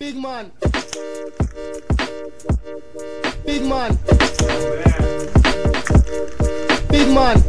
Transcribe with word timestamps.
Big 0.00 0.16
man. 0.16 0.50
Big 3.46 3.62
man. 3.62 3.98
Big 6.90 7.08
man. 7.08 7.42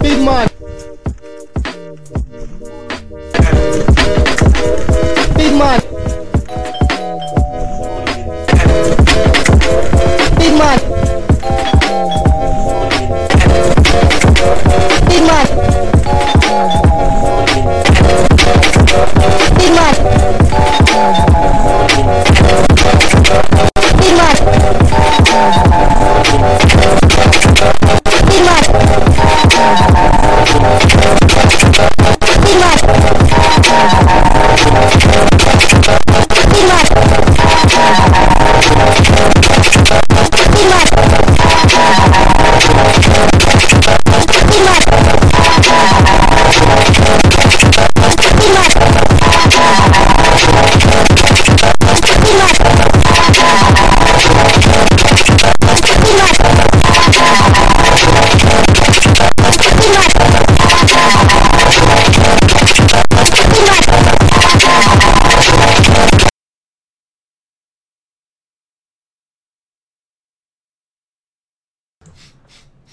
Big 0.00 0.18
man. 0.22 0.48
Big 5.36 5.52
man. 5.54 5.97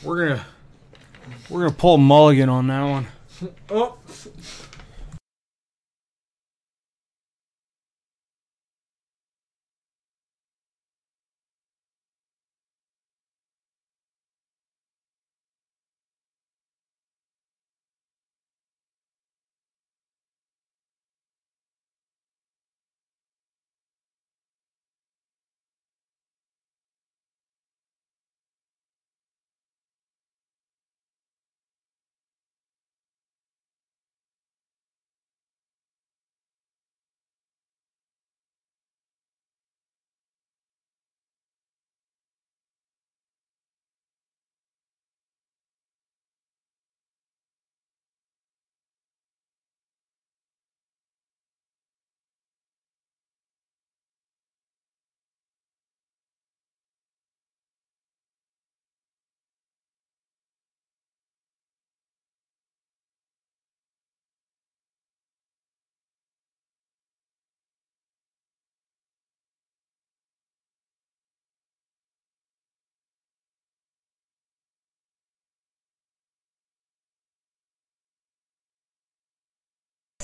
We're 0.06 0.28
gonna 0.28 0.46
we're 1.50 1.62
gonna 1.62 1.72
pull 1.76 1.98
mulligan 1.98 2.48
on 2.48 2.68
that 2.68 2.84
one. 2.84 3.08
Oh. 3.70 3.98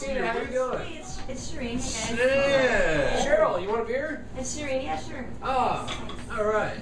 How 0.01 0.39
you 0.39 0.47
doing? 0.47 0.79
Hey, 0.79 0.97
it's, 0.99 1.19
it's 1.29 1.51
Shireen. 1.51 1.79
Hey, 2.07 3.13
guys. 3.13 3.23
Cheryl, 3.23 3.61
you 3.61 3.69
want 3.69 3.81
a 3.81 3.85
beer? 3.85 4.25
It's 4.35 4.57
Shireen. 4.57 4.83
Yeah, 4.83 4.99
sure. 4.99 5.27
Oh, 5.43 5.87
all 6.31 6.45
right. 6.45 6.81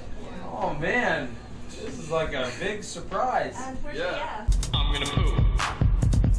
Oh 0.53 0.73
man, 0.75 1.35
this 1.67 1.99
is 1.99 2.09
like 2.09 2.33
a 2.33 2.49
big 2.61 2.81
surprise. 2.81 3.57
Unfortunately, 3.57 4.09
yeah. 4.09 4.47
I'm 4.73 4.93
gonna 4.93 5.05
poo. 5.05 5.35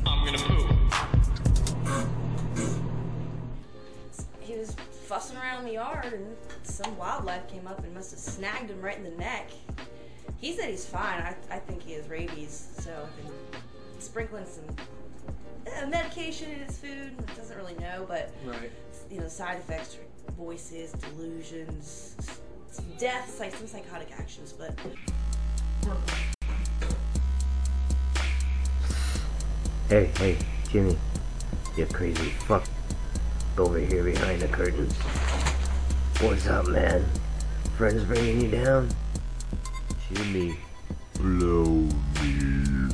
I'm 0.07 0.25
gonna 0.25 0.39
poo. 0.39 0.69
He 4.41 4.57
was 4.57 4.75
fussing 5.05 5.37
around 5.37 5.61
in 5.61 5.67
the 5.67 5.75
yard, 5.75 6.15
and 6.15 6.35
some 6.63 6.97
wildlife 6.97 7.47
came 7.47 7.67
up 7.67 7.85
and 7.85 7.93
must 7.93 8.13
have 8.13 8.21
snagged 8.21 8.71
him 8.71 8.81
right 8.81 8.97
in 8.97 9.05
the 9.05 9.11
neck. 9.11 9.51
He 10.39 10.55
said 10.55 10.71
he's 10.71 10.87
fine. 10.87 11.21
I, 11.21 11.37
I 11.51 11.59
think 11.59 11.83
he 11.83 11.93
has 11.93 12.09
rabies, 12.09 12.69
so 12.79 12.91
I've 12.91 13.17
been 13.23 13.61
sprinkling 13.99 14.47
some 14.47 14.65
uh, 14.79 14.83
medication 15.89 16.51
in 16.51 16.61
his 16.61 16.79
food. 16.79 17.13
Doesn't 17.37 17.57
really 17.57 17.75
know, 17.75 18.05
but 18.09 18.31
Right. 18.45 18.71
you 19.11 19.21
know, 19.21 19.29
side 19.29 19.59
effects 19.59 19.97
voices, 20.37 20.93
delusions, 20.93 22.15
some 22.71 22.85
deaths, 22.99 23.41
like 23.41 23.55
some 23.55 23.67
psychotic 23.67 24.09
actions. 24.19 24.53
But 24.53 24.79
Hey, 29.89 30.07
hey, 30.19 30.39
Jimmy. 30.71 30.97
You 31.77 31.87
crazy 31.87 32.31
fuck. 32.47 32.63
Over 33.59 33.79
here 33.79 34.05
behind 34.05 34.41
the 34.41 34.49
curtains. 34.49 34.95
What's 36.21 36.47
up, 36.47 36.69
man? 36.69 37.05
Friends 37.77 38.05
bringing 38.05 38.41
you 38.41 38.51
down? 38.51 38.89
Jimmy. 40.13 40.57
Blow 41.15 41.65
me. 42.23 42.89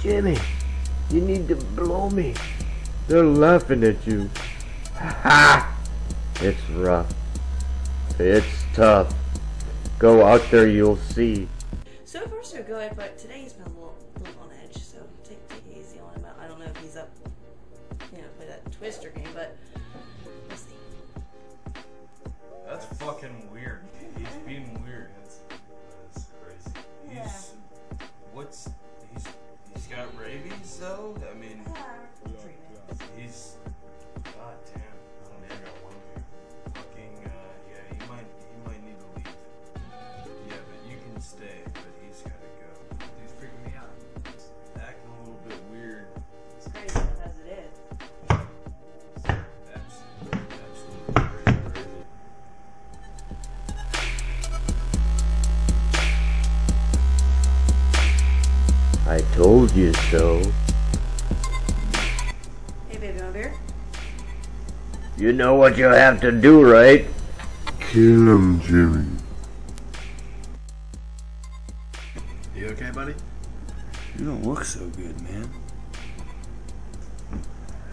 Jimmy, 0.00 0.38
you 1.10 1.20
need 1.20 1.48
to 1.48 1.56
blow 1.56 2.10
me. 2.10 2.34
They're 3.08 3.24
laughing 3.24 3.82
at 3.84 4.06
you. 4.06 4.30
Ha! 4.96 5.76
It's 6.40 6.70
rough. 6.70 7.12
It's 8.18 8.64
tough. 8.74 9.12
Go 9.98 10.24
out 10.24 10.42
there, 10.50 10.66
you'll 10.68 10.96
see. 10.96 11.48
so 12.04 12.20
far 12.26 12.42
so 12.42 12.62
good. 12.62 12.92
But 12.96 13.18
today 13.18 13.40
he's 13.42 13.52
been 13.52 13.72
told 60.10 60.44
you. 60.44 60.52
Hey, 62.88 62.98
baby, 62.98 63.18
want 63.20 63.30
a 63.30 63.32
beer? 63.32 63.54
You 65.16 65.32
know 65.32 65.54
what 65.54 65.78
you 65.78 65.84
have 65.84 66.20
to 66.22 66.32
do, 66.32 66.68
right? 66.68 67.06
Kill 67.78 68.26
him, 68.26 68.60
Jimmy. 68.62 69.06
You 72.56 72.66
okay, 72.70 72.90
buddy? 72.90 73.14
You 74.18 74.26
don't 74.26 74.44
look 74.44 74.64
so 74.64 74.80
good, 74.88 75.20
man. 75.22 75.48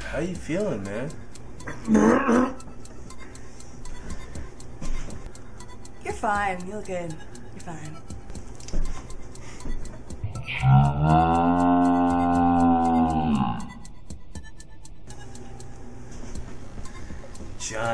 How 0.10 0.20
you 0.20 0.34
feeling, 0.34 0.84
man? 0.84 1.12
You're 6.04 6.14
fine. 6.14 6.66
You 6.66 6.76
look 6.78 6.86
good. 6.86 7.14
You're 7.54 7.62
fine. 7.62 7.98
Ah. 10.64 11.27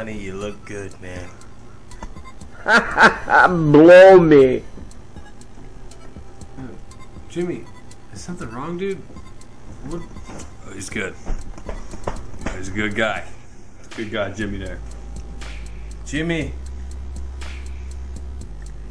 Johnny, 0.03 0.17
you 0.17 0.33
look 0.33 0.65
good, 0.65 0.93
man. 0.99 1.29
Blow 3.71 4.19
me. 4.19 4.61
Jimmy, 7.29 7.63
is 8.11 8.19
something 8.19 8.49
wrong, 8.49 8.77
dude? 8.77 8.97
What? 9.87 10.01
Oh, 10.67 10.73
he's 10.73 10.89
good. 10.89 11.15
He's 12.57 12.67
a 12.67 12.71
good 12.71 12.95
guy. 12.95 13.23
Good 13.95 14.11
guy, 14.11 14.31
Jimmy 14.33 14.57
there. 14.57 14.81
Jimmy, 16.05 16.51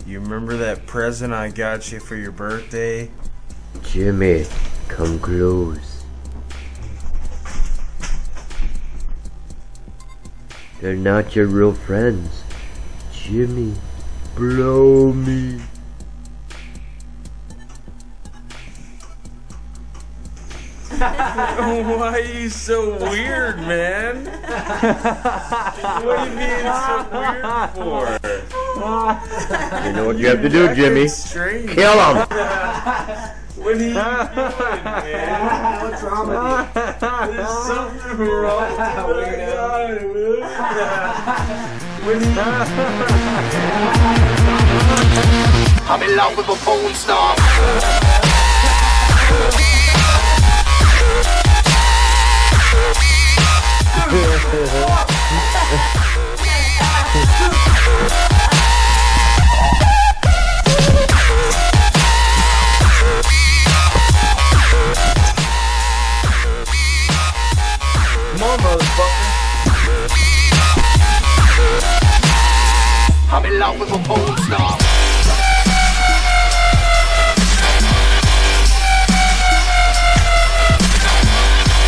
you 0.07 0.19
remember 0.19 0.57
that 0.57 0.87
present 0.87 1.35
I 1.35 1.51
got 1.51 1.93
you 1.93 2.01
for 2.01 2.17
your 2.17 2.33
birthday? 2.33 3.11
Jimmy, 3.83 4.47
come 4.89 5.19
close. 5.19 5.92
They're 10.83 10.97
not 10.97 11.37
your 11.37 11.47
real 11.47 11.73
friends. 11.73 12.43
Jimmy, 13.13 13.73
blow 14.35 15.13
me. 15.13 15.61
Why 20.99 22.11
are 22.15 22.21
you 22.21 22.49
so 22.49 22.99
weird, 22.99 23.59
man? 23.59 24.25
what 26.05 26.19
are 26.19 26.29
you 26.29 26.35
being 26.35 26.67
so 26.67 27.07
weird 27.13 27.71
for? 27.77 28.19
You 29.87 29.93
know 29.93 30.07
what 30.07 30.19
you 30.19 30.27
have 30.27 30.43
to 30.43 30.49
do, 30.49 30.75
Jimmy. 30.75 31.09
Kill 31.77 32.17
him. 32.17 33.29
What 33.63 33.75
are 33.75 33.79
you 33.79 33.95
doing, 33.95 33.95
man? 33.95 35.83
What's 35.83 36.03
wrong 36.03 36.27
with 36.27 36.75
There's 36.75 37.49
something 37.67 38.19
wrong 38.29 38.67
with 38.67 38.79
you. 38.79 39.07
What 39.07 39.17
are 39.17 39.31
you 39.31 40.43
I'm 45.89 46.03
in 46.03 46.17
love 46.17 46.37
with 46.37 46.49
a 46.49 46.57
porn 46.65 46.95
star. 46.95 47.37
Come 58.35 58.52
I'm 73.31 73.45
in 73.45 73.59
love 73.59 73.79
with 73.79 73.91
a 73.91 73.99
porn 73.99 74.39
star. 74.39 74.79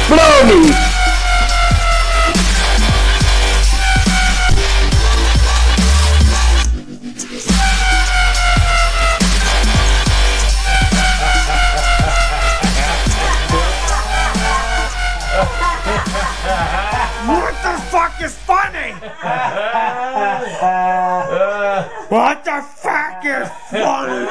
Blow 0.09 0.61
me. 0.61 0.94
What 22.11 22.45
the 22.45 22.63
fuck 22.77 23.25
is 23.25 23.49
funny? 23.71 24.27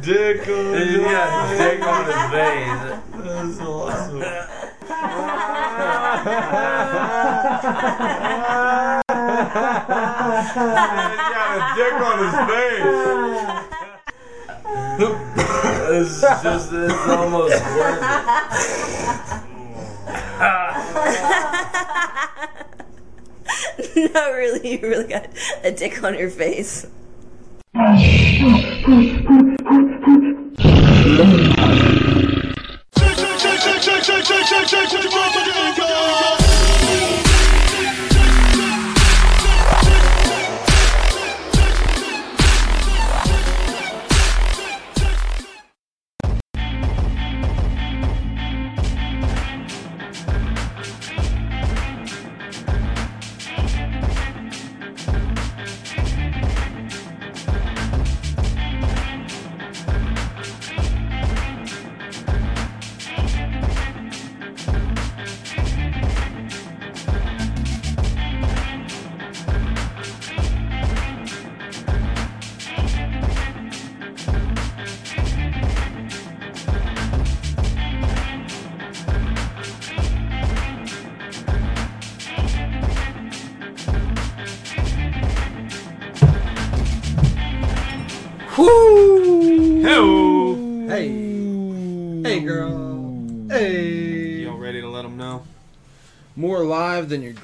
Dick 0.00 0.48
on 0.48 0.74
He's 0.76 0.98
got 0.98 1.56
dick 1.56 1.82
on 1.82 2.04
his 2.04 2.14
face. 2.30 2.82
That's 3.16 3.60
awesome. 3.60 4.20
He's 4.20 4.30
got 11.32 11.50
a 11.56 11.60
dick 11.74 11.94
on 11.94 12.16
his 12.22 12.34
face. 12.50 13.73
It's 16.34 16.42
just, 16.42 16.72
it's 16.72 17.08
almost 17.08 17.52
worth 17.52 18.00
no, 24.14 24.32
really, 24.32 24.72
you 24.72 24.80
really 24.80 25.06
got 25.06 25.28
a 25.62 25.70
dick 25.70 26.02
on 26.02 26.18
your 26.18 26.30
face. 26.30 26.86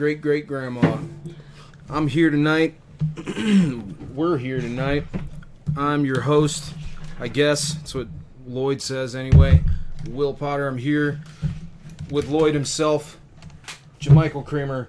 Great 0.01 0.23
great 0.23 0.47
grandma. 0.47 0.97
I'm 1.91 2.07
here 2.09 2.31
tonight. 2.31 2.75
We're 4.15 4.39
here 4.39 4.59
tonight. 4.59 5.05
I'm 5.77 6.07
your 6.07 6.23
host, 6.23 6.73
I 7.19 7.29
guess. 7.29 7.75
That's 7.75 7.95
what 7.95 8.09
Lloyd 8.47 8.81
says 8.81 9.15
anyway. 9.15 9.63
Will 10.09 10.33
Potter. 10.33 10.67
I'm 10.67 10.79
here 10.79 11.21
with 12.11 12.31
Lloyd 12.31 12.55
himself, 12.55 13.21
Jamichael 14.01 14.47
Kramer, 14.47 14.89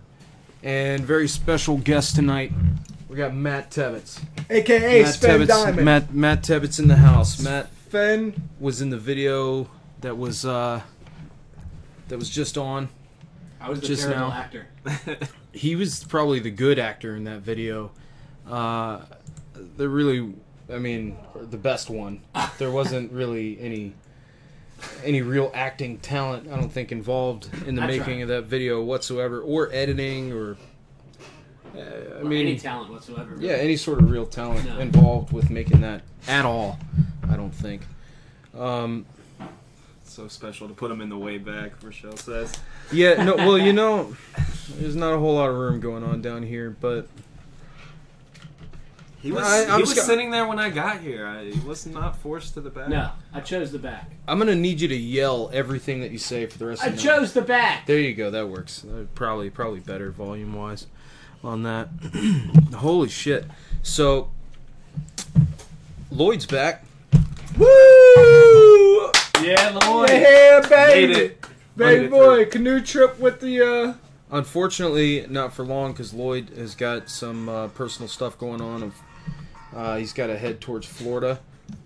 and 0.63 1.03
very 1.03 1.27
special 1.27 1.75
guest 1.75 2.15
tonight. 2.15 2.53
We 3.09 3.17
got 3.17 3.33
Matt 3.33 3.69
Tebbetts. 3.69 4.23
AKA 4.49 5.03
Matt 5.03 5.13
Sven 5.15 5.39
Tebbetts, 5.41 5.47
Diamond. 5.47 5.85
Matt 5.85 6.13
Matt 6.13 6.41
Tebbetts 6.41 6.79
in 6.79 6.87
the 6.87 6.95
house. 6.95 7.37
Matt 7.43 7.69
Fen. 7.89 8.49
was 8.61 8.81
in 8.81 8.91
the 8.91 8.97
video 8.97 9.69
that 9.99 10.17
was 10.17 10.45
uh 10.45 10.79
that 12.07 12.17
was 12.17 12.29
just 12.29 12.57
on. 12.57 12.87
I 13.61 13.69
was 13.69 13.79
the 13.81 13.87
Just 13.87 14.03
terrible 14.03 14.29
now. 14.29 14.33
actor. 14.33 14.67
He 15.53 15.75
was 15.75 16.03
probably 16.05 16.39
the 16.39 16.49
good 16.49 16.79
actor 16.79 17.15
in 17.15 17.25
that 17.25 17.41
video. 17.41 17.91
Uh 18.49 19.01
they're 19.77 19.89
really 19.89 20.33
I 20.71 20.77
mean 20.77 21.17
the 21.35 21.57
best 21.57 21.89
one. 21.89 22.21
There 22.57 22.71
wasn't 22.71 23.11
really 23.11 23.59
any 23.59 23.93
any 25.03 25.21
real 25.21 25.51
acting 25.53 25.99
talent 25.99 26.47
I 26.51 26.55
don't 26.55 26.71
think 26.71 26.91
involved 26.91 27.49
in 27.67 27.75
the 27.75 27.81
I 27.83 27.87
making 27.87 28.03
tried. 28.05 28.21
of 28.23 28.27
that 28.29 28.43
video 28.45 28.81
whatsoever 28.81 29.41
or 29.41 29.69
editing 29.71 30.31
or 30.31 30.57
uh, 31.77 32.19
I 32.19 32.23
mean 32.23 32.47
any 32.47 32.57
talent 32.57 32.91
whatsoever. 32.91 33.35
yeah, 33.39 33.53
any 33.53 33.77
sort 33.77 33.99
of 33.99 34.09
real 34.09 34.25
talent 34.25 34.65
No. 34.65 34.79
involved 34.79 35.31
with 35.33 35.49
making 35.49 35.81
that 35.81 36.01
at 36.27 36.45
all. 36.45 36.79
I 37.29 37.35
don't 37.37 37.53
think. 37.53 37.81
Um, 38.57 39.05
So 40.03 40.27
special 40.27 40.67
to 40.67 40.73
put 40.73 40.91
him 40.91 40.99
in 41.01 41.07
the 41.09 41.17
way 41.17 41.37
back, 41.37 41.81
Rochelle 41.83 42.17
says. 42.17 42.53
Yeah, 42.91 43.23
no, 43.23 43.35
well, 43.35 43.57
you 43.57 43.73
know, 43.73 44.15
there's 44.77 44.95
not 44.95 45.13
a 45.13 45.17
whole 45.19 45.35
lot 45.35 45.49
of 45.49 45.55
room 45.55 45.79
going 45.79 46.03
on 46.03 46.21
down 46.21 46.43
here, 46.43 46.75
but 46.79 47.07
He 49.21 49.31
was, 49.31 49.43
I- 49.43 49.65
I'm 49.65 49.75
he 49.77 49.81
was 49.81 49.91
sc- 49.95 50.01
sitting 50.05 50.31
there 50.31 50.47
when 50.47 50.57
I 50.59 50.69
got 50.69 50.99
here. 51.01 51.27
I, 51.27 51.45
he 51.45 51.59
was 51.59 51.85
not 51.85 52.17
forced 52.17 52.53
to 52.55 52.61
the 52.61 52.69
back. 52.71 52.89
No, 52.89 53.11
I 53.33 53.41
chose 53.41 53.71
the 53.71 53.79
back. 53.79 54.09
I'm 54.27 54.39
gonna 54.39 54.55
need 54.55 54.81
you 54.81 54.87
to 54.87 54.95
yell 54.95 55.49
everything 55.53 56.01
that 56.01 56.11
you 56.11 56.17
say 56.17 56.45
for 56.47 56.57
the 56.57 56.65
rest 56.65 56.83
I 56.83 56.87
of 56.87 56.91
the 56.93 56.97
night. 56.97 57.03
chose 57.19 57.33
the 57.33 57.41
back. 57.43 57.85
There 57.85 57.99
you 57.99 58.13
go. 58.15 58.31
That 58.31 58.47
works. 58.49 58.83
Uh, 58.83 59.05
Probably, 59.13 59.49
probably 59.49 59.79
better 59.79 60.09
volume 60.11 60.53
wise 60.55 60.87
on 61.43 61.63
that. 61.63 61.89
Holy 62.75 63.09
shit! 63.09 63.45
So 63.83 64.31
Lloyd's 66.09 66.45
back. 66.45 66.83
Woo! 67.57 69.11
Yeah, 69.43 69.79
Lloyd. 69.85 70.09
Yeah, 70.09 70.61
baby. 70.69 71.35
Made 71.75 71.85
it. 71.85 71.87
Baby 71.87 71.99
Made 71.99 72.05
it 72.05 72.11
boy, 72.11 72.45
canoe 72.45 72.81
trip 72.81 73.19
with 73.19 73.39
the 73.41 73.61
uh 73.61 73.93
Unfortunately, 74.33 75.25
not 75.29 75.53
for 75.53 75.65
long 75.65 75.91
because 75.91 76.13
Lloyd 76.13 76.51
has 76.55 76.73
got 76.73 77.09
some 77.09 77.49
uh, 77.49 77.67
personal 77.67 78.07
stuff 78.07 78.37
going 78.39 78.61
on. 78.61 78.81
Of, 78.83 78.95
uh, 79.75 79.97
he's 79.97 80.13
got 80.13 80.27
to 80.27 80.37
head 80.37 80.61
towards 80.61 80.87
Florida, 80.87 81.41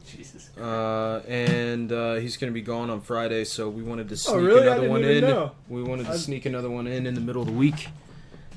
Jesus. 0.07 0.55
uh, 0.55 1.23
and 1.27 1.91
uh, 1.91 2.15
he's 2.15 2.37
going 2.37 2.51
to 2.51 2.53
be 2.53 2.61
gone 2.61 2.91
on 2.91 3.01
Friday. 3.01 3.45
So 3.45 3.67
we 3.67 3.81
wanted 3.81 4.09
to 4.09 4.17
sneak 4.17 4.35
Oh, 4.35 4.39
really? 4.41 4.59
I 4.59 4.63
another 4.63 4.81
didn't 4.81 4.91
one 4.91 5.01
even 5.05 5.23
in. 5.23 5.29
know. 5.31 5.51
We 5.67 5.81
wanted 5.81 6.05
to 6.05 6.11
I- 6.13 6.17
sneak 6.17 6.45
another 6.45 6.69
one 6.69 6.85
in 6.85 7.07
in 7.07 7.15
the 7.15 7.21
middle 7.21 7.41
of 7.41 7.47
the 7.47 7.53
week. 7.55 7.87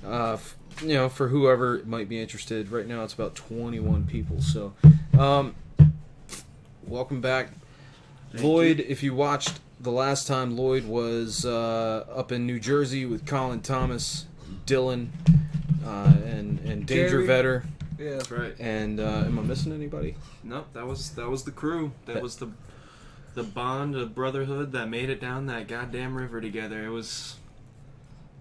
Uh, 0.06 0.34
f- 0.34 0.54
you 0.82 0.92
know, 0.94 1.08
for 1.08 1.28
whoever 1.28 1.80
might 1.86 2.10
be 2.10 2.20
interested. 2.20 2.70
Right 2.70 2.86
now, 2.86 3.04
it's 3.04 3.14
about 3.14 3.34
21 3.36 4.04
people. 4.04 4.42
So, 4.42 4.74
um, 5.18 5.54
welcome 6.86 7.22
back, 7.22 7.52
Lloyd. 8.34 8.80
If 8.80 9.02
you 9.02 9.14
watched 9.14 9.60
the 9.80 9.90
last 9.92 10.26
time, 10.26 10.56
Lloyd 10.56 10.84
was 10.84 11.44
uh, 11.44 12.04
up 12.14 12.32
in 12.32 12.46
New 12.46 12.58
Jersey 12.60 13.06
with 13.06 13.26
Colin 13.26 13.60
Thomas, 13.60 14.26
Dylan, 14.66 15.08
uh, 15.84 16.12
and 16.26 16.58
and 16.60 16.86
Danger 16.86 17.24
Jerry. 17.24 17.28
Vetter. 17.28 17.64
yeah. 17.98 18.10
That's 18.12 18.30
right. 18.30 18.54
And 18.58 19.00
uh, 19.00 19.24
am 19.26 19.38
I 19.38 19.42
missing 19.42 19.72
anybody? 19.72 20.16
Nope, 20.44 20.66
that 20.72 20.86
was 20.86 21.10
that 21.10 21.28
was 21.28 21.44
the 21.44 21.50
crew. 21.52 21.92
That 22.06 22.14
That- 22.14 22.22
was 22.22 22.36
the 22.36 22.48
the 23.34 23.42
bond 23.44 23.94
of 23.94 24.14
brotherhood 24.16 24.72
that 24.72 24.88
made 24.88 25.08
it 25.10 25.20
down 25.20 25.46
that 25.46 25.68
goddamn 25.68 26.16
river 26.16 26.40
together. 26.40 26.84
It 26.84 26.90
was 26.90 27.36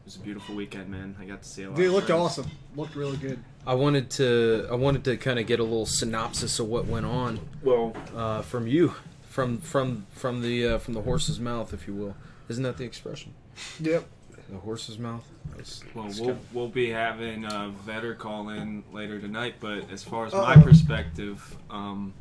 it 0.01 0.06
was 0.06 0.15
a 0.15 0.20
beautiful 0.20 0.56
weekend, 0.56 0.89
man. 0.89 1.15
I 1.20 1.25
got 1.25 1.44
to 1.44 1.48
see 1.48 1.63
a 1.63 1.67
lot. 1.70 1.75
Dude, 1.75 1.86
it 1.86 1.88
of 1.89 1.94
looked 1.94 2.08
friends. 2.08 2.22
awesome. 2.22 2.51
Looked 2.75 2.96
really 2.96 3.17
good. 3.17 3.39
I 3.67 3.75
wanted 3.75 4.10
to 4.12 4.67
I 4.72 4.75
wanted 4.75 5.03
to 5.06 5.17
kind 5.17 5.38
of 5.38 5.46
get 5.46 5.60
a 5.60 5.63
little 5.63 5.86
synopsis 5.86 6.58
of 6.60 6.67
what 6.67 6.88
went 6.88 7.06
on 7.06 7.39
Well, 7.62 7.94
uh, 8.15 8.41
from 8.41 8.65
you, 8.65 8.96
from 9.38 9.60
from 9.60 10.08
from 10.10 10.41
the 10.41 10.67
uh, 10.67 10.77
from 10.79 10.96
the 10.96 11.01
horse's 11.03 11.39
mouth, 11.39 11.72
if 11.72 11.88
you 11.88 11.94
will. 11.94 12.15
Isn't 12.50 12.63
that 12.63 12.77
the 12.77 12.86
expression? 12.86 13.36
Yep. 13.79 14.03
The 14.50 14.58
horse's 14.58 14.98
mouth. 14.98 15.24
That's- 15.51 15.84
well, 15.94 16.06
that's 16.06 16.20
we'll 16.20 16.29
kinda- 16.29 16.44
we'll 16.53 16.70
be 16.70 16.89
having 16.89 17.46
a 17.46 17.72
vetter 17.86 18.17
call 18.17 18.50
in 18.50 18.84
later 18.91 19.20
tonight. 19.20 19.58
But 19.60 19.91
as 19.91 20.03
far 20.03 20.25
as 20.25 20.34
Uh-oh. 20.34 20.41
my 20.44 20.56
perspective, 20.56 21.56
um, 21.70 22.15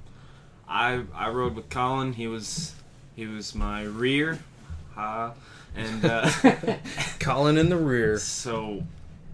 I 0.68 1.04
I 1.14 1.30
rode 1.30 1.54
with 1.56 1.70
Colin. 1.70 2.12
He 2.12 2.26
was 2.26 2.74
he 3.14 3.26
was 3.26 3.54
my 3.54 3.82
rear, 3.84 4.38
ha, 4.94 5.32
and. 5.74 6.04
Uh, 6.04 6.30
Colin 7.18 7.56
in 7.56 7.70
the 7.70 7.78
rear. 7.78 8.18
So, 8.18 8.84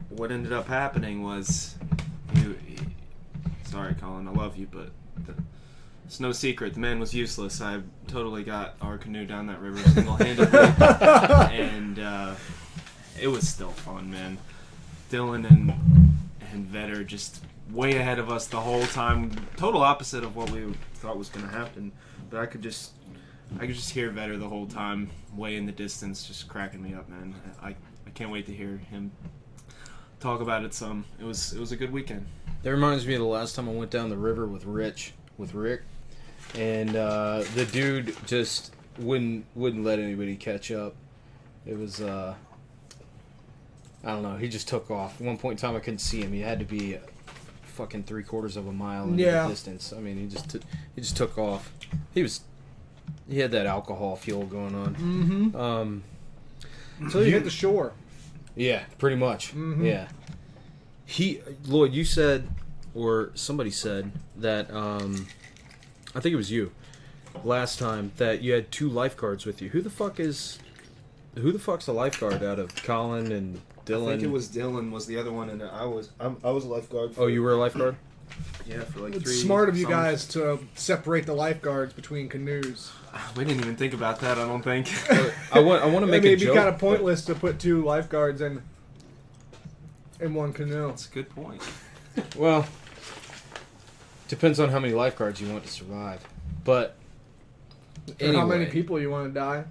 what 0.08 0.30
ended 0.30 0.52
up 0.52 0.68
happening 0.68 1.22
was, 1.24 1.74
he, 2.34 2.42
he, 2.64 2.78
sorry, 3.64 3.94
Colin, 3.96 4.28
I 4.28 4.30
love 4.30 4.56
you, 4.56 4.66
but 4.70 4.92
the, 5.26 5.34
it's 6.04 6.20
no 6.20 6.32
secret 6.32 6.74
the 6.74 6.80
man 6.80 6.98
was 7.00 7.14
useless. 7.14 7.60
I 7.60 7.80
totally 8.06 8.42
got 8.44 8.76
our 8.80 8.98
canoe 8.98 9.26
down 9.26 9.46
that 9.46 9.60
river 9.60 9.78
single-handedly, 9.90 10.58
and 11.56 11.98
uh, 11.98 12.34
it 13.20 13.28
was 13.28 13.48
still 13.48 13.70
fun, 13.70 14.10
man. 14.10 14.38
Dylan 15.10 15.48
and 15.48 15.72
and 16.52 16.66
Vetter 16.66 17.06
just 17.06 17.44
way 17.70 17.96
ahead 17.96 18.18
of 18.18 18.30
us 18.30 18.46
the 18.46 18.60
whole 18.60 18.84
time. 18.86 19.30
Total 19.56 19.82
opposite 19.82 20.24
of 20.24 20.36
what 20.36 20.50
we 20.50 20.72
thought 20.94 21.16
was 21.16 21.28
going 21.28 21.46
to 21.46 21.52
happen, 21.52 21.92
but 22.30 22.40
I 22.40 22.46
could 22.46 22.62
just. 22.62 22.92
I 23.58 23.66
could 23.66 23.74
just 23.74 23.90
hear 23.90 24.10
Vetter 24.10 24.40
the 24.40 24.48
whole 24.48 24.66
time, 24.66 25.10
way 25.36 25.56
in 25.56 25.66
the 25.66 25.72
distance, 25.72 26.26
just 26.26 26.48
cracking 26.48 26.82
me 26.82 26.94
up, 26.94 27.06
man. 27.10 27.34
I, 27.62 27.76
I 28.06 28.10
can't 28.14 28.30
wait 28.30 28.46
to 28.46 28.52
hear 28.54 28.78
him 28.78 29.10
talk 30.22 30.40
about 30.40 30.64
it 30.64 30.72
some. 30.72 31.04
It 31.20 31.24
was 31.24 31.52
it 31.52 31.58
was 31.58 31.72
a 31.72 31.76
good 31.76 31.92
weekend. 31.92 32.26
That 32.62 32.70
reminds 32.70 33.06
me 33.06 33.14
of 33.14 33.20
the 33.20 33.26
last 33.26 33.56
time 33.56 33.68
I 33.68 33.72
went 33.72 33.90
down 33.90 34.08
the 34.08 34.16
river 34.16 34.46
with 34.46 34.64
Rich, 34.64 35.12
with 35.36 35.52
Rick, 35.52 35.82
and 36.56 36.94
uh, 36.96 37.44
the 37.54 37.64
dude 37.66 38.14
just 38.26 38.74
wouldn't 38.98 39.44
wouldn't 39.54 39.84
let 39.84 39.98
anybody 39.98 40.36
catch 40.36 40.70
up. 40.70 40.94
It 41.66 41.78
was 41.78 42.00
uh, 42.00 42.34
I 44.04 44.08
don't 44.10 44.22
know. 44.22 44.36
He 44.36 44.48
just 44.48 44.68
took 44.68 44.90
off. 44.90 45.20
At 45.20 45.26
one 45.26 45.38
point 45.38 45.58
in 45.58 45.62
time, 45.68 45.76
I 45.76 45.80
couldn't 45.80 46.00
see 46.00 46.20
him. 46.22 46.32
He 46.32 46.40
had 46.40 46.58
to 46.58 46.64
be 46.64 46.98
fucking 47.62 48.02
three 48.02 48.22
quarters 48.22 48.56
of 48.56 48.66
a 48.66 48.72
mile 48.72 49.04
in 49.04 49.18
Yeah. 49.18 49.44
the 49.44 49.50
distance. 49.50 49.92
I 49.96 50.00
mean, 50.00 50.18
he 50.18 50.26
just 50.26 50.50
took 50.50 50.62
he 50.94 51.00
just 51.00 51.16
took 51.16 51.38
off. 51.38 51.72
He 52.12 52.22
was 52.22 52.40
he 53.28 53.38
had 53.38 53.50
that 53.52 53.66
alcohol 53.66 54.16
fuel 54.16 54.44
going 54.44 54.74
on. 54.74 54.94
Mm-hmm. 54.96 55.56
Um, 55.56 56.02
Until 57.00 57.24
you 57.24 57.30
hit 57.32 57.44
the 57.44 57.50
shore. 57.50 57.92
yeah, 58.56 58.82
pretty 58.98 59.16
much. 59.16 59.54
Mhm. 59.54 59.84
Yeah. 59.86 60.08
He 61.06 61.40
Lloyd, 61.66 61.92
you 61.92 62.04
said 62.04 62.48
or 62.94 63.30
somebody 63.34 63.70
said 63.70 64.10
that 64.36 64.70
um 64.70 65.26
I 66.14 66.20
think 66.20 66.32
it 66.32 66.36
was 66.36 66.50
you 66.50 66.72
last 67.44 67.78
time 67.78 68.12
that 68.18 68.42
you 68.42 68.52
had 68.52 68.70
two 68.70 68.88
lifeguards 68.88 69.46
with 69.46 69.62
you. 69.62 69.70
Who 69.70 69.80
the 69.80 69.90
fuck 69.90 70.20
is 70.20 70.58
who 71.34 71.50
the 71.52 71.58
fuck's 71.58 71.86
a 71.86 71.92
lifeguard 71.92 72.42
out 72.42 72.58
of 72.58 72.74
Colin 72.82 73.32
and 73.32 73.60
Dylan? 73.86 74.08
I 74.08 74.10
think 74.12 74.22
it 74.24 74.30
was 74.30 74.48
Dylan 74.48 74.90
was 74.90 75.06
the 75.06 75.16
other 75.16 75.32
one, 75.32 75.48
and 75.50 75.62
I 75.62 75.84
was 75.84 76.10
I'm, 76.20 76.36
I 76.44 76.50
was 76.50 76.64
a 76.64 76.68
lifeguard. 76.68 77.14
For, 77.14 77.22
Oh, 77.22 77.26
you 77.26 77.42
were 77.42 77.52
a 77.52 77.56
lifeguard? 77.56 77.96
yeah 78.66 78.80
for 78.84 79.00
like 79.00 79.14
It's 79.14 79.24
three. 79.24 79.34
smart 79.34 79.68
of 79.68 79.76
you 79.76 79.84
summers. 79.84 79.96
guys 79.96 80.26
to 80.28 80.58
separate 80.74 81.26
the 81.26 81.34
lifeguards 81.34 81.92
between 81.92 82.28
canoes. 82.30 82.90
Ah, 83.12 83.30
we 83.36 83.44
didn't 83.44 83.60
even 83.60 83.76
think 83.76 83.92
about 83.92 84.20
that. 84.20 84.38
I 84.38 84.46
don't 84.46 84.62
think. 84.62 84.88
Uh, 85.10 85.30
I 85.52 85.60
want 85.60 85.82
I 85.82 85.86
want 85.86 86.04
to 86.04 86.08
I 86.08 86.10
make 86.12 86.22
mean, 86.22 86.30
a 86.32 86.34
it'd 86.36 86.48
be 86.48 86.54
kind 86.54 86.68
of 86.68 86.74
but- 86.74 86.80
pointless 86.80 87.24
to 87.26 87.34
put 87.34 87.58
two 87.58 87.84
lifeguards 87.84 88.40
in 88.40 88.62
in 90.20 90.34
one 90.34 90.52
canoe. 90.52 90.88
That's 90.88 91.06
a 91.08 91.10
good 91.10 91.28
point. 91.30 91.62
Well, 92.36 92.66
depends 94.32 94.58
on 94.58 94.70
how 94.70 94.78
many 94.78 94.94
lifeguards 94.94 95.42
you 95.42 95.52
want 95.52 95.62
to 95.62 95.70
survive. 95.70 96.26
But 96.64 96.96
Or 98.18 98.32
how 98.32 98.46
many 98.46 98.64
people 98.64 98.98
you 98.98 99.10
want 99.10 99.26
to 99.32 99.38
die? 99.38 99.64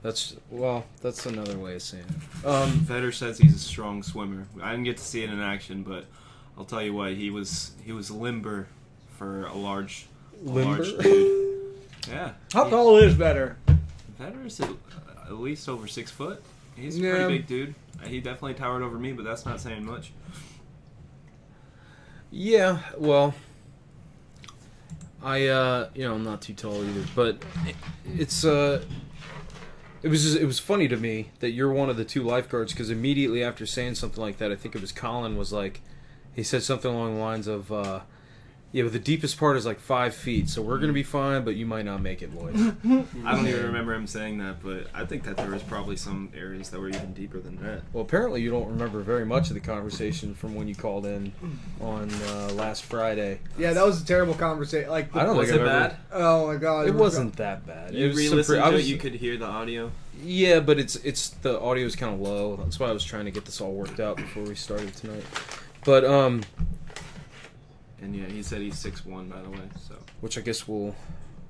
That's 0.00 0.34
well, 0.50 0.86
that's 1.02 1.26
another 1.26 1.58
way 1.58 1.74
of 1.74 1.82
saying 1.82 2.04
it. 2.08 2.46
Um, 2.46 2.70
Vetter 2.70 3.12
says 3.12 3.36
he's 3.36 3.54
a 3.54 3.58
strong 3.58 4.02
swimmer. 4.02 4.46
I 4.62 4.70
didn't 4.70 4.84
get 4.84 4.96
to 4.96 5.04
see 5.04 5.22
it 5.24 5.28
in 5.30 5.40
action, 5.42 5.82
but 5.82 6.06
I'll 6.56 6.64
tell 6.64 6.82
you 6.82 6.94
what, 6.94 7.12
he 7.12 7.28
was 7.28 7.72
he 7.84 7.92
was 7.92 8.10
limber 8.10 8.66
for 9.18 9.44
a 9.44 9.54
large, 9.54 10.06
a 10.42 10.48
large 10.48 10.88
Limber? 10.92 11.02
dude. 11.02 11.76
Yeah, 12.08 12.30
How 12.54 12.64
tall 12.70 12.96
is 12.96 13.14
Vetter? 13.14 13.56
Vetter's 14.18 14.58
at, 14.60 14.70
at 15.26 15.34
least 15.34 15.68
over 15.68 15.86
six 15.86 16.10
foot. 16.10 16.42
He's 16.76 16.96
a 16.96 17.00
Yeah. 17.02 17.14
pretty 17.16 17.38
big 17.38 17.46
dude. 17.46 17.74
He 18.04 18.20
definitely 18.20 18.54
towered 18.54 18.82
over 18.82 18.96
me, 18.98 19.12
but 19.12 19.26
that's 19.26 19.44
not 19.44 19.60
saying 19.60 19.84
much. 19.84 20.12
Yeah, 22.30 22.78
well, 22.96 23.34
I 25.22 25.48
uh, 25.48 25.90
you 25.94 26.04
know, 26.04 26.14
I'm 26.14 26.24
not 26.24 26.42
too 26.42 26.54
tall 26.54 26.84
either, 26.84 27.04
but 27.14 27.42
it, 27.66 27.76
it's 28.16 28.44
uh, 28.44 28.84
it 30.02 30.08
was 30.08 30.34
it 30.34 30.46
was 30.46 30.58
funny 30.58 30.86
to 30.88 30.96
me 30.96 31.30
that 31.40 31.50
you're 31.50 31.72
one 31.72 31.90
of 31.90 31.96
the 31.96 32.04
two 32.04 32.22
lifeguards 32.22 32.72
because 32.72 32.90
immediately 32.90 33.42
after 33.42 33.66
saying 33.66 33.96
something 33.96 34.22
like 34.22 34.38
that, 34.38 34.52
I 34.52 34.56
think 34.56 34.74
it 34.74 34.80
was 34.80 34.92
Colin 34.92 35.36
was 35.36 35.52
like, 35.52 35.80
he 36.34 36.42
said 36.42 36.62
something 36.62 36.92
along 36.92 37.16
the 37.16 37.20
lines 37.20 37.46
of, 37.48 37.72
uh, 37.72 38.00
yeah, 38.72 38.82
but 38.82 38.92
the 38.92 38.98
deepest 38.98 39.38
part 39.38 39.56
is 39.56 39.64
like 39.64 39.80
five 39.80 40.14
feet, 40.14 40.48
so 40.50 40.60
we're 40.60 40.78
gonna 40.78 40.92
be 40.92 41.02
fine, 41.02 41.42
but 41.44 41.56
you 41.56 41.64
might 41.64 41.84
not 41.86 42.02
make 42.02 42.20
it, 42.22 42.34
Lloyd. 42.34 42.54
I 43.24 43.34
don't 43.34 43.46
even 43.48 43.64
remember 43.66 43.94
him 43.94 44.06
saying 44.06 44.38
that, 44.38 44.62
but 44.62 44.88
I 44.94 45.06
think 45.06 45.24
that 45.24 45.36
there 45.38 45.50
was 45.50 45.62
probably 45.62 45.96
some 45.96 46.30
areas 46.36 46.68
that 46.70 46.78
were 46.80 46.88
even 46.90 47.12
deeper 47.14 47.40
than 47.40 47.56
that. 47.62 47.82
Well, 47.92 48.02
apparently 48.04 48.42
you 48.42 48.50
don't 48.50 48.68
remember 48.68 49.00
very 49.00 49.24
much 49.24 49.48
of 49.48 49.54
the 49.54 49.60
conversation 49.60 50.34
from 50.34 50.54
when 50.54 50.68
you 50.68 50.74
called 50.74 51.06
in 51.06 51.32
on 51.80 52.10
uh, 52.26 52.50
last 52.52 52.84
Friday. 52.84 53.40
Yeah, 53.56 53.72
that 53.72 53.86
was 53.86 54.02
a 54.02 54.06
terrible 54.06 54.34
conversation. 54.34 54.90
Like, 54.90 55.16
I 55.16 55.24
don't 55.24 55.36
Was 55.36 55.48
think 55.48 55.60
it 55.60 55.64
I've 55.64 55.68
ever- 55.68 55.88
bad? 55.88 55.96
oh 56.12 56.46
my 56.48 56.56
god, 56.56 56.88
It 56.88 56.94
wasn't 56.94 57.36
that 57.36 57.66
bad. 57.66 57.94
You 57.94 58.04
it 58.04 58.08
was 58.08 58.16
some 58.16 58.32
re-listened 58.32 58.58
pre- 58.58 58.66
I 58.66 58.70
to 58.70 58.76
was- 58.76 58.84
it, 58.86 58.88
you 58.90 58.98
could 58.98 59.14
hear 59.14 59.36
the 59.38 59.46
audio. 59.46 59.90
Yeah, 60.22 60.60
but 60.60 60.78
it's 60.80 60.96
it's 60.96 61.28
the 61.30 61.60
audio 61.60 61.86
is 61.86 61.94
kind 61.96 62.12
of 62.12 62.20
low. 62.20 62.56
That's 62.56 62.80
why 62.80 62.88
I 62.88 62.92
was 62.92 63.04
trying 63.04 63.24
to 63.26 63.30
get 63.30 63.44
this 63.44 63.60
all 63.60 63.72
worked 63.72 64.00
out 64.00 64.16
before 64.16 64.42
we 64.42 64.56
started 64.56 64.92
tonight. 64.96 65.22
But 65.84 66.04
um, 66.04 66.42
And 68.02 68.14
yeah, 68.14 68.26
he 68.26 68.42
said 68.42 68.60
he's 68.60 68.78
six 68.78 69.04
one, 69.04 69.28
by 69.28 69.42
the 69.42 69.50
way. 69.50 69.58
So 69.88 69.94
which 70.20 70.38
I 70.38 70.40
guess 70.40 70.68
we'll 70.68 70.94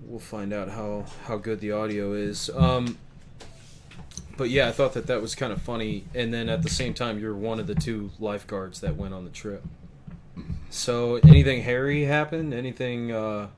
we'll 0.02 0.18
find 0.20 0.52
out 0.52 0.68
how 0.70 1.04
how 1.24 1.36
good 1.36 1.60
the 1.60 1.72
audio 1.72 2.12
is. 2.14 2.48
Um, 2.54 2.96
but 4.36 4.50
yeah, 4.50 4.68
I 4.68 4.72
thought 4.72 4.94
that 4.94 5.06
that 5.08 5.20
was 5.20 5.34
kind 5.34 5.52
of 5.52 5.60
funny. 5.60 6.04
And 6.14 6.32
then 6.32 6.48
at 6.48 6.62
the 6.62 6.70
same 6.70 6.94
time, 6.94 7.18
you're 7.18 7.34
one 7.34 7.58
of 7.60 7.66
the 7.66 7.74
two 7.74 8.10
lifeguards 8.18 8.80
that 8.80 8.96
went 8.96 9.12
on 9.14 9.24
the 9.24 9.30
trip. 9.30 9.64
So 10.70 11.16
anything 11.16 11.62
hairy 11.62 12.04
happened? 12.04 12.54
Anything? 12.54 13.12
Uh, 13.12 13.48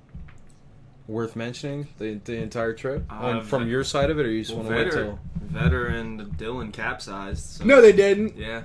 worth 1.07 1.35
mentioning 1.35 1.89
the 1.99 2.21
the 2.25 2.37
entire 2.37 2.73
trip 2.73 3.05
Uh, 3.11 3.15
On- 3.15 3.43
from 3.45 3.69
your 3.69 3.83
side 3.83 4.11
of 4.11 4.19
it, 4.21 4.27
or 4.27 4.31
you 4.31 4.43
just 4.43 4.55
Well, 4.55 4.65
want 4.65 4.77
to 4.77 4.85
wait 4.85 4.93
Vetter, 4.93 4.93
till? 4.93 5.19
Vetter 5.61 5.93
and 5.93 6.21
Dylan 6.39 6.73
capsized. 6.73 7.45
So. 7.45 7.65
No, 7.65 7.81
they 7.83 7.93
didn't. 7.93 8.37
Yeah. 8.37 8.63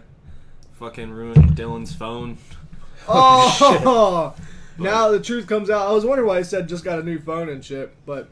Fucking 0.74 1.10
ruined 1.10 1.56
Dylan's 1.58 1.94
phone. 1.96 2.38
Oh, 3.10 4.36
now 4.78 5.10
the 5.10 5.20
truth 5.20 5.48
comes 5.48 5.70
out. 5.70 5.88
I 5.88 5.92
was 5.92 6.06
wondering 6.06 6.28
why 6.28 6.40
he 6.40 6.44
said 6.44 6.68
just 6.68 6.84
got 6.84 7.00
a 7.00 7.04
new 7.04 7.20
phone 7.20 7.50
and 7.50 7.64
shit, 7.64 7.94
but 8.06 8.30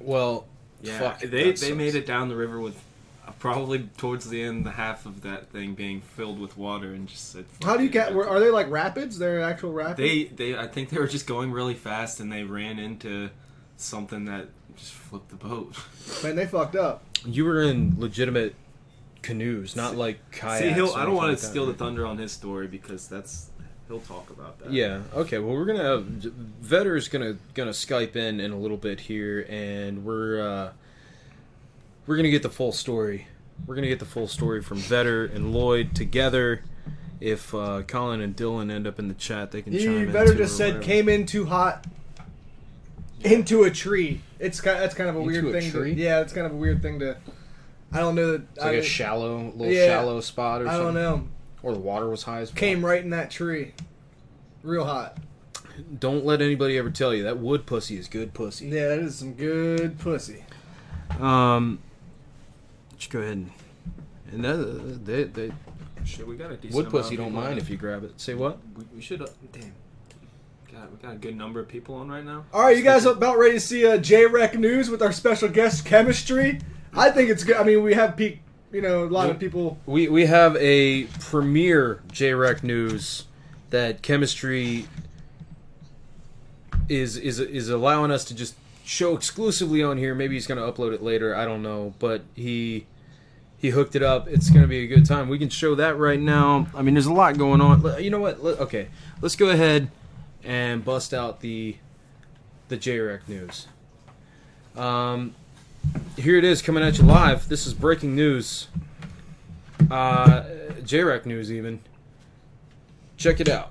Well, 0.00 0.46
Yeah, 0.82 0.98
fuck, 0.98 1.20
they 1.20 1.52
that 1.52 1.60
they 1.60 1.72
made 1.72 1.94
it 1.94 2.06
down 2.06 2.28
the 2.28 2.36
river 2.36 2.60
with 2.60 2.82
uh, 3.26 3.32
probably 3.38 3.88
towards 3.96 4.28
the 4.30 4.42
end, 4.42 4.64
the 4.64 4.72
half 4.72 5.06
of 5.06 5.22
that 5.22 5.48
thing 5.50 5.74
being 5.74 6.00
filled 6.00 6.38
with 6.38 6.56
water, 6.56 6.92
and 6.92 7.08
just 7.08 7.32
said. 7.32 7.44
How 7.62 7.76
do 7.76 7.82
you 7.82 7.90
get? 7.90 8.14
Were, 8.14 8.28
are 8.28 8.40
they 8.40 8.50
like 8.50 8.70
rapids? 8.70 9.18
They're 9.18 9.42
actual 9.42 9.72
rapids. 9.72 9.98
They 9.98 10.24
they 10.24 10.58
I 10.58 10.66
think 10.66 10.88
they 10.90 10.98
were 10.98 11.08
just 11.08 11.26
going 11.26 11.52
really 11.52 11.74
fast, 11.74 12.20
and 12.20 12.32
they 12.32 12.42
ran 12.44 12.78
into 12.78 13.30
something 13.76 14.24
that 14.26 14.48
just 14.76 14.92
flipped 14.92 15.28
the 15.28 15.36
boat. 15.36 15.74
Man, 16.22 16.36
they 16.36 16.46
fucked 16.46 16.76
up. 16.76 17.02
You 17.24 17.44
were 17.44 17.62
in 17.62 17.96
legitimate 17.98 18.54
canoes, 19.26 19.74
not 19.74 19.96
like 19.96 20.18
kayaks. 20.30 20.60
See, 20.60 20.70
he'll. 20.72 20.92
I 20.94 21.04
don't 21.04 21.14
want 21.14 21.28
anything 21.28 21.42
to 21.42 21.46
like 21.46 21.52
steal 21.52 21.66
that, 21.66 21.72
the 21.72 21.84
thunder 21.84 22.06
on 22.06 22.18
his 22.18 22.32
story 22.32 22.66
because 22.68 23.08
that's 23.08 23.50
he'll 23.88 24.00
talk 24.00 24.30
about 24.30 24.58
that. 24.60 24.72
Yeah. 24.72 25.00
Okay. 25.14 25.38
Well, 25.38 25.54
we're 25.54 25.64
gonna 25.64 25.82
have 25.82 26.04
Vetter's 26.62 27.08
gonna 27.08 27.36
gonna 27.54 27.72
Skype 27.72 28.16
in 28.16 28.40
in 28.40 28.52
a 28.52 28.56
little 28.56 28.76
bit 28.76 29.00
here, 29.00 29.46
and 29.48 30.04
we're 30.04 30.40
uh, 30.40 30.72
we're 32.06 32.16
gonna 32.16 32.30
get 32.30 32.42
the 32.42 32.50
full 32.50 32.72
story. 32.72 33.26
We're 33.66 33.74
gonna 33.74 33.88
get 33.88 33.98
the 33.98 34.04
full 34.04 34.28
story 34.28 34.62
from 34.62 34.78
Vetter 34.78 35.34
and 35.34 35.52
Lloyd 35.52 35.94
together. 35.94 36.62
If 37.18 37.54
uh, 37.54 37.82
Colin 37.82 38.20
and 38.20 38.36
Dylan 38.36 38.70
end 38.70 38.86
up 38.86 38.98
in 38.98 39.08
the 39.08 39.14
chat, 39.14 39.50
they 39.50 39.62
can 39.62 39.72
you, 39.72 39.80
chime 39.80 40.08
in. 40.08 40.12
Vetter 40.12 40.32
too, 40.32 40.38
just 40.38 40.56
said 40.56 40.74
whatever. 40.74 40.84
came 40.84 41.08
in 41.08 41.26
too 41.26 41.46
hot 41.46 41.84
into 43.24 43.64
a 43.64 43.70
tree. 43.70 44.20
It's 44.38 44.60
kind. 44.60 44.78
That's 44.80 44.94
kind 44.94 45.08
of 45.08 45.16
a 45.16 45.20
Into 45.20 45.32
weird 45.32 45.44
a 45.46 45.60
thing. 45.60 45.70
tree? 45.70 45.94
To, 45.94 46.00
yeah, 46.00 46.20
it's 46.20 46.32
kind 46.32 46.46
of 46.46 46.52
a 46.52 46.56
weird 46.56 46.82
thing 46.82 46.98
to. 47.00 47.16
I 47.96 48.00
don't 48.00 48.14
know 48.14 48.32
that. 48.32 48.42
It's 48.54 48.58
like 48.64 48.74
I, 48.74 48.78
a 48.78 48.82
shallow, 48.82 49.52
little 49.56 49.72
Yeah. 49.72 49.86
shallow 49.86 50.20
spot 50.20 50.62
or 50.62 50.68
I 50.68 50.72
something. 50.76 50.96
I 50.96 51.02
don't 51.02 51.20
know. 51.22 51.28
Or 51.62 51.72
the 51.72 51.80
water 51.80 52.08
was 52.08 52.22
high 52.22 52.40
as 52.40 52.50
fuck. 52.50 52.58
Came 52.58 52.84
right 52.84 53.02
in 53.02 53.10
that 53.10 53.30
tree, 53.30 53.72
real 54.62 54.84
hot. 54.84 55.18
Don't 55.98 56.24
let 56.24 56.40
anybody 56.40 56.78
ever 56.78 56.90
tell 56.90 57.12
you 57.12 57.24
that 57.24 57.38
wood 57.38 57.66
pussy 57.66 57.96
is 57.98 58.08
good 58.08 58.32
pussy. 58.34 58.68
Yeah, 58.68 58.88
that 58.88 58.98
is 59.00 59.16
some 59.16 59.34
good 59.34 59.98
pussy. 59.98 60.44
Um, 61.20 61.80
just 62.96 63.10
go 63.10 63.20
ahead 63.20 63.32
and 63.32 63.50
and 64.32 64.44
that, 64.44 65.04
they, 65.04 65.24
they 65.24 65.52
Shit, 66.04 66.26
we 66.26 66.36
got 66.36 66.52
a 66.52 66.56
decent 66.56 66.74
wood 66.74 66.90
pussy 66.90 67.16
don't 67.16 67.32
mind 67.32 67.52
on. 67.52 67.58
if 67.58 67.68
you 67.68 67.76
grab 67.76 68.04
it. 68.04 68.20
Say 68.20 68.34
what? 68.34 68.58
We, 68.76 68.84
we 68.96 69.00
should. 69.00 69.22
Uh, 69.22 69.26
damn. 69.52 69.72
God, 70.72 70.88
we 70.92 70.98
got 71.02 71.14
a 71.14 71.18
good 71.18 71.36
number 71.36 71.58
of 71.58 71.68
people 71.68 71.96
on 71.96 72.08
right 72.08 72.24
now. 72.24 72.44
All 72.52 72.62
right, 72.62 72.76
you 72.76 72.82
guys 72.82 73.06
about 73.06 73.38
ready 73.38 73.54
to 73.54 73.60
see 73.60 73.86
uh, 73.86 73.96
J-Rec 73.98 74.56
news 74.58 74.88
with 74.88 75.02
our 75.02 75.10
special 75.12 75.48
guest 75.48 75.84
chemistry? 75.84 76.60
I 76.94 77.10
think 77.10 77.30
it's 77.30 77.44
good. 77.44 77.56
I 77.56 77.62
mean, 77.62 77.82
we 77.82 77.94
have 77.94 78.16
peak. 78.16 78.40
You 78.72 78.82
know, 78.82 79.04
a 79.04 79.06
lot 79.06 79.30
of 79.30 79.38
people. 79.38 79.78
We 79.86 80.08
we 80.08 80.26
have 80.26 80.56
a 80.56 81.04
premiere 81.04 82.02
JREC 82.12 82.62
news 82.62 83.24
that 83.70 84.02
chemistry 84.02 84.86
is 86.88 87.16
is 87.16 87.38
is 87.40 87.68
allowing 87.68 88.10
us 88.10 88.24
to 88.26 88.34
just 88.34 88.54
show 88.84 89.16
exclusively 89.16 89.82
on 89.82 89.98
here. 89.98 90.14
Maybe 90.14 90.34
he's 90.34 90.46
going 90.46 90.58
to 90.58 90.70
upload 90.72 90.92
it 90.94 91.02
later. 91.02 91.34
I 91.34 91.44
don't 91.44 91.62
know, 91.62 91.94
but 91.98 92.22
he 92.34 92.86
he 93.56 93.70
hooked 93.70 93.96
it 93.96 94.02
up. 94.02 94.28
It's 94.28 94.50
going 94.50 94.62
to 94.62 94.68
be 94.68 94.84
a 94.84 94.86
good 94.86 95.06
time. 95.06 95.28
We 95.28 95.38
can 95.38 95.48
show 95.48 95.74
that 95.76 95.96
right 95.96 96.20
now. 96.20 96.68
I 96.74 96.82
mean, 96.82 96.94
there's 96.94 97.06
a 97.06 97.12
lot 97.12 97.38
going 97.38 97.60
on. 97.60 98.02
You 98.02 98.10
know 98.10 98.20
what? 98.20 98.38
Okay, 98.40 98.88
let's 99.20 99.36
go 99.36 99.48
ahead 99.48 99.90
and 100.44 100.84
bust 100.84 101.12
out 101.14 101.40
the 101.40 101.76
the 102.68 102.76
JREC 102.76 103.28
news. 103.28 103.66
Um, 104.76 105.34
here 106.16 106.36
it 106.36 106.44
is 106.44 106.60
coming 106.60 106.82
at 106.82 106.98
you 106.98 107.04
live. 107.04 107.48
This 107.48 107.66
is 107.66 107.74
breaking 107.74 108.16
news. 108.16 108.68
Uh, 109.90 110.42
JREC 110.80 111.24
news 111.26 111.52
even. 111.52 111.80
Check 113.16 113.40
it 113.40 113.48
out. 113.48 113.70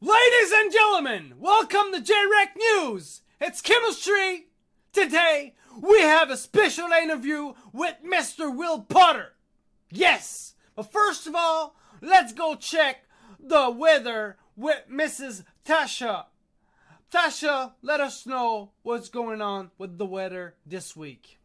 Ladies 0.00 0.52
and 0.54 0.72
gentlemen, 0.72 1.34
welcome 1.38 1.92
to 1.92 2.00
JREC 2.00 2.56
News. 2.56 3.22
It's 3.40 3.60
chemistry. 3.60 4.46
Today, 4.92 5.55
we 5.80 6.00
have 6.00 6.30
a 6.30 6.36
special 6.36 6.88
interview 6.92 7.52
with 7.72 7.96
Mr. 8.04 8.54
Will 8.54 8.80
Potter. 8.82 9.32
Yes, 9.90 10.54
but 10.74 10.92
first 10.92 11.26
of 11.26 11.34
all, 11.34 11.76
let's 12.00 12.32
go 12.32 12.54
check 12.54 13.04
the 13.38 13.70
weather 13.70 14.36
with 14.56 14.82
Mrs. 14.90 15.44
Tasha. 15.64 16.26
Tasha, 17.12 17.72
let 17.82 18.00
us 18.00 18.26
know 18.26 18.72
what's 18.82 19.08
going 19.08 19.40
on 19.40 19.70
with 19.78 19.98
the 19.98 20.06
weather 20.06 20.54
this 20.66 20.96
week. 20.96 21.35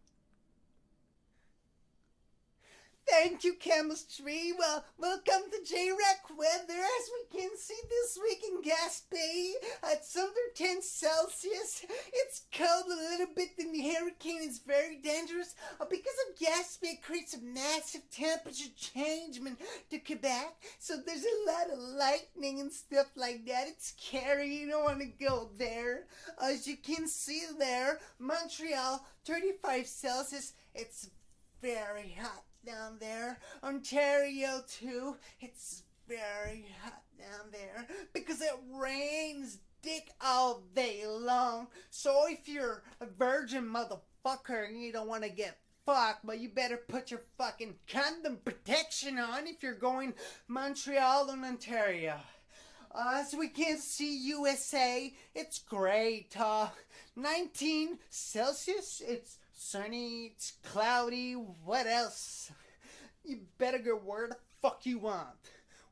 Thank 3.11 3.43
you, 3.43 3.55
chemistry. 3.55 4.53
Well, 4.57 4.85
welcome 4.97 5.43
to 5.51 5.73
JREC 5.73 6.37
weather. 6.37 6.79
As 6.79 7.09
we 7.11 7.39
can 7.39 7.49
see 7.57 7.77
this 7.89 8.17
week 8.23 8.41
in 8.47 8.61
Gaspé, 8.61 9.51
it's 9.91 10.15
under 10.15 10.31
10 10.55 10.81
Celsius. 10.81 11.85
It's 12.13 12.43
cold 12.53 12.85
a 12.85 12.95
little 12.95 13.35
bit, 13.35 13.49
and 13.59 13.75
the 13.75 13.81
hurricane 13.81 14.43
is 14.43 14.59
very 14.65 14.95
dangerous. 14.95 15.55
Uh, 15.81 15.85
because 15.89 16.13
of 16.29 16.39
Gaspé, 16.39 16.93
it 16.93 17.03
creates 17.03 17.33
a 17.33 17.41
massive 17.41 18.09
temperature 18.11 18.71
change 18.77 19.41
to 19.89 19.99
Quebec. 19.99 20.55
So 20.79 20.95
there's 20.95 21.25
a 21.25 21.51
lot 21.51 21.69
of 21.69 21.79
lightning 21.79 22.61
and 22.61 22.71
stuff 22.71 23.07
like 23.17 23.45
that. 23.47 23.67
It's 23.67 23.93
scary. 23.97 24.55
You 24.55 24.69
don't 24.69 24.85
want 24.85 25.01
to 25.01 25.25
go 25.25 25.49
there. 25.57 26.05
As 26.41 26.65
you 26.65 26.77
can 26.77 27.09
see 27.09 27.43
there, 27.59 27.99
Montreal, 28.19 29.05
35 29.25 29.85
Celsius. 29.85 30.53
It's 30.73 31.09
very 31.61 32.15
hot 32.17 32.45
down 32.65 32.97
there. 32.99 33.39
Ontario 33.63 34.63
too. 34.67 35.15
It's 35.39 35.83
very 36.07 36.65
hot 36.83 37.01
down 37.17 37.51
there 37.51 37.87
because 38.13 38.41
it 38.41 38.53
rains 38.73 39.59
dick 39.81 40.11
all 40.21 40.63
day 40.75 41.03
long. 41.07 41.67
So 41.89 42.25
if 42.27 42.47
you're 42.47 42.83
a 42.99 43.05
virgin 43.05 43.65
motherfucker 43.65 44.67
and 44.67 44.81
you 44.81 44.91
don't 44.91 45.07
want 45.07 45.23
to 45.23 45.29
get 45.29 45.57
fucked, 45.85 46.25
but 46.25 46.39
you 46.39 46.49
better 46.49 46.77
put 46.77 47.11
your 47.11 47.21
fucking 47.37 47.75
condom 47.87 48.37
protection 48.43 49.17
on 49.17 49.47
if 49.47 49.63
you're 49.63 49.73
going 49.73 50.13
Montreal 50.47 51.29
and 51.29 51.43
Ontario. 51.43 52.17
Uh, 52.93 53.21
as 53.21 53.33
we 53.33 53.47
can 53.47 53.77
see, 53.77 54.17
USA, 54.27 55.13
it's 55.33 55.59
great. 55.59 56.35
Uh, 56.37 56.67
19 57.15 57.97
Celsius, 58.09 59.01
it's 59.05 59.37
sunny, 59.61 60.31
it's 60.33 60.53
cloudy, 60.63 61.33
what 61.33 61.85
else? 61.85 62.51
You 63.23 63.41
better 63.59 63.77
go 63.77 63.95
where 63.95 64.27
the 64.27 64.35
fuck 64.61 64.85
you 64.85 64.97
want. 64.97 65.27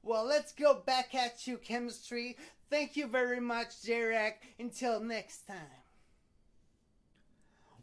Well, 0.02 0.26
let's 0.26 0.52
go 0.52 0.74
back 0.74 1.14
at 1.14 1.46
you, 1.46 1.58
chemistry. 1.58 2.36
Thank 2.70 2.98
you 2.98 3.08
very 3.08 3.40
much, 3.40 3.84
Jarek. 3.84 4.34
Until 4.60 5.00
next 5.00 5.46
time. 5.46 5.58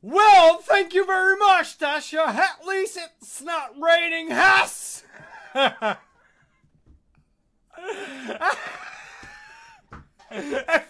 Well, 0.02 0.58
thank 0.58 0.92
you 0.92 1.06
very 1.06 1.36
much, 1.36 1.78
Tasha. 1.78 2.26
At 2.26 2.66
least 2.66 2.98
it's 3.20 3.42
not 3.42 3.80
raining 3.80 4.30
Hess. 4.30 5.04
it 5.54 5.98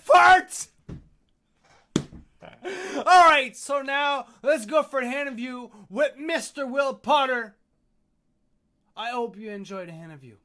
farts. 0.07 0.69
All 2.97 3.29
right, 3.29 3.57
so 3.57 3.83
now 3.83 4.27
let's 4.43 4.67
go 4.67 4.83
for 4.83 5.01
an 5.01 5.13
interview 5.13 5.69
with 5.89 6.13
Mr. 6.19 6.69
Will 6.69 6.95
Potter. 6.95 7.57
I 8.97 9.11
hope 9.11 9.37
you 9.37 9.51
enjoyed 9.51 9.89
the 9.89 9.95
interview. 9.95 10.37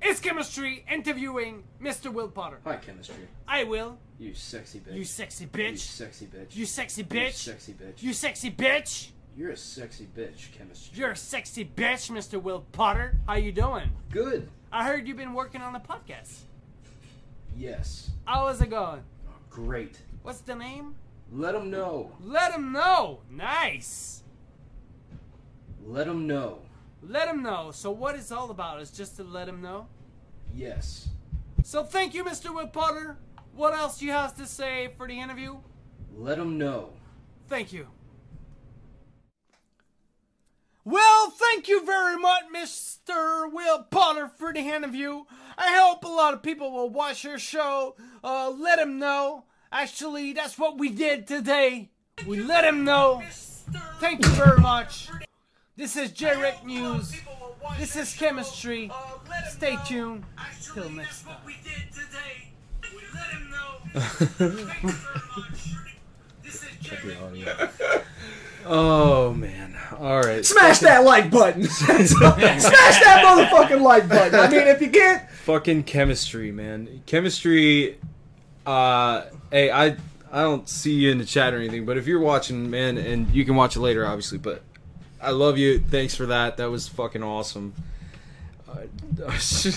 It's 0.00 0.18
chemistry 0.18 0.84
interviewing 0.90 1.62
Mr. 1.80 2.12
Will 2.12 2.28
Potter. 2.28 2.58
Hi, 2.64 2.76
chemistry. 2.76 3.28
I 3.46 3.64
will. 3.64 3.98
You 4.18 4.34
sexy 4.34 4.80
bitch. 4.80 4.94
You 4.94 5.04
sexy 5.04 5.46
bitch. 5.46 5.70
You 5.70 5.76
sexy 5.76 6.26
bitch. 6.26 6.56
You 6.56 6.66
sexy 6.66 7.02
You 7.02 7.30
sexy 7.32 7.72
bitch. 7.72 8.02
You 8.02 8.12
sexy 8.12 8.50
bitch. 8.50 9.08
You're 9.34 9.52
a 9.52 9.56
sexy 9.56 10.06
bitch, 10.14 10.52
chemistry. 10.52 10.98
You're 10.98 11.12
a 11.12 11.16
sexy 11.16 11.64
bitch, 11.64 12.10
Mr. 12.10 12.42
Will 12.42 12.66
Potter. 12.72 13.16
How 13.26 13.36
you 13.36 13.50
doing? 13.50 13.90
Good. 14.10 14.48
I 14.70 14.84
heard 14.84 15.08
you've 15.08 15.16
been 15.16 15.32
working 15.32 15.62
on 15.62 15.74
a 15.74 15.80
podcast. 15.80 16.40
Yes. 17.56 18.10
How 18.26 18.48
is 18.48 18.60
it 18.60 18.68
going? 18.68 19.02
Great. 19.48 19.98
What's 20.22 20.40
the 20.40 20.54
name? 20.54 20.96
Let 21.32 21.54
him 21.54 21.70
know. 21.70 22.12
Let 22.22 22.52
him 22.52 22.72
know. 22.72 23.20
Nice. 23.30 24.22
Let 25.84 26.06
him 26.06 26.26
know. 26.26 26.58
Let 27.02 27.28
him 27.28 27.42
know. 27.42 27.70
So 27.72 27.90
what 27.90 28.16
it's 28.16 28.30
all 28.30 28.50
about 28.50 28.82
is 28.82 28.90
just 28.90 29.16
to 29.16 29.24
let 29.24 29.48
him 29.48 29.62
know? 29.62 29.86
Yes. 30.54 31.08
So 31.64 31.84
thank 31.84 32.12
you, 32.14 32.22
Mr. 32.22 32.54
Whip 32.54 32.72
Potter. 32.72 33.16
What 33.54 33.72
else 33.72 34.02
you 34.02 34.10
have 34.10 34.36
to 34.36 34.46
say 34.46 34.90
for 34.98 35.08
the 35.08 35.18
interview? 35.18 35.56
Let 36.14 36.38
him 36.38 36.58
know. 36.58 36.90
Thank 37.48 37.72
you. 37.72 37.86
Well, 40.84 41.30
thank 41.30 41.68
you 41.68 41.84
very 41.86 42.16
much, 42.18 42.44
Mr. 42.54 43.50
Will 43.50 43.84
Potter, 43.84 44.28
for 44.28 44.52
the 44.52 44.60
interview. 44.60 45.24
I 45.56 45.78
hope 45.80 46.04
a 46.04 46.08
lot 46.08 46.34
of 46.34 46.42
people 46.42 46.72
will 46.72 46.90
watch 46.90 47.24
your 47.24 47.38
show. 47.38 47.94
Uh, 48.22 48.50
let 48.50 48.78
him 48.78 48.98
know. 48.98 49.44
Actually, 49.72 50.34
that's 50.34 50.58
what 50.58 50.76
we 50.76 50.90
did 50.90 51.26
today. 51.26 51.88
We 52.26 52.42
let 52.42 52.64
him 52.64 52.84
know. 52.84 53.22
Thank 53.98 54.22
you 54.22 54.30
very 54.32 54.60
much. 54.60 55.08
This 55.76 55.96
is 55.96 56.12
J-Rec 56.12 56.66
News. 56.66 57.16
This 57.78 57.96
is 57.96 58.14
Chemistry. 58.14 58.90
Stay 59.48 59.78
tuned. 59.86 60.24
Till 60.74 60.90
next 60.90 61.24
time. 61.24 61.36
Oh 68.64 69.34
man! 69.34 69.76
All 69.98 70.20
right. 70.20 70.44
Smash 70.44 70.78
that 70.80 71.04
like 71.04 71.32
button. 71.32 71.64
Smash 71.68 72.10
that 72.10 73.22
motherfucking 73.24 73.82
like 73.82 74.08
button. 74.08 74.38
I 74.38 74.48
mean, 74.48 74.68
if 74.68 74.80
you 74.80 74.90
can't. 74.90 75.28
Fucking 75.30 75.82
chemistry, 75.82 76.52
man. 76.52 77.02
Chemistry. 77.06 77.98
Uh, 78.66 79.24
hey, 79.50 79.70
I 79.70 79.96
I 80.30 80.42
don't 80.42 80.68
see 80.68 80.92
you 80.94 81.10
in 81.10 81.18
the 81.18 81.24
chat 81.24 81.52
or 81.54 81.58
anything, 81.58 81.84
but 81.84 81.96
if 81.98 82.06
you're 82.06 82.20
watching, 82.20 82.70
man, 82.70 82.96
and 82.98 83.28
you 83.34 83.44
can 83.44 83.54
watch 83.56 83.76
it 83.76 83.80
later, 83.80 84.06
obviously. 84.06 84.38
But 84.38 84.62
I 85.20 85.30
love 85.30 85.58
you. 85.58 85.78
Thanks 85.80 86.14
for 86.14 86.26
that. 86.26 86.56
That 86.58 86.70
was 86.70 86.88
fucking 86.88 87.22
awesome. 87.22 87.74
Uh, 88.68 88.82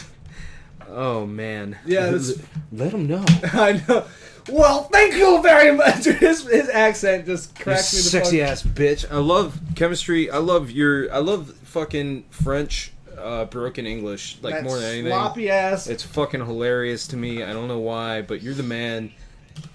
oh 0.87 1.25
man. 1.25 1.77
Yeah, 1.85 2.11
this- 2.11 2.41
Let 2.71 2.91
them 2.91 3.07
know. 3.07 3.23
I 3.43 3.81
know. 3.87 4.05
Well, 4.49 4.83
thank 4.83 5.15
you 5.15 5.41
very 5.41 5.75
much. 5.75 6.03
His, 6.05 6.43
his 6.47 6.69
accent 6.69 7.25
just 7.25 7.57
You 7.57 7.63
cracks 7.65 7.93
me 7.93 7.97
the 8.01 8.03
sexy 8.03 8.39
fuck- 8.41 8.49
ass 8.49 8.61
bitch. 8.63 9.11
I 9.11 9.17
love 9.17 9.59
chemistry. 9.75 10.29
I 10.29 10.37
love 10.37 10.69
your. 10.69 11.11
I 11.13 11.17
love 11.17 11.51
fucking 11.63 12.25
French, 12.29 12.91
uh, 13.17 13.45
broken 13.45 13.85
English 13.85 14.37
like 14.41 14.55
That 14.55 14.63
more 14.63 14.77
than 14.77 14.85
anything. 14.91 15.11
sloppy 15.11 15.49
ass. 15.49 15.87
It's 15.87 16.03
fucking 16.03 16.45
hilarious 16.45 17.07
to 17.07 17.17
me. 17.17 17.43
I 17.43 17.53
don't 17.53 17.67
know 17.67 17.79
why, 17.79 18.21
but 18.21 18.41
you're 18.41 18.53
the 18.53 18.63
man. 18.63 19.11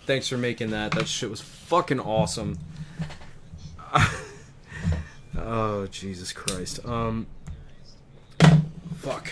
Thanks 0.06 0.28
for 0.28 0.36
making 0.38 0.70
that. 0.70 0.92
That 0.92 1.08
shit 1.08 1.30
was 1.30 1.40
fucking 1.40 2.00
awesome. 2.00 2.58
oh 5.38 5.86
Jesus 5.88 6.32
Christ. 6.32 6.84
Um. 6.86 7.26
Fuck. 8.98 9.30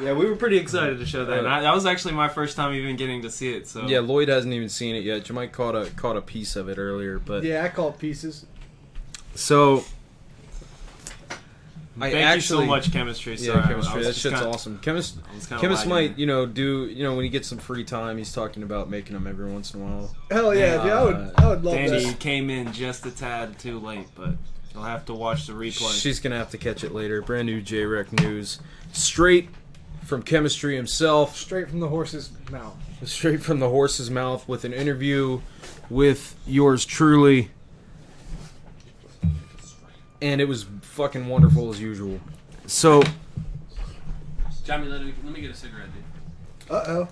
Yeah, 0.00 0.14
we 0.14 0.26
were 0.26 0.36
pretty 0.36 0.56
excited 0.56 0.98
to 0.98 1.06
show 1.06 1.24
that. 1.24 1.38
And 1.40 1.46
I, 1.46 1.60
that 1.60 1.74
was 1.74 1.86
actually 1.86 2.14
my 2.14 2.28
first 2.28 2.56
time 2.56 2.74
even 2.74 2.96
getting 2.96 3.22
to 3.22 3.30
see 3.30 3.54
it. 3.54 3.68
So 3.68 3.86
Yeah, 3.86 4.00
Lloyd 4.00 4.28
hasn't 4.28 4.52
even 4.52 4.68
seen 4.68 4.96
it 4.96 5.04
yet. 5.04 5.22
Jamike 5.24 5.52
caught 5.52 5.76
a 5.76 5.90
caught 5.90 6.16
a 6.16 6.22
piece 6.22 6.56
of 6.56 6.68
it 6.68 6.78
earlier, 6.78 7.18
but 7.18 7.44
Yeah, 7.44 7.62
I 7.62 7.68
caught 7.68 7.98
pieces. 7.98 8.46
So 9.34 9.84
Thank 11.98 12.34
you 12.36 12.40
so 12.40 12.64
much, 12.64 12.90
Chemistry. 12.90 13.36
Sorry, 13.36 13.58
yeah, 13.60 13.66
chemistry. 13.68 14.02
that 14.04 14.14
shit's 14.16 14.34
kinda- 14.34 14.48
awesome. 14.54 14.78
Chemist, 14.78 15.16
I 15.30 15.34
was 15.34 15.46
kinda 15.46 15.60
chemist 15.60 15.86
might, 15.86 16.18
you 16.18 16.26
know, 16.26 16.46
do 16.46 16.86
you 16.86 17.02
know 17.04 17.14
when 17.14 17.22
he 17.24 17.28
gets 17.30 17.48
some 17.48 17.58
free 17.58 17.84
time, 17.84 18.16
he's 18.18 18.32
talking 18.32 18.62
about 18.62 18.88
making 18.90 19.12
them 19.12 19.26
every 19.26 19.50
once 19.52 19.74
in 19.74 19.80
a 19.80 19.84
while. 19.84 20.16
Hell 20.30 20.54
yeah, 20.54 20.82
dude, 20.82 20.92
I 20.92 21.04
would- 21.04 21.14
Uh, 21.16 21.30
I 21.36 21.46
would 21.48 21.64
love 21.64 21.74
Danny 21.76 22.04
that. 22.06 22.18
came 22.18 22.48
in 22.50 22.72
just 22.72 23.04
a 23.06 23.10
tad 23.10 23.58
too 23.58 23.78
late, 23.78 24.06
but 24.16 24.36
you'll 24.74 24.84
have 24.84 25.04
to 25.06 25.12
watch 25.14 25.46
the 25.46 25.52
replay. 25.52 25.92
She's 26.00 26.18
gonna 26.18 26.38
have 26.38 26.50
to 26.50 26.58
catch 26.58 26.82
it 26.82 26.94
later. 26.94 27.20
Brand 27.20 27.46
new 27.46 27.60
J-Rec 27.60 28.10
news, 28.20 28.58
straight 28.92 29.50
from 30.02 30.22
chemistry 30.22 30.74
himself, 30.76 31.36
Straight 31.36 31.68
from 31.68 31.80
the 31.80 31.88
horse's 31.88 32.30
mouth. 32.50 32.74
straight 33.04 33.42
from 33.42 33.60
the 33.60 33.68
horse's 33.68 34.10
mouth, 34.10 34.48
with 34.48 34.64
an 34.64 34.72
interview 34.72 35.40
with 35.90 36.34
yours 36.46 36.84
truly, 36.86 37.50
and 40.22 40.40
it 40.40 40.46
was 40.48 40.64
fucking 40.80 41.26
wonderful 41.26 41.68
as 41.70 41.80
usual. 41.80 42.18
So 42.66 43.02
Johnny, 44.64 44.86
let 44.86 45.02
me, 45.04 45.12
let 45.24 45.32
me 45.34 45.40
get 45.40 45.50
a 45.50 45.54
cigarette, 45.54 45.88
dude. 45.92 46.70
Uh 46.70 46.84
oh. 46.86 47.08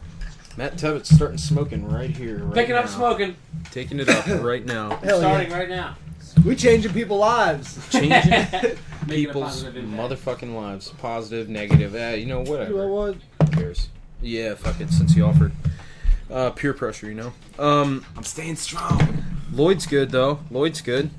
Matt 0.56 0.76
Tebbetts 0.76 1.06
starting 1.14 1.38
smoking 1.38 1.88
right 1.88 2.10
here. 2.10 2.38
Right 2.44 2.54
Picking 2.54 2.74
up 2.74 2.84
now. 2.86 2.90
smoking. 2.90 3.36
Taking 3.70 4.00
it 4.00 4.08
up 4.08 4.26
right 4.42 4.64
now. 4.64 4.96
Hell 4.96 5.18
Starting 5.18 5.50
yeah. 5.50 5.58
right 5.58 5.68
now. 5.68 5.96
We 6.44 6.54
changing 6.56 6.92
people's 6.92 7.20
lives. 7.20 7.88
Changing 7.90 8.10
Making 8.20 8.76
a 9.02 9.06
people's 9.06 9.44
positive 9.44 9.76
impact. 9.84 10.12
motherfucking 10.12 10.54
lives. 10.54 10.88
Positive, 10.98 11.48
negative. 11.48 11.94
Eh, 11.94 12.14
you 12.16 12.26
know, 12.26 12.40
whatever. 12.40 12.70
You 12.70 12.76
know 12.78 12.88
what? 12.88 13.16
Who 13.42 13.46
cares? 13.56 13.88
Yeah, 14.22 14.54
fuck 14.54 14.80
it. 14.80 14.90
Since 14.90 15.12
he 15.14 15.22
offered, 15.22 15.52
uh, 16.30 16.50
peer 16.50 16.72
pressure, 16.72 17.08
you 17.08 17.14
know. 17.14 17.32
Um, 17.58 18.04
I'm 18.16 18.22
staying 18.22 18.56
strong. 18.56 19.24
Lloyd's 19.52 19.86
good 19.86 20.10
though. 20.10 20.40
Lloyd's 20.50 20.80
good. 20.80 21.10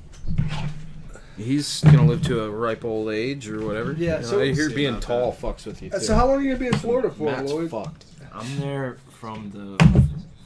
He's 1.42 1.82
gonna 1.82 2.06
live 2.06 2.22
to 2.24 2.44
a 2.44 2.50
ripe 2.50 2.86
old 2.86 3.10
age 3.12 3.50
or 3.50 3.66
whatever. 3.66 3.94
Yeah, 3.94 4.18
You 4.18 4.22
know, 4.24 4.28
so- 4.28 4.42
I 4.42 4.54
hear 4.54 4.70
See 4.70 4.76
being 4.76 4.90
about 4.90 5.02
tall 5.02 5.34
fucks 5.34 5.66
with 5.66 5.82
you. 5.82 5.90
Uh, 5.92 6.00
Too. 6.00 6.06
So 6.06 6.16
how 6.16 6.28
long 6.28 6.38
are 6.38 6.42
you 6.42 6.50
gonna 6.50 6.60
be 6.60 6.68
in 6.68 6.74
Florida 6.74 7.10
for, 7.10 7.32
Matt's 7.32 7.52
Lloyd? 7.52 7.72
fucked. 7.72 8.06
I'm 8.34 8.60
there 8.60 8.98
from 9.20 9.50
the 9.52 9.78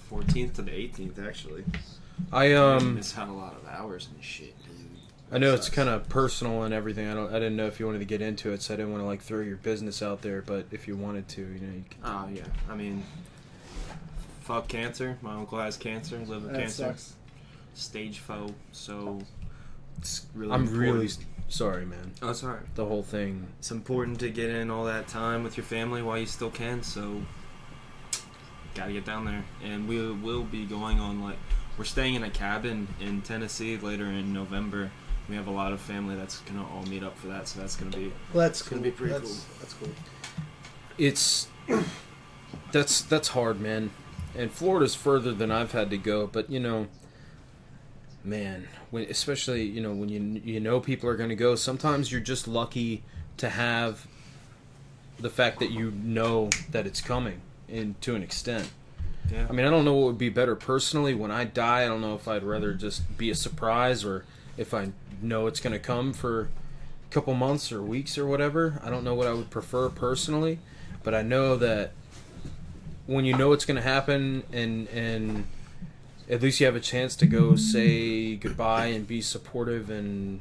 14th 0.10 0.54
to 0.56 0.62
the 0.64 0.72
18th, 0.72 1.20
actually. 1.26 1.64
I 2.32 2.54
um. 2.54 2.96
miss 2.96 3.18
out 3.18 3.28
a 3.30 3.34
lot 3.34 3.56
of 3.56 3.68
hours 3.68 4.08
and 4.14 4.24
shit, 4.24 4.56
dude. 4.64 4.72
I 5.32 5.38
know 5.38 5.54
it's 5.54 5.70
kind 5.70 5.90
of 5.90 6.08
personal 6.08 6.64
and 6.64 6.74
everything. 6.74 7.08
I 7.10 7.14
don't. 7.14 7.30
I 7.30 7.34
didn't 7.40 7.56
know 7.58 7.66
if 7.68 7.80
you 7.80 7.86
wanted 7.86 8.00
to 8.00 8.06
get 8.06 8.22
into 8.22 8.54
it, 8.54 8.62
so 8.62 8.74
I 8.74 8.78
didn't 8.78 8.92
want 8.92 9.04
to 9.04 9.08
like 9.08 9.22
throw 9.22 9.42
your 9.42 9.58
business 9.58 10.02
out 10.02 10.22
there. 10.22 10.42
But 10.42 10.68
if 10.72 10.88
you 10.88 10.96
wanted 10.96 11.28
to, 11.30 11.42
you 11.42 11.60
know, 11.60 11.74
you 11.74 11.84
can. 11.90 12.00
Oh 12.04 12.28
yeah, 12.34 12.44
I 12.70 12.76
mean, 12.76 13.04
fuck 14.42 14.68
cancer. 14.68 15.18
My 15.22 15.34
uncle 15.36 15.60
has 15.60 15.78
cancer, 15.78 16.18
live 16.20 16.44
with 16.44 16.52
That 16.54 16.60
cancer, 16.62 16.84
sucks. 16.84 17.14
stage 17.74 18.20
foe. 18.20 18.54
So 18.72 19.20
it's 19.98 20.26
really. 20.34 20.52
I'm 20.52 20.62
important. 20.62 20.94
really 20.94 21.10
sorry, 21.48 21.86
man. 21.86 22.12
Oh, 22.22 22.30
it's 22.30 22.44
alright. 22.44 22.74
The 22.76 22.86
whole 22.86 23.04
thing. 23.04 23.48
It's 23.60 23.72
important 23.72 24.20
to 24.22 24.30
get 24.30 24.50
in 24.50 24.70
all 24.70 24.86
that 24.86 25.08
time 25.08 25.44
with 25.44 25.58
your 25.58 25.66
family 25.66 26.02
while 26.02 26.18
you 26.18 26.26
still 26.26 26.52
can. 26.52 26.84
So 26.84 27.22
gotta 28.74 28.94
get 28.94 29.06
down 29.06 29.26
there, 29.26 29.44
and 29.64 29.88
we 29.88 30.12
will 30.12 30.44
be 30.44 30.66
going 30.66 31.00
on 31.00 31.22
like 31.24 31.38
we're 31.78 31.86
staying 31.86 32.16
in 32.16 32.24
a 32.24 32.30
cabin 32.30 32.88
in 33.00 33.22
Tennessee 33.22 33.78
later 33.78 34.06
in 34.06 34.34
November. 34.34 34.92
We 35.28 35.36
have 35.36 35.48
a 35.48 35.52
lot 35.52 35.74
of 35.74 35.82
family 35.82 36.16
that's 36.16 36.40
gonna 36.42 36.68
all 36.70 36.84
meet 36.84 37.04
up 37.04 37.18
for 37.18 37.28
that, 37.28 37.48
so 37.48 37.60
that's 37.60 37.76
gonna 37.76 37.96
be 37.96 38.12
Well, 38.34 38.44
that's 38.44 38.62
it's 38.62 38.70
gonna 38.70 38.82
be 38.82 38.92
pretty 38.92 39.14
that's, 39.14 39.28
cool. 39.28 39.56
That's 39.60 39.74
cool. 39.74 39.90
It's 40.98 41.48
that's 42.72 43.02
that's 43.02 43.30
hard, 43.30 43.60
man. 43.60 43.92
And 44.38 44.52
Florida's 44.52 44.96
further 44.96 45.34
than 45.34 45.52
I've 45.52 45.72
had 45.72 45.90
to 45.90 45.98
go, 45.98 46.28
but 46.28 46.50
you 46.50 46.60
know, 46.60 46.88
man, 48.24 48.68
when 48.92 49.04
especially 49.04 49.64
you 49.64 49.82
know 49.82 49.94
when 49.94 50.10
you 50.10 50.42
you 50.44 50.60
know 50.60 50.80
people 50.80 51.10
are 51.10 51.16
going 51.16 51.30
to 51.30 51.36
go, 51.36 51.56
sometimes 51.56 52.12
you're 52.12 52.22
just 52.22 52.48
lucky 52.48 53.04
to 53.38 53.50
have 53.50 54.08
the 55.20 55.30
fact 55.30 55.60
that 55.60 55.72
you 55.72 55.92
know 55.92 56.50
that 56.72 56.86
it's 56.86 57.02
coming, 57.02 57.42
and 57.70 58.00
to 58.02 58.16
an 58.16 58.24
extent. 58.24 58.70
Yeah. 59.32 59.48
I 59.50 59.54
mean, 59.54 59.66
I 59.66 59.70
don't 59.70 59.86
know 59.86 59.96
what 59.96 60.08
would 60.08 60.18
be 60.18 60.30
better 60.30 60.56
personally. 60.56 61.14
When 61.16 61.32
I 61.32 61.46
die, 61.46 61.84
I 61.84 61.88
don't 61.88 62.02
know 62.02 62.16
if 62.16 62.28
I'd 62.28 62.44
rather 62.44 62.74
just 62.74 63.18
be 63.18 63.30
a 63.32 63.36
surprise 63.36 64.06
or 64.06 64.24
if 64.58 64.74
I 64.74 64.92
know 65.22 65.48
it's 65.48 65.60
going 65.60 65.74
to 65.74 65.80
come 65.80 66.14
for 66.14 66.42
a 67.10 67.14
couple 67.14 67.34
months 67.34 67.72
or 67.72 67.82
weeks 67.82 68.18
or 68.18 68.28
whatever. 68.28 68.80
I 68.84 68.90
don't 68.90 69.04
know 69.04 69.16
what 69.16 69.28
I 69.28 69.34
would 69.34 69.50
prefer 69.50 69.90
personally, 69.90 70.60
but 71.04 71.16
I 71.16 71.24
know 71.24 71.56
that 71.56 71.92
when 73.08 73.26
you 73.26 73.36
know 73.36 73.54
it's 73.54 73.66
going 73.66 73.78
to 73.78 73.84
happen 73.84 74.44
and 74.52 74.88
and 74.90 75.46
at 76.30 76.42
least 76.42 76.60
you 76.60 76.66
have 76.66 76.76
a 76.76 76.80
chance 76.80 77.16
to 77.18 77.26
go 77.26 77.56
say 77.56 78.36
goodbye 78.36 78.88
and 78.88 79.08
be 79.08 79.22
supportive 79.22 79.90
and 79.90 80.40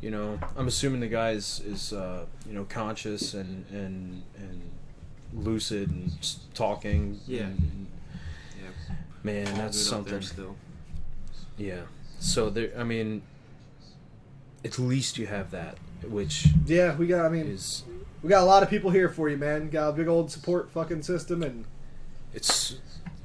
you 0.00 0.10
know 0.10 0.38
I'm 0.56 0.68
assuming 0.68 1.00
the 1.00 1.08
guy 1.08 1.30
is, 1.32 1.60
is 1.66 1.92
uh, 1.92 2.24
you 2.46 2.54
know 2.54 2.64
conscious 2.64 3.34
and 3.34 3.64
and 3.70 4.22
and 4.36 4.62
lucid 5.34 5.90
and 5.90 6.12
talking 6.54 7.20
Yeah. 7.26 7.42
and- 7.42 7.86
Yeah. 8.60 8.94
man 9.22 9.48
All 9.48 9.56
that's 9.56 9.88
good 9.90 9.98
up 9.98 10.04
there 10.06 10.22
something 10.22 10.22
still. 10.22 10.56
yeah 11.56 11.82
so 12.20 12.48
there 12.50 12.70
I 12.78 12.84
mean 12.84 13.22
at 14.64 14.78
least 14.78 15.18
you 15.18 15.26
have 15.26 15.50
that 15.50 15.78
which 16.08 16.46
Yeah, 16.66 16.94
we 16.96 17.08
got. 17.08 17.24
I 17.24 17.28
mean, 17.28 17.46
is 17.46 17.82
we 18.22 18.28
got 18.28 18.42
a 18.42 18.46
lot 18.46 18.62
of 18.62 18.70
people 18.70 18.90
here 18.92 19.08
for 19.08 19.28
you, 19.28 19.36
man. 19.36 19.68
Got 19.68 19.88
a 19.88 19.92
big 19.92 20.06
old 20.06 20.30
support 20.30 20.70
fucking 20.70 21.02
system, 21.02 21.42
and 21.42 21.64
it's 22.32 22.76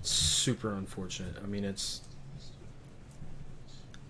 super 0.03 0.73
unfortunate. 0.73 1.35
I 1.43 1.47
mean, 1.47 1.63
it's 1.63 2.01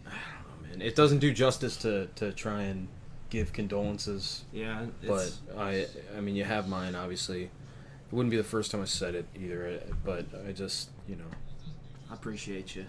I 0.06 0.10
don't 0.12 0.62
know, 0.64 0.70
man. 0.70 0.82
It 0.82 0.96
doesn't 0.96 1.20
do 1.20 1.32
justice 1.34 1.78
to 1.78 2.08
to 2.16 2.32
try 2.32 2.64
and 2.64 2.88
give 3.30 3.54
condolences. 3.54 4.44
Yeah, 4.52 4.86
but 5.06 5.32
I 5.58 5.88
I 6.18 6.22
mean, 6.22 6.36
you 6.36 6.44
have 6.44 6.68
mine. 6.68 6.96
Obviously, 6.96 7.44
it 7.44 7.52
wouldn't 8.12 8.32
be 8.32 8.38
the 8.38 8.44
first 8.44 8.72
time 8.72 8.82
I 8.82 8.86
said 8.86 9.16
it 9.16 9.26
either. 9.36 9.80
uh, 9.90 9.94
But 10.06 10.26
I 10.48 10.52
just 10.52 10.90
you 11.08 11.16
know, 11.16 11.26
I 12.10 12.14
appreciate 12.14 12.76
you. 12.76 12.86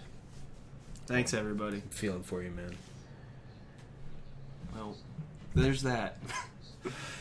Thanks, 1.07 1.33
everybody. 1.33 1.77
I'm 1.77 1.81
feeling 1.89 2.23
for 2.23 2.41
you, 2.41 2.49
man. 2.51 2.75
Well, 4.73 4.97
there's 5.53 5.83
that. 5.83 6.17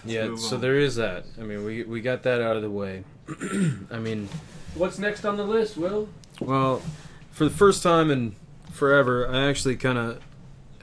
Yeah. 0.05 0.35
So 0.37 0.57
on. 0.57 0.61
there 0.62 0.79
is 0.79 0.97
that. 0.97 1.25
I 1.38 1.42
mean, 1.44 1.64
we 1.64 1.83
we 1.85 2.01
got 2.01 2.23
that 2.25 2.40
out 2.42 2.57
of 2.57 2.62
the 2.62 2.70
way. 2.70 3.05
I 3.90 3.99
mean. 3.99 4.29
What's 4.75 4.99
next 4.99 5.25
on 5.25 5.37
the 5.37 5.45
list, 5.45 5.77
Will? 5.77 6.09
Well, 6.41 6.83
for 7.31 7.45
the 7.45 7.51
first 7.51 7.83
time 7.83 8.11
in 8.11 8.35
forever, 8.73 9.29
I 9.29 9.49
actually 9.49 9.77
kind 9.77 9.99
of 9.99 10.21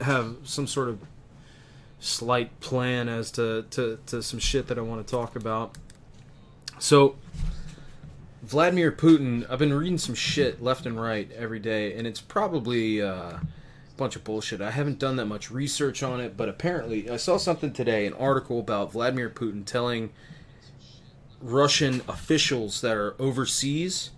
have 0.00 0.36
some 0.44 0.66
sort 0.66 0.88
of 0.88 0.98
slight 2.00 2.58
plan 2.60 3.10
as 3.10 3.30
to, 3.32 3.66
to, 3.70 3.98
to 4.06 4.22
some 4.22 4.38
shit 4.38 4.66
that 4.68 4.78
I 4.78 4.80
want 4.80 5.06
to 5.06 5.10
talk 5.10 5.36
about. 5.36 5.76
So, 6.78 7.16
Vladimir 8.42 8.90
Putin, 8.90 9.48
I've 9.50 9.58
been 9.58 9.74
reading 9.74 9.98
some 9.98 10.14
shit 10.14 10.62
left 10.62 10.86
and 10.86 11.00
right 11.00 11.30
every 11.32 11.58
day, 11.60 11.94
and 11.94 12.06
it's 12.06 12.20
probably 12.20 13.02
uh, 13.02 13.12
a 13.12 13.40
bunch 13.98 14.16
of 14.16 14.24
bullshit. 14.24 14.62
I 14.62 14.70
haven't 14.70 14.98
done 15.00 15.16
that 15.16 15.26
much 15.26 15.50
research 15.50 16.02
on 16.02 16.18
it, 16.18 16.34
but 16.34 16.48
apparently, 16.48 17.10
I 17.10 17.18
saw 17.18 17.36
something 17.36 17.74
today 17.74 18.06
an 18.06 18.14
article 18.14 18.58
about 18.58 18.92
Vladimir 18.92 19.28
Putin 19.28 19.66
telling 19.66 20.10
Russian 21.42 22.02
officials 22.08 22.80
that 22.80 22.96
are 22.96 23.14
overseas, 23.18 24.10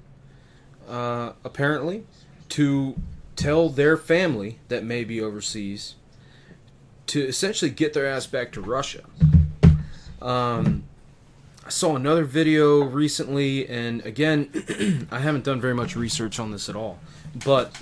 uh, 0.88 1.32
apparently, 1.42 2.04
to 2.50 2.94
tell 3.36 3.68
their 3.68 3.96
family 3.96 4.58
that 4.68 4.84
may 4.84 5.02
be 5.04 5.20
overseas 5.20 5.94
to 7.06 7.22
essentially 7.22 7.70
get 7.70 7.92
their 7.92 8.06
ass 8.06 8.26
back 8.26 8.52
to 8.52 8.60
Russia. 8.60 9.04
Um, 10.22 10.84
I 11.64 11.70
saw 11.70 11.96
another 11.96 12.24
video 12.24 12.82
recently, 12.82 13.66
and 13.68 14.04
again, 14.04 15.08
I 15.10 15.18
haven't 15.18 15.44
done 15.44 15.60
very 15.60 15.74
much 15.74 15.96
research 15.96 16.38
on 16.38 16.50
this 16.50 16.68
at 16.68 16.76
all, 16.76 16.98
but 17.44 17.76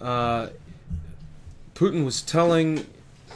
uh, 0.00 0.48
Putin 1.74 2.04
was 2.04 2.22
telling. 2.22 2.86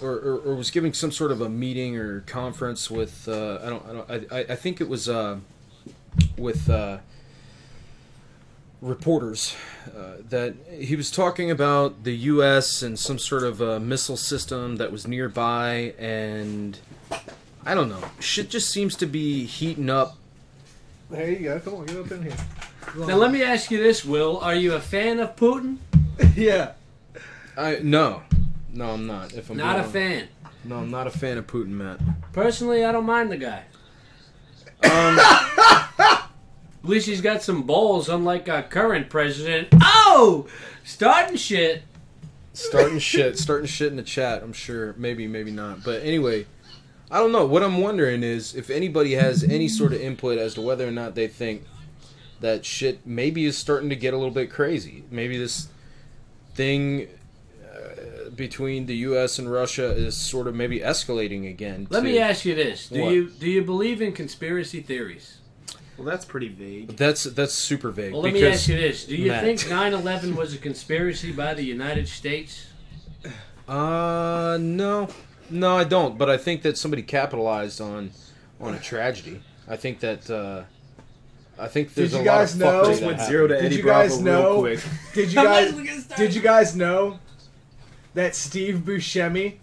Or, 0.02 0.10
or, 0.14 0.38
or 0.38 0.54
was 0.56 0.70
giving 0.70 0.92
some 0.92 1.12
sort 1.12 1.30
of 1.30 1.40
a 1.40 1.48
meeting 1.48 1.96
or 1.96 2.20
conference 2.22 2.90
with 2.90 3.28
uh, 3.28 3.60
I 3.62 3.68
don't 3.70 3.86
I 3.86 3.92
don't 3.92 4.32
I, 4.32 4.38
I- 4.40 4.46
I 4.50 4.56
think 4.56 4.80
it 4.80 4.88
was 4.88 5.08
uh, 5.08 5.38
with 6.36 6.68
uh, 6.68 6.98
reporters 8.80 9.54
uh, 9.96 10.14
that 10.28 10.54
he 10.78 10.96
was 10.96 11.10
talking 11.10 11.50
about 11.50 12.02
the 12.04 12.14
U.S. 12.16 12.82
and 12.82 12.98
some 12.98 13.18
sort 13.18 13.44
of 13.44 13.60
a 13.60 13.78
missile 13.78 14.16
system 14.16 14.76
that 14.76 14.90
was 14.90 15.06
nearby, 15.06 15.94
and 15.98 16.78
I 17.64 17.74
don't 17.74 17.88
know. 17.88 18.02
Shit 18.18 18.50
just 18.50 18.70
seems 18.70 18.96
to 18.96 19.06
be 19.06 19.44
heating 19.44 19.88
up. 19.90 20.16
There 21.10 21.30
you 21.30 21.38
go. 21.44 21.60
Come 21.60 21.74
on, 21.74 21.86
get 21.86 21.96
up 21.98 22.10
in 22.10 22.22
here. 22.22 22.36
Now 22.96 23.16
let 23.16 23.30
me 23.30 23.42
ask 23.42 23.70
you 23.70 23.80
this, 23.82 24.04
Will: 24.04 24.38
Are 24.38 24.54
you 24.54 24.74
a 24.74 24.80
fan 24.80 25.20
of 25.20 25.36
Putin? 25.36 25.76
yeah. 26.36 26.72
I 27.56 27.78
no, 27.82 28.22
no, 28.72 28.90
I'm 28.90 29.06
not. 29.06 29.32
If 29.34 29.50
I'm 29.50 29.56
Not 29.56 29.78
a 29.78 29.84
fan. 29.84 30.28
No, 30.64 30.78
I'm 30.78 30.90
not 30.90 31.06
a 31.06 31.10
fan 31.10 31.38
of 31.38 31.46
Putin, 31.46 31.68
Matt. 31.70 32.00
Personally, 32.32 32.84
I 32.84 32.92
don't 32.92 33.06
mind 33.06 33.30
the 33.32 33.36
guy. 33.36 33.64
Um, 34.84 35.18
At 36.84 36.88
least 36.88 37.06
he's 37.06 37.20
got 37.20 37.42
some 37.42 37.62
balls, 37.62 38.08
unlike 38.08 38.48
our 38.48 38.62
current 38.62 39.08
president. 39.08 39.68
Oh, 39.80 40.48
starting 40.84 41.36
shit. 41.36 41.82
starting 42.54 42.98
shit, 42.98 43.38
starting 43.38 43.66
shit 43.66 43.88
in 43.88 43.96
the 43.96 44.02
chat. 44.02 44.42
I'm 44.42 44.52
sure, 44.52 44.94
maybe, 44.98 45.26
maybe 45.28 45.52
not. 45.52 45.84
But 45.84 46.02
anyway, 46.02 46.46
I 47.10 47.18
don't 47.18 47.30
know. 47.30 47.46
What 47.46 47.62
I'm 47.62 47.78
wondering 47.78 48.22
is 48.24 48.54
if 48.54 48.68
anybody 48.68 49.12
has 49.14 49.44
any 49.44 49.68
sort 49.68 49.92
of 49.92 50.00
input 50.00 50.38
as 50.38 50.54
to 50.54 50.60
whether 50.60 50.86
or 50.86 50.90
not 50.90 51.14
they 51.14 51.28
think 51.28 51.62
that 52.40 52.64
shit 52.64 53.06
maybe 53.06 53.44
is 53.44 53.56
starting 53.56 53.88
to 53.90 53.96
get 53.96 54.12
a 54.12 54.16
little 54.16 54.34
bit 54.34 54.50
crazy. 54.50 55.04
Maybe 55.10 55.38
this 55.38 55.68
thing 56.54 57.06
uh, 57.64 57.78
between 58.34 58.86
the 58.86 58.96
U.S. 58.96 59.38
and 59.38 59.50
Russia 59.50 59.90
is 59.90 60.16
sort 60.16 60.46
of 60.46 60.54
maybe 60.54 60.80
escalating 60.80 61.48
again. 61.48 61.86
Let 61.90 62.00
to- 62.00 62.04
me 62.04 62.18
ask 62.18 62.44
you 62.44 62.54
this: 62.54 62.88
Do 62.88 63.02
What? 63.02 63.12
you 63.12 63.28
do 63.30 63.48
you 63.50 63.62
believe 63.62 64.00
in 64.02 64.12
conspiracy 64.12 64.80
theories? 64.80 65.38
Well, 65.98 66.06
that's 66.06 66.24
pretty 66.24 66.48
vague. 66.48 66.96
That's 66.96 67.24
that's 67.24 67.52
super 67.54 67.90
vague. 67.90 68.12
Well, 68.12 68.22
let 68.22 68.32
me 68.32 68.44
ask 68.46 68.66
you 68.68 68.76
this: 68.76 69.04
Do 69.04 69.14
you 69.16 69.30
Matt. 69.30 69.44
think 69.44 69.60
9/11 69.60 70.34
was 70.36 70.54
a 70.54 70.58
conspiracy 70.58 71.32
by 71.32 71.54
the 71.54 71.62
United 71.64 72.08
States? 72.08 72.66
Uh, 73.68 74.58
no, 74.60 75.08
no, 75.50 75.76
I 75.76 75.84
don't. 75.84 76.18
But 76.18 76.28
I 76.30 76.36
think 76.36 76.62
that 76.62 76.76
somebody 76.78 77.02
capitalized 77.02 77.80
on 77.80 78.10
on 78.60 78.74
a 78.74 78.78
tragedy. 78.78 79.42
I 79.68 79.76
think 79.76 80.00
that 80.00 80.28
uh, 80.30 80.64
I 81.58 81.68
think 81.68 81.94
there's 81.94 82.10
Did 82.12 82.16
you 82.18 82.22
a 82.24 82.26
lot 82.30 82.38
guys 82.38 82.54
of 82.54 82.60
know? 82.60 82.82
fuckery 82.82 82.98
that 83.00 83.20
happened. 83.20 83.60
Did 83.62 83.72
you 83.74 83.82
guys 83.84 84.20
know? 84.20 84.66
Did 85.14 85.28
you 85.32 85.34
guys? 85.34 86.06
Did 86.16 86.34
you 86.34 86.40
guys 86.40 86.74
know 86.74 87.18
that 88.14 88.34
Steve 88.34 88.82
Buscemi? 88.84 89.56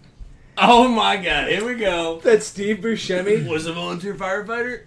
Oh 0.57 0.87
my 0.89 1.15
God! 1.17 1.47
Here 1.49 1.65
we 1.65 1.75
go. 1.75 2.19
That 2.19 2.43
Steve 2.43 2.77
Buscemi 2.77 3.47
was 3.49 3.65
a 3.65 3.73
volunteer 3.73 4.13
firefighter, 4.13 4.83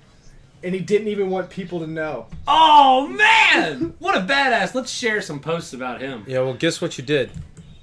and 0.62 0.74
he 0.74 0.80
didn't 0.80 1.08
even 1.08 1.30
want 1.30 1.48
people 1.50 1.80
to 1.80 1.86
know. 1.86 2.26
Oh 2.46 3.06
man! 3.08 3.94
What 3.98 4.16
a 4.16 4.20
badass! 4.20 4.74
Let's 4.74 4.90
share 4.92 5.22
some 5.22 5.40
posts 5.40 5.72
about 5.72 6.00
him. 6.00 6.24
Yeah, 6.26 6.40
well, 6.40 6.54
guess 6.54 6.80
what 6.80 6.98
you 6.98 7.04
did? 7.04 7.30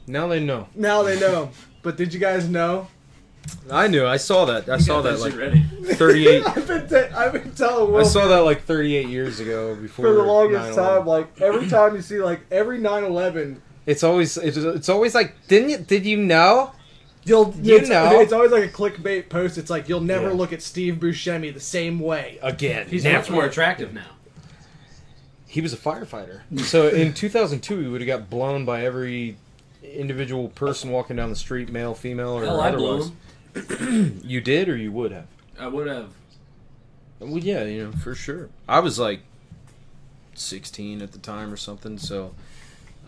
Now 0.06 0.28
they 0.28 0.40
know. 0.40 0.68
Now 0.76 1.02
they 1.04 1.20
know. 1.20 1.50
But 1.82 1.98
did 1.98 2.14
you 2.14 2.20
guys 2.20 2.48
know? 2.50 2.88
I 3.72 3.88
knew. 3.88 4.06
I 4.06 4.18
saw 4.18 4.46
that. 4.46 4.70
I 4.70 4.76
You 4.76 4.82
saw 4.82 5.02
got 5.02 5.12
that 5.12 5.20
like 5.22 5.36
ready. 5.36 5.62
38. 5.84 6.46
I've 6.46 6.68
been, 6.68 6.88
t- 6.90 6.96
I've 6.96 7.34
been 7.34 7.52
telling 7.56 7.92
Will 7.92 8.02
I 8.02 8.04
saw 8.04 8.28
that 8.28 8.40
like 8.42 8.64
38 8.64 9.08
years 9.08 9.40
ago 9.40 9.76
before 9.76 10.06
for 10.06 10.14
the 10.14 10.22
longest 10.24 10.72
9/11. 10.72 10.76
time. 10.76 11.06
Like 11.08 11.42
every 11.42 11.68
time 11.68 11.96
you 11.96 12.02
see 12.04 12.20
like 12.22 12.42
every 12.52 12.80
9/11, 12.80 13.58
It's 13.90 14.04
always 14.04 14.38
it's, 14.38 14.56
it's 14.58 14.90
always 14.90 15.16
like 15.16 15.36
didn't 15.48 15.70
you 15.70 15.78
did 15.80 16.06
you 16.06 16.18
know? 16.18 16.72
you'll 17.26 17.54
You 17.62 17.78
it's, 17.78 17.90
know. 17.90 18.20
it's 18.22 18.32
always 18.32 18.52
like 18.52 18.64
a 18.64 18.68
clickbait 18.70 19.30
post. 19.30 19.58
It's 19.58 19.70
like 19.70 19.90
you'll 19.90 20.00
never 20.16 20.28
Yeah. 20.30 20.34
look 20.36 20.54
at 20.54 20.62
Steve 20.62 20.96
Buscemi 20.96 21.54
the 21.54 21.60
same 21.60 22.00
way 22.00 22.38
Again, 22.42 22.88
He's 22.88 23.04
never. 23.04 23.18
much 23.18 23.30
more 23.32 23.46
attractive 23.46 23.94
now. 23.94 24.12
He 25.48 25.62
was 25.62 25.74
a 25.74 25.78
firefighter. 25.78 26.42
So 26.60 26.88
in 26.90 27.14
2002, 27.26 27.80
he 27.80 27.88
would 27.88 28.02
have 28.02 28.08
got 28.08 28.30
blown 28.30 28.64
by 28.66 28.86
every 28.86 29.38
individual 29.84 30.50
person 30.50 30.92
walking 30.92 31.16
down 31.16 31.30
the 31.32 31.36
street, 31.36 31.72
male, 31.72 31.96
female, 31.96 32.30
or 32.38 32.46
Hell, 32.46 32.62
I 32.62 32.70
otherwise. 32.70 33.12
you 34.24 34.40
did, 34.42 34.70
or 34.70 34.78
you 34.78 34.92
would 34.92 35.12
have. 35.12 35.26
I 35.58 35.68
would 35.68 35.88
have. 35.88 36.10
Well, 37.20 37.40
yeah, 37.40 37.64
you 37.64 37.86
know, 37.86 37.92
for 37.94 38.14
sure. 38.14 38.50
I 38.68 38.80
was 38.80 39.00
like 39.00 39.22
16 40.36 41.02
at 41.02 41.12
the 41.12 41.18
time 41.20 41.52
or 41.52 41.58
something, 41.58 41.98
so 41.98 42.34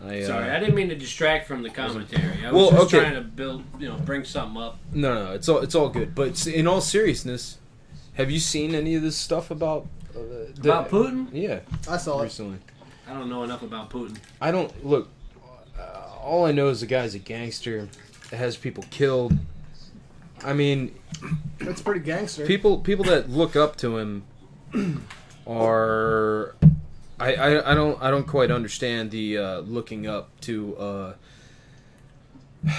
I. 0.04 0.22
Uh, 0.22 0.26
Sorry, 0.26 0.50
I 0.50 0.58
didn't 0.58 0.74
mean 0.74 0.88
to 0.88 0.94
distract 0.96 1.46
from 1.46 1.62
the 1.62 1.70
commentary. 1.70 2.44
I 2.44 2.50
was 2.50 2.54
Well, 2.54 2.70
just 2.70 2.94
okay. 2.94 3.00
trying 3.00 3.14
to 3.14 3.20
build, 3.22 3.62
you 3.78 3.88
know, 3.88 3.96
bring 3.96 4.24
something 4.24 4.60
up. 4.60 4.78
No, 4.92 5.26
no, 5.26 5.32
it's 5.32 5.48
all 5.48 5.58
it's 5.58 5.74
all 5.74 5.88
good. 5.88 6.14
But 6.14 6.46
in 6.46 6.66
all 6.66 6.80
seriousness, 6.80 7.58
have 8.14 8.30
you 8.30 8.40
seen 8.40 8.74
any 8.74 8.94
of 8.94 9.02
this 9.02 9.16
stuff 9.16 9.50
about 9.50 9.86
uh, 10.14 10.18
the- 10.54 10.60
About 10.70 10.88
Putin? 10.90 11.28
Yeah, 11.32 11.60
I 11.88 11.96
saw 11.98 12.20
it. 12.20 12.24
recently. 12.24 12.58
I 13.08 13.12
don't 13.14 13.28
know 13.28 13.42
enough 13.44 13.62
about 13.62 13.90
Putin. 13.90 14.16
I 14.40 14.50
don't 14.50 14.84
look. 14.84 15.08
Uh, 15.78 15.82
all 16.20 16.44
I 16.46 16.52
know 16.52 16.68
is 16.68 16.80
the 16.80 16.86
guy's 16.86 17.14
a 17.14 17.18
gangster 17.18 17.88
that 18.30 18.36
has 18.36 18.56
people 18.56 18.84
killed. 18.90 19.36
I 20.44 20.52
mean, 20.52 20.94
That's 21.58 21.80
pretty 21.82 22.00
gangster. 22.00 22.44
people 22.46 22.78
people 22.78 23.04
that 23.06 23.30
look 23.30 23.54
up 23.56 23.76
to 23.76 23.98
him 23.98 24.24
are. 25.46 26.54
I, 27.22 27.34
I, 27.34 27.72
I 27.72 27.74
don't 27.76 28.02
I 28.02 28.10
don't 28.10 28.26
quite 28.26 28.50
understand 28.50 29.12
the 29.12 29.38
uh, 29.38 29.60
looking 29.60 30.08
up 30.08 30.28
to 30.42 30.76
uh, 30.76 31.14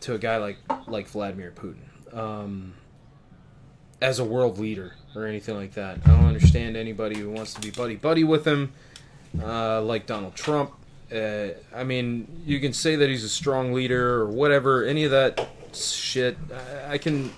to 0.00 0.14
a 0.14 0.18
guy 0.18 0.38
like 0.38 0.56
like 0.86 1.06
Vladimir 1.08 1.52
Putin 1.54 2.16
um, 2.16 2.72
as 4.00 4.18
a 4.18 4.24
world 4.24 4.58
leader 4.58 4.94
or 5.14 5.26
anything 5.26 5.54
like 5.54 5.74
that. 5.74 5.98
I 6.06 6.10
don't 6.12 6.24
understand 6.24 6.78
anybody 6.78 7.18
who 7.18 7.30
wants 7.30 7.52
to 7.54 7.60
be 7.60 7.70
buddy 7.70 7.96
buddy 7.96 8.24
with 8.24 8.46
him 8.46 8.72
uh, 9.42 9.82
like 9.82 10.06
Donald 10.06 10.34
Trump. 10.34 10.72
Uh, 11.14 11.48
I 11.74 11.84
mean, 11.84 12.42
you 12.46 12.58
can 12.58 12.72
say 12.72 12.96
that 12.96 13.08
he's 13.10 13.24
a 13.24 13.28
strong 13.28 13.74
leader 13.74 14.14
or 14.14 14.28
whatever. 14.28 14.84
Any 14.84 15.04
of 15.04 15.10
that 15.10 15.46
shit, 15.74 16.38
I, 16.86 16.92
I 16.92 16.98
can, 16.98 17.32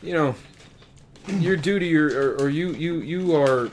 you 0.00 0.14
know, 0.14 0.34
you're 1.26 1.56
due 1.56 1.78
to 1.78 1.84
your 1.84 2.08
or, 2.08 2.44
or 2.44 2.48
you 2.48 2.70
you 2.70 3.00
you 3.00 3.36
are 3.36 3.70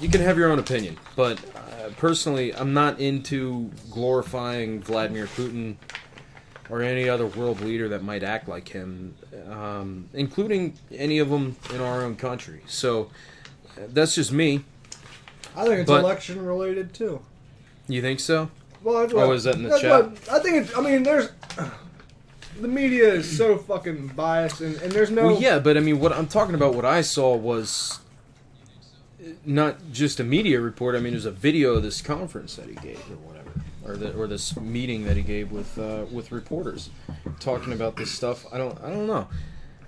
you 0.00 0.08
can 0.08 0.20
have 0.20 0.36
your 0.38 0.50
own 0.50 0.58
opinion, 0.58 0.96
but 1.16 1.38
uh, 1.56 1.90
personally, 1.96 2.54
I'm 2.54 2.72
not 2.72 3.00
into 3.00 3.70
glorifying 3.90 4.80
Vladimir 4.80 5.26
Putin 5.26 5.76
or 6.68 6.82
any 6.82 7.08
other 7.08 7.26
world 7.26 7.60
leader 7.60 7.88
that 7.88 8.02
might 8.02 8.22
act 8.22 8.48
like 8.48 8.68
him, 8.68 9.14
um, 9.50 10.08
including 10.14 10.74
any 10.92 11.18
of 11.18 11.28
them 11.28 11.56
in 11.74 11.80
our 11.80 12.02
own 12.02 12.16
country. 12.16 12.62
So 12.66 13.10
uh, 13.76 13.82
that's 13.88 14.14
just 14.14 14.32
me. 14.32 14.64
I 15.56 15.64
think 15.66 15.80
it's 15.80 15.88
But- 15.90 16.04
election 16.04 16.44
related 16.44 16.94
too. 16.94 17.20
You 17.88 18.00
think 18.02 18.20
so? 18.20 18.50
Well, 18.82 19.00
that's 19.00 19.12
Oh, 19.12 19.26
what- 19.26 19.36
is 19.36 19.44
that 19.44 19.56
in 19.56 19.64
the 19.64 19.70
that's 19.70 19.80
chat? 19.82 20.10
what- 20.10 20.28
I 20.30 20.38
think 20.40 20.56
it's. 20.64 20.76
I 20.76 20.80
mean, 20.80 21.02
there's. 21.02 21.28
The 22.60 22.68
media 22.68 23.14
is 23.14 23.36
so 23.38 23.56
fucking 23.56 24.08
biased, 24.08 24.60
and, 24.60 24.76
and 24.82 24.92
there's 24.92 25.10
no. 25.10 25.28
Well, 25.28 25.40
yeah, 25.40 25.58
but 25.58 25.76
I 25.76 25.80
mean, 25.80 25.98
what 25.98 26.12
I'm 26.12 26.26
talking 26.26 26.54
about, 26.54 26.74
what 26.74 26.84
I 26.84 27.00
saw 27.00 27.34
was 27.34 27.98
not 29.44 29.76
just 29.92 30.20
a 30.20 30.24
media 30.24 30.60
report. 30.60 30.94
I 30.94 31.00
mean, 31.00 31.12
it 31.12 31.16
was 31.16 31.26
a 31.26 31.30
video 31.30 31.74
of 31.74 31.82
this 31.82 32.00
conference 32.02 32.56
that 32.56 32.66
he 32.68 32.74
gave, 32.76 32.98
or 33.10 33.16
whatever, 33.16 33.50
or 33.84 33.96
the, 33.96 34.12
or 34.14 34.26
this 34.26 34.56
meeting 34.56 35.04
that 35.04 35.16
he 35.16 35.22
gave 35.22 35.50
with 35.52 35.78
uh, 35.78 36.04
with 36.12 36.32
reporters, 36.32 36.90
talking 37.40 37.72
about 37.72 37.96
this 37.96 38.10
stuff. 38.10 38.44
I 38.52 38.58
don't, 38.58 38.78
I 38.82 38.90
don't 38.90 39.06
know. 39.06 39.28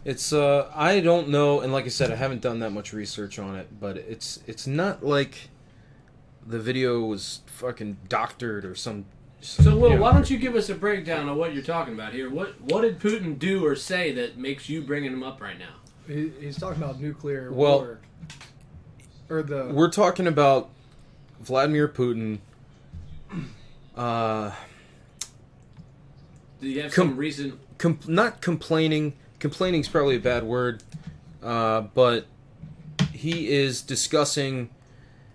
It's, 0.04 0.32
uh, 0.32 0.68
I 0.74 0.98
don't 0.98 1.28
know, 1.28 1.60
and 1.60 1.72
like 1.72 1.84
I 1.84 1.88
said, 1.88 2.10
I 2.10 2.16
haven't 2.16 2.40
done 2.40 2.58
that 2.58 2.70
much 2.70 2.92
research 2.92 3.38
on 3.38 3.54
it, 3.54 3.68
but 3.78 3.96
it's, 3.96 4.40
it's 4.48 4.66
not 4.66 5.04
like 5.04 5.48
the 6.44 6.58
video 6.58 6.98
was 7.02 7.42
fucking 7.46 7.98
doctored 8.08 8.64
or 8.64 8.74
some 8.74 9.04
So, 9.40 9.76
Will, 9.76 9.90
Yeah. 9.90 9.98
why 10.00 10.12
don't 10.12 10.28
you 10.28 10.38
give 10.38 10.56
us 10.56 10.68
a 10.70 10.74
breakdown 10.74 11.28
of 11.28 11.36
what 11.36 11.54
you're 11.54 11.62
talking 11.62 11.94
about 11.94 12.12
here? 12.12 12.28
What 12.30 12.60
what 12.62 12.80
did 12.80 12.98
Putin 12.98 13.38
do 13.38 13.64
or 13.64 13.76
say 13.76 14.10
that 14.12 14.36
makes 14.38 14.68
you 14.68 14.82
bringing 14.82 15.12
him 15.12 15.22
up 15.22 15.40
right 15.40 15.56
now? 15.58 15.74
He, 16.08 16.32
he's 16.40 16.58
talking 16.58 16.82
about 16.82 17.00
nuclear 17.00 17.52
Well- 17.52 17.78
war. 17.78 17.98
Or 19.32 19.42
the 19.42 19.64
We're 19.72 19.88
talking 19.90 20.26
about 20.26 20.68
Vladimir 21.40 21.88
Putin. 21.88 22.38
Uh, 23.96 24.50
Do 26.60 26.68
you 26.68 26.82
have 26.82 26.92
Com- 26.92 27.08
some 27.08 27.16
reason? 27.16 27.58
com- 27.78 27.98
not 28.06 28.42
complaining. 28.42 29.14
Complaining 29.38 29.80
is 29.80 29.88
probably 29.88 30.16
a 30.16 30.20
bad 30.20 30.44
word, 30.44 30.82
uh, 31.42 31.80
but 31.94 32.26
he 33.12 33.50
is 33.50 33.80
discussing 33.80 34.68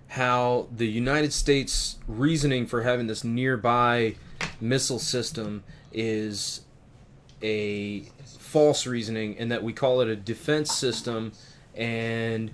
how 0.10 0.68
the 0.72 0.88
United 0.88 1.34
States 1.34 1.98
reasoning 2.08 2.68
for 2.68 2.84
having 2.84 3.08
this 3.08 3.24
nearby 3.24 4.16
missile 4.62 5.00
system 5.00 5.64
is 5.92 6.62
a 7.42 8.02
false 8.38 8.86
reasoning, 8.86 9.36
and 9.40 9.52
that 9.52 9.64
we 9.64 9.74
call 9.74 10.02
it 10.02 10.08
a 10.08 10.16
defense 10.16 10.72
system, 10.72 11.32
and 11.76 12.52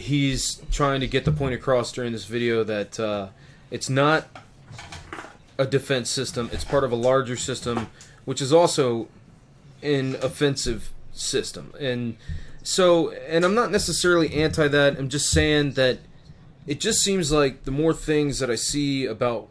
he's 0.00 0.62
trying 0.70 1.00
to 1.00 1.06
get 1.06 1.24
the 1.24 1.32
point 1.32 1.54
across 1.54 1.92
during 1.92 2.12
this 2.12 2.24
video 2.24 2.64
that 2.64 2.98
uh, 2.98 3.28
it's 3.70 3.88
not 3.88 4.28
a 5.58 5.66
defense 5.66 6.10
system. 6.10 6.50
It's 6.52 6.64
part 6.64 6.84
of 6.84 6.92
a 6.92 6.96
larger 6.96 7.36
system, 7.36 7.88
which 8.24 8.40
is 8.40 8.52
also 8.52 9.08
an 9.82 10.16
offensive 10.16 10.90
system. 11.12 11.72
And 11.78 12.16
so, 12.62 13.10
and 13.10 13.44
I'm 13.44 13.54
not 13.54 13.70
necessarily 13.70 14.34
anti 14.34 14.68
that. 14.68 14.98
I'm 14.98 15.08
just 15.08 15.30
saying 15.30 15.72
that 15.72 15.98
it 16.66 16.80
just 16.80 17.02
seems 17.02 17.32
like 17.32 17.64
the 17.64 17.70
more 17.70 17.94
things 17.94 18.38
that 18.38 18.50
I 18.50 18.54
see 18.54 19.06
about 19.06 19.48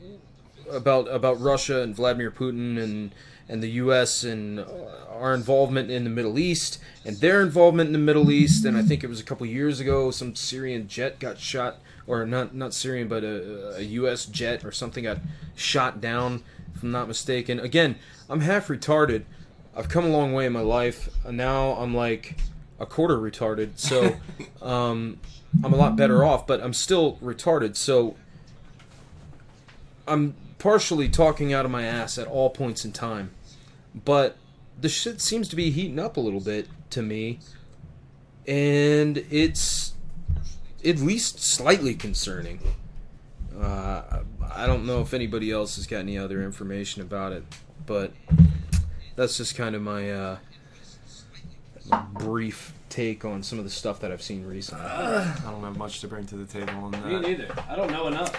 about 0.69 1.07
about 1.07 1.41
Russia 1.41 1.81
and 1.81 1.95
Vladimir 1.95 2.31
Putin 2.31 2.81
and 2.81 3.11
and 3.49 3.63
the 3.63 3.69
U.S. 3.71 4.23
and 4.23 4.59
uh, 4.59 4.65
our 5.09 5.33
involvement 5.33 5.89
in 5.89 6.03
the 6.03 6.09
Middle 6.09 6.37
East 6.37 6.79
and 7.03 7.17
their 7.17 7.41
involvement 7.41 7.87
in 7.87 7.93
the 7.93 7.99
Middle 7.99 8.31
East. 8.31 8.63
And 8.63 8.77
I 8.77 8.83
think 8.83 9.03
it 9.03 9.07
was 9.07 9.19
a 9.19 9.23
couple 9.23 9.45
years 9.47 9.79
ago, 9.79 10.11
some 10.11 10.35
Syrian 10.35 10.87
jet 10.87 11.19
got 11.19 11.39
shot, 11.39 11.77
or 12.07 12.25
not 12.25 12.53
not 12.53 12.73
Syrian, 12.73 13.07
but 13.07 13.23
a, 13.23 13.77
a 13.77 13.81
U.S. 13.81 14.25
jet 14.25 14.63
or 14.63 14.71
something 14.71 15.03
got 15.03 15.17
shot 15.55 15.99
down, 15.99 16.43
if 16.75 16.83
I'm 16.83 16.91
not 16.91 17.07
mistaken. 17.07 17.59
Again, 17.59 17.97
I'm 18.29 18.41
half 18.41 18.67
retarded. 18.67 19.23
I've 19.75 19.89
come 19.89 20.05
a 20.05 20.09
long 20.09 20.33
way 20.33 20.45
in 20.45 20.53
my 20.53 20.61
life. 20.61 21.09
Now 21.29 21.71
I'm 21.71 21.95
like 21.95 22.37
a 22.79 22.85
quarter 22.85 23.17
retarded, 23.17 23.77
so 23.77 24.15
um, 24.61 25.19
I'm 25.63 25.73
a 25.73 25.77
lot 25.77 25.95
better 25.95 26.23
off. 26.23 26.45
But 26.45 26.61
I'm 26.61 26.73
still 26.73 27.17
retarded, 27.17 27.75
so 27.75 28.15
I'm 30.07 30.35
partially 30.59 31.09
talking 31.09 31.53
out 31.53 31.65
of 31.65 31.71
my 31.71 31.83
ass 31.83 32.17
at 32.17 32.27
all 32.27 32.49
points 32.51 32.85
in 32.85 32.91
time. 32.91 33.31
But 33.93 34.37
the 34.79 34.89
shit 34.89 35.21
seems 35.21 35.47
to 35.49 35.55
be 35.55 35.71
heating 35.71 35.99
up 35.99 36.17
a 36.17 36.19
little 36.19 36.39
bit 36.39 36.67
to 36.91 37.01
me, 37.01 37.39
and 38.47 39.17
it's 39.29 39.93
at 40.85 40.97
least 40.99 41.39
slightly 41.39 41.95
concerning. 41.95 42.59
Uh, 43.59 44.21
I 44.53 44.65
don't 44.65 44.85
know 44.85 45.01
if 45.01 45.13
anybody 45.13 45.51
else 45.51 45.75
has 45.75 45.85
got 45.87 45.97
any 45.97 46.17
other 46.17 46.41
information 46.41 47.01
about 47.01 47.33
it, 47.33 47.43
but 47.85 48.13
that's 49.15 49.37
just 49.37 49.55
kind 49.55 49.75
of 49.75 49.81
my, 49.81 50.11
uh, 50.11 50.37
my 51.89 52.01
brief 52.13 52.73
take 52.89 53.25
on 53.25 53.43
some 53.43 53.59
of 53.59 53.65
the 53.65 53.71
stuff 53.71 53.99
that 53.99 54.11
I've 54.11 54.21
seen 54.21 54.45
recently. 54.45 54.85
I 54.85 55.39
don't 55.43 55.63
have 55.63 55.77
much 55.77 55.99
to 56.01 56.07
bring 56.07 56.25
to 56.27 56.35
the 56.35 56.45
table 56.45 56.73
on 56.75 56.91
that. 56.91 57.05
Me 57.05 57.19
neither. 57.19 57.53
I 57.67 57.75
don't 57.75 57.91
know 57.91 58.07
enough. 58.07 58.33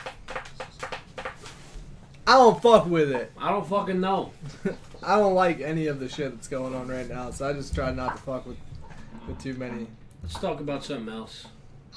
I 2.27 2.35
don't 2.35 2.61
fuck 2.63 2.87
with 2.87 3.11
it. 3.11 3.33
I 3.39 3.51
don't 3.51 3.67
fucking 3.67 4.01
know. 4.01 4.33
I 5.03 5.17
don't 5.17 5.35
like 5.35 5.61
any 5.61 5.87
of 5.87 6.01
the 6.01 6.09
shit 6.09 6.33
that's 6.35 6.49
going 6.49 6.75
on 6.75 6.89
right 6.89 7.09
now, 7.09 7.31
so 7.31 7.49
I 7.49 7.53
just 7.53 7.75
try 7.75 7.91
not 7.93 8.17
to 8.17 8.23
fuck 8.23 8.47
with 8.47 8.59
with 9.27 9.43
too 9.43 9.55
many. 9.55 9.87
Let's 10.23 10.35
talk 10.35 10.61
about 10.61 10.85
something 10.85 11.13
else. 11.13 11.47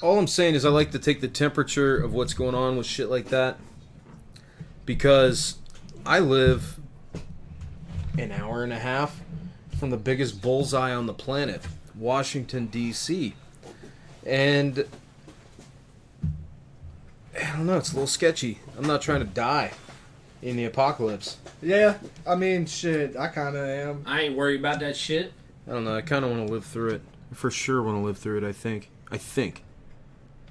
All 0.02 0.18
I'm 0.18 0.26
saying 0.26 0.54
is 0.54 0.64
I 0.64 0.70
like 0.70 0.90
to 0.92 0.98
take 0.98 1.20
the 1.20 1.28
temperature 1.28 1.96
of 1.96 2.12
what's 2.12 2.34
going 2.34 2.54
on 2.54 2.76
with 2.76 2.86
shit 2.86 3.08
like 3.08 3.26
that 3.26 3.58
because 4.86 5.58
I 6.04 6.18
live 6.18 6.80
an 8.18 8.32
hour 8.32 8.64
and 8.64 8.72
a 8.72 8.78
half 8.78 9.20
from 9.78 9.90
the 9.90 9.96
biggest 9.96 10.40
bullseye 10.40 10.94
on 10.94 11.06
the 11.06 11.14
planet, 11.14 11.62
Washington 11.94 12.66
D.C. 12.66 13.34
And 14.26 14.86
I 17.36 17.56
don't 17.56 17.66
know, 17.66 17.76
it's 17.76 17.92
a 17.92 17.94
little 17.94 18.06
sketchy. 18.06 18.60
I'm 18.78 18.86
not 18.86 19.02
trying 19.02 19.20
to 19.20 19.26
die 19.26 19.72
in 20.44 20.56
the 20.56 20.66
apocalypse. 20.66 21.38
Yeah, 21.62 21.96
I 22.26 22.34
mean, 22.34 22.66
shit, 22.66 23.16
I 23.16 23.28
kind 23.28 23.56
of 23.56 23.66
am. 23.66 24.04
I 24.06 24.20
ain't 24.20 24.36
worried 24.36 24.60
about 24.60 24.78
that 24.80 24.94
shit. 24.94 25.32
I 25.66 25.72
don't 25.72 25.84
know. 25.84 25.96
I 25.96 26.02
kind 26.02 26.24
of 26.24 26.30
want 26.30 26.46
to 26.46 26.52
live 26.52 26.66
through 26.66 26.90
it. 26.90 27.02
I 27.32 27.34
for 27.34 27.50
sure 27.50 27.82
want 27.82 27.96
to 27.96 28.02
live 28.02 28.18
through 28.18 28.38
it. 28.38 28.44
I 28.44 28.52
think. 28.52 28.90
I 29.10 29.16
think. 29.16 29.64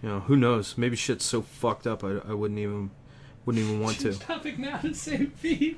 You 0.01 0.10
know, 0.10 0.19
who 0.21 0.36
knows? 0.36 0.77
Maybe 0.77 0.95
shit's 0.95 1.23
so 1.25 1.43
fucked 1.43 1.86
up. 1.86 2.03
I, 2.03 2.17
I 2.27 2.34
wouldn't 2.34 2.60
even 2.60 2.89
wouldn't 3.45 3.63
even 3.63 3.79
want 3.79 3.99
to. 3.99 4.13
Topic 4.13 4.58
now 4.58 4.77
the 4.77 4.95
same 4.95 5.27
feed. 5.27 5.77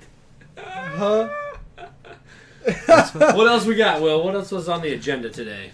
Huh? 0.58 1.30
what 1.76 3.48
else 3.48 3.66
we 3.66 3.76
got, 3.76 4.02
Will? 4.02 4.24
What 4.24 4.34
else 4.34 4.52
was 4.52 4.70
on 4.70 4.82
the 4.82 4.94
agenda 4.94 5.30
today? 5.30 5.72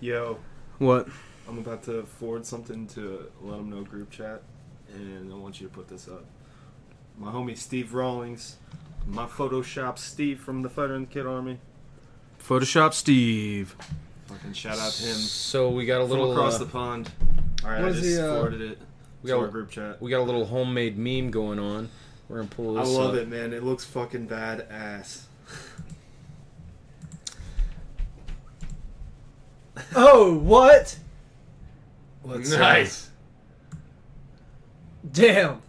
Yo, 0.00 0.38
What? 0.78 1.08
I'm 1.48 1.58
about 1.58 1.82
to 1.84 2.02
forward 2.02 2.44
something 2.44 2.86
to 2.88 3.30
let 3.42 3.56
them 3.56 3.70
know 3.70 3.82
group 3.82 4.10
chat, 4.10 4.42
and 4.92 5.32
I 5.32 5.36
want 5.36 5.60
you 5.60 5.68
to 5.68 5.72
put 5.72 5.88
this 5.88 6.08
up. 6.08 6.24
My 7.20 7.30
homie 7.30 7.56
Steve 7.56 7.92
Rawlings, 7.92 8.56
my 9.06 9.26
Photoshop 9.26 9.98
Steve 9.98 10.40
from 10.40 10.62
the 10.62 10.70
Fighter 10.70 10.94
and 10.94 11.08
Kid 11.08 11.26
Army. 11.26 11.58
Photoshop 12.42 12.94
Steve. 12.94 13.76
Fucking 14.26 14.54
shout 14.54 14.78
out 14.78 14.92
to 14.92 15.02
him. 15.02 15.16
So 15.16 15.68
we 15.68 15.84
got 15.84 15.98
a 15.98 16.04
From 16.04 16.10
little 16.10 16.32
across 16.32 16.54
uh, 16.54 16.58
the 16.60 16.66
pond. 16.66 17.10
All 17.62 17.70
right, 17.70 17.84
I 17.84 17.90
just 17.90 18.02
the, 18.02 18.26
uh, 18.26 18.34
forwarded 18.36 18.62
it 18.62 18.78
we 19.22 19.28
to 19.28 19.34
got 19.34 19.40
our 19.42 19.48
a- 19.48 19.50
group 19.50 19.70
chat. 19.70 20.00
We 20.00 20.10
got 20.10 20.20
a 20.20 20.24
little 20.24 20.46
homemade 20.46 20.96
meme 20.96 21.30
going 21.30 21.58
on. 21.58 21.90
We're 22.30 22.36
gonna 22.38 22.48
pull 22.48 22.74
this. 22.74 22.88
I 22.88 22.90
love 22.90 23.14
up. 23.14 23.20
it, 23.20 23.28
man. 23.28 23.52
It 23.52 23.62
looks 23.64 23.84
fucking 23.84 24.26
badass. 24.26 25.22
Oh, 29.96 30.34
what? 30.36 30.98
Let's, 32.22 32.52
uh, 32.52 32.58
nice. 32.58 33.10
Damn. 35.10 35.62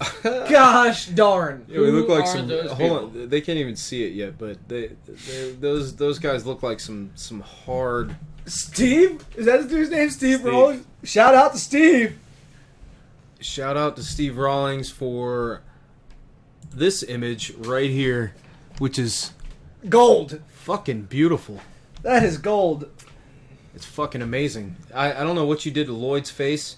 Gosh 0.22 1.06
darn. 1.06 1.66
Yeah, 1.68 1.80
we 1.80 1.90
look 1.90 2.08
like 2.08 2.26
some. 2.26 2.48
those 2.48 2.70
Hold 2.72 2.92
on, 3.16 3.28
they 3.28 3.40
can't 3.40 3.58
even 3.58 3.76
see 3.76 4.04
it 4.04 4.12
yet, 4.12 4.38
but 4.38 4.56
they, 4.68 4.92
they 5.06 5.52
those 5.52 5.96
those 5.96 6.18
guys 6.18 6.46
look 6.46 6.62
like 6.62 6.80
some 6.80 7.10
some 7.14 7.40
hard. 7.40 8.16
Steve? 8.46 9.24
Is 9.36 9.46
that 9.46 9.60
his 9.60 9.68
dude's 9.68 9.90
name? 9.90 10.08
Steve, 10.10 10.40
Steve. 10.40 10.52
Rawlings? 10.52 10.86
Shout 11.04 11.34
out 11.34 11.52
to 11.52 11.58
Steve. 11.58 12.18
Shout 13.40 13.76
out 13.76 13.96
to 13.96 14.02
Steve 14.02 14.38
Rawlings 14.38 14.90
for 14.90 15.62
this 16.72 17.02
image 17.02 17.52
right 17.58 17.90
here, 17.90 18.34
which 18.78 18.98
is 18.98 19.32
Gold. 19.88 20.40
fucking 20.48 21.02
beautiful. 21.02 21.60
That 22.02 22.22
is 22.22 22.38
gold. 22.38 22.88
It's 23.74 23.84
fucking 23.84 24.22
amazing. 24.22 24.76
I, 24.94 25.12
I 25.12 25.22
don't 25.22 25.34
know 25.36 25.46
what 25.46 25.64
you 25.64 25.72
did 25.72 25.86
to 25.86 25.92
Lloyd's 25.92 26.30
face 26.30 26.76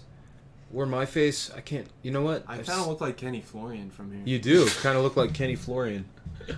or 0.75 0.87
my 0.87 1.05
face. 1.07 1.51
I 1.57 1.61
can't. 1.61 1.87
You 2.03 2.11
know 2.11 2.23
what? 2.23 2.45
I 2.49 2.55
I've 2.55 2.67
kind 2.67 2.79
of 2.79 2.85
s- 2.85 2.87
look 2.89 3.01
like 3.01 3.17
Kenny 3.17 3.41
Florian 3.41 3.91
from 3.91 4.13
here. 4.13 4.23
You 4.25 4.39
do 4.39 4.67
kind 4.83 4.97
of 4.97 5.03
look 5.05 5.17
like 5.17 5.33
Kenny 5.35 5.57
Florian. 5.57 6.05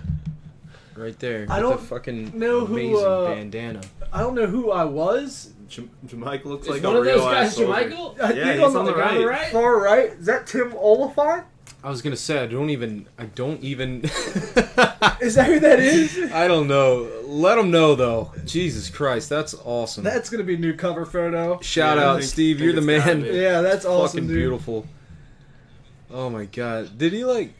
Right 0.95 1.19
there. 1.19 1.45
I 1.49 1.55
with 1.59 1.69
don't 1.69 1.81
the 1.81 1.87
fucking 1.87 2.39
know 2.39 2.65
who, 2.65 2.75
amazing 2.75 3.05
uh, 3.05 3.25
bandana. 3.25 3.81
I 4.13 4.21
don't 4.21 4.33
know 4.33 4.45
who 4.47 4.71
I 4.71 4.85
was. 4.85 5.51
Jam- 5.67 5.89
Jamaica 6.05 6.47
looks 6.47 6.67
Is 6.67 6.71
like 6.71 6.83
one 6.83 6.95
a 6.95 6.99
of 6.99 7.05
real 7.05 7.17
those 7.17 7.25
guys 7.33 7.47
ass 7.47 7.55
soldier. 7.57 7.73
Jermichael? 7.73 8.21
I 8.21 8.31
Yeah, 8.31 8.43
think 8.45 8.59
he's 8.61 8.63
on 8.63 8.73
the, 8.73 8.79
on 8.79 8.85
the 8.97 9.03
on 9.05 9.15
the 9.17 9.27
right. 9.27 9.51
far 9.51 9.77
right. 9.81 10.09
Is 10.11 10.25
that 10.27 10.47
Tim 10.47 10.73
Olyphant? 10.73 11.43
I 11.85 11.89
was 11.89 12.01
gonna 12.01 12.15
say 12.15 12.39
I 12.41 12.47
don't 12.47 12.71
even. 12.71 13.07
I 13.19 13.25
don't 13.25 13.61
even. 13.61 14.01
Is 15.21 15.35
that 15.35 15.45
who 15.47 15.59
that 15.59 15.79
is? 15.79 16.31
I 16.33 16.47
don't 16.47 16.67
know. 16.67 17.07
Let 17.25 17.55
them 17.55 17.69
know 17.69 17.93
though. 17.93 18.33
Jesus 18.45 18.89
Christ, 18.89 19.29
that's 19.29 19.53
awesome. 19.63 20.03
That's 20.03 20.29
gonna 20.31 20.43
be 20.43 20.57
new 20.57 20.73
cover 20.73 21.05
photo. 21.05 21.59
Shout 21.61 21.97
Yeah, 21.97 22.03
out, 22.09 22.19
think- 22.19 22.29
Steve. 22.31 22.57
think 22.57 22.65
You're 22.65 22.73
the 22.73 22.81
man. 22.81 23.23
Yeah, 23.23 23.61
that's 23.61 23.85
awesome, 23.85 24.21
Fucking 24.21 24.27
dude. 24.27 24.35
beautiful. 24.35 24.87
Oh 26.11 26.29
my 26.31 26.45
god, 26.45 26.97
did 26.97 27.13
he 27.13 27.23
like 27.23 27.53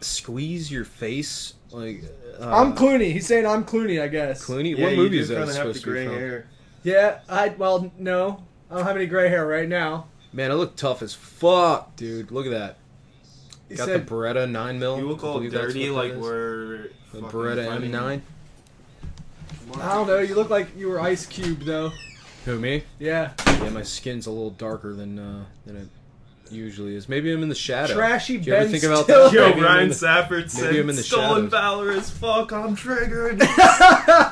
squeeze 0.00 0.70
your 0.70 0.84
face? 0.84 1.54
Like 1.70 2.04
uh, 2.40 2.50
I'm 2.54 2.74
Clooney. 2.76 3.12
He's 3.12 3.26
saying 3.26 3.46
I'm 3.46 3.64
Clooney. 3.64 4.00
I 4.00 4.08
guess. 4.08 4.46
Clooney. 4.46 4.76
Yeah, 4.76 4.86
what 4.86 4.96
movie 4.96 5.18
is 5.18 5.28
that 5.28 5.34
kinda 5.38 5.46
have 5.54 5.56
supposed 5.56 5.78
the 5.78 5.80
to 5.80 5.86
be 5.86 5.92
gray 5.92 6.06
from? 6.06 6.14
hair. 6.14 6.46
Yeah. 6.84 7.18
I 7.28 7.48
well 7.58 7.90
no. 7.98 8.44
I 8.70 8.76
don't 8.76 8.84
have 8.86 8.96
any 8.96 9.06
gray 9.06 9.28
hair 9.28 9.46
right 9.46 9.68
now. 9.68 10.06
Man, 10.32 10.50
I 10.50 10.54
look 10.54 10.76
tough 10.76 11.02
as 11.02 11.12
fuck, 11.14 11.94
dude. 11.96 12.30
Look 12.30 12.46
at 12.46 12.52
that. 12.52 12.76
He 13.68 13.76
Got 13.76 13.86
said 13.86 14.06
the 14.06 14.10
Beretta 14.10 14.50
nine 14.50 14.78
mil. 14.78 14.98
You 14.98 15.08
look 15.08 15.24
I 15.24 15.26
all 15.28 15.40
dirty, 15.40 15.90
like 15.90 16.14
we're 16.14 16.88
the 17.12 17.20
fucking 17.20 17.28
Beretta 17.28 17.80
M9. 17.90 18.20
I 19.80 19.94
don't 19.94 20.06
know. 20.06 20.18
You 20.18 20.34
look 20.34 20.50
like 20.50 20.76
you 20.76 20.88
were 20.88 21.00
Ice 21.00 21.24
Cube 21.26 21.60
though. 21.60 21.92
Who 22.44 22.58
me? 22.58 22.84
Yeah. 22.98 23.32
Yeah, 23.46 23.70
my 23.70 23.82
skin's 23.82 24.26
a 24.26 24.30
little 24.30 24.50
darker 24.50 24.92
than 24.92 25.18
uh, 25.18 25.44
than 25.64 25.76
it 25.76 25.88
usually 26.52 26.94
is. 26.94 27.08
Maybe 27.08 27.32
I'm 27.32 27.42
in 27.42 27.48
the 27.48 27.54
shadow. 27.54 27.94
Trashy 27.94 28.38
Do 28.38 28.50
you 28.50 28.54
ever 28.56 28.64
Ben 28.64 28.72
think 28.72 28.84
about 28.84 29.04
Stiller. 29.04 29.24
that? 29.24 29.32
Yo, 29.32 29.46
Maybe 29.48 29.58
I'm 29.60 29.64
Ryan 29.64 29.82
in 29.84 29.88
the- 29.90 29.94
Safford 29.94 30.50
said, 30.50 30.64
Maybe 30.66 30.80
I'm 30.80 30.90
in 30.90 30.96
the 30.96 31.02
stolen 31.02 31.28
shadows. 31.28 31.50
valor 31.50 31.90
as 31.92 32.10
fuck, 32.10 32.52
I'm 32.52 32.74
triggered. 32.76 33.40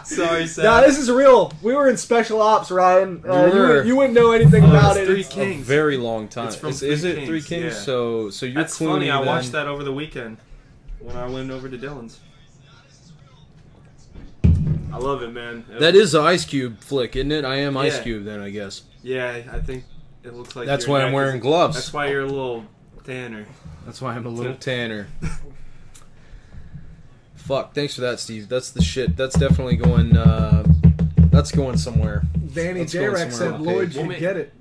Sorry, 0.05 0.45
Saf. 0.45 0.63
Nah, 0.65 0.81
this 0.83 0.99
is 0.99 1.11
real. 1.11 1.53
We 1.63 1.75
were 1.75 1.89
in 1.89 1.97
special 1.97 2.41
ops, 2.41 2.71
Ryan. 2.71 3.23
Uh, 3.27 3.47
you, 3.47 3.59
were. 3.59 3.67
wouldn't- 3.69 3.87
you 3.87 3.97
wouldn't 3.97 4.15
know 4.15 4.33
anything 4.33 4.65
Oh, 4.65 4.71
about 4.71 4.97
it's 4.97 5.01
it. 5.01 5.07
Three 5.07 5.21
It's- 5.21 5.33
A 5.33 5.35
Kings. 5.37 5.67
very 5.67 5.97
long 5.97 6.29
time. 6.29 6.49
It's 6.49 6.57
from 6.57 6.71
is, 6.71 6.81
Three 6.81 6.89
is 6.91 7.05
it 7.05 7.15
Kings, 7.17 7.29
Three 7.29 7.43
Kings? 7.43 7.65
yeah. 7.75 7.81
So 7.81 8.31
so 8.31 8.47
you're 8.47 8.63
That's 8.63 8.79
Clooney 8.79 8.87
funny. 8.89 9.11
I 9.11 9.19
then. 9.19 9.27
watched 9.27 9.53
that 9.53 9.67
over 9.67 9.85
the 9.85 9.93
weekend 9.93 10.39
when 11.01 11.17
I 11.17 11.27
went 11.29 11.51
over 11.51 11.69
to 11.69 11.79
Dylan's. 11.79 12.21
I 14.93 14.97
love 14.99 15.23
it, 15.23 15.33
man. 15.33 15.65
It- 15.73 15.81
That 15.81 15.95
is 15.95 16.13
the 16.13 16.21
Ice 16.21 16.45
Cube 16.45 16.81
flick, 16.81 17.15
isn't 17.17 17.31
it? 17.31 17.45
I 17.45 17.57
am 17.57 17.77
Ice 17.77 17.97
Yeah. 17.99 18.03
Cube 18.03 18.25
then, 18.25 18.41
I 18.41 18.51
guess. 18.51 18.83
Yeah, 19.03 19.43
I 19.53 19.61
think 19.61 19.85
it 20.25 20.35
looks 20.35 20.55
like. 20.57 20.67
That's 20.67 20.87
why 20.87 21.03
I'm 21.03 21.13
wearing 21.13 21.37
is- 21.37 21.43
gloves. 21.43 21.77
That's 21.77 21.93
why 21.93 22.09
you're 22.11 22.23
a 22.23 22.27
little 22.27 22.65
tanner. 23.05 23.47
That's 23.85 24.01
why 24.03 24.15
I'm 24.15 24.27
a 24.27 24.31
little 24.31 24.55
tanner. 24.55 25.09
Fuck, 27.35 27.75
thanks 27.75 27.95
for 27.95 28.03
that, 28.03 28.21
Steve. 28.21 28.49
That's 28.49 28.71
the 28.71 28.83
shit. 28.83 29.17
That's 29.17 29.37
definitely 29.39 29.77
going. 29.77 30.17
uh 30.17 30.65
That's 31.31 31.51
going 31.51 31.79
somewhere. 31.79 32.23
Danny 32.55 32.81
That's 32.81 32.93
J. 32.93 32.99
going 33.01 33.13
Rex 33.13 33.37
somewhere 33.37 33.51
said 33.53 33.55
on 33.61 33.63
the 33.65 33.73
Lloyd 33.73 33.93
page. 33.93 33.95
should 34.13 34.19
get 34.21 34.37
it. 34.37 34.53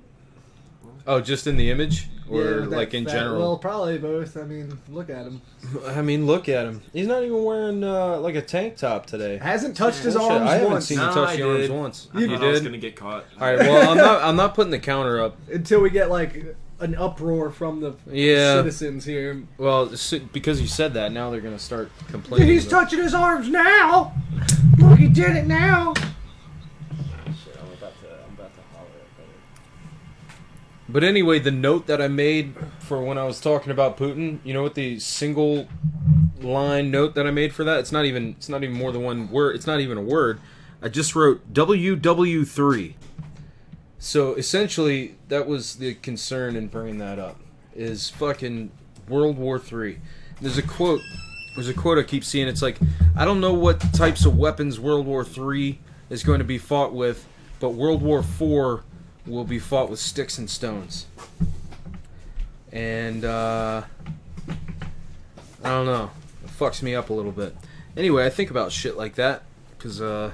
Oh, 1.06 1.20
just 1.20 1.46
in 1.46 1.56
the 1.56 1.70
image, 1.70 2.08
or 2.30 2.42
Yeah, 2.42 2.50
that 2.60 2.70
like 2.70 2.94
in 2.94 3.04
fat- 3.04 3.12
general? 3.12 3.38
Well, 3.40 3.58
probably 3.58 3.98
both. 3.98 4.36
I 4.36 4.42
mean, 4.44 4.78
look 4.88 5.10
at 5.10 5.26
him. 5.26 5.40
I 5.86 6.02
mean, 6.02 6.26
look 6.26 6.48
at 6.48 6.66
him. 6.66 6.82
He's 6.92 7.06
not 7.06 7.22
even 7.24 7.42
wearing 7.44 7.82
uh, 7.84 8.18
like 8.18 8.34
a 8.36 8.42
tank 8.42 8.76
top 8.76 9.06
today. 9.06 9.38
Hasn't 9.38 9.76
touched 9.76 9.98
his 10.04 10.14
Bullshit. 10.14 10.32
arms 10.38 10.50
I 10.50 10.54
haven't 10.54 10.70
once. 10.72 10.86
seen 10.86 10.98
you 10.98 11.04
Nah, 11.04 11.14
touch 11.14 11.28
I 11.30 11.32
your 11.34 11.56
arms 11.56 11.70
once. 11.70 12.08
I 12.14 12.20
you 12.20 12.28
thought 12.28 12.42
I 12.44 12.48
was 12.48 12.60
did. 12.60 12.66
gonna 12.66 12.78
get 12.78 12.96
caught. 12.96 13.24
All 13.40 13.46
right. 13.46 13.58
Well, 13.58 13.90
I'm 13.90 13.96
not. 13.96 14.22
I'm 14.22 14.36
not 14.36 14.54
putting 14.54 14.70
the 14.70 14.78
counter 14.78 15.20
up. 15.20 15.36
Until 15.52 15.80
we 15.80 15.90
get 15.90 16.08
like 16.10 16.56
an 16.80 16.94
uproar 16.94 17.50
from 17.50 17.80
the 17.80 17.94
Yeah. 18.10 18.54
citizens 18.54 19.04
here. 19.04 19.42
Well, 19.58 19.92
because 20.32 20.60
you 20.62 20.66
said 20.66 20.94
that, 20.94 21.12
now 21.12 21.30
they're 21.30 21.42
gonna 21.42 21.58
start 21.58 21.90
complaining. 22.08 22.48
He's 22.48 22.66
about- 22.66 22.84
touching 22.84 23.00
his 23.02 23.12
arms 23.12 23.48
now. 23.50 24.14
Look, 24.78 24.98
he 24.98 25.08
did 25.08 25.36
it 25.36 25.46
now. 25.46 25.92
But 30.92 31.04
anyway, 31.04 31.38
the 31.38 31.52
note 31.52 31.86
that 31.86 32.02
I 32.02 32.08
made 32.08 32.54
for 32.80 33.00
when 33.00 33.16
I 33.16 33.24
was 33.24 33.40
talking 33.40 33.70
about 33.70 33.96
Putin, 33.96 34.40
you 34.42 34.52
know 34.52 34.62
what 34.62 34.74
the 34.74 34.98
single 34.98 35.68
line 36.40 36.90
note 36.90 37.14
that 37.14 37.28
I 37.28 37.30
made 37.30 37.54
for 37.54 37.62
that? 37.62 37.78
It's 37.78 37.92
not 37.92 38.06
even 38.06 38.34
it's 38.36 38.48
not 38.48 38.64
even 38.64 38.74
more 38.74 38.90
than 38.90 39.02
one 39.02 39.30
word. 39.30 39.54
It's 39.54 39.68
not 39.68 39.78
even 39.78 39.98
a 39.98 40.02
word. 40.02 40.40
I 40.82 40.88
just 40.88 41.14
wrote 41.14 41.52
WW3. 41.52 42.94
So 43.98 44.34
essentially, 44.34 45.14
that 45.28 45.46
was 45.46 45.76
the 45.76 45.94
concern 45.94 46.56
in 46.56 46.66
bringing 46.66 46.98
that 46.98 47.20
up. 47.20 47.38
Is 47.72 48.10
fucking 48.10 48.72
World 49.08 49.38
War 49.38 49.60
Three. 49.60 50.00
There's 50.40 50.58
a 50.58 50.62
quote. 50.62 51.02
There's 51.54 51.68
a 51.68 51.74
quote 51.74 51.98
I 51.98 52.02
keep 52.02 52.24
seeing. 52.24 52.48
It's 52.48 52.62
like, 52.62 52.78
I 53.14 53.24
don't 53.24 53.40
know 53.40 53.54
what 53.54 53.80
types 53.92 54.24
of 54.24 54.36
weapons 54.36 54.80
World 54.80 55.06
War 55.06 55.24
Three 55.24 55.78
is 56.08 56.24
going 56.24 56.38
to 56.40 56.44
be 56.44 56.58
fought 56.58 56.92
with, 56.92 57.26
but 57.60 57.70
World 57.70 58.02
War 58.02 58.24
Four 58.24 58.82
will 59.26 59.44
be 59.44 59.58
fought 59.58 59.90
with 59.90 59.98
sticks 59.98 60.38
and 60.38 60.48
stones. 60.48 61.06
And 62.72 63.24
uh, 63.24 63.82
I 65.62 65.68
don't 65.68 65.86
know. 65.86 66.10
It 66.44 66.50
fucks 66.50 66.82
me 66.82 66.94
up 66.94 67.10
a 67.10 67.12
little 67.12 67.32
bit. 67.32 67.54
Anyway, 67.96 68.24
I 68.24 68.30
think 68.30 68.50
about 68.50 68.72
shit 68.72 68.96
like 68.96 69.16
that 69.16 69.42
because 69.76 70.00
uh, 70.00 70.30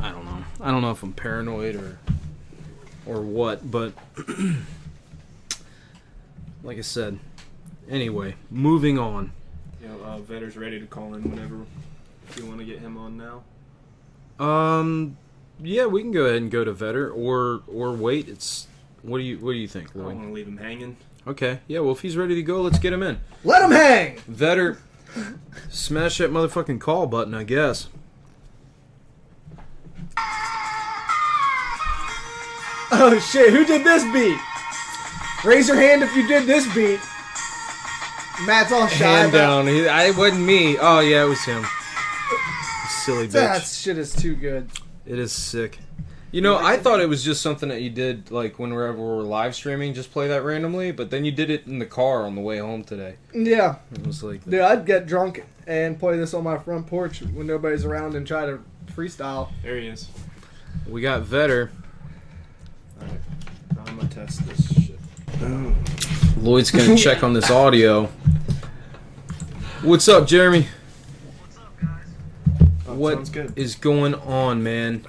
I 0.00 0.10
don't 0.10 0.24
know. 0.24 0.44
I 0.60 0.70
don't 0.70 0.82
know 0.82 0.90
if 0.90 1.02
I'm 1.02 1.12
paranoid 1.12 1.76
or 1.76 1.98
or 3.06 3.20
what, 3.20 3.70
but 3.70 3.92
like 6.62 6.78
I 6.78 6.82
said. 6.82 7.18
Anyway, 7.88 8.34
moving 8.50 8.98
on. 8.98 9.32
You 9.82 9.88
know, 9.88 10.02
uh, 10.04 10.18
Vetter's 10.18 10.56
ready 10.56 10.80
to 10.80 10.86
call 10.86 11.14
in 11.14 11.30
whenever. 11.30 11.66
If 12.28 12.38
you 12.38 12.46
want 12.46 12.60
to 12.60 12.64
get 12.64 12.78
him 12.78 12.96
on 12.96 13.18
now. 13.18 13.42
Um, 14.44 15.18
yeah, 15.62 15.86
we 15.86 16.02
can 16.02 16.10
go 16.12 16.24
ahead 16.24 16.36
and 16.42 16.50
go 16.50 16.64
to 16.64 16.72
Vetter 16.72 17.14
or 17.14 17.62
or 17.66 17.92
wait. 17.92 18.28
It's 18.28 18.66
what 19.02 19.18
do 19.18 19.24
you 19.24 19.38
what 19.38 19.52
do 19.52 19.58
you 19.58 19.68
think, 19.68 19.90
I 19.90 19.98
don't 19.98 20.04
want 20.04 20.22
to 20.22 20.32
leave 20.32 20.48
him 20.48 20.56
hanging. 20.56 20.96
Okay, 21.26 21.60
yeah. 21.68 21.80
Well, 21.80 21.92
if 21.92 22.00
he's 22.00 22.16
ready 22.16 22.34
to 22.34 22.42
go, 22.42 22.60
let's 22.60 22.78
get 22.78 22.92
him 22.92 23.02
in. 23.02 23.18
Let 23.44 23.62
him 23.62 23.70
hang. 23.70 24.16
Vetter, 24.30 24.78
smash 25.70 26.18
that 26.18 26.30
motherfucking 26.30 26.80
call 26.80 27.06
button, 27.06 27.34
I 27.34 27.44
guess. 27.44 27.88
Oh 32.96 33.18
shit! 33.18 33.52
Who 33.52 33.64
did 33.64 33.84
this 33.84 34.04
beat? 34.12 34.38
Raise 35.44 35.68
your 35.68 35.76
hand 35.76 36.02
if 36.02 36.14
you 36.14 36.26
did 36.28 36.46
this 36.46 36.64
beat. 36.74 37.00
Matt's 38.46 38.72
all 38.72 38.86
shy. 38.86 39.04
Hand 39.04 39.28
about- 39.30 39.64
down. 39.64 39.66
He, 39.66 39.88
I 39.88 40.10
wasn't 40.12 40.42
me. 40.44 40.76
Oh 40.78 41.00
yeah, 41.00 41.24
it 41.24 41.28
was 41.28 41.42
him. 41.44 41.64
Silly 43.04 43.26
bitch. 43.28 43.32
That 43.32 43.62
shit 43.66 43.98
is 43.98 44.14
too 44.14 44.34
good. 44.34 44.70
It 45.06 45.18
is 45.18 45.32
sick. 45.32 45.78
You 46.32 46.40
know, 46.40 46.56
I 46.56 46.78
thought 46.78 47.00
it 47.00 47.08
was 47.08 47.22
just 47.22 47.42
something 47.42 47.68
that 47.68 47.80
you 47.82 47.90
did 47.90 48.30
like 48.30 48.58
whenever 48.58 48.92
we 48.94 49.00
were 49.02 49.22
live 49.22 49.54
streaming, 49.54 49.94
just 49.94 50.10
play 50.10 50.26
that 50.28 50.42
randomly. 50.42 50.90
But 50.90 51.10
then 51.10 51.24
you 51.24 51.30
did 51.30 51.48
it 51.50 51.66
in 51.66 51.78
the 51.78 51.86
car 51.86 52.24
on 52.24 52.34
the 52.34 52.40
way 52.40 52.58
home 52.58 52.82
today. 52.82 53.16
Yeah, 53.32 53.76
It 53.92 54.04
was 54.06 54.22
like, 54.24 54.44
dude, 54.44 54.60
I'd 54.60 54.84
get 54.84 55.06
drunk 55.06 55.44
and 55.66 55.98
play 55.98 56.16
this 56.16 56.34
on 56.34 56.42
my 56.44 56.58
front 56.58 56.86
porch 56.88 57.20
when 57.20 57.46
nobody's 57.46 57.84
around 57.84 58.14
and 58.16 58.26
try 58.26 58.46
to 58.46 58.58
freestyle. 58.96 59.50
There 59.62 59.76
he 59.78 59.86
is. 59.86 60.08
we 60.88 61.00
got 61.02 61.22
Vetter. 61.22 61.70
Alright. 63.00 63.20
I'm 63.86 63.96
gonna 63.96 64.08
test 64.08 64.44
this 64.46 64.72
shit. 64.86 64.98
Lloyd's 66.38 66.70
gonna 66.70 66.96
check 66.96 67.22
on 67.22 67.32
this 67.32 67.50
audio. 67.50 68.06
What's 69.82 70.08
up, 70.08 70.26
Jeremy? 70.26 70.66
What 72.94 73.36
is 73.56 73.74
going 73.74 74.14
on, 74.14 74.62
man? 74.62 75.04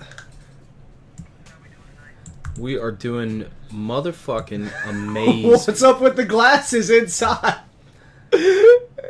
We 2.58 2.78
are 2.78 2.92
doing 2.92 3.46
motherfucking 3.72 4.72
amazing. 4.88 5.50
What's 5.50 5.84
up 5.84 6.02
with 6.02 6.16
the 6.16 6.26
glasses 6.26 6.90
inside? 6.90 7.60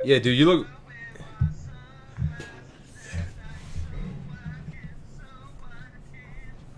yeah, 0.03 0.19
dude, 0.19 0.38
you 0.38 0.45
look. 0.45 0.67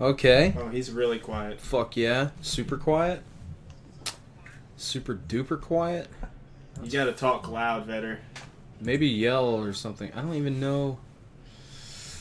Okay. 0.00 0.54
Oh, 0.56 0.68
he's 0.68 0.92
really 0.92 1.18
quiet. 1.18 1.60
Fuck 1.60 1.96
yeah. 1.96 2.30
Super 2.40 2.76
quiet. 2.76 3.22
Super 4.76 5.14
duper 5.16 5.60
quiet. 5.60 6.08
You 6.82 6.90
gotta 6.90 7.12
talk 7.12 7.48
loud, 7.48 7.88
Vetter. 7.88 8.18
Maybe 8.80 9.08
yell 9.08 9.46
or 9.46 9.72
something. 9.72 10.12
I 10.12 10.22
don't 10.22 10.34
even 10.34 10.60
know. 10.60 10.98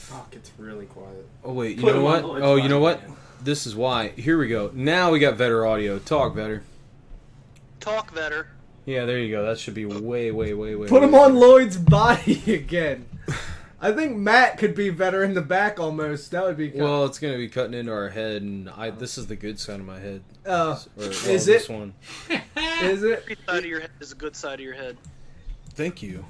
Fuck, 0.07 0.29
it's 0.35 0.51
really 0.57 0.85
quiet. 0.85 1.27
Oh 1.43 1.51
wait, 1.53 1.75
you 1.77 1.83
Put 1.83 1.93
know 1.95 1.99
him 1.99 2.05
on 2.05 2.23
what? 2.29 2.41
Oh, 2.41 2.55
you 2.55 2.69
know 2.69 2.79
volume, 2.79 2.81
what? 3.09 3.43
This 3.43 3.67
is 3.67 3.75
why. 3.75 4.09
Here 4.09 4.37
we 4.37 4.47
go. 4.47 4.71
Now 4.73 5.11
we 5.11 5.19
got 5.19 5.37
Vetter 5.37 5.69
audio. 5.69 5.99
Talk 5.99 6.33
Vetter. 6.35 6.61
Talk 7.81 8.13
better. 8.15 8.47
Yeah, 8.85 9.03
there 9.05 9.19
you 9.19 9.29
go. 9.35 9.45
That 9.45 9.59
should 9.59 9.73
be 9.73 9.85
way, 9.85 10.31
way, 10.31 10.53
way, 10.53 10.75
way. 10.75 10.87
Put 10.87 11.01
way 11.01 11.07
him 11.09 11.13
on 11.15 11.35
Lloyd's 11.35 11.75
body 11.77 12.41
again. 12.53 13.05
I 13.81 13.91
think 13.91 14.15
Matt 14.15 14.57
could 14.57 14.73
be 14.73 14.89
better 14.89 15.23
in 15.23 15.33
the 15.33 15.41
back 15.41 15.77
almost. 15.79 16.31
That 16.31 16.43
would 16.45 16.55
be 16.57 16.69
good. 16.69 16.81
Well, 16.81 17.03
it's 17.05 17.19
gonna 17.19 17.37
be 17.37 17.49
cutting 17.49 17.73
into 17.73 17.91
our 17.91 18.09
head, 18.09 18.41
and 18.41 18.69
I. 18.69 18.89
This 18.91 19.17
is 19.17 19.27
the 19.27 19.35
good 19.35 19.59
side 19.59 19.79
of 19.81 19.85
my 19.85 19.99
head. 19.99 20.23
Oh, 20.45 20.71
Or, 20.71 21.03
well, 21.03 21.09
is 21.27 21.45
this 21.45 21.69
it? 21.69 21.73
one? 21.73 21.93
Is 22.81 23.03
it? 23.03 23.19
Every 23.23 23.37
side 23.45 23.57
of 23.59 23.65
your 23.65 23.81
head 23.81 23.89
is 23.99 24.11
a 24.13 24.15
good 24.15 24.35
side 24.37 24.55
of 24.55 24.59
your 24.61 24.73
head. 24.73 24.97
Thank 25.71 26.01
you. 26.01 26.25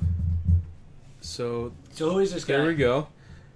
So 1.21 1.71
So 1.91 2.09
who 2.11 2.19
is 2.19 2.33
this 2.33 2.43
there 2.45 2.61
guy? 2.61 2.67
we 2.67 2.75
go. 2.75 3.07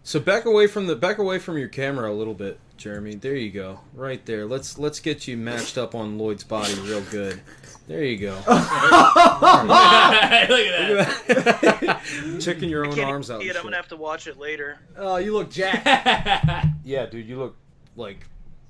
So 0.03 0.19
back 0.19 0.45
away 0.45 0.67
from 0.67 0.87
the 0.87 0.95
back 0.95 1.19
away 1.19 1.37
from 1.39 1.57
your 1.57 1.67
camera 1.67 2.11
a 2.11 2.13
little 2.13 2.33
bit, 2.33 2.59
Jeremy. 2.77 3.15
There 3.15 3.35
you 3.35 3.51
go. 3.51 3.79
Right 3.93 4.25
there. 4.25 4.45
Let's 4.45 4.77
let's 4.79 4.99
get 4.99 5.27
you 5.27 5.37
matched 5.37 5.77
up 5.77 5.93
on 5.93 6.17
Lloyd's 6.17 6.43
body 6.43 6.73
real 6.81 7.01
good. 7.11 7.39
There 7.87 8.03
you 8.03 8.17
go. 8.17 8.33
Look 8.47 8.47
at 8.57 10.47
that. 11.81 12.01
Checking 12.41 12.69
your 12.69 12.85
own 12.85 12.99
arms 12.99 13.29
out. 13.29 13.43
it. 13.43 13.55
I'm 13.55 13.63
gonna 13.63 13.75
have 13.75 13.89
to 13.89 13.95
watch 13.97 14.27
it 14.27 14.37
later. 14.39 14.79
Oh, 14.97 15.17
you 15.17 15.33
look 15.33 15.49
jacked. 15.51 16.67
Yeah, 16.83 17.05
dude, 17.05 17.27
you 17.27 17.37
look 17.37 17.55
like 17.95 18.25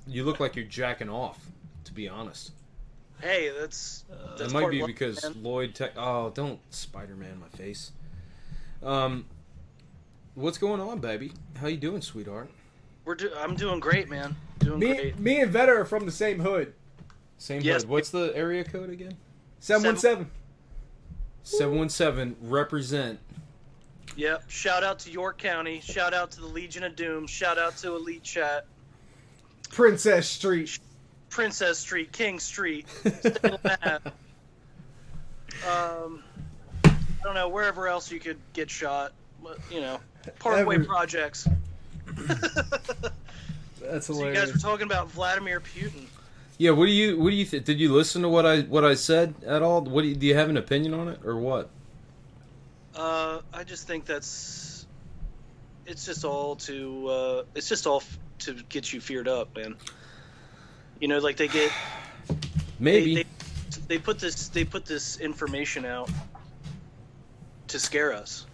you 0.06 0.24
look 0.24 0.38
like 0.38 0.54
you're 0.56 0.64
jacking 0.66 1.08
off. 1.08 1.38
To 1.84 1.92
be 1.94 2.08
honest, 2.08 2.52
Hey, 3.20 3.50
that's 3.58 4.04
that 4.08 4.38
that's 4.38 4.52
might 4.52 4.70
be 4.70 4.84
because 4.84 5.22
man. 5.22 5.42
Lloyd. 5.42 5.74
Te- 5.74 5.86
oh, 5.96 6.30
don't 6.30 6.58
Spider-Man 6.70 7.40
my 7.40 7.48
face. 7.56 7.92
Um, 8.82 9.26
what's 10.34 10.58
going 10.58 10.80
on, 10.80 10.98
baby? 10.98 11.32
How 11.60 11.66
you 11.68 11.76
doing, 11.76 12.02
sweetheart? 12.02 12.50
we're 13.04 13.14
do- 13.16 13.32
I'm 13.36 13.56
doing 13.56 13.80
great, 13.80 14.08
man. 14.08 14.36
Doing 14.60 14.78
me, 14.78 14.94
great. 14.94 15.18
me 15.18 15.40
and 15.40 15.52
Vetter 15.52 15.76
are 15.80 15.84
from 15.84 16.06
the 16.06 16.12
same 16.12 16.38
hood. 16.38 16.72
Same 17.38 17.60
Yes. 17.62 17.82
hood. 17.82 17.90
What's 17.90 18.10
the 18.10 18.32
area 18.36 18.62
code 18.62 18.90
again? 18.90 19.16
Seven 19.58 19.84
one 19.86 19.96
seven. 19.96 20.30
Seven 21.42 21.76
one 21.78 21.88
seven. 21.88 22.36
Represent. 22.42 23.18
Yep. 24.16 24.48
Shout 24.48 24.84
out 24.84 25.00
to 25.00 25.10
York 25.10 25.38
County. 25.38 25.80
Shout 25.80 26.14
out 26.14 26.30
to 26.32 26.40
the 26.40 26.46
Legion 26.46 26.84
of 26.84 26.94
Doom. 26.94 27.26
Shout 27.26 27.58
out 27.58 27.76
to 27.78 27.96
Elite 27.96 28.22
Chat. 28.22 28.66
Princess 29.70 30.28
Street. 30.28 30.78
Princess 31.30 31.78
Street, 31.78 32.12
King 32.12 32.38
Street, 32.38 32.86
Salem 33.22 33.58
um, 35.66 36.22
I 36.84 36.94
don't 37.24 37.32
know 37.34 37.48
wherever 37.48 37.88
else 37.88 38.10
you 38.12 38.20
could 38.20 38.36
get 38.52 38.68
shot. 38.70 39.12
But, 39.42 39.58
You 39.70 39.80
know, 39.80 40.00
Parkway 40.38 40.76
Every- 40.76 40.86
projects. 40.86 41.48
That's 43.80 44.06
So 44.06 44.26
you 44.26 44.32
guys 44.32 44.52
were 44.52 44.58
talking 44.58 44.86
about 44.86 45.10
Vladimir 45.10 45.60
Putin. 45.60 46.06
Yeah, 46.58 46.70
what 46.70 46.86
do 46.86 46.92
you 46.92 47.18
what 47.18 47.30
do 47.30 47.36
you 47.36 47.44
th- 47.44 47.64
did 47.64 47.80
you 47.80 47.92
listen 47.92 48.22
to 48.22 48.28
what 48.28 48.46
I 48.46 48.60
what 48.62 48.84
I 48.84 48.94
said 48.94 49.34
at 49.44 49.62
all? 49.62 49.82
What 49.82 50.02
do 50.02 50.08
you, 50.08 50.14
do 50.14 50.26
you 50.26 50.34
have 50.36 50.48
an 50.48 50.56
opinion 50.56 50.94
on 50.94 51.08
it 51.08 51.20
or 51.24 51.36
what? 51.36 51.70
Uh, 52.94 53.40
I 53.52 53.64
just 53.64 53.86
think 53.86 54.04
that's 54.04 54.86
it's 55.86 56.04
just 56.06 56.24
all 56.24 56.54
to 56.56 57.08
uh, 57.08 57.42
it's 57.56 57.68
just 57.68 57.86
all 57.86 57.96
f- 57.96 58.18
to 58.40 58.54
get 58.68 58.92
you 58.92 59.00
feared 59.00 59.26
up, 59.26 59.56
man. 59.56 59.74
You 61.00 61.08
know, 61.08 61.18
like 61.18 61.36
they 61.36 61.48
get 61.48 61.72
Maybe. 62.78 63.14
they, 63.16 63.22
they, 63.22 63.28
they 63.88 63.98
put 63.98 64.20
this 64.20 64.48
they 64.48 64.64
put 64.64 64.84
this 64.84 65.18
information 65.18 65.84
out 65.84 66.10
to 67.68 67.78
scare 67.80 68.12
us, 68.12 68.46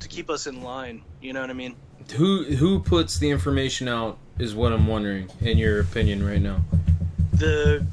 to 0.00 0.08
keep 0.08 0.30
us 0.30 0.46
in 0.46 0.62
line. 0.62 1.02
You 1.20 1.32
know 1.32 1.40
what 1.40 1.50
I 1.50 1.54
mean? 1.54 1.74
Who 2.16 2.44
who 2.44 2.80
puts 2.80 3.18
the 3.18 3.28
information 3.30 3.88
out 3.88 4.18
is 4.38 4.54
what 4.54 4.72
I'm 4.72 4.86
wondering 4.86 5.28
in 5.40 5.58
your 5.58 5.80
opinion 5.80 6.24
right 6.26 6.40
now. 6.40 6.60
The 7.34 7.84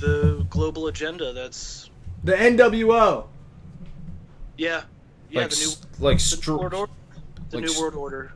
the 0.00 0.46
global 0.50 0.86
agenda. 0.88 1.32
That's 1.32 1.90
The 2.24 2.32
NWO. 2.32 3.26
yeah, 4.56 4.82
yeah. 5.30 5.40
like 5.42 5.50
the 5.50 5.56
new 5.56 6.04
like 6.04 6.16
the 6.18 6.22
str- 6.24 6.50
new 6.52 6.58
world 6.58 6.74
order. 6.74 6.92
The 7.50 7.56
like 7.58 7.64
new 7.66 7.70
s- 7.72 7.80
world 7.80 7.94
order. 7.94 8.32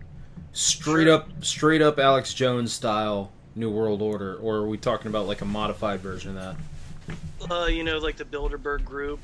straight 0.53 1.09
up 1.09 1.29
straight 1.45 1.83
up 1.83 1.99
Alex 1.99 2.33
Jones 2.35 2.73
style 2.73 3.33
New 3.55 3.71
World 3.71 4.01
Order, 4.01 4.37
or 4.37 4.57
are 4.57 4.67
we 4.67 4.79
talking 4.79 5.09
about 5.09 5.27
like 5.27 5.41
a 5.43 5.45
modified 5.47 6.01
version 6.01 6.37
of 6.39 6.57
that? 6.57 7.51
Uh, 7.51 7.67
you 7.67 7.83
know, 7.85 7.99
like 7.99 8.17
the 8.17 8.25
Bilderberg 8.25 8.85
Group, 8.85 9.19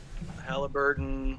Halliburton, 0.46 1.38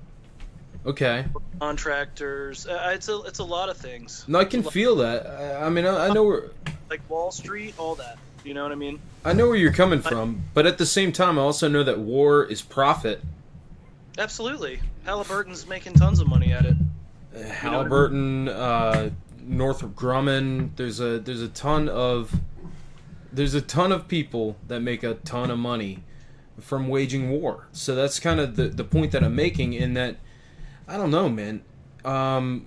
Okay. 0.85 1.25
contractors. 1.59 2.65
Uh, 2.65 2.91
it's 2.93 3.09
a 3.09 3.21
it's 3.21 3.39
a 3.39 3.43
lot 3.43 3.69
of 3.69 3.77
things. 3.77 4.25
No, 4.27 4.39
I 4.39 4.45
can 4.45 4.63
feel 4.63 4.95
that. 4.97 5.27
I, 5.27 5.65
I 5.65 5.69
mean, 5.69 5.85
I, 5.85 6.07
I 6.07 6.13
know 6.13 6.23
where 6.23 6.51
Like 6.89 7.07
Wall 7.09 7.31
Street, 7.31 7.75
all 7.77 7.95
that. 7.95 8.17
You 8.43 8.53
know 8.53 8.63
what 8.63 8.71
I 8.71 8.75
mean? 8.75 8.99
I 9.25 9.33
know 9.33 9.47
where 9.47 9.57
you're 9.57 9.73
coming 9.73 10.01
from, 10.01 10.43
but 10.53 10.65
at 10.65 10.77
the 10.77 10.85
same 10.85 11.11
time, 11.11 11.37
I 11.37 11.41
also 11.41 11.67
know 11.67 11.83
that 11.83 11.99
war 11.99 12.45
is 12.45 12.61
profit. 12.61 13.21
Absolutely. 14.17 14.79
Halliburton's 15.03 15.67
making 15.67 15.93
tons 15.93 16.19
of 16.19 16.27
money 16.27 16.51
at 16.53 16.65
it. 16.65 16.75
Halliburton, 17.47 18.47
uh, 18.49 19.09
Northrop 19.41 19.95
Grumman. 19.95 20.69
There's 20.77 20.99
a 20.99 21.19
there's 21.19 21.41
a 21.41 21.47
ton 21.49 21.89
of 21.89 22.39
there's 23.31 23.53
a 23.53 23.61
ton 23.61 23.91
of 23.91 24.07
people 24.07 24.55
that 24.67 24.79
make 24.79 25.03
a 25.03 25.15
ton 25.15 25.51
of 25.51 25.59
money 25.59 26.03
from 26.59 26.87
waging 26.87 27.29
war. 27.29 27.67
So 27.71 27.95
that's 27.95 28.19
kind 28.19 28.39
of 28.39 28.55
the 28.55 28.69
the 28.69 28.83
point 28.83 29.11
that 29.11 29.23
I'm 29.23 29.35
making. 29.35 29.73
In 29.73 29.93
that, 29.95 30.17
I 30.89 30.97
don't 30.97 31.11
know, 31.11 31.29
man. 31.29 31.61
Um, 32.03 32.65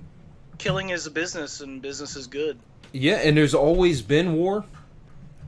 Killing 0.58 0.90
is 0.90 1.06
a 1.06 1.10
business, 1.10 1.60
and 1.60 1.82
business 1.82 2.14
is 2.14 2.28
good. 2.28 2.58
yeah, 2.92 3.16
and 3.16 3.36
there's 3.36 3.54
always 3.54 4.00
been 4.00 4.34
war 4.34 4.64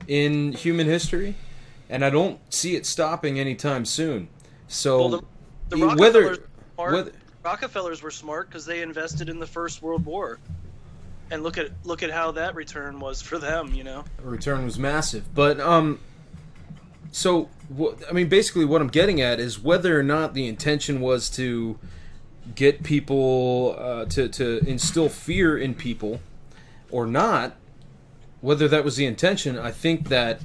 in 0.09 0.53
human 0.53 0.89
history, 0.89 1.37
and 1.89 2.05
I 2.05 2.11
don't 2.11 2.41
see 2.53 2.75
it 2.75 2.85
stopping 2.85 3.39
anytime 3.39 3.85
soon. 3.85 4.29
So 4.67 4.99
Well, 4.99 5.09
the, 5.09 5.23
the 5.69 5.77
Rockefellers, 5.77 6.01
whether 6.01 6.35
smart, 6.75 6.93
whether 6.93 7.13
Rockefellers 7.45 8.03
were 8.03 8.11
smart 8.11 8.49
because 8.49 8.67
they 8.67 8.83
invested 8.83 9.29
in 9.29 9.39
the 9.39 9.47
First 9.47 9.81
World 9.81 10.05
War, 10.05 10.41
and 11.31 11.45
look 11.45 11.59
at 11.59 11.71
look 11.85 12.03
at 12.03 12.11
how 12.11 12.33
that 12.33 12.57
return 12.57 12.99
was 12.99 13.23
for 13.23 13.39
them. 13.39 13.73
You 13.73 13.85
know. 13.85 14.05
return 14.21 14.65
was 14.65 14.81
massive. 14.81 15.33
But 15.33 15.61
um, 15.61 16.01
so 17.13 17.51
I 18.11 18.13
mean, 18.13 18.29
basically, 18.29 18.65
what 18.65 18.81
I'm 18.81 18.89
getting 18.89 19.21
at 19.21 19.39
is 19.39 19.63
whether 19.63 19.99
or 19.99 20.03
not 20.03 20.35
the 20.35 20.49
intention 20.49 21.01
was 21.01 21.31
to 21.31 21.79
get 22.55 22.83
people 22.83 23.77
uh, 23.79 24.05
to 24.07 24.29
to 24.29 24.59
instill 24.67 25.09
fear 25.09 25.57
in 25.57 25.75
people, 25.75 26.21
or 26.91 27.07
not. 27.07 27.57
Whether 28.41 28.69
that 28.69 28.85
was 28.85 28.97
the 28.97 29.07
intention, 29.07 29.59
I 29.59 29.71
think 29.71 30.09
that 30.09 30.43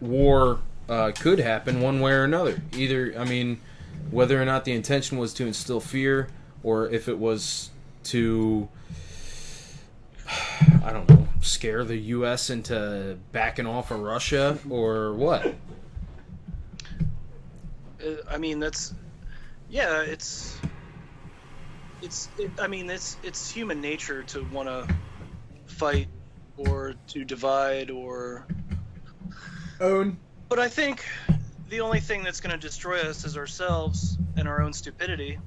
war 0.00 0.58
uh, 0.88 1.12
could 1.18 1.38
happen 1.38 1.80
one 1.80 2.00
way 2.00 2.12
or 2.12 2.24
another. 2.24 2.60
Either, 2.76 3.14
I 3.16 3.24
mean, 3.24 3.60
whether 4.10 4.40
or 4.40 4.44
not 4.44 4.66
the 4.66 4.72
intention 4.72 5.16
was 5.16 5.32
to 5.34 5.46
instill 5.46 5.80
fear, 5.80 6.28
or 6.62 6.90
if 6.90 7.08
it 7.08 7.18
was 7.18 7.70
to 8.04 8.68
I 10.84 10.92
don't 10.92 11.08
know, 11.08 11.28
scare 11.40 11.84
the 11.84 11.96
U.S. 11.96 12.50
into 12.50 13.18
backing 13.32 13.66
off 13.66 13.90
of 13.90 14.00
Russia 14.00 14.58
or 14.68 15.14
what? 15.14 15.54
Uh, 18.04 18.14
I 18.28 18.38
mean, 18.38 18.58
that's 18.58 18.94
yeah. 19.70 20.02
It's 20.02 20.56
it's. 22.02 22.28
It, 22.38 22.50
I 22.58 22.66
mean, 22.66 22.90
it's 22.90 23.16
it's 23.22 23.50
human 23.50 23.80
nature 23.80 24.22
to 24.24 24.44
want 24.52 24.68
to 24.68 24.94
fight 25.66 26.08
or 26.56 26.94
to 27.08 27.24
divide 27.24 27.90
or 27.90 28.46
own. 29.80 30.18
But 30.48 30.58
I 30.58 30.68
think 30.68 31.04
the 31.68 31.80
only 31.80 32.00
thing 32.00 32.22
that's 32.22 32.40
going 32.40 32.52
to 32.52 32.58
destroy 32.58 33.00
us 33.00 33.24
is 33.24 33.36
ourselves 33.36 34.18
and 34.36 34.46
our 34.46 34.60
own 34.60 34.72
stupidity. 34.72 35.38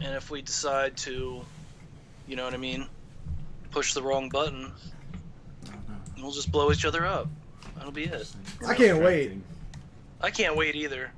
And 0.00 0.14
if 0.16 0.30
we 0.30 0.42
decide 0.42 0.96
to, 0.98 1.44
you 2.26 2.36
know 2.36 2.44
what 2.44 2.54
I 2.54 2.56
mean, 2.56 2.88
push 3.70 3.94
the 3.94 4.02
wrong 4.02 4.28
button, 4.28 4.72
we'll 6.20 6.32
just 6.32 6.50
blow 6.50 6.72
each 6.72 6.84
other 6.84 7.06
up. 7.06 7.28
That'll 7.76 7.92
be 7.92 8.04
it. 8.04 8.28
I 8.66 8.74
can't 8.74 9.02
wait. 9.02 9.32
I 10.20 10.30
can't 10.30 10.56
wait 10.56 10.74
either. 10.74 11.12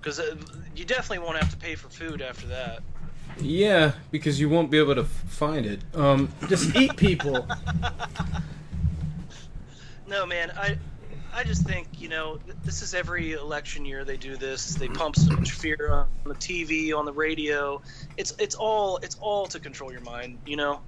Because 0.00 0.20
uh, 0.20 0.36
you 0.76 0.84
definitely 0.84 1.20
won't 1.20 1.38
have 1.38 1.50
to 1.50 1.56
pay 1.56 1.74
for 1.74 1.88
food 1.88 2.20
after 2.20 2.48
that. 2.48 2.82
Yeah, 3.40 3.92
because 4.10 4.40
you 4.40 4.48
won't 4.48 4.70
be 4.70 4.78
able 4.78 4.94
to 4.94 5.04
find 5.04 5.66
it. 5.66 5.80
Um, 5.94 6.28
just 6.48 6.74
eat 6.76 6.96
people. 6.96 7.46
No, 10.12 10.26
man, 10.26 10.52
I, 10.58 10.76
I 11.32 11.42
just 11.42 11.66
think 11.66 11.88
you 11.98 12.10
know 12.10 12.38
this 12.64 12.82
is 12.82 12.92
every 12.92 13.32
election 13.32 13.86
year 13.86 14.04
they 14.04 14.18
do 14.18 14.36
this. 14.36 14.74
They 14.74 14.88
pump 14.88 15.16
so 15.16 15.34
much 15.34 15.52
fear 15.52 15.90
on 15.90 16.06
the 16.24 16.34
TV, 16.34 16.94
on 16.94 17.06
the 17.06 17.12
radio. 17.12 17.80
It's 18.18 18.34
it's 18.38 18.54
all 18.54 18.98
it's 18.98 19.16
all 19.20 19.46
to 19.46 19.58
control 19.58 19.90
your 19.90 20.02
mind. 20.02 20.38
You 20.44 20.56
know. 20.56 20.80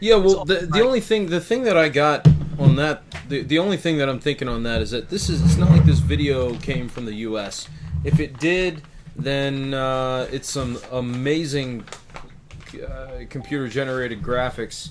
Yeah, 0.00 0.16
well, 0.16 0.46
the 0.46 0.66
the 0.72 0.80
only 0.80 1.00
thing 1.00 1.26
the 1.26 1.40
thing 1.40 1.64
that 1.64 1.76
I 1.76 1.90
got 1.90 2.26
on 2.58 2.76
that 2.76 3.02
the 3.28 3.42
the 3.42 3.58
only 3.58 3.76
thing 3.76 3.98
that 3.98 4.08
I'm 4.08 4.20
thinking 4.20 4.48
on 4.48 4.62
that 4.62 4.80
is 4.80 4.92
that 4.92 5.10
this 5.10 5.28
is 5.28 5.42
it's 5.42 5.56
not 5.56 5.70
like 5.70 5.84
this 5.84 5.98
video 5.98 6.54
came 6.54 6.88
from 6.88 7.04
the 7.04 7.14
U.S. 7.16 7.68
If 8.02 8.20
it 8.20 8.38
did, 8.38 8.82
then 9.16 9.74
uh, 9.74 10.28
it's 10.32 10.50
some 10.50 10.78
amazing 10.90 11.84
uh, 12.86 13.20
computer 13.30 13.68
generated 13.68 14.22
graphics. 14.22 14.90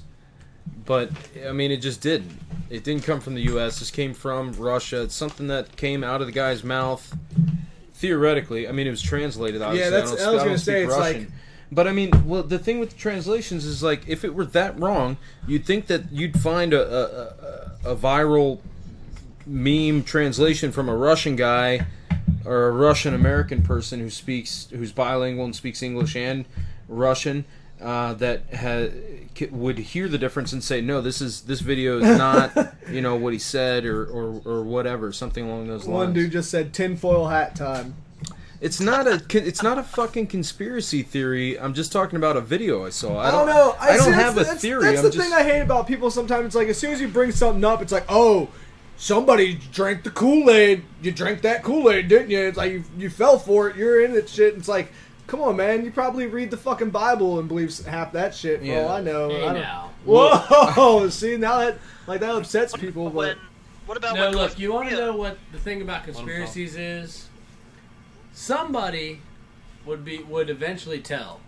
But 0.86 1.12
I 1.48 1.52
mean, 1.52 1.72
it 1.72 1.78
just 1.78 2.02
didn't. 2.02 2.32
It 2.70 2.84
didn't 2.84 3.04
come 3.04 3.20
from 3.20 3.36
the 3.36 3.42
U.S. 3.44 3.80
This 3.80 3.92
came 3.92 4.14
from 4.14 4.54
Russia. 4.54 5.04
It's 5.04 5.16
something 5.16 5.48
that 5.48 5.76
came 5.76 6.04
out 6.04 6.22
of 6.22 6.28
the 6.28 6.34
guy's 6.34 6.64
mouth. 6.64 7.16
Theoretically, 7.96 8.68
I 8.68 8.72
mean, 8.72 8.88
it 8.88 8.90
was 8.90 9.02
translated. 9.02 9.62
Obviously, 9.62 9.92
that's- 9.92 10.12
I, 10.14 10.16
don't, 10.16 10.28
I 10.28 10.32
was 10.32 10.42
I 10.42 10.46
gonna 10.46 10.58
say, 10.58 10.84
it's 10.84 10.92
like- 10.94 11.16
Russian. 11.16 11.34
But 11.72 11.88
I 11.88 11.92
mean, 11.92 12.28
well, 12.28 12.44
the 12.44 12.60
thing 12.60 12.80
with 12.80 12.92
the 12.92 12.98
translations 12.98 13.66
is 13.66 13.82
like, 13.82 14.08
if 14.08 14.24
it 14.24 14.36
were 14.36 14.46
that 14.46 14.80
wrong, 14.80 15.18
you'd 15.48 15.66
think 15.66 15.88
that 15.88 16.12
you'd 16.12 16.40
find 16.40 16.72
a 16.72 16.82
a, 17.84 17.90
a, 17.90 17.94
a 17.94 17.96
viral 17.96 18.60
meme 19.48 20.04
translation 20.04 20.72
from 20.72 20.88
a 20.88 20.96
Russian 20.96 21.36
guy 21.36 21.86
or 22.46 22.68
a 22.68 22.72
Russian 22.72 23.14
American 23.14 23.62
person 23.62 24.00
who 24.00 24.10
speaks, 24.10 24.68
who's 24.72 24.92
bilingual 24.92 25.46
and 25.46 25.56
speaks 25.56 25.82
English 25.82 26.16
and 26.16 26.46
Russian, 26.88 27.46
uh, 27.82 28.14
that 28.14 28.44
ha- 28.54 28.90
would 29.52 29.78
hear 29.78 30.08
the 30.08 30.18
difference 30.18 30.54
and 30.54 30.64
say, 30.64 30.82
no, 30.82 31.02
this 31.02 31.22
is 31.22 31.42
this 31.42 31.60
video 31.60 32.00
is 32.00 32.18
not, 32.18 32.56
you 32.90 33.02
know, 33.02 33.16
what 33.16 33.34
he 33.34 33.40
said 33.40 33.86
or 33.86 34.06
or, 34.06 34.42
or 34.46 34.64
whatever, 34.64 35.12
something 35.12 35.46
along 35.46 35.68
those 35.68 35.86
lines. 35.86 36.08
One 36.08 36.14
dude 36.14 36.32
just 36.32 36.50
said 36.50 36.74
tinfoil 36.74 37.28
hat 37.28 37.56
time. 37.56 37.96
It's 38.64 38.80
not 38.80 39.08
a 39.08 39.22
it's 39.38 39.62
not 39.62 39.78
a 39.78 39.84
fucking 39.84 40.28
conspiracy 40.28 41.04
theory. 41.04 41.60
I'm 41.60 41.74
just 41.74 41.92
talking 41.92 42.16
about 42.16 42.38
a 42.38 42.42
video 42.42 42.86
I 42.86 42.92
saw. 42.92 43.18
I 43.18 43.28
I 43.28 43.32
don't, 43.32 43.48
don't 43.48 43.56
know. 43.56 43.76
I, 43.78 43.98
don't 43.98 44.06
see, 44.06 44.12
have 44.14 44.36
that's, 44.36 44.52
a 44.54 44.56
theory. 44.56 44.84
That's 44.84 45.00
I'm 45.00 45.04
the 45.04 45.12
just, 45.12 45.28
thing 45.28 45.34
I 45.34 45.44
hate 45.44 45.60
about 45.60 45.86
people. 45.86 46.10
Sometimes 46.10 46.46
it's 46.46 46.56
like 46.56 46.70
as 46.70 46.78
soon 46.78 46.94
as 46.94 47.02
you 47.02 47.10
bring 47.10 47.34
something 47.34 47.66
up, 47.66 47.82
it's 47.82 47.92
like, 47.92 48.06
oh, 48.08 48.48
somebody 48.98 49.56
drank 49.72 50.04
the 50.04 50.10
Kool 50.12 50.50
Aid. 50.50 50.84
You 51.02 51.12
drank 51.12 51.42
that 51.42 51.64
Kool 51.64 51.90
Aid, 51.92 52.08
didn't 52.08 52.30
you? 52.30 52.40
It's 52.40 52.58
like 52.58 52.72
you, 52.72 52.84
you 52.98 53.10
fell 53.10 53.38
for 53.40 53.70
it. 53.70 53.76
You're 53.76 54.04
in 54.04 54.16
it. 54.16 54.30
Shit. 54.30 54.56
It's 54.56 54.68
like, 54.68 54.92
come 55.28 55.42
on, 55.42 55.56
man. 55.56 55.84
You 55.86 55.92
probably 55.92 56.28
read 56.28 56.52
the 56.52 56.58
fucking 56.58 56.90
Bible 56.92 57.40
and 57.40 57.48
believe 57.48 57.78
half 57.86 58.12
that 58.14 58.34
shit. 58.36 58.60
For 58.60 58.66
Yeah. 58.66 58.82
all 58.84 58.90
I 58.90 59.02
know. 59.02 59.30
Hey, 59.30 59.44
I 59.44 59.46
don't- 59.54 59.62
now. 59.62 59.90
Whoa! 60.06 61.08
see 61.10 61.38
now 61.38 61.60
that 61.60 61.78
like 62.08 62.20
that 62.20 62.36
upsets 62.36 62.76
people, 62.76 63.10
but. 63.10 63.38
What 63.86 63.98
about 63.98 64.16
no, 64.16 64.28
when 64.28 64.36
look, 64.36 64.58
you 64.58 64.72
want 64.72 64.90
to 64.90 64.96
know 64.96 65.16
what 65.16 65.38
the 65.52 65.60
thing 65.60 65.82
about 65.82 66.06
conspiracies 66.06 66.78
is? 66.78 67.28
Somebody 68.32 69.22
would 69.86 70.04
be 70.06 70.20
would 70.24 70.50
eventually 70.50 71.00
tell. 71.00 71.40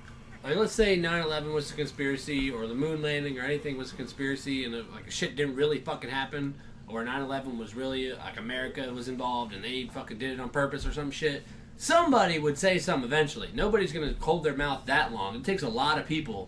Like, 0.43 0.57
let's 0.57 0.73
say 0.73 0.97
9/11 0.97 1.53
was 1.53 1.71
a 1.71 1.73
conspiracy, 1.75 2.51
or 2.51 2.67
the 2.67 2.75
moon 2.75 3.01
landing, 3.01 3.39
or 3.39 3.43
anything 3.43 3.77
was 3.77 3.91
a 3.91 3.95
conspiracy, 3.95 4.63
and 4.65 4.75
uh, 4.75 4.81
like 4.93 5.09
shit 5.09 5.35
didn't 5.35 5.55
really 5.55 5.79
fucking 5.79 6.09
happen, 6.09 6.55
or 6.87 7.03
9/11 7.03 7.57
was 7.57 7.75
really 7.75 8.11
like 8.13 8.37
America 8.39 8.91
was 8.93 9.07
involved 9.07 9.53
and 9.53 9.63
they 9.63 9.89
fucking 9.93 10.17
did 10.17 10.31
it 10.31 10.39
on 10.39 10.49
purpose 10.49 10.85
or 10.85 10.93
some 10.93 11.11
shit. 11.11 11.43
somebody 11.77 12.39
would 12.39 12.57
say 12.57 12.77
something 12.79 13.05
eventually. 13.05 13.49
Nobody's 13.53 13.91
gonna 13.91 14.13
hold 14.21 14.43
their 14.43 14.55
mouth 14.55 14.83
that 14.85 15.11
long. 15.11 15.35
It 15.35 15.43
takes 15.43 15.61
a 15.63 15.67
lot 15.69 15.97
of 15.97 16.07
people. 16.07 16.47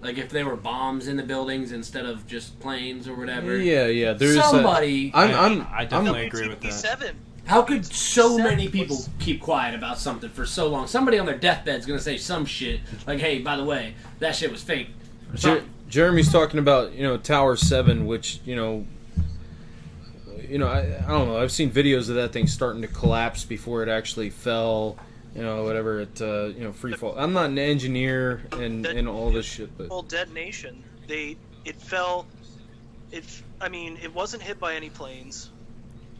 Like 0.00 0.16
if 0.18 0.28
there 0.28 0.46
were 0.46 0.54
bombs 0.56 1.08
in 1.08 1.16
the 1.16 1.24
buildings 1.24 1.72
instead 1.72 2.06
of 2.06 2.26
just 2.28 2.60
planes 2.60 3.08
or 3.08 3.14
whatever. 3.16 3.56
Yeah, 3.56 3.86
yeah. 3.86 4.12
There's 4.12 4.40
somebody. 4.40 5.10
I'm- 5.14 5.34
I'm- 5.34 5.66
I 5.74 5.84
definitely 5.84 6.26
agree 6.26 6.46
with 6.48 6.60
that. 6.60 6.72
Seven. 6.72 7.16
How 7.46 7.62
could 7.62 7.84
so 7.86 8.38
many 8.38 8.68
people 8.68 8.98
keep 9.18 9.40
quiet 9.40 9.74
about 9.74 9.98
something 9.98 10.28
for 10.30 10.44
so 10.46 10.68
long? 10.68 10.86
Somebody 10.86 11.18
on 11.18 11.26
their 11.26 11.38
deathbed's 11.38 11.84
gonna 11.86 11.98
say 11.98 12.16
some 12.18 12.44
shit 12.46 12.78
like, 13.06 13.18
"Hey, 13.20 13.38
by 13.40 13.56
the 13.56 13.64
way, 13.64 13.94
that 14.20 14.36
shit 14.36 14.52
was 14.52 14.62
fake." 14.62 14.90
Jer- 15.34 15.64
Jeremy's 15.88 16.30
talking 16.30 16.60
about 16.60 16.92
you 16.92 17.02
know 17.02 17.16
Tower 17.16 17.56
Seven, 17.56 18.06
which 18.06 18.38
you 18.44 18.54
know, 18.54 18.86
you 20.48 20.58
know 20.58 20.66
I, 20.68 20.80
I 21.04 21.08
don't 21.08 21.28
know. 21.28 21.38
I've 21.38 21.52
seen 21.52 21.70
videos 21.70 22.08
of 22.08 22.16
that 22.16 22.32
thing 22.32 22.46
starting 22.46 22.82
to 22.82 22.88
collapse 22.88 23.44
before 23.44 23.82
it 23.82 23.88
actually 23.88 24.30
fell. 24.30 24.96
You 25.34 25.42
know, 25.42 25.62
whatever 25.64 26.00
it 26.00 26.20
uh, 26.20 26.46
you 26.46 26.64
know 26.64 26.72
free 26.72 26.94
fall. 26.94 27.14
I'm 27.16 27.32
not 27.32 27.50
an 27.50 27.58
engineer 27.58 28.42
and 28.52 28.84
and 28.86 29.06
all 29.08 29.30
this 29.30 29.46
shit, 29.46 29.76
but 29.76 29.88
whole 29.88 30.02
dead 30.02 30.32
nation. 30.32 30.82
They 31.06 31.36
it 31.64 31.76
fell. 31.76 32.26
It 33.12 33.24
I 33.60 33.68
mean 33.68 33.98
it 34.02 34.12
wasn't 34.14 34.42
hit 34.42 34.58
by 34.58 34.74
any 34.74 34.90
planes. 34.90 35.50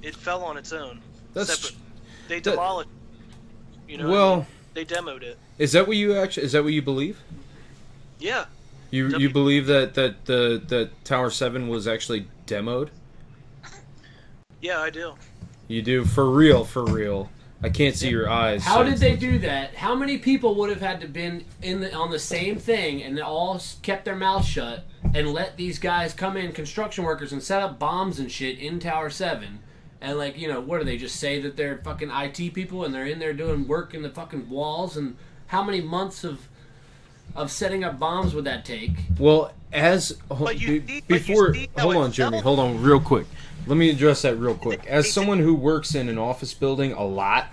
It 0.03 0.15
fell 0.15 0.45
on 0.45 0.57
its 0.57 0.73
own. 0.73 1.01
That's- 1.35 1.59
separate. 1.59 1.79
They 2.29 2.41
that- 2.41 2.51
demolished. 2.51 2.91
You 3.89 3.99
know. 3.99 4.05
what 4.09 4.11
I 4.11 4.19
Well- 4.19 4.37
mean? 4.37 4.47
they 4.75 4.85
demoed 4.85 5.23
it. 5.23 5.39
is 5.59 5.73
that 5.73 5.89
what 5.89 5.97
you 5.97 6.15
actually 6.17 6.45
is 6.45 6.53
that 6.53 6.63
what 6.63 6.73
you 6.73 6.83
believe? 6.83 7.19
Yeah. 8.21 8.45
You 8.91 9.09
you 9.19 9.31
believe 9.31 9.67
that 9.67 9.95
that 9.95 10.27
the 10.27 10.63
that 10.69 11.05
Tower 11.05 11.31
Seven 11.31 11.69
was 11.69 11.89
actually 11.89 12.29
demoed? 12.47 12.91
Yeah, 14.61 14.81
I 14.81 14.91
do. 14.91 15.15
You 15.69 15.83
do 15.83 16.05
for 16.05 16.31
real, 16.31 16.65
for 16.65 16.85
real. 16.85 17.31
I 17.63 17.71
can't 17.71 17.97
see 17.97 18.09
your 18.09 18.31
eyes. 18.31 18.65
How 18.65 18.79
so- 18.79 18.91
did 18.91 18.99
they 18.99 19.17
do 19.17 19.39
that? 19.41 19.75
How 19.75 19.95
many 19.95 20.19
people 20.19 20.55
would 20.57 20.71
have 20.71 20.81
had 20.81 21.01
to 21.01 21.09
been 21.09 21.45
in 21.61 21.81
the, 21.81 21.93
on 21.93 22.11
the 22.11 22.19
same 22.19 22.57
thing 22.57 23.03
and 23.03 23.17
they 23.17 23.23
all 23.23 23.61
kept 23.83 24.05
their 24.05 24.15
mouths 24.15 24.47
shut 24.47 24.87
and 25.15 25.33
let 25.33 25.57
these 25.57 25.79
guys 25.79 26.15
come 26.15 26.37
in, 26.37 26.53
construction 26.53 27.05
workers, 27.05 27.33
and 27.33 27.43
set 27.43 27.63
up 27.63 27.79
bombs 27.79 28.19
and 28.19 28.31
shit 28.31 28.59
in 28.59 28.79
Tower 28.79 29.11
Seven? 29.11 29.59
And 30.01 30.17
like, 30.17 30.39
you 30.39 30.47
know, 30.47 30.61
what 30.61 30.79
do 30.79 30.85
they 30.85 30.97
just 30.97 31.17
say 31.17 31.41
that 31.41 31.57
they're 31.57 31.79
fucking 31.79 32.11
IT 32.13 32.55
people 32.55 32.85
and 32.85 32.95
they're 32.95 33.07
in 33.07 33.19
there 33.19 33.33
doing 33.33 33.67
work 33.67 33.93
in 33.93 34.03
the 34.03 34.11
fucking 34.11 34.49
walls? 34.49 34.97
And 34.97 35.17
how 35.49 35.65
many 35.65 35.81
months 35.81 36.23
of 36.23 36.49
of 37.39 37.51
setting 37.51 37.85
up 37.85 37.99
bombs 37.99 38.35
would 38.35 38.45
that 38.45 38.65
take? 38.65 38.91
Well, 39.19 39.53
as 39.73 40.13
But 40.29 40.61
you 40.61 40.81
be- 40.81 40.87
see- 40.95 41.03
but 41.09 41.29
you 41.29 41.35
before, 41.35 41.55
hold 41.79 41.97
on, 41.97 42.13
Jeremy, 42.13 42.41
hold 42.41 42.59
on, 42.59 42.83
real 42.83 43.01
quick. 43.01 43.27
Let 43.67 43.77
me 43.77 43.91
address 43.91 44.23
that 44.23 44.37
real 44.37 44.55
quick. 44.55 44.87
As 44.87 45.13
someone 45.13 45.39
who 45.39 45.55
works 45.55 45.95
in 45.95 46.09
an 46.09 46.17
office 46.19 46.55
building 46.55 46.93
a 46.93 47.05
lot, 47.05 47.47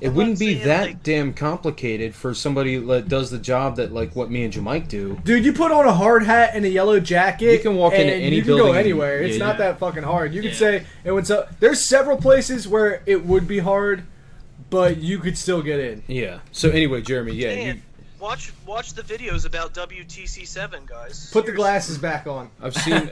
it 0.00 0.10
wouldn't 0.10 0.38
be 0.38 0.54
that 0.54 1.02
damn 1.02 1.32
complicated 1.32 2.14
for 2.14 2.32
somebody 2.34 2.76
that 2.76 3.08
does 3.08 3.30
the 3.30 3.38
job 3.38 3.76
that 3.76 3.92
like 3.92 4.14
what 4.14 4.30
me 4.30 4.44
and 4.44 4.52
Jamike 4.52 4.88
do. 4.88 5.18
Dude, 5.24 5.44
you 5.44 5.52
put 5.52 5.70
on 5.72 5.86
a 5.86 5.92
hard 5.92 6.22
hat 6.24 6.50
and 6.54 6.64
a 6.64 6.68
yellow 6.68 7.00
jacket. 7.00 7.52
You 7.52 7.58
can 7.58 7.74
walk 7.76 7.94
into 7.94 8.12
and 8.14 8.22
any 8.22 8.36
you 8.36 8.42
can 8.42 8.48
building 8.50 8.64
go 8.66 8.70
and- 8.70 8.78
anywhere. 8.78 9.20
It's 9.22 9.38
yeah, 9.38 9.46
not 9.46 9.58
yeah. 9.58 9.66
that 9.70 9.78
fucking 9.80 10.04
hard. 10.04 10.34
You 10.34 10.42
could 10.42 10.52
Yeah. 10.52 10.56
say 10.58 10.82
it 11.04 11.12
would. 11.12 11.26
So 11.26 11.46
there's 11.60 11.88
several 11.88 12.16
places 12.16 12.66
where 12.68 13.02
it 13.06 13.24
would 13.26 13.46
be 13.48 13.58
hard, 13.58 14.04
but 14.70 14.98
you 14.98 15.18
could 15.18 15.36
still 15.38 15.62
get 15.62 15.80
in. 15.80 16.02
Yeah. 16.06 16.38
So 16.52 16.70
anyway, 16.70 17.00
Jeremy, 17.02 17.32
yeah, 17.34 17.50
you, 17.52 17.60
And 17.70 17.82
watch 18.20 18.52
watch 18.66 18.94
the 18.94 19.02
videos 19.02 19.46
about 19.46 19.74
WTC 19.74 20.46
seven 20.46 20.82
guys. 20.86 21.30
Put 21.32 21.46
the 21.46 21.52
glasses 21.52 21.98
back 21.98 22.26
on. 22.26 22.50
I've 22.62 22.74
seen. 22.76 23.10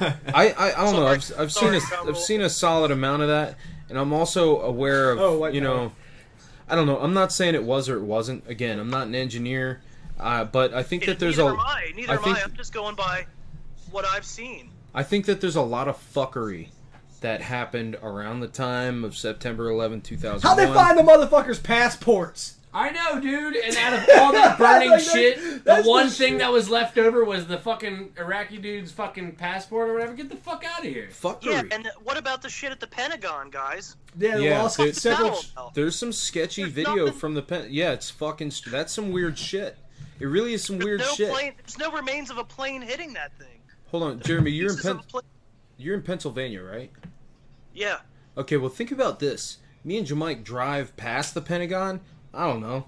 I, 0.00 0.14
I 0.34 0.72
I 0.72 0.72
don't 0.84 0.96
know. 0.96 1.06
I've 1.06 1.32
I've 1.38 1.52
seen 1.52 1.74
a 1.74 1.80
Sorry, 1.80 2.08
I've 2.08 2.18
seen 2.18 2.40
a 2.40 2.50
solid 2.50 2.90
amount 2.90 3.22
of 3.22 3.28
that, 3.28 3.56
and 3.88 3.98
I'm 3.98 4.12
also 4.12 4.60
aware 4.60 5.12
of 5.12 5.20
Oh, 5.20 5.38
white 5.38 5.54
you 5.54 5.60
power. 5.62 5.68
know. 5.76 5.92
I 6.68 6.76
don't 6.76 6.86
know. 6.86 6.98
I'm 6.98 7.14
not 7.14 7.32
saying 7.32 7.54
it 7.56 7.64
was 7.64 7.88
or 7.88 7.96
it 7.96 8.02
wasn't. 8.04 8.48
Again, 8.48 8.78
I'm 8.78 8.90
not 8.90 9.06
an 9.08 9.14
engineer, 9.14 9.80
uh, 10.20 10.44
but 10.44 10.72
I 10.72 10.82
think 10.84 11.04
that 11.06 11.18
there's 11.18 11.36
Neither 11.38 11.50
a. 11.50 11.54
am 11.54 11.60
I. 11.60 11.92
Neither 11.96 12.12
I 12.12 12.16
am 12.16 12.22
think 12.22 12.38
I. 12.38 12.42
I'm 12.42 12.54
just 12.54 12.72
going 12.72 12.94
by 12.94 13.26
what 13.90 14.04
I've 14.04 14.24
seen. 14.24 14.70
I 14.94 15.02
think 15.02 15.26
that 15.26 15.40
there's 15.40 15.56
a 15.56 15.62
lot 15.62 15.88
of 15.88 15.96
fuckery 16.14 16.68
that 17.22 17.42
happened 17.42 17.96
around 18.02 18.40
the 18.40 18.48
time 18.48 19.04
of 19.04 19.16
September 19.16 19.68
11, 19.68 20.00
2001. 20.00 20.40
How 20.40 20.54
they 20.54 20.72
find 20.72 20.96
the 20.96 21.02
motherfuckers' 21.02 21.62
passports? 21.62 22.56
I 22.72 22.90
know, 22.90 23.20
dude. 23.20 23.56
And 23.56 23.76
out 23.76 23.92
of 23.94 24.08
all 24.18 24.32
that 24.32 24.56
burning 24.56 24.90
Like, 24.90 25.00
shit, 25.00 25.36
the 25.42 25.60
that's 25.64 25.84
the 25.84 25.90
one 25.90 26.06
shit. 26.08 26.16
thing 26.18 26.38
that 26.38 26.52
was 26.52 26.68
left 26.70 26.98
over 26.98 27.24
was 27.24 27.46
the 27.48 27.58
fucking 27.58 28.12
Iraqi 28.16 28.58
dude's 28.58 28.92
fucking 28.92 29.32
passport 29.36 29.88
or 29.88 29.94
whatever. 29.94 30.14
Get 30.14 30.30
the 30.30 30.36
fuck 30.36 30.64
out 30.64 30.78
of 30.80 30.84
here. 30.84 31.08
Fuckery. 31.10 31.46
Yeah, 31.46 31.62
and 31.72 31.90
what 32.04 32.16
about 32.16 32.42
the 32.42 32.48
shit 32.48 32.70
at 32.70 32.78
the 32.78 32.86
Pentagon, 32.86 33.50
guys? 33.50 33.96
Yeah, 34.16 34.36
Yeah, 34.36 34.62
lost 34.62 34.76
dude. 34.78 34.94
several. 34.96 35.40
There's 35.74 35.96
some 35.96 36.12
sketchy 36.12 36.64
video 36.64 37.10
from 37.10 37.34
the 37.34 37.42
pen. 37.42 37.66
Yeah, 37.70 37.90
it's 37.92 38.08
fucking. 38.10 38.52
That's 38.68 38.92
some 38.92 39.10
weird 39.10 39.36
shit. 39.36 39.76
It 40.20 40.26
really 40.26 40.52
is 40.52 40.62
some 40.64 40.78
weird 40.78 41.00
no 41.00 41.06
shit. 41.06 41.30
plane. 41.32 41.54
There's 41.58 41.78
no 41.78 41.90
remains 41.90 42.30
of 42.30 42.38
a 42.38 42.44
plane 42.44 42.82
hitting 42.82 43.14
that 43.14 43.32
thing. 43.38 43.58
Hold 43.86 44.02
on, 44.04 44.20
Jeremy. 44.20 44.50
You're 44.52 44.70
in 44.70 44.76
Pieces 44.76 44.92
Pen- 44.92 45.02
pla- 45.08 45.20
You're 45.76 45.94
in 45.96 46.02
Pennsylvania, 46.02 46.62
right? 46.62 46.92
Yeah. 47.74 47.96
Okay, 48.36 48.56
well 48.56 48.68
think 48.70 48.92
about 48.92 49.18
this. 49.18 49.58
Me 49.82 49.96
and 49.98 50.06
Jamike 50.06 50.44
drive 50.44 50.96
past 50.96 51.34
the 51.34 51.40
Pentagon. 51.40 52.00
I 52.32 52.46
don't 52.46 52.60
know, 52.60 52.84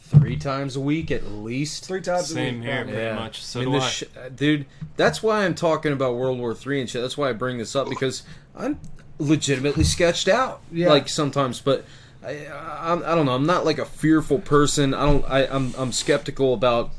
three 0.00 0.36
times 0.36 0.76
a 0.76 0.80
week 0.80 1.10
at 1.10 1.24
least. 1.26 1.86
Three 1.86 2.00
times 2.00 2.30
a 2.30 2.34
week. 2.34 2.44
Same 2.44 2.62
here, 2.62 2.84
pretty 2.84 3.14
much. 3.14 3.42
So 3.42 3.64
do 3.64 3.72
this 3.72 3.84
I. 3.84 3.88
sh- 3.88 4.04
uh, 4.16 4.28
dude. 4.28 4.66
That's 4.96 5.22
why 5.22 5.44
I'm 5.44 5.54
talking 5.54 5.92
about 5.92 6.16
World 6.16 6.38
War 6.38 6.54
Three 6.54 6.80
and 6.80 6.88
shit. 6.88 7.02
That's 7.02 7.16
why 7.16 7.30
I 7.30 7.32
bring 7.32 7.58
this 7.58 7.74
up 7.74 7.88
because 7.88 8.22
I'm 8.54 8.78
legitimately 9.18 9.84
sketched 9.84 10.28
out. 10.28 10.60
Yeah. 10.70 10.90
Like 10.90 11.08
sometimes, 11.08 11.60
but 11.60 11.84
I, 12.24 12.46
I'm, 12.46 13.02
I 13.04 13.14
don't 13.14 13.26
know. 13.26 13.34
I'm 13.34 13.46
not 13.46 13.64
like 13.64 13.78
a 13.78 13.84
fearful 13.84 14.38
person. 14.38 14.94
I 14.94 15.06
don't. 15.06 15.24
I, 15.24 15.46
I'm 15.46 15.74
I'm 15.76 15.92
skeptical 15.92 16.54
about 16.54 16.90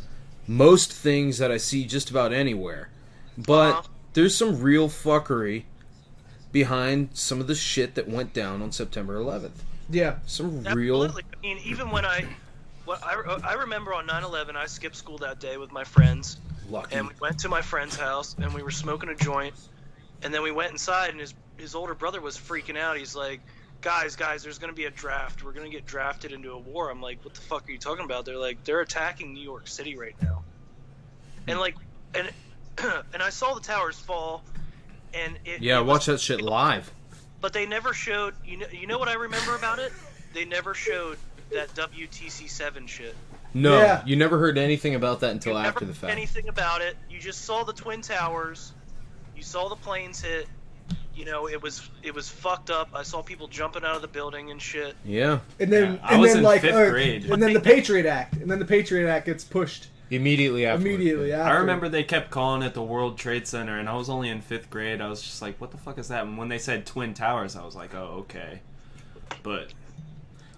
most 0.48 0.92
things 0.92 1.38
that 1.38 1.52
I 1.52 1.58
see 1.58 1.86
just 1.86 2.10
about 2.10 2.34
anywhere. 2.34 2.90
But 3.38 3.88
there's 4.14 4.36
some 4.36 4.60
real 4.60 4.90
fuckery 4.90 5.64
behind 6.52 7.10
some 7.14 7.40
of 7.40 7.48
the 7.48 7.56
shit 7.56 7.96
that 7.96 8.08
went 8.08 8.34
down 8.34 8.62
on 8.62 8.72
September 8.72 9.20
11th. 9.20 9.52
Yeah. 9.90 10.18
Some 10.26 10.64
real. 10.64 11.04
Absolutely. 11.04 11.24
I 11.44 11.48
mean, 11.48 11.60
even 11.66 11.90
when 11.92 12.06
I, 12.06 12.26
what 12.86 13.04
I, 13.04 13.16
I 13.44 13.54
remember 13.56 13.94
on 13.94 14.08
9/11, 14.08 14.56
I 14.56 14.66
skipped 14.66 14.96
school 14.96 15.18
that 15.20 15.40
day 15.40 15.58
with 15.58 15.72
my 15.74 15.84
friends, 15.84 16.38
Lucky. 16.70 16.96
and 16.96 17.08
we 17.08 17.14
went 17.20 17.40
to 17.40 17.50
my 17.50 17.62
friend's 17.62 17.98
house, 17.98 18.36
and 18.40 18.54
we 18.54 18.64
were 18.64 18.72
smoking 18.72 19.10
a 19.10 19.16
joint, 19.16 19.54
and 20.22 20.34
then 20.34 20.42
we 20.42 20.52
went 20.52 20.72
inside, 20.72 21.10
and 21.10 21.20
his 21.20 21.34
his 21.58 21.76
older 21.76 21.94
brother 21.96 22.22
was 22.22 22.38
freaking 22.38 22.78
out. 22.78 22.98
He's 22.98 23.14
like, 23.16 23.42
"Guys, 23.82 24.16
guys, 24.16 24.42
there's 24.44 24.58
gonna 24.58 24.72
be 24.74 24.86
a 24.86 24.90
draft. 24.92 25.44
We're 25.44 25.52
gonna 25.52 25.70
get 25.70 25.86
drafted 25.86 26.32
into 26.32 26.52
a 26.52 26.58
war." 26.58 26.90
I'm 26.90 27.02
like, 27.02 27.24
"What 27.26 27.34
the 27.34 27.42
fuck 27.42 27.68
are 27.68 27.72
you 27.72 27.78
talking 27.78 28.06
about?" 28.06 28.24
They're 28.24 28.38
like, 28.38 28.64
"They're 28.64 28.82
attacking 28.82 29.34
New 29.34 29.44
York 29.44 29.68
City 29.68 29.98
right 29.98 30.16
now," 30.22 30.44
and 31.48 31.60
like, 31.60 31.76
and 32.16 32.30
and 33.14 33.22
I 33.22 33.30
saw 33.32 33.54
the 33.54 33.62
towers 33.62 34.00
fall, 34.00 34.44
and 35.14 35.38
it, 35.44 35.62
Yeah, 35.62 35.78
it 35.78 35.82
was- 35.82 35.88
watch 35.90 36.06
that 36.06 36.22
shit 36.22 36.42
live. 36.42 36.90
but 37.42 37.52
they 37.52 37.66
never 37.66 37.94
showed. 37.94 38.34
You 38.46 38.58
know, 38.60 38.68
you 38.72 38.88
know 38.88 38.98
what 38.98 39.10
I 39.10 39.14
remember 39.16 39.56
about 39.58 39.80
it? 39.80 39.92
They 40.34 40.46
never 40.46 40.74
showed 40.74 41.18
that 41.54 41.74
WTC 41.76 42.50
seven 42.50 42.88
shit. 42.88 43.16
No, 43.54 43.80
Yeah. 43.80 44.02
you 44.06 44.16
never 44.16 44.40
heard 44.40 44.58
anything 44.58 44.96
about 44.96 45.20
that 45.22 45.32
until 45.32 45.54
Never 45.54 45.68
after 45.68 45.86
the 45.86 45.94
fact. 45.94 46.12
Anything 46.12 46.48
about 46.50 46.82
it? 46.82 46.96
You 47.10 47.20
just 47.20 47.46
saw 47.46 47.64
the 47.64 47.74
twin 47.74 48.02
towers. 48.02 48.74
You 49.36 49.44
saw 49.44 49.70
the 49.70 49.76
planes 49.76 50.22
hit. 50.22 50.48
You 51.16 51.26
know, 51.26 51.48
it 51.48 51.62
was 51.62 51.90
it 52.02 52.16
was 52.16 52.28
fucked 52.28 52.72
up. 52.72 52.90
I 52.96 53.04
saw 53.04 53.22
people 53.22 53.48
jumping 53.48 53.84
out 53.84 53.96
of 53.96 54.02
the 54.02 54.08
building 54.08 54.50
and 54.50 54.60
shit. 54.60 54.96
Yeah. 55.06 55.40
And 55.60 55.72
then, 55.72 55.94
Yeah, 55.94 56.00
I 56.04 56.14
and 56.14 56.22
was 56.22 56.32
then 56.32 56.38
in 56.40 56.44
like, 56.44 56.62
fifth 56.62 56.74
uh, 56.74 56.90
grade. 56.90 57.26
and 57.30 57.42
then 57.44 57.54
the 57.54 57.60
Patriot 57.60 58.08
Act, 58.08 58.34
and 58.38 58.50
then 58.50 58.58
the 58.60 58.66
Patriot 58.66 59.08
Act 59.08 59.28
gets 59.28 59.44
pushed 59.44 59.88
Immediately 60.10 60.66
after. 60.66 60.82
immediately 60.88 61.32
after. 61.34 61.54
I 61.54 61.58
remember 61.60 61.88
they 61.90 62.04
kept 62.04 62.30
calling 62.32 62.62
it 62.64 62.74
the 62.74 62.82
World 62.84 63.18
Trade 63.20 63.48
Center, 63.48 63.78
and 63.80 63.88
I 63.88 63.96
was 63.96 64.10
only 64.10 64.30
in 64.30 64.42
fifth 64.42 64.70
grade. 64.72 65.02
I 65.02 65.08
was 65.08 65.22
just 65.22 65.42
like, 65.42 65.60
"What 65.62 65.70
the 65.72 65.78
fuck 65.78 65.98
is 66.00 66.08
that?" 66.10 66.24
And 66.24 66.38
when 66.38 66.50
they 66.50 66.58
said 66.60 66.86
Twin 66.88 67.14
Towers, 67.14 67.56
I 67.56 67.64
was 67.66 67.76
like, 67.76 67.94
"Oh, 67.96 68.26
okay." 68.26 68.62
But 69.44 69.74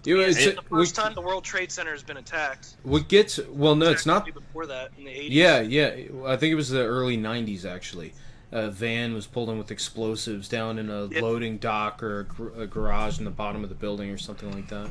You 0.06 0.16
know, 0.18 0.22
It's 0.22 0.38
it's- 0.38 0.54
the 0.54 0.62
we- 0.74 0.80
first 0.82 0.94
time 0.94 1.14
the 1.14 1.20
World 1.20 1.44
Trade 1.44 1.70
Center 1.72 1.90
has 1.92 2.02
been 2.02 2.16
attacked. 2.16 2.68
What 2.84 3.08
gets 3.08 3.38
well? 3.48 3.74
No, 3.74 3.90
it's 3.90 4.06
not. 4.06 4.24
Before 4.32 4.66
that, 4.66 4.90
in 4.98 5.04
the 5.04 5.10
80s. 5.10 5.28
Yeah, 5.30 5.60
yeah. 5.60 5.96
I 6.26 6.36
think 6.36 6.52
it 6.52 6.54
was 6.54 6.68
the 6.70 6.84
early 6.84 7.16
'90s 7.18 7.64
actually. 7.64 8.12
A 8.52 8.70
van 8.70 9.12
was 9.14 9.26
pulled 9.26 9.50
in 9.50 9.58
with 9.58 9.70
explosives 9.72 10.48
down 10.48 10.78
in 10.78 10.88
a 10.88 11.06
Yep. 11.06 11.22
loading 11.22 11.58
dock 11.58 12.02
or 12.02 12.20
a, 12.20 12.24
gr- 12.24 12.62
a 12.62 12.66
garage 12.66 13.18
in 13.18 13.24
the 13.24 13.30
bottom 13.32 13.64
of 13.64 13.68
the 13.68 13.74
building 13.74 14.08
or 14.10 14.18
something 14.18 14.52
like 14.52 14.68
that. 14.68 14.88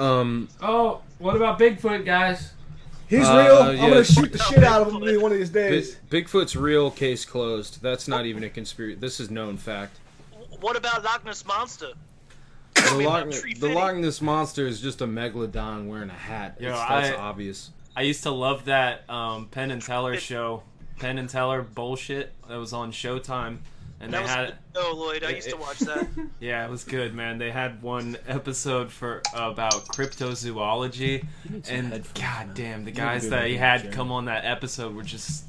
Um, 0.00 0.48
Oh, 0.62 1.00
what 1.18 1.34
about 1.34 1.58
Bigfoot, 1.58 2.04
guys? 2.04 2.52
He's 3.08 3.26
Uh, 3.26 3.36
real. 3.44 3.56
I'm 3.62 3.76
yeah. 3.76 3.88
gonna 3.90 4.04
shoot 4.04 4.32
the 4.32 4.38
shit 4.38 4.62
out 4.62 4.82
of 4.82 4.92
him 4.92 5.20
one 5.20 5.32
of 5.32 5.38
these 5.38 5.50
Bi- 5.50 5.68
days. 5.70 5.96
Bigfoot's 6.10 6.54
real 6.56 6.90
case 6.90 7.24
closed. 7.24 7.82
That's 7.82 8.06
not 8.06 8.24
even 8.26 8.44
a 8.44 8.50
conspiracy. 8.50 8.98
This 9.00 9.18
is 9.20 9.30
known 9.30 9.56
fact. 9.56 9.96
What 10.60 10.76
about 10.76 11.02
Loch 11.04 11.24
Ness 11.24 11.44
monster? 11.44 11.92
The 12.76 12.94
mean, 12.98 13.06
Loch, 13.06 13.30
the. 13.58 13.68
Loch 13.70 13.96
Ness 13.96 14.20
monster 14.20 14.66
is 14.66 14.80
just 14.80 15.00
a 15.00 15.06
megalodon 15.06 15.88
wearing 15.88 16.10
a 16.10 16.14
hat. 16.14 16.56
Yo, 16.60 16.68
It's- 16.68 16.88
that's 16.88 17.10
I- 17.18 17.20
obvious. 17.20 17.70
I 17.98 18.02
used 18.02 18.22
to 18.24 18.30
love 18.30 18.66
that 18.66 19.08
um, 19.08 19.46
Penn 19.46 19.70
and 19.70 19.80
Teller 19.80 20.18
show, 20.18 20.62
Penn 20.98 21.16
and 21.16 21.28
Teller 21.30 21.62
bullshit 21.62 22.32
that 22.46 22.56
was 22.56 22.74
on 22.74 22.92
Showtime. 22.92 23.58
And 23.98 24.12
That 24.12 24.18
they 24.18 24.22
was 24.24 24.30
had 24.30 24.54
oh 24.74 24.94
Lloyd, 24.94 25.24
I 25.24 25.30
used 25.30 25.48
to 25.48 25.56
watch 25.56 25.78
that. 25.78 26.06
Yeah, 26.40 26.66
it 26.66 26.70
was 26.70 26.84
good, 26.84 27.14
man. 27.14 27.38
They 27.38 27.50
had 27.50 27.80
one 27.80 28.18
episode 28.28 28.92
for 28.92 29.22
about 29.32 29.72
cryptozoology, 29.88 31.24
and 31.70 32.04
goddamn, 32.14 32.84
the 32.84 32.90
guys 32.90 33.22
that 33.24 33.30
that, 33.30 33.48
he 33.48 33.56
had 33.56 33.78
Jeremy. 33.80 33.96
come 33.96 34.12
on 34.12 34.26
that 34.26 34.44
episode 34.44 34.94
were 34.94 35.02
just. 35.02 35.44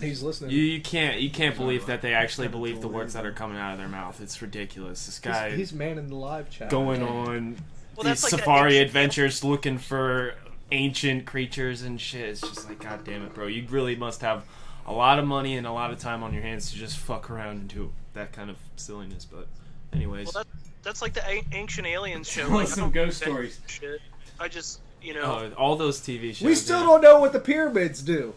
He's 0.00 0.22
listening. 0.22 0.50
You, 0.50 0.58
you 0.62 0.80
can't 0.80 1.20
you 1.20 1.30
can't 1.30 1.56
believe 1.56 1.86
that 1.86 2.02
they 2.02 2.14
actually 2.14 2.48
believe 2.48 2.80
the 2.80 2.88
words 2.88 3.14
that 3.14 3.24
are 3.26 3.32
coming 3.32 3.58
out 3.58 3.72
of 3.72 3.78
their 3.78 3.88
mouth. 3.88 4.20
It's 4.20 4.40
ridiculous. 4.42 5.06
This 5.06 5.18
guy 5.18 5.50
He's, 5.50 5.58
he's 5.58 5.72
man 5.72 5.98
in 5.98 6.08
the 6.08 6.16
live 6.16 6.50
chat. 6.50 6.70
going 6.70 7.02
on 7.02 7.56
Well, 7.96 8.04
these 8.04 8.04
that's 8.04 8.22
like 8.24 8.30
that 8.32 8.38
safari 8.38 8.74
ancient- 8.76 8.86
adventures 8.86 9.44
looking 9.44 9.78
for 9.78 10.34
ancient 10.70 11.26
creatures 11.26 11.82
and 11.82 12.00
shit. 12.00 12.28
It's 12.30 12.40
just 12.40 12.68
like, 12.68 12.80
god 12.80 13.04
damn 13.04 13.22
it, 13.24 13.34
bro. 13.34 13.46
You 13.46 13.66
really 13.68 13.96
must 13.96 14.20
have 14.22 14.44
a 14.86 14.92
lot 14.92 15.18
of 15.18 15.26
money 15.26 15.56
and 15.56 15.66
a 15.66 15.72
lot 15.72 15.90
of 15.90 15.98
time 15.98 16.22
on 16.22 16.32
your 16.32 16.42
hands 16.42 16.70
to 16.72 16.76
just 16.76 16.96
fuck 16.98 17.30
around 17.30 17.58
and 17.58 17.68
do 17.68 17.92
that 18.14 18.32
kind 18.32 18.50
of 18.50 18.56
silliness. 18.76 19.24
But, 19.24 19.46
anyways. 19.92 20.32
Well, 20.34 20.44
that 20.44 20.46
that's 20.82 21.02
like 21.02 21.12
the 21.12 21.24
a- 21.28 21.44
ancient 21.52 21.86
aliens 21.86 22.28
show. 22.28 22.48
Tell 22.48 22.56
Like, 22.56 22.66
I 22.66 22.70
some 22.70 22.80
don't 22.84 22.92
ghost 22.94 23.22
invent 23.22 23.52
stories. 23.52 23.60
Shit. 23.66 24.00
I 24.40 24.48
just 24.48 24.80
you 25.02 25.14
oh, 25.14 25.20
know 25.20 25.52
Oh, 25.56 25.62
all 25.62 25.76
those 25.76 26.00
TV 26.00 26.34
shows. 26.34 26.42
We 26.46 26.54
still 26.54 26.80
yeah. 26.80 26.86
don't 26.86 27.00
know 27.02 27.20
what 27.20 27.32
the 27.32 27.38
pyramids 27.40 28.02
do. 28.02 28.34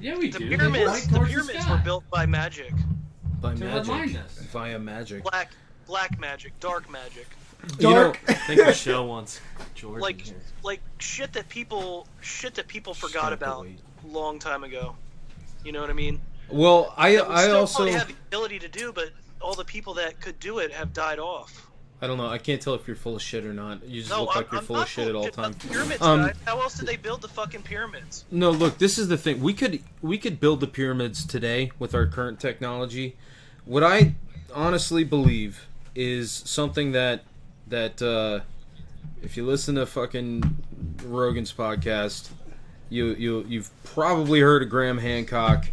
Yeah, 0.00 0.16
we 0.18 0.28
the 0.30 0.38
do. 0.38 0.48
They 0.48 0.56
pyramids. 0.56 1.06
point 1.06 1.12
The 1.12 1.26
pyramids 1.26 1.68
were 1.68 1.78
built 1.78 2.04
by 2.10 2.26
magic, 2.26 2.72
By 3.40 3.54
To 3.54 3.64
magic. 3.64 3.92
remind 3.92 4.16
us. 4.18 4.38
Via 4.52 4.78
magic. 4.78 5.22
black 5.22 5.50
black 5.86 6.18
magic, 6.18 6.58
dark 6.60 6.90
magic. 6.90 7.26
You 7.78 7.90
know, 7.90 8.12
I 8.28 8.34
think 8.34 8.60
Michelle 8.66 9.06
wants 9.08 9.40
Jordan 9.74 10.00
like 10.02 10.20
here. 10.22 10.36
like 10.62 10.80
shit 10.98 11.32
that 11.32 11.48
people 11.48 12.06
shit 12.20 12.54
that 12.54 12.68
people 12.68 12.92
forgot 12.94 13.26
Stop 13.28 13.32
about 13.32 13.66
a 13.66 14.06
long 14.06 14.38
time 14.38 14.62
ago. 14.64 14.94
You 15.64 15.72
know 15.72 15.80
what 15.80 15.90
I 15.90 15.94
mean? 15.94 16.20
well, 16.50 16.92
I 16.96 17.16
That 17.16 17.28
we 17.28 17.34
I 17.34 17.42
still 17.44 17.56
also 17.56 17.86
have 17.86 18.08
the 18.08 18.14
ability 18.28 18.58
to 18.60 18.68
do, 18.68 18.92
but 18.92 19.10
all 19.40 19.54
the 19.54 19.64
people 19.64 19.94
that 19.94 20.20
could 20.20 20.38
do 20.38 20.58
it 20.58 20.72
have 20.72 20.92
died 20.92 21.18
off. 21.18 21.65
I 22.02 22.06
don't 22.06 22.18
know. 22.18 22.26
I 22.28 22.38
can't 22.38 22.60
tell 22.60 22.74
if 22.74 22.86
you're 22.86 22.94
full 22.96 23.16
of 23.16 23.22
shit 23.22 23.44
or 23.46 23.54
not. 23.54 23.82
You 23.86 24.00
just 24.00 24.10
No, 24.10 24.22
look 24.22 24.30
I'm, 24.36 24.42
like 24.42 24.52
you're 24.52 24.60
I'm 24.60 24.66
full 24.66 24.76
of 24.76 24.88
shit 24.88 25.08
at 25.08 25.14
all 25.14 25.28
times. 25.28 25.56
the 25.56 25.68
Pyramids, 25.68 26.02
Um, 26.02 26.26
guys. 26.26 26.34
How 26.44 26.60
else 26.60 26.76
did 26.78 26.86
they 26.86 26.96
build 26.96 27.22
the 27.22 27.28
fucking 27.28 27.62
pyramids? 27.62 28.24
No, 28.30 28.50
look, 28.50 28.76
this 28.78 28.98
is 28.98 29.08
the 29.08 29.16
thing. 29.16 29.40
We 29.40 29.54
could 29.54 29.82
we 30.02 30.18
could 30.18 30.38
build 30.38 30.60
the 30.60 30.66
pyramids 30.66 31.24
today 31.24 31.70
with 31.78 31.94
our 31.94 32.06
current 32.06 32.38
technology. 32.38 33.16
What 33.64 33.82
I 33.82 34.14
honestly 34.54 35.04
believe 35.04 35.66
is 35.94 36.30
something 36.30 36.92
that 36.92 37.22
that 37.68 38.02
uh, 38.02 38.40
if 39.22 39.36
you 39.38 39.46
listen 39.46 39.76
to 39.76 39.86
fucking 39.86 40.42
Rogan's 41.04 41.52
podcast, 41.52 42.28
you 42.90 43.06
you 43.14 43.44
you've 43.48 43.70
probably 43.84 44.40
heard 44.40 44.62
of 44.62 44.68
Graham 44.68 44.98
Hancock, 44.98 45.66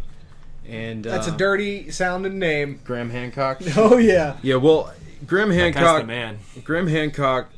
and 0.66 1.04
That's 1.04 1.28
uh, 1.28 1.34
a 1.34 1.36
dirty 1.36 1.90
sounding 1.90 2.38
name. 2.38 2.80
Graham 2.82 3.10
Hancock. 3.10 3.60
Oh 3.76 3.98
yeah. 3.98 4.38
Yeah, 4.42 4.56
well, 4.56 4.92
Guy's 5.26 5.54
Hancock. 5.54 6.06
man. 6.06 6.38
Graham 6.62 6.86
Hancock. 6.86 7.50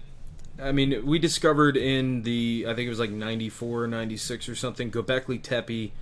I 0.60 0.72
mean, 0.72 1.04
we 1.04 1.18
discovered 1.18 1.76
in 1.76 2.22
the 2.22 2.64
I 2.68 2.74
think 2.74 2.86
it 2.86 2.90
was 2.90 2.98
like 2.98 3.10
94, 3.10 3.86
96 3.86 4.48
or 4.48 4.54
something. 4.54 4.90
Gobekli 4.90 5.42
Tepe. 5.42 5.92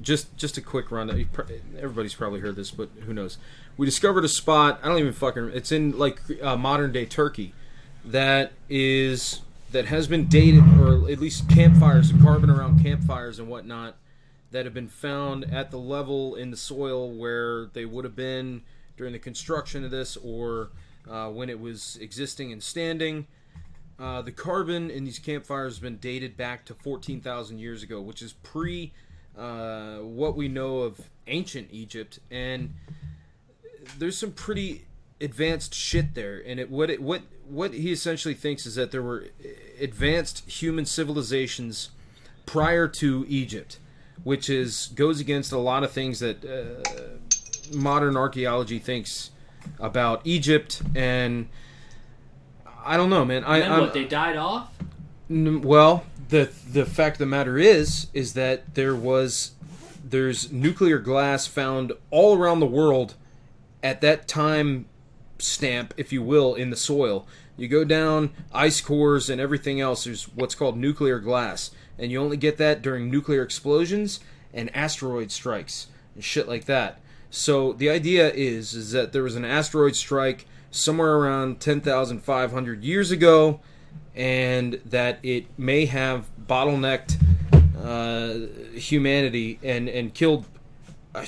Just 0.00 0.36
just 0.36 0.56
a 0.56 0.62
quick 0.62 0.90
run. 0.90 1.10
Everybody's 1.78 2.14
probably 2.14 2.40
heard 2.40 2.56
this, 2.56 2.70
but 2.70 2.88
who 3.06 3.12
knows? 3.12 3.38
We 3.76 3.86
discovered 3.86 4.24
a 4.24 4.28
spot. 4.28 4.80
I 4.82 4.88
don't 4.88 4.98
even 4.98 5.12
fucking. 5.12 5.50
It's 5.54 5.70
in 5.72 5.98
like 5.98 6.20
uh, 6.42 6.56
modern 6.56 6.92
day 6.92 7.04
Turkey. 7.06 7.54
That 8.04 8.52
is 8.68 9.40
that 9.72 9.86
has 9.86 10.06
been 10.06 10.26
dated, 10.26 10.62
or 10.80 11.10
at 11.10 11.18
least 11.18 11.48
campfires, 11.48 12.12
carbon 12.22 12.48
around 12.48 12.82
campfires 12.82 13.38
and 13.38 13.48
whatnot 13.48 13.96
that 14.52 14.64
have 14.64 14.72
been 14.74 14.88
found 14.88 15.44
at 15.52 15.72
the 15.72 15.78
level 15.78 16.36
in 16.36 16.52
the 16.52 16.56
soil 16.56 17.10
where 17.10 17.66
they 17.66 17.84
would 17.84 18.04
have 18.04 18.14
been 18.14 18.62
during 18.96 19.12
the 19.12 19.18
construction 19.18 19.84
of 19.84 19.90
this 19.90 20.16
or 20.18 20.70
uh, 21.10 21.28
when 21.28 21.50
it 21.50 21.60
was 21.60 21.96
existing 22.00 22.52
and 22.52 22.62
standing. 22.62 23.26
Uh, 23.98 24.22
the 24.22 24.32
carbon 24.32 24.90
in 24.90 25.04
these 25.04 25.18
campfires 25.18 25.74
has 25.74 25.80
been 25.80 25.98
dated 25.98 26.36
back 26.36 26.64
to 26.64 26.74
14,000 26.74 27.58
years 27.58 27.82
ago, 27.82 28.00
which 28.00 28.22
is 28.22 28.32
pre 28.42 28.92
uh, 29.38 29.98
what 29.98 30.36
we 30.36 30.48
know 30.48 30.78
of 30.78 31.00
ancient 31.26 31.68
Egypt. 31.70 32.18
And 32.30 32.74
there's 33.98 34.18
some 34.18 34.32
pretty 34.32 34.84
advanced 35.20 35.74
shit 35.74 36.14
there. 36.14 36.42
And 36.44 36.58
it 36.58 36.70
what 36.70 36.90
it 36.90 37.02
what 37.02 37.22
what 37.48 37.74
he 37.74 37.92
essentially 37.92 38.34
thinks 38.34 38.66
is 38.66 38.74
that 38.74 38.90
there 38.90 39.02
were 39.02 39.28
advanced 39.80 40.48
human 40.48 40.86
civilizations 40.86 41.90
prior 42.46 42.88
to 42.88 43.24
Egypt, 43.28 43.78
which 44.22 44.50
is 44.50 44.88
goes 44.94 45.20
against 45.20 45.52
a 45.52 45.58
lot 45.58 45.84
of 45.84 45.92
things 45.92 46.20
that 46.20 46.44
uh, 46.44 47.76
modern 47.76 48.16
archaeology 48.16 48.78
thinks 48.78 49.30
about 49.78 50.20
Egypt. 50.24 50.82
And 50.94 51.48
I 52.84 52.96
don't 52.96 53.10
know, 53.10 53.24
man. 53.24 53.44
I 53.44 53.56
And 53.58 53.64
then 53.64 53.72
I'm, 53.72 53.80
what? 53.80 53.94
They 53.94 54.04
died 54.04 54.36
off. 54.36 54.70
N- 55.30 55.62
Well, 55.62 56.04
the 56.28 56.50
the 56.70 56.84
fact 56.86 57.16
of 57.16 57.18
the 57.20 57.26
matter 57.26 57.58
is, 57.58 58.08
is 58.12 58.34
that 58.34 58.74
there 58.74 58.94
was 58.94 59.52
there's 60.02 60.52
nuclear 60.52 60.98
glass 60.98 61.46
found 61.46 61.92
all 62.10 62.36
around 62.36 62.60
the 62.60 62.66
world 62.66 63.14
at 63.82 64.00
that 64.02 64.28
time 64.28 64.86
stamp, 65.38 65.94
if 65.96 66.12
you 66.12 66.22
will, 66.22 66.54
in 66.54 66.70
the 66.70 66.76
soil. 66.76 67.26
You 67.56 67.68
go 67.68 67.84
down 67.84 68.30
ice 68.52 68.80
cores 68.80 69.30
and 69.30 69.40
everything 69.40 69.80
else. 69.80 70.04
There's 70.04 70.24
what's 70.24 70.54
called 70.54 70.76
nuclear 70.76 71.18
glass, 71.20 71.70
and 71.98 72.10
you 72.10 72.20
only 72.20 72.36
get 72.36 72.56
that 72.58 72.82
during 72.82 73.10
nuclear 73.10 73.42
explosions 73.42 74.20
and 74.52 74.74
asteroid 74.74 75.30
strikes 75.30 75.86
and 76.14 76.22
shit 76.24 76.48
like 76.48 76.64
that. 76.66 77.00
So 77.34 77.72
the 77.72 77.90
idea 77.90 78.30
is 78.30 78.74
is 78.74 78.92
that 78.92 79.12
there 79.12 79.24
was 79.24 79.34
an 79.34 79.44
asteroid 79.44 79.96
strike 79.96 80.46
somewhere 80.70 81.16
around 81.16 81.60
10,500 81.60 82.84
years 82.84 83.10
ago 83.10 83.60
and 84.14 84.80
that 84.86 85.18
it 85.24 85.46
may 85.58 85.86
have 85.86 86.26
bottlenecked 86.48 87.16
uh, 87.82 88.78
humanity 88.78 89.58
and, 89.64 89.88
and 89.88 90.14
killed 90.14 90.46
a, 91.14 91.26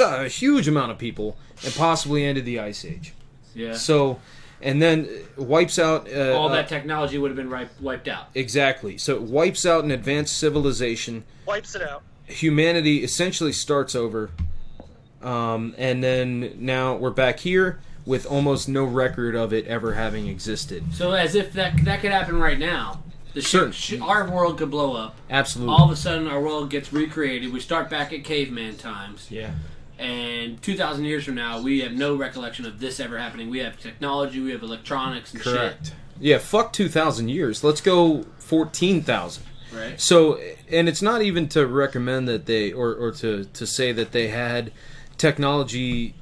a 0.00 0.28
huge 0.28 0.66
amount 0.66 0.90
of 0.90 0.98
people 0.98 1.36
and 1.64 1.72
possibly 1.74 2.24
ended 2.24 2.44
the 2.44 2.58
ice 2.58 2.84
age. 2.84 3.14
Yeah. 3.54 3.74
So, 3.74 4.18
and 4.60 4.82
then 4.82 5.08
wipes 5.36 5.78
out 5.78 6.12
uh, 6.12 6.36
All 6.36 6.48
uh, 6.48 6.54
that 6.54 6.68
technology 6.68 7.18
would 7.18 7.30
have 7.30 7.36
been 7.36 7.50
ri- 7.50 7.68
wiped 7.80 8.08
out. 8.08 8.26
exactly. 8.34 8.98
So 8.98 9.14
it 9.14 9.22
wipes 9.22 9.64
out 9.64 9.84
an 9.84 9.92
advanced 9.92 10.38
civilization. 10.38 11.22
Wipes 11.46 11.76
it 11.76 11.82
out. 11.82 12.02
Humanity 12.26 13.04
essentially 13.04 13.52
starts 13.52 13.94
over, 13.94 14.30
um, 15.22 15.74
and 15.78 16.02
then 16.02 16.56
now 16.58 16.94
we're 16.96 17.10
back 17.10 17.40
here 17.40 17.80
with 18.04 18.26
almost 18.26 18.68
no 18.68 18.84
record 18.84 19.34
of 19.34 19.52
it 19.52 19.66
ever 19.66 19.94
having 19.94 20.28
existed. 20.28 20.84
So 20.94 21.12
as 21.12 21.34
if 21.34 21.52
that 21.54 21.84
that 21.84 22.00
could 22.00 22.12
happen 22.12 22.38
right 22.38 22.58
now. 22.58 23.02
The 23.34 23.42
Sure. 23.42 23.70
sh- 23.70 24.00
our 24.00 24.30
world 24.30 24.56
could 24.56 24.70
blow 24.70 24.96
up. 24.96 25.14
Absolutely. 25.28 25.74
All 25.74 25.84
of 25.84 25.90
a 25.90 25.96
sudden, 25.96 26.26
our 26.26 26.40
world 26.40 26.70
gets 26.70 26.90
recreated. 26.90 27.52
We 27.52 27.60
start 27.60 27.90
back 27.90 28.10
at 28.14 28.24
caveman 28.24 28.76
times. 28.76 29.26
Yeah. 29.28 29.50
And 29.98 30.60
2,000 30.62 31.04
years 31.04 31.24
from 31.24 31.34
now, 31.34 31.60
we 31.60 31.80
have 31.80 31.92
no 31.92 32.14
recollection 32.14 32.64
of 32.64 32.80
this 32.80 32.98
ever 32.98 33.18
happening. 33.18 33.50
We 33.50 33.58
have 33.58 33.78
technology, 33.78 34.40
we 34.40 34.52
have 34.52 34.62
electronics 34.62 35.34
and 35.34 35.42
Correct. 35.42 35.92
Yeah, 36.18 36.38
fuck 36.38 36.72
2,000 36.72 37.28
years. 37.28 37.62
Let's 37.62 37.82
go 37.82 38.24
14,000. 38.38 39.42
Right. 39.74 40.00
So, 40.00 40.38
and 40.70 40.88
it's 40.88 41.02
not 41.02 41.20
even 41.20 41.48
to 41.50 41.66
recommend 41.66 42.28
that 42.28 42.46
they, 42.46 42.72
or, 42.72 42.94
or 42.94 43.10
to, 43.12 43.44
to 43.44 43.66
say 43.66 43.92
that 43.92 44.12
they 44.12 44.28
had 44.28 44.72
technology 45.18 46.14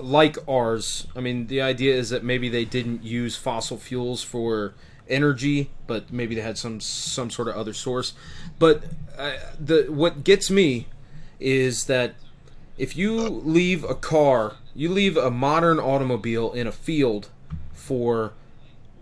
like 0.00 0.36
ours. 0.48 1.06
I 1.14 1.20
mean, 1.20 1.46
the 1.46 1.60
idea 1.60 1.94
is 1.94 2.10
that 2.10 2.24
maybe 2.24 2.48
they 2.48 2.64
didn't 2.64 3.02
use 3.02 3.36
fossil 3.36 3.76
fuels 3.76 4.22
for 4.22 4.74
energy, 5.08 5.70
but 5.86 6.12
maybe 6.12 6.34
they 6.34 6.40
had 6.40 6.56
some 6.56 6.80
some 6.80 7.30
sort 7.30 7.48
of 7.48 7.56
other 7.56 7.72
source. 7.72 8.12
But 8.58 8.84
uh, 9.18 9.36
the 9.58 9.86
what 9.88 10.24
gets 10.24 10.50
me 10.50 10.86
is 11.38 11.86
that 11.86 12.14
if 12.78 12.96
you 12.96 13.18
leave 13.18 13.84
a 13.84 13.94
car, 13.94 14.56
you 14.74 14.88
leave 14.88 15.16
a 15.16 15.30
modern 15.30 15.78
automobile 15.78 16.52
in 16.52 16.66
a 16.66 16.72
field 16.72 17.28
for 17.72 18.32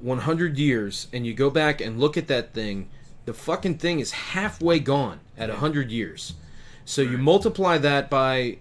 100 0.00 0.58
years 0.58 1.08
and 1.12 1.26
you 1.26 1.34
go 1.34 1.50
back 1.50 1.80
and 1.80 2.00
look 2.00 2.16
at 2.16 2.28
that 2.28 2.54
thing, 2.54 2.88
the 3.24 3.34
fucking 3.34 3.78
thing 3.78 4.00
is 4.00 4.12
halfway 4.12 4.78
gone 4.78 5.20
at 5.36 5.48
100 5.48 5.90
years. 5.90 6.34
So 6.88 7.02
you 7.02 7.18
multiply 7.18 7.76
that 7.76 8.08
by 8.08 8.56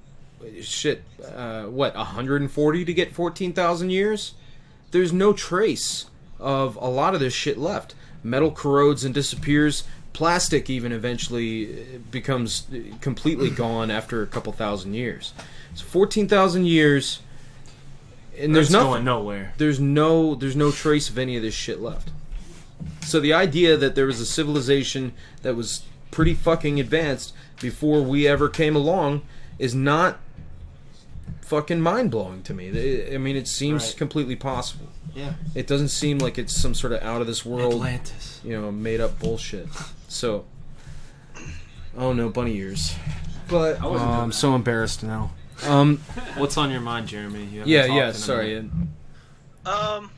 shit, 0.62 1.02
uh, 1.34 1.64
what, 1.64 1.96
140 1.96 2.84
to 2.84 2.94
get 2.94 3.14
14,000 3.14 3.90
years? 3.90 4.34
There's 4.92 5.14
no 5.14 5.32
trace 5.32 6.08
of 6.38 6.76
a 6.76 6.90
lot 6.90 7.14
of 7.14 7.22
this 7.22 7.34
shit 7.34 7.58
left. 7.58 7.96
Metal 8.24 8.52
corrodes 8.52 9.06
and 9.06 9.14
disappears. 9.14 9.86
Plastic 10.12 10.70
even 10.70 10.92
eventually 10.92 11.72
uh, 11.72 12.00
becomes 12.12 12.68
uh, 12.70 12.98
completely 13.00 13.50
gone 13.64 13.90
after 13.90 14.22
a 14.22 14.28
couple 14.28 14.52
thousand 14.52 14.94
years. 14.94 15.32
So 15.74 15.86
14,000 15.86 16.66
years 16.66 17.22
and 18.38 18.54
there's 18.54 18.68
That's 18.68 18.74
nothing 18.74 18.92
going 18.92 19.06
nowhere. 19.06 19.54
There's 19.58 19.80
no 19.80 20.36
there's 20.36 20.58
no 20.58 20.72
trace 20.72 21.10
of 21.10 21.18
any 21.18 21.38
of 21.38 21.44
this 21.44 21.54
shit 21.54 21.80
left. 21.80 22.12
So 23.04 23.22
the 23.22 23.32
idea 23.32 23.78
that 23.78 23.96
there 23.96 24.06
was 24.06 24.20
a 24.20 24.26
civilization 24.26 25.14
that 25.44 25.56
was 25.56 25.84
pretty 26.12 26.34
fucking 26.34 26.78
advanced 26.78 27.34
before 27.60 28.02
we 28.02 28.28
ever 28.28 28.50
came 28.50 28.76
along 28.76 29.22
is 29.60 29.74
not 29.74 30.20
fucking 31.42 31.80
mind 31.82 32.12
blowing 32.12 32.44
to 32.44 32.54
me. 32.54 33.14
I 33.14 33.18
mean, 33.18 33.36
it 33.36 33.48
seems 33.48 33.86
Right. 33.88 33.98
completely 33.98 34.36
possible. 34.36 34.88
Yeah. 35.16 35.34
It 35.56 35.66
doesn't 35.66 35.90
seem 35.90 36.20
like 36.20 36.38
it's 36.38 36.54
some 36.56 36.76
sort 36.76 36.94
of 36.94 37.02
out 37.02 37.22
of 37.22 37.28
this 37.28 37.46
world, 37.46 37.74
Atlantis. 37.76 38.40
you 38.44 38.60
know, 38.60 38.72
made 38.72 39.00
up 39.02 39.18
bullshit. 39.20 39.68
So, 40.08 40.46
oh 41.98 42.14
no, 42.14 42.30
bunny 42.30 42.56
ears. 42.58 42.94
But 43.48 43.82
Oh, 43.82 43.98
I'm 43.98 44.32
so 44.34 44.54
embarrassed 44.56 45.04
now. 45.04 45.32
Um, 45.66 45.98
What's 46.38 46.58
on 46.58 46.70
your 46.70 46.82
mind, 46.82 47.08
Jeremy? 47.08 47.46
You 47.46 47.64
yeah, 47.66 47.86
yeah. 47.86 48.12
Sorry. 48.12 48.56
minute. 48.56 48.72
Um. 49.66 50.12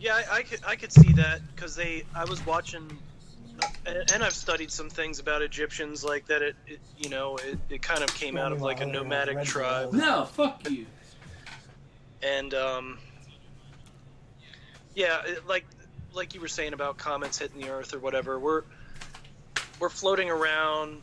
Yeah, 0.00 0.20
I, 0.30 0.36
I 0.38 0.42
could 0.42 0.60
I 0.66 0.76
could 0.76 0.92
see 0.92 1.12
that 1.14 1.40
because 1.54 1.74
they 1.74 2.04
I 2.14 2.24
was 2.24 2.44
watching, 2.46 2.96
and, 3.86 4.10
and 4.12 4.22
I've 4.24 4.34
studied 4.34 4.70
some 4.70 4.90
things 4.90 5.18
about 5.18 5.42
Egyptians 5.42 6.04
like 6.04 6.26
that. 6.26 6.42
It, 6.42 6.56
it 6.66 6.80
you 6.98 7.08
know 7.10 7.36
it, 7.36 7.58
it 7.70 7.82
kind 7.82 8.02
of 8.02 8.14
came 8.14 8.36
out 8.36 8.52
of 8.52 8.60
like 8.62 8.80
a 8.80 8.86
nomadic 8.86 9.42
tribe. 9.44 9.92
No, 9.92 10.24
fuck 10.24 10.68
you. 10.70 10.86
and 12.22 12.52
um, 12.54 12.98
yeah, 14.94 15.22
it, 15.26 15.46
like 15.46 15.64
like 16.12 16.34
you 16.34 16.40
were 16.40 16.48
saying 16.48 16.72
about 16.72 16.96
comets 16.96 17.38
hitting 17.38 17.60
the 17.60 17.70
Earth 17.70 17.94
or 17.94 17.98
whatever, 17.98 18.38
we're 18.38 18.62
we're 19.80 19.88
floating 19.88 20.30
around. 20.30 21.00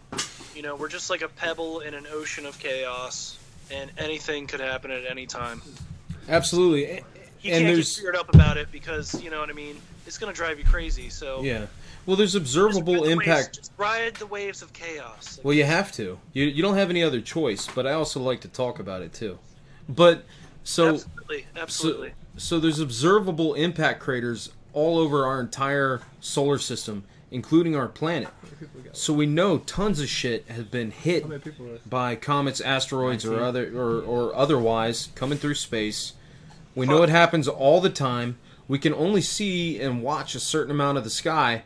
You 0.55 0.61
know, 0.63 0.75
we're 0.75 0.89
just 0.89 1.09
like 1.09 1.21
a 1.21 1.29
pebble 1.29 1.79
in 1.81 1.93
an 1.93 2.05
ocean 2.11 2.45
of 2.45 2.57
chaos, 2.59 3.37
and 3.71 3.91
anything 3.97 4.47
could 4.47 4.59
happen 4.59 4.91
at 4.91 5.05
any 5.09 5.25
time. 5.25 5.61
Absolutely. 6.29 6.85
A- 6.85 6.95
You 6.95 6.95
and 6.95 7.03
can't 7.43 7.65
get 7.65 7.73
there's 7.73 7.91
screwed 7.95 8.15
up 8.15 8.33
about 8.33 8.57
it 8.57 8.71
because 8.71 9.21
you 9.23 9.29
know 9.29 9.39
what 9.39 9.49
I 9.49 9.53
mean. 9.53 9.77
It's 10.07 10.17
gonna 10.17 10.33
drive 10.33 10.59
you 10.59 10.65
crazy. 10.65 11.09
So 11.09 11.41
yeah. 11.41 11.65
Well, 12.05 12.15
there's 12.17 12.35
observable 12.35 12.93
Just 12.93 13.03
ride 13.05 13.09
the 13.11 13.15
waves- 13.17 13.27
impact. 13.29 13.55
just 13.57 13.71
ride 13.77 14.15
the 14.15 14.25
waves 14.25 14.61
of 14.61 14.73
chaos. 14.73 15.39
Well, 15.43 15.53
you 15.53 15.63
have 15.65 15.91
to. 15.93 16.19
You 16.33 16.45
you 16.45 16.61
don't 16.61 16.75
have 16.75 16.89
any 16.89 17.03
other 17.03 17.21
choice. 17.21 17.67
But 17.73 17.85
I 17.85 17.93
also 17.93 18.19
like 18.19 18.41
to 18.41 18.47
talk 18.47 18.79
about 18.79 19.01
it 19.01 19.13
too. 19.13 19.37
But 19.87 20.25
so 20.63 20.89
Absolutely, 20.95 21.45
absolutely. 21.55 22.09
So, 22.09 22.13
so 22.37 22.59
there's 22.59 22.79
observable 22.79 23.53
impact 23.53 23.99
craters 23.99 24.51
all 24.73 24.97
over 24.97 25.25
our 25.25 25.39
entire 25.41 26.01
solar 26.21 26.57
system, 26.57 27.03
including 27.29 27.75
our 27.75 27.87
planet. 27.87 28.29
So 28.93 29.13
we 29.13 29.25
know 29.25 29.57
tons 29.59 29.99
of 29.99 30.07
shit 30.09 30.45
has 30.47 30.63
been 30.65 30.91
hit 30.91 31.23
How 31.23 31.29
many 31.29 31.41
people 31.41 31.65
are- 31.67 31.79
by 31.85 32.15
comets, 32.15 32.61
asteroids, 32.61 33.25
or 33.25 33.41
other 33.41 33.71
or, 33.77 34.01
or 34.01 34.35
otherwise 34.35 35.09
coming 35.15 35.37
through 35.37 35.55
space. 35.55 36.13
We 36.73 36.85
know 36.85 37.03
it 37.03 37.09
happens 37.09 37.47
all 37.47 37.81
the 37.81 37.89
time. 37.89 38.37
We 38.67 38.79
can 38.79 38.93
only 38.93 39.21
see 39.21 39.79
and 39.81 40.01
watch 40.01 40.35
a 40.35 40.39
certain 40.39 40.71
amount 40.71 40.97
of 40.97 41.03
the 41.03 41.09
sky. 41.09 41.63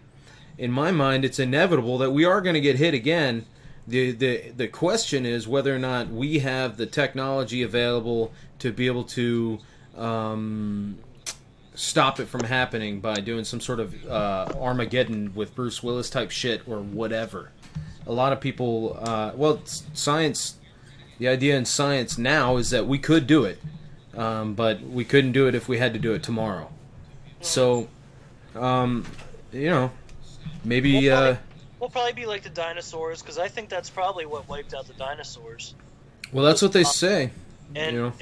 In 0.58 0.72
my 0.72 0.92
mind, 0.92 1.26
it's 1.26 1.40
inevitable 1.40 1.98
that 1.98 2.12
we 2.12 2.26
are 2.26 2.42
going 2.42 2.54
to 2.54 2.62
get 2.62 2.78
hit 2.78 2.94
again. 2.94 3.46
The, 3.88 4.12
the 4.12 4.52
the 4.56 4.68
question 4.68 5.26
is 5.26 5.48
whether 5.48 5.76
or 5.76 5.80
not 5.80 6.10
we 6.10 6.40
have 6.40 6.78
the 6.78 6.88
technology 6.88 7.62
available 7.62 8.32
to 8.60 8.72
be 8.72 8.88
able 8.88 9.04
to 9.04 9.60
um, 9.96 10.98
stop 11.76 12.20
it 12.20 12.28
from 12.28 12.46
happening 12.46 13.00
by 13.00 13.16
doing 13.16 13.44
some 13.44 13.60
sort 13.60 13.80
of 13.80 14.06
uh, 14.08 14.48
Armageddon 14.60 15.34
with 15.36 15.54
Bruce 15.54 15.84
Willis 15.84 16.10
type 16.10 16.32
shit 16.32 16.68
or 16.68 16.80
whatever. 16.80 17.52
A 18.08 18.12
lot 18.12 18.34
of 18.34 18.40
people, 18.40 18.98
uh, 19.02 19.32
well, 19.36 19.62
science, 19.66 20.56
the 21.18 21.28
idea 21.28 21.58
in 21.58 21.66
science 21.66 22.18
now 22.18 22.58
is 22.58 22.70
that 22.70 22.88
we 22.88 22.98
could 22.98 23.28
do 23.28 23.44
it, 23.44 23.60
um, 24.16 24.54
but 24.54 24.82
we 24.82 25.04
couldn't 25.04 25.32
do 25.32 25.48
it 25.48 25.56
if 25.56 25.68
we 25.68 25.78
had 25.80 25.94
to 25.94 26.00
do 26.00 26.14
it 26.14 26.24
tomorrow. 26.24 26.72
So, 27.42 27.88
um, 28.56 29.06
you 29.52 29.70
know, 29.70 29.92
maybe. 30.64 31.10
Uh, 31.10 31.36
We'll 31.80 31.90
probably 31.90 32.14
be 32.14 32.26
like 32.26 32.42
the 32.42 32.50
dinosaurs 32.50 33.22
because 33.22 33.38
I 33.38 33.50
think 33.50 33.68
that's 33.70 33.90
probably 33.90 34.26
what 34.26 34.48
wiped 34.48 34.74
out 34.74 34.88
the 34.88 34.94
dinosaurs. 34.94 35.76
well, 36.32 36.44
that's 36.46 36.62
what 36.62 36.72
they 36.72 36.84
say. 36.86 37.32
And 37.76 37.96
you 37.96 38.02
know. 38.02 38.14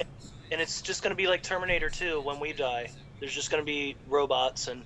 and 0.50 0.60
it's 0.60 0.82
just 0.82 1.02
going 1.02 1.12
to 1.12 1.16
be 1.16 1.28
like 1.28 1.42
Terminator 1.42 1.88
2 1.88 2.20
when 2.20 2.40
we 2.40 2.52
die. 2.52 2.90
There's 3.20 3.32
just 3.32 3.50
going 3.50 3.62
to 3.62 3.64
be 3.64 3.96
robots 4.08 4.66
and 4.68 4.82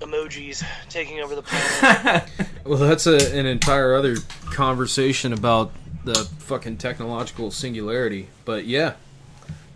emojis 0.00 0.64
taking 0.88 1.20
over 1.20 1.34
the 1.34 1.42
planet. 1.42 2.24
Well, 2.64 2.78
that's 2.78 3.06
a, 3.06 3.34
an 3.34 3.46
entire 3.46 3.94
other 3.94 4.16
conversation 4.52 5.32
about 5.32 5.72
the 6.04 6.14
fucking 6.40 6.76
technological 6.76 7.50
singularity. 7.50 8.28
But 8.44 8.66
yeah, 8.66 8.92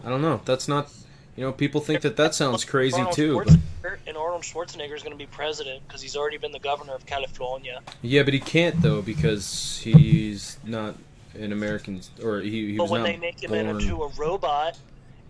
I 0.05 0.11
don't 0.11 0.21
know. 0.21 0.43
That's 0.45 0.69
not. 0.69 0.91
You 1.37 1.45
know, 1.45 1.53
people 1.53 1.81
think 1.81 2.03
that 2.03 2.17
that 2.17 2.35
sounds 2.35 2.65
crazy 2.65 2.99
Arnold 2.99 3.15
too. 3.15 3.43
But 3.83 3.99
and 4.07 4.17
Arnold 4.17 4.43
Schwarzenegger 4.43 4.95
is 4.95 5.03
going 5.03 5.13
to 5.13 5.19
be 5.19 5.27
president 5.27 5.83
because 5.87 6.03
he's 6.03 6.17
already 6.17 6.37
been 6.37 6.53
the 6.53 6.59
governor 6.59 6.95
of 6.95 7.07
California. 7.07 7.81
yeah, 8.03 8.23
but 8.23 8.35
he 8.35 8.41
can't 8.41 8.81
though 8.83 9.01
because 9.01 9.81
he's 9.83 10.59
not 10.65 10.95
an 11.35 11.53
American, 11.53 12.03
or 12.23 12.41
he, 12.41 12.73
he 12.73 12.77
but 12.77 12.91
when 12.91 13.03
they 13.03 13.17
make 13.17 13.43
him 13.43 13.51
born. 13.51 13.81
into 13.81 14.03
a 14.03 14.09
robot, 14.09 14.77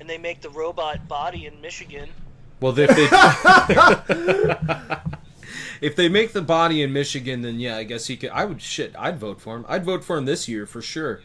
and 0.00 0.10
they 0.10 0.18
make 0.18 0.40
the 0.40 0.50
robot 0.50 1.06
body 1.06 1.46
in 1.46 1.60
Michigan, 1.60 2.08
Well, 2.60 2.74
if 2.76 2.90
they 2.90 3.08
if 5.80 5.94
they 5.94 6.08
make 6.08 6.32
the 6.32 6.42
body 6.42 6.82
in 6.82 6.92
Michigan, 6.92 7.42
then 7.42 7.60
yeah, 7.60 7.76
I 7.76 7.84
guess 7.84 8.08
he 8.08 8.16
could. 8.16 8.30
I 8.30 8.44
would 8.44 8.60
shit. 8.60 8.94
I'd 8.98 9.18
vote 9.18 9.40
for 9.40 9.56
him. 9.56 9.64
I'd 9.68 9.84
vote 9.84 10.02
for 10.02 10.18
him 10.18 10.24
this 10.24 10.48
year 10.48 10.66
for 10.66 10.82
sure. 10.82 11.20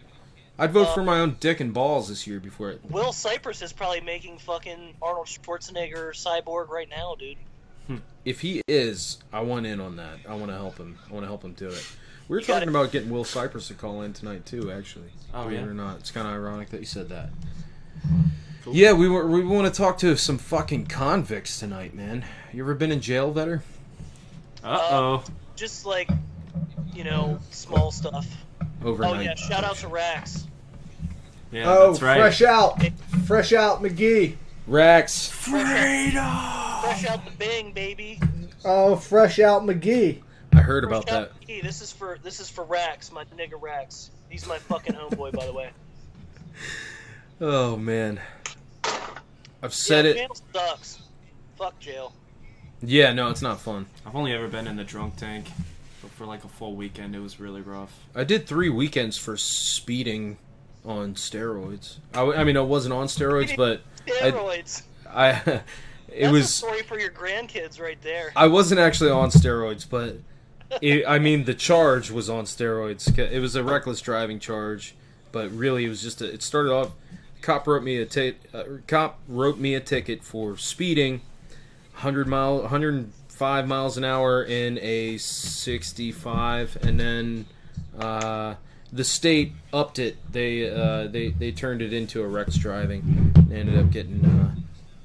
I'd 0.59 0.71
vote 0.71 0.87
Uh, 0.87 0.93
for 0.95 1.03
my 1.03 1.19
own 1.19 1.37
dick 1.39 1.59
and 1.59 1.73
balls 1.73 2.09
this 2.09 2.25
year 2.25 2.39
before 2.39 2.71
it. 2.71 2.81
Will 2.89 3.13
Cypress 3.13 3.61
is 3.61 3.71
probably 3.73 4.01
making 4.01 4.39
fucking 4.39 4.95
Arnold 5.01 5.27
Schwarzenegger 5.27 6.11
cyborg 6.13 6.69
right 6.69 6.89
now, 6.89 7.15
dude. 7.15 7.37
If 8.25 8.41
he 8.41 8.61
is, 8.67 9.19
I 9.31 9.39
want 9.41 9.65
in 9.65 9.79
on 9.79 9.95
that. 9.95 10.17
I 10.27 10.35
want 10.35 10.47
to 10.51 10.57
help 10.57 10.77
him. 10.77 10.97
I 11.09 11.13
want 11.13 11.23
to 11.23 11.27
help 11.27 11.43
him 11.43 11.53
do 11.53 11.67
it. 11.69 11.87
We 12.27 12.35
were 12.35 12.41
You 12.41 12.45
talking 12.47 12.67
about 12.67 12.91
getting 12.91 13.09
Will 13.09 13.23
Cypress 13.23 13.69
to 13.69 13.73
call 13.73 14.01
in 14.01 14.11
tonight 14.11 14.45
too. 14.45 14.69
Actually, 14.71 15.09
Oh, 15.33 15.43
believe 15.43 15.59
yeah? 15.59 15.65
it 15.65 15.69
or 15.69 15.73
not, 15.73 15.99
it's 15.99 16.11
kind 16.11 16.27
of 16.27 16.33
ironic 16.33 16.69
that 16.71 16.81
you 16.81 16.85
said 16.85 17.07
that. 17.09 17.29
Yeah, 18.69 18.91
we 18.91 19.07
were, 19.07 19.25
we 19.25 19.41
want 19.45 19.73
to 19.73 19.77
talk 19.77 19.97
to 19.99 20.17
some 20.17 20.37
fucking 20.37 20.87
convicts 20.87 21.57
tonight, 21.59 21.93
man. 21.93 22.25
You 22.51 22.63
ever 22.63 22.75
been 22.75 22.91
in 22.91 22.99
jail, 22.99 23.33
Vetter? 23.33 23.61
Uh 24.61 24.77
oh. 24.91 25.23
Just 25.55 25.85
like, 25.85 26.09
you 26.93 27.05
know, 27.05 27.39
small 27.51 27.91
stuff. 27.91 28.27
Overnight. 28.83 29.17
Oh 29.17 29.21
yeah, 29.21 29.35
shout 29.35 29.63
out 29.63 29.75
to 29.77 29.87
Rax. 29.87 30.47
Yeah, 31.51 31.65
oh, 31.67 31.91
that's 31.91 32.01
right. 32.01 32.17
fresh 32.17 32.41
out, 32.41 32.83
fresh 33.25 33.53
out, 33.53 33.81
McGee. 33.81 34.35
Rex. 34.67 35.29
Freedom. 35.29 36.25
Fresh 36.81 37.05
out 37.05 37.23
the 37.25 37.31
Bing, 37.37 37.71
baby. 37.71 38.19
Oh, 38.65 38.97
fresh 38.97 39.39
out, 39.39 39.63
McGee. 39.63 40.21
I 40.53 40.57
heard 40.61 40.83
about 40.83 41.07
Fresh 41.07 41.29
that. 41.29 41.41
McGee. 41.41 41.63
This 41.63 41.81
is 41.81 41.91
for 41.91 42.17
this 42.21 42.39
is 42.39 42.49
for 42.49 42.65
Rax, 42.65 43.11
my 43.11 43.23
nigga 43.37 43.59
Rax. 43.59 44.11
He's 44.29 44.45
my 44.45 44.57
fucking 44.57 44.93
homeboy, 44.93 45.31
by 45.33 45.45
the 45.45 45.53
way. 45.53 45.69
Oh 47.39 47.77
man, 47.77 48.19
I've 49.63 49.73
said 49.73 50.05
yeah, 50.05 50.11
it. 50.11 50.15
Jail 50.15 50.37
sucks. 50.53 50.99
Fuck 51.57 51.79
jail. 51.79 52.13
Yeah, 52.81 53.13
no, 53.13 53.29
it's 53.29 53.41
not 53.41 53.61
fun. 53.61 53.85
I've 54.05 54.15
only 54.15 54.33
ever 54.33 54.47
been 54.47 54.67
in 54.67 54.75
the 54.75 54.83
drunk 54.83 55.15
tank, 55.15 55.45
but 55.47 55.65
for 56.17 56.25
like 56.25 56.43
a 56.43 56.47
full 56.47 56.75
weekend, 56.75 57.15
it 57.15 57.19
was 57.19 57.39
really 57.39 57.61
rough. 57.61 57.93
I 58.15 58.23
did 58.23 58.47
three 58.47 58.69
weekends 58.69 59.17
for 59.17 59.37
speeding 59.37 60.37
on 60.83 61.13
steroids. 61.13 61.97
I 62.13 62.43
mean, 62.43 62.57
I 62.57 62.61
wasn't 62.61 62.93
on 62.93 63.05
steroids, 63.07 63.55
but 63.57 63.81
I, 64.07 64.31
Steroids. 64.31 64.81
I 65.09 65.29
it 65.37 65.63
That's 66.09 66.27
a 66.27 66.31
was. 66.31 66.55
story 66.55 66.81
for 66.81 66.99
your 66.99 67.11
grandkids 67.11 67.79
right 67.79 68.01
there. 68.01 68.31
I 68.35 68.47
wasn't 68.47 68.79
actually 68.79 69.11
on 69.11 69.29
steroids, 69.29 69.87
but 69.87 70.17
it, 70.81 71.05
I 71.07 71.19
mean, 71.19 71.45
the 71.45 71.53
charge 71.53 72.09
was 72.09 72.29
on 72.29 72.45
steroids. 72.45 73.15
It 73.17 73.39
was 73.39 73.55
a 73.55 73.63
reckless 73.63 74.01
driving 74.01 74.39
charge, 74.39 74.95
but 75.31 75.51
really, 75.51 75.85
it 75.85 75.89
was 75.89 76.01
just 76.01 76.21
a. 76.21 76.33
It 76.33 76.41
started 76.41 76.73
off. 76.73 76.91
Cop 77.43 77.67
wrote 77.67 77.83
me 77.83 77.97
a 77.97 78.05
ta- 78.05 78.37
uh, 78.53 78.63
cop 78.87 79.19
wrote 79.27 79.59
me 79.59 79.75
a 79.75 79.79
ticket 79.79 80.23
for 80.23 80.57
speeding, 80.57 81.21
hundred 81.93 82.27
mile, 82.27 82.67
105 83.39 83.67
miles 83.67 83.97
an 83.97 84.03
hour 84.03 84.43
in 84.43 84.79
a 84.79 85.17
65, 85.19 86.77
and 86.81 86.99
then 86.99 87.45
uh, 87.99 88.55
the 88.91 89.03
state 89.03 89.53
upped 89.71 89.99
it. 89.99 90.17
They 90.31 90.67
uh, 90.67 91.05
they 91.07 91.29
they 91.29 91.51
turned 91.51 91.83
it 91.83 91.93
into 91.93 92.23
a 92.23 92.27
reckless 92.27 92.57
driving. 92.57 93.31
Ended 93.53 93.77
up 93.77 93.91
getting 93.91 94.25
uh, 94.25 94.55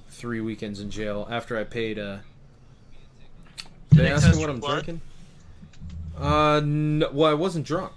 three 0.08 0.40
weekends 0.40 0.80
in 0.80 0.90
jail 0.90 1.28
after 1.30 1.58
I 1.58 1.64
paid. 1.64 1.98
Uh, 1.98 2.18
Did 3.90 3.98
they 3.98 4.10
asked 4.10 4.34
me 4.34 4.40
what 4.40 4.48
I'm 4.48 4.60
blood? 4.60 4.84
drinking. 4.84 5.02
Uh, 6.16 6.62
no, 6.64 7.10
well, 7.12 7.30
I 7.30 7.34
wasn't 7.34 7.66
drunk, 7.66 7.92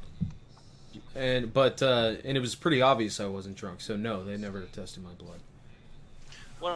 and 1.15 1.53
but 1.53 1.81
uh, 1.81 2.15
and 2.25 2.35
it 2.35 2.41
was 2.41 2.55
pretty 2.55 2.81
obvious 2.81 3.21
I 3.21 3.27
wasn't 3.27 3.55
drunk. 3.55 3.79
So 3.79 3.95
no, 3.95 4.25
they 4.25 4.35
never 4.35 4.61
tested 4.63 5.01
my 5.01 5.11
blood. 5.11 5.39
When 6.59 6.73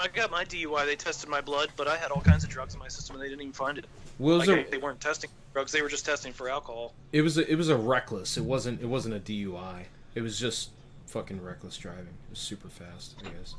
I 0.00 0.08
got 0.08 0.30
my 0.30 0.44
DUI, 0.44 0.86
they 0.86 0.96
tested 0.96 1.28
my 1.28 1.40
blood, 1.40 1.70
but 1.76 1.86
I 1.88 1.96
had 1.96 2.10
all 2.10 2.20
kinds 2.20 2.42
of 2.44 2.50
drugs 2.50 2.74
in 2.74 2.80
my 2.80 2.88
system, 2.88 3.16
and 3.16 3.22
they 3.24 3.28
didn't 3.28 3.42
even 3.42 3.52
find 3.52 3.78
it. 3.78 3.84
Well, 4.18 4.38
was 4.38 4.48
Like, 4.48 4.66
a- 4.66 4.70
they 4.70 4.78
weren't 4.78 5.00
testing 5.00 5.30
drugs; 5.52 5.72
they 5.72 5.82
were 5.82 5.88
just 5.88 6.04
testing 6.06 6.32
for 6.32 6.48
alcohol. 6.48 6.94
It 7.12 7.22
was 7.22 7.38
a, 7.38 7.50
it 7.50 7.56
was 7.56 7.68
a 7.68 7.76
reckless. 7.76 8.36
It 8.36 8.44
wasn't 8.44 8.80
it 8.82 8.86
wasn't 8.86 9.14
a 9.14 9.20
DUI. 9.20 9.84
It 10.14 10.22
was 10.22 10.38
just 10.38 10.70
fucking 11.06 11.42
reckless 11.42 11.76
driving. 11.76 12.06
It 12.24 12.30
was 12.30 12.38
super 12.38 12.68
fast, 12.68 13.14
I 13.20 13.28
guess. 13.30 13.54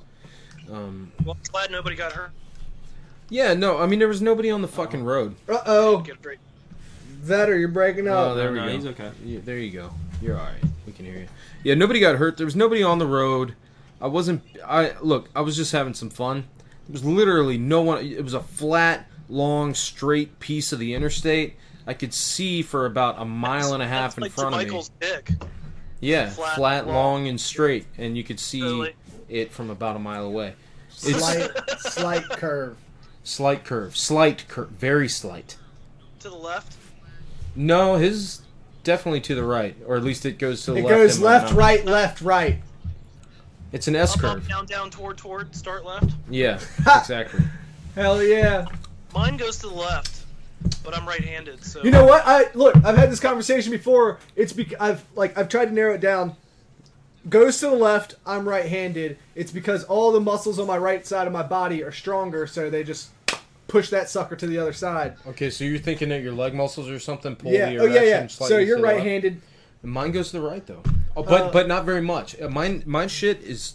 Um, 0.71 1.11
Well, 1.25 1.35
I'm 1.35 1.51
glad 1.51 1.71
nobody 1.71 1.95
got 1.95 2.11
hurt. 2.13 2.31
yeah, 3.29 3.53
no, 3.53 3.79
I 3.79 3.87
mean 3.87 3.99
there 3.99 4.07
was 4.07 4.21
nobody 4.21 4.49
on 4.51 4.61
the 4.61 4.67
fucking 4.67 5.03
road. 5.03 5.35
Uh 5.49 5.59
oh. 5.65 5.97
Get 6.01 6.17
a. 6.25 6.35
Vetter, 7.23 7.59
you're 7.59 7.67
breaking 7.67 8.07
up. 8.07 8.31
Oh, 8.31 8.35
there 8.35 8.51
we 8.51 8.57
no, 8.59 8.65
go. 8.65 8.71
he's 8.73 8.85
okay. 8.87 9.11
Yeah, 9.23 9.39
there 9.45 9.59
you 9.59 9.71
go. 9.71 9.91
You're 10.21 10.37
all 10.39 10.45
right. 10.45 10.63
We 10.63 10.69
We 10.87 10.93
can 10.93 11.05
hear 11.05 11.19
you. 11.19 11.27
Yeah, 11.63 11.75
nobody 11.75 11.99
got 11.99 12.15
hurt. 12.15 12.37
There 12.37 12.45
was 12.45 12.55
nobody 12.55 12.81
on 12.81 12.97
the 12.99 13.05
road. 13.05 13.53
I 14.01 14.07
wasn't. 14.07 14.41
I 14.65 14.93
look. 15.01 15.29
I 15.35 15.41
was 15.41 15.55
just 15.55 15.71
having 15.71 15.93
some 15.93 16.09
fun. 16.09 16.45
It 16.87 16.91
was 16.93 17.05
literally 17.05 17.57
no 17.57 17.81
one. 17.81 18.03
It 18.05 18.23
was 18.23 18.33
a 18.33 18.41
flat, 18.41 19.07
long, 19.29 19.73
straight 19.73 20.39
piece 20.39 20.71
of 20.71 20.79
the 20.79 20.93
interstate. 20.93 21.55
I 21.87 21.93
could 21.93 22.13
see 22.13 22.61
for 22.61 22.85
about 22.85 23.19
a 23.19 23.25
mile 23.25 23.73
and 23.73 23.81
a 23.83 23.87
half 23.87 24.17
in 24.17 24.23
like 24.23 24.31
front 24.31 24.53
of 24.55 24.59
me. 24.59 24.65
Michael's 24.65 24.89
dick. 24.99 25.31
Yeah, 25.99 26.29
Flat, 26.31 26.55
flat, 26.55 26.87
long. 26.87 26.95
long, 26.95 27.27
and 27.27 27.39
straight, 27.39 27.85
and 27.97 28.17
you 28.17 28.23
could 28.23 28.39
see 28.39 28.61
Really? 28.63 28.95
it 29.29 29.51
from 29.51 29.69
about 29.69 29.95
a 29.95 29.99
mile 29.99 30.25
away. 30.25 30.53
It's 30.89 31.17
Slight, 31.19 31.49
slight 31.79 32.23
curve. 32.31 32.75
slight 33.23 33.63
curve, 33.63 33.95
slight 33.95 34.47
curve, 34.47 34.69
very 34.69 35.07
slight. 35.07 35.57
To 36.21 36.29
the 36.29 36.35
left. 36.35 36.75
No, 37.55 37.95
his 37.95 38.41
definitely 38.83 39.21
to 39.21 39.35
the 39.35 39.43
right, 39.43 39.75
or 39.85 39.95
at 39.95 40.03
least 40.03 40.25
it 40.25 40.39
goes 40.39 40.65
to 40.65 40.71
the 40.71 40.77
It 40.79 40.83
left. 40.85 40.95
goes 40.95 41.19
left, 41.19 41.53
right, 41.53 41.85
left, 41.85 42.21
right. 42.21 42.61
It's 43.71 43.87
an 43.87 43.95
S 43.95 44.17
Up, 44.17 44.23
up, 44.23 44.35
curve. 44.35 44.47
down, 44.47 44.65
down, 44.65 44.89
toward, 44.89 45.17
toward. 45.17 45.55
Start 45.55 45.85
left. 45.85 46.11
Yeah, 46.29 46.59
exactly. 46.79 47.41
Hell 47.95 48.21
yeah. 48.21 48.65
Mine 49.13 49.37
goes 49.37 49.57
to 49.59 49.67
the 49.67 49.73
left, 49.73 50.23
but 50.83 50.95
I'm 50.95 51.07
right-handed, 51.07 51.63
so. 51.63 51.83
You 51.83 51.91
know 51.91 52.05
what? 52.05 52.23
I 52.25 52.45
look. 52.53 52.75
I've 52.77 52.97
had 52.97 53.11
this 53.11 53.19
conversation 53.19 53.71
before. 53.71 54.19
It's 54.35 54.53
because 54.53 54.77
I've 54.79 55.03
like 55.15 55.37
I've 55.37 55.49
tried 55.49 55.65
to 55.65 55.71
narrow 55.71 55.93
it 55.93 56.01
down. 56.01 56.35
Goes 57.29 57.59
to 57.59 57.67
the 57.67 57.75
left. 57.75 58.15
I'm 58.25 58.47
right-handed. 58.47 59.17
It's 59.35 59.51
because 59.51 59.83
all 59.83 60.11
the 60.11 60.19
muscles 60.19 60.57
on 60.59 60.67
my 60.67 60.77
right 60.77 61.05
side 61.05 61.27
of 61.27 61.33
my 61.33 61.43
body 61.43 61.83
are 61.83 61.91
stronger, 61.91 62.47
so 62.47 62.69
they 62.69 62.83
just 62.83 63.09
push 63.67 63.89
that 63.89 64.09
sucker 64.09 64.35
to 64.35 64.47
the 64.47 64.57
other 64.57 64.73
side. 64.73 65.15
Okay, 65.27 65.49
so 65.49 65.63
you're 65.63 65.77
thinking 65.79 66.09
that 66.09 66.21
your 66.21 66.33
leg 66.33 66.53
muscles 66.53 66.89
or 66.89 66.99
something 66.99 67.35
pull 67.35 67.51
yeah. 67.53 67.69
the 67.69 67.77
Oh 67.79 67.85
yeah, 67.85 68.01
yeah. 68.01 68.27
So 68.27 68.57
you're 68.57 68.77
to 68.77 68.81
the 68.81 68.87
left? 68.87 68.97
right-handed. 68.97 69.41
Mine 69.83 70.11
goes 70.11 70.31
to 70.31 70.39
the 70.39 70.45
right 70.45 70.65
though. 70.65 70.83
Oh, 71.15 71.23
but 71.23 71.41
Uh, 71.41 71.51
but 71.51 71.67
not 71.67 71.85
very 71.85 72.01
much. 72.01 72.39
Uh, 72.41 72.47
Mine 72.49 72.83
mine 72.85 73.09
shit 73.09 73.41
is 73.43 73.73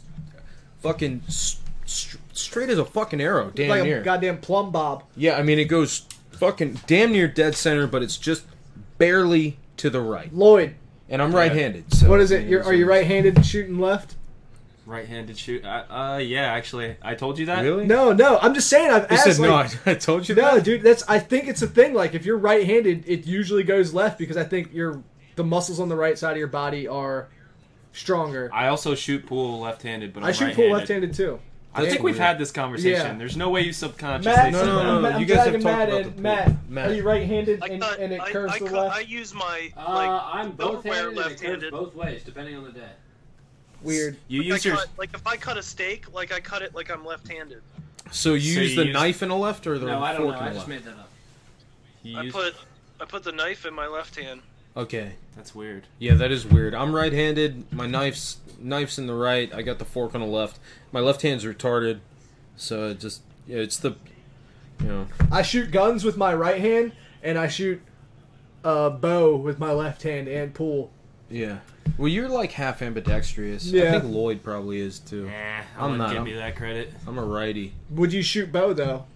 fucking 0.82 1.22
s- 1.28 1.58
s- 1.84 2.16
straight 2.32 2.70
as 2.70 2.78
a 2.78 2.84
fucking 2.84 3.20
arrow, 3.20 3.50
damn 3.54 3.68
like 3.68 3.84
near. 3.84 4.00
a 4.00 4.04
goddamn 4.04 4.38
plumb 4.38 4.70
bob. 4.70 5.04
Yeah, 5.16 5.36
I 5.36 5.42
mean 5.42 5.58
it 5.58 5.66
goes 5.66 6.06
fucking 6.32 6.80
damn 6.86 7.12
near 7.12 7.28
dead 7.28 7.54
center, 7.54 7.86
but 7.86 8.02
it's 8.02 8.16
just 8.16 8.44
barely 8.98 9.58
to 9.78 9.90
the 9.90 10.00
right. 10.00 10.32
Lloyd. 10.34 10.74
And 11.08 11.22
I'm 11.22 11.30
Yeah. 11.32 11.38
right-handed. 11.38 11.94
So 11.94 12.10
what 12.10 12.20
is 12.20 12.30
it? 12.32 12.48
You're, 12.48 12.64
are 12.64 12.72
you 12.74 12.84
right-handed 12.88 13.44
shooting 13.46 13.78
left? 13.78 14.16
Right-handed 14.86 15.36
shoot. 15.38 15.64
Uh, 15.64 15.84
uh, 15.90 16.18
yeah, 16.18 16.52
actually, 16.52 16.96
I 17.02 17.14
told 17.14 17.38
you 17.38 17.46
that. 17.46 17.62
Really? 17.62 17.86
No, 17.86 18.12
no. 18.12 18.38
I'm 18.38 18.54
just 18.54 18.68
saying. 18.68 18.90
I've 18.90 19.08
He 19.08 19.14
asked. 19.16 19.36
said 19.36 19.40
no. 19.40 19.54
I, 19.54 19.68
I 19.86 19.94
told 19.94 20.28
you 20.28 20.34
that. 20.36 20.42
no, 20.42 20.54
that. 20.56 20.64
dude. 20.64 20.82
That's. 20.82 21.02
I 21.08 21.18
think 21.18 21.48
it's 21.48 21.62
a 21.62 21.66
thing. 21.66 21.92
Like 21.94 22.14
if 22.14 22.24
you're 22.24 22.38
right-handed, 22.38 23.04
it 23.06 23.26
usually 23.26 23.62
goes 23.62 23.92
left 23.94 24.18
because 24.18 24.36
I 24.36 24.44
think 24.44 24.72
your 24.72 25.02
the 25.36 25.44
muscles 25.44 25.78
on 25.80 25.88
the 25.88 25.96
right 25.96 26.18
side 26.18 26.32
of 26.32 26.38
your 26.38 26.46
body 26.48 26.88
are 26.88 27.28
stronger. 27.92 28.50
I 28.52 28.68
also 28.68 28.94
shoot 28.94 29.24
pool 29.26 29.60
left-handed, 29.60 30.12
but 30.12 30.22
I'm 30.22 30.30
I 30.30 30.32
shoot 30.32 30.54
pool 30.54 30.64
right-handed. 30.72 30.72
left-handed 30.78 31.14
too. 31.14 31.38
I 31.74 31.80
That's 31.82 31.92
think 31.92 32.04
we've 32.04 32.14
weird. 32.14 32.26
had 32.26 32.38
this 32.38 32.50
conversation. 32.52 33.06
Yeah. 33.06 33.18
There's 33.18 33.36
no 33.36 33.50
way 33.50 33.60
you 33.60 33.72
subconsciously. 33.74 34.32
Matt, 34.34 34.52
No, 34.52 34.64
no, 34.64 34.82
no, 34.82 35.00
no, 35.02 35.08
I'm 35.10 35.20
you 35.20 35.26
guys 35.26 35.44
have 35.44 35.60
dragging 35.60 35.60
talked 35.60 35.76
Matt 35.78 35.88
about 35.90 36.04
the 36.04 36.10
pool. 36.12 36.20
Matt, 36.22 36.70
Matt. 36.70 36.90
are 36.90 36.94
you 36.94 37.02
right-handed 37.02 37.62
and, 37.62 37.82
cut, 37.82 37.98
and 37.98 38.12
it 38.14 38.20
I, 38.22 38.32
curves 38.32 38.54
I, 38.54 38.58
to 38.60 38.64
the 38.64 38.70
left? 38.70 38.96
I 38.96 39.00
use 39.00 39.34
my 39.34 39.70
Uh, 39.76 40.20
I'm 40.32 40.52
both 40.52 40.82
silverware 40.84 40.94
handed 41.04 41.08
and 41.08 41.18
it 41.18 41.18
curves 41.18 41.40
left-handed. 41.42 41.70
both 41.72 41.94
ways 41.94 42.22
depending 42.24 42.56
on 42.56 42.64
the 42.64 42.72
day. 42.72 42.88
Weird. 43.82 44.16
You 44.28 44.40
Like, 44.40 44.46
use 44.48 44.64
your. 44.64 44.76
cut, 44.76 44.88
like 44.96 45.10
if 45.12 45.26
I 45.26 45.36
cut 45.36 45.58
a 45.58 45.62
steak, 45.62 46.10
like 46.14 46.32
I 46.32 46.40
cut 46.40 46.62
it 46.62 46.74
like 46.74 46.90
I'm 46.90 47.04
left-handed. 47.04 47.60
So 48.10 48.32
you 48.32 48.54
So 48.54 48.60
use 48.60 48.70
you 48.70 48.76
the 48.80 48.86
use- 48.86 48.94
knife 48.94 49.22
in 49.22 49.28
the 49.28 49.36
left 49.36 49.66
or 49.66 49.78
the 49.78 49.86
No, 49.86 50.02
I 50.02 50.12
don't 50.14 50.22
know. 50.22 50.32
in 50.32 50.34
I 50.38 50.46
just 50.46 50.56
left? 50.56 50.68
made 50.68 50.84
that 50.84 50.92
up. 50.98 51.10
you 52.02 52.18
I 52.18 52.22
use- 52.22 52.32
put 52.32 52.54
I 53.00 53.04
put 53.04 53.22
the 53.22 53.32
knife 53.32 53.66
in 53.66 53.74
my 53.74 53.86
left 53.86 54.16
hand. 54.16 54.40
Okay. 54.76 55.12
That's 55.36 55.54
weird. 55.54 55.86
Yeah, 55.98 56.14
that 56.14 56.30
is 56.30 56.46
weird. 56.46 56.74
I'm 56.74 56.94
right-handed. 56.94 57.72
My 57.72 57.86
knife's 57.86 58.38
knife's 58.58 58.98
in 58.98 59.06
the 59.06 59.14
right. 59.14 59.52
I 59.54 59.62
got 59.62 59.78
the 59.78 59.84
fork 59.84 60.14
on 60.14 60.20
the 60.20 60.26
left. 60.26 60.58
My 60.92 61.00
left 61.00 61.22
hand's 61.22 61.44
retarded, 61.44 62.00
so 62.56 62.88
it 62.88 63.00
just 63.00 63.22
yeah, 63.46 63.58
it's 63.58 63.76
the 63.76 63.96
you 64.80 64.88
know. 64.88 65.06
I 65.30 65.42
shoot 65.42 65.70
guns 65.70 66.04
with 66.04 66.16
my 66.16 66.34
right 66.34 66.60
hand, 66.60 66.92
and 67.22 67.38
I 67.38 67.48
shoot 67.48 67.80
a 68.64 68.90
bow 68.90 69.36
with 69.36 69.58
my 69.58 69.72
left 69.72 70.02
hand 70.02 70.28
and 70.28 70.54
pull. 70.54 70.90
Yeah. 71.30 71.58
Well, 71.98 72.08
you're 72.08 72.28
like 72.28 72.52
half 72.52 72.82
ambidextrous. 72.82 73.66
Yeah. 73.66 73.88
I 73.96 74.00
think 74.00 74.12
Lloyd 74.12 74.42
probably 74.42 74.80
is 74.80 74.98
too. 74.98 75.26
Nah, 75.26 75.30
I 75.32 75.62
I'm 75.78 75.92
wouldn't 75.92 75.98
not. 75.98 76.12
give 76.12 76.24
me 76.24 76.34
that 76.34 76.56
credit. 76.56 76.92
I'm 77.06 77.18
a 77.18 77.24
righty. 77.24 77.74
Would 77.90 78.12
you 78.12 78.22
shoot 78.22 78.52
bow 78.52 78.72
though? 78.72 79.06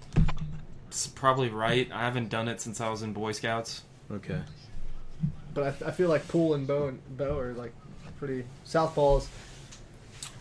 It's 0.89 1.07
probably 1.07 1.49
right. 1.49 1.91
I 1.93 2.01
haven't 2.01 2.29
done 2.31 2.49
it 2.49 2.61
since 2.61 2.81
I 2.81 2.89
was 2.91 3.03
in 3.03 3.13
Boy 3.13 3.33
Scouts. 3.33 3.83
Okay. 4.11 4.41
But 5.55 5.83
I, 5.83 5.89
I 5.89 5.91
feel 5.91 6.09
like 6.09 6.27
pool 6.29 6.55
and 6.55 6.67
bow 6.67 6.89
and 6.89 7.17
bow 7.17 7.39
are 7.39 7.53
like 7.55 7.73
pretty 8.19 8.45
southpaws. 8.67 9.27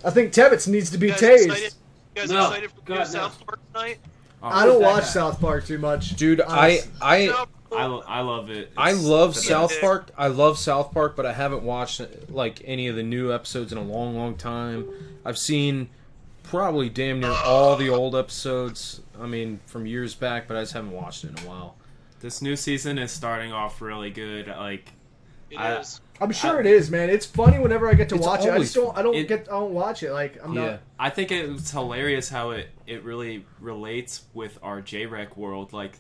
I 0.04 0.12
think 0.12 0.32
Tebbetts 0.34 0.68
needs 0.68 0.90
to 0.92 0.98
be 0.98 1.08
You 1.08 1.14
tased. 1.14 1.46
excited? 1.46 1.74
You 2.16 2.22
guys 2.22 2.32
No. 2.32 2.48
excited 2.48 2.72
for 2.72 2.82
God, 2.82 2.98
no. 3.00 3.04
South 3.06 3.46
Park 3.46 3.60
tonight? 3.74 3.98
Oh, 4.42 4.48
I 4.48 4.66
don't 4.66 4.82
watch 4.82 5.02
guy? 5.04 5.08
South 5.10 5.42
Park 5.42 5.66
too 5.66 5.78
much, 5.78 6.16
Dude, 6.16 6.42
I. 6.42 6.82
I 7.02 7.28
South 7.28 7.50
I, 7.72 7.84
I 7.86 8.22
love 8.22 8.50
it. 8.50 8.72
I 8.76 8.94
love 8.94 9.36
South 9.36 9.70
best. 9.70 9.82
Park. 9.82 10.10
I 10.18 10.28
love 10.28 10.58
South 10.58 10.92
Park, 10.92 11.16
but 11.16 11.26
I 11.28 11.34
haven't 11.34 11.62
watched 11.64 12.02
like 12.30 12.62
any 12.66 12.88
of 12.88 12.96
the 12.96 13.04
new 13.04 13.32
episodes 13.32 13.72
in 13.72 13.78
a 13.78 13.84
long, 13.84 14.16
long 14.16 14.36
time. 14.36 14.88
I've 15.24 15.38
seen 15.38 15.90
probably 16.44 16.90
damn 16.90 17.20
near 17.20 17.30
all 17.46 17.76
the 17.76 17.90
old 17.90 18.16
episodes. 18.16 19.02
I 19.22 19.28
mean, 19.28 19.60
from 19.68 19.86
years 19.86 20.16
back, 20.16 20.48
but 20.48 20.58
I 20.58 20.62
just 20.62 20.74
haven't 20.74 20.94
watched 20.94 21.24
it 21.26 21.38
in 21.38 21.46
a 21.46 21.48
while. 21.48 21.76
This 22.22 22.42
new 22.42 22.56
season 22.56 22.98
is 22.98 23.12
starting 23.12 23.52
off 23.52 23.82
really 23.82 24.10
good. 24.10 24.48
Like, 24.48 24.94
It 25.52 25.58
I- 25.58 25.80
is. 25.80 26.02
I'm 26.22 26.32
sure 26.34 26.60
it 26.60 26.66
is, 26.66 26.92
man. 26.92 27.10
It's 27.10 27.26
funny 27.26 27.60
whenever 27.60 27.88
I 27.90 27.94
get 27.94 28.10
to 28.10 28.16
It's 28.16 28.26
watch 28.28 28.44
it. 28.46 28.50
I 28.52 28.58
just 28.58 28.76
don't. 28.76 28.96
I 28.98 29.02
don't 29.02 29.16
it- 29.16 29.28
get. 29.30 29.48
I 29.48 29.52
don't 29.52 29.74
watch 29.74 30.04
it. 30.04 30.12
Like 30.12 30.38
I'm 30.44 30.54
yeah. 30.54 30.66
not. 30.72 30.80
I 31.00 31.10
think 31.10 31.32
it's 31.32 31.72
hilarious 31.72 32.28
how 32.30 32.52
it 32.52 32.68
it 32.88 33.04
really 33.06 33.46
relates 33.62 34.24
with 34.34 34.60
our 34.62 34.82
JREC 34.82 35.38
world. 35.38 35.72
Like, 35.72 35.94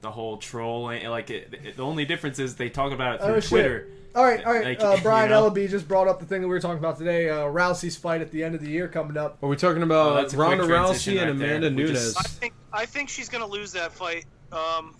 the 0.00 0.10
whole 0.10 0.38
trolling. 0.38 1.06
Like, 1.08 1.28
it, 1.30 1.52
it- 1.62 1.76
the 1.76 1.82
only 1.84 2.06
difference 2.06 2.38
is 2.38 2.56
they 2.56 2.70
talk 2.70 2.92
about 2.92 3.16
it 3.16 3.22
through 3.22 3.34
Oh, 3.34 3.40
shit. 3.40 3.48
Twitter. 3.50 3.88
All 4.14 4.24
right, 4.24 4.42
all 4.46 4.54
right. 4.54 4.64
Like, 4.64 4.82
uh, 4.82 4.94
you 4.96 5.02
Brian 5.02 5.28
know? 5.28 5.50
Ellaby 5.50 5.68
just 5.68 5.86
brought 5.86 6.08
up 6.08 6.20
the 6.20 6.24
thing 6.26 6.40
that 6.40 6.48
we 6.48 6.54
were 6.54 6.60
talking 6.60 6.78
about 6.78 6.96
today. 6.96 7.28
Uh, 7.28 7.40
Rousey's 7.44 7.96
fight 7.98 8.22
at 8.22 8.30
the 8.30 8.42
end 8.42 8.54
of 8.54 8.62
the 8.62 8.70
year 8.70 8.88
coming 8.88 9.18
up. 9.18 9.36
Are 9.42 9.48
we 9.48 9.56
talking 9.56 9.82
Oh, 9.82 9.84
about 9.84 10.14
that's 10.14 10.32
a 10.32 10.36
quick 10.36 10.48
Ronda 10.48 10.64
Rousey 10.64 11.20
and 11.20 11.32
right 11.32 11.38
there. 11.38 11.56
Amanda 11.58 11.68
We 11.68 11.74
Nunes? 11.84 12.14
just- 12.14 12.18
I 12.18 12.22
think 12.22 12.54
I 12.72 12.86
think 12.86 13.10
she's 13.10 13.28
gonna 13.28 13.46
lose 13.46 13.72
that 13.72 13.92
fight. 13.92 14.24
Um, 14.52 14.94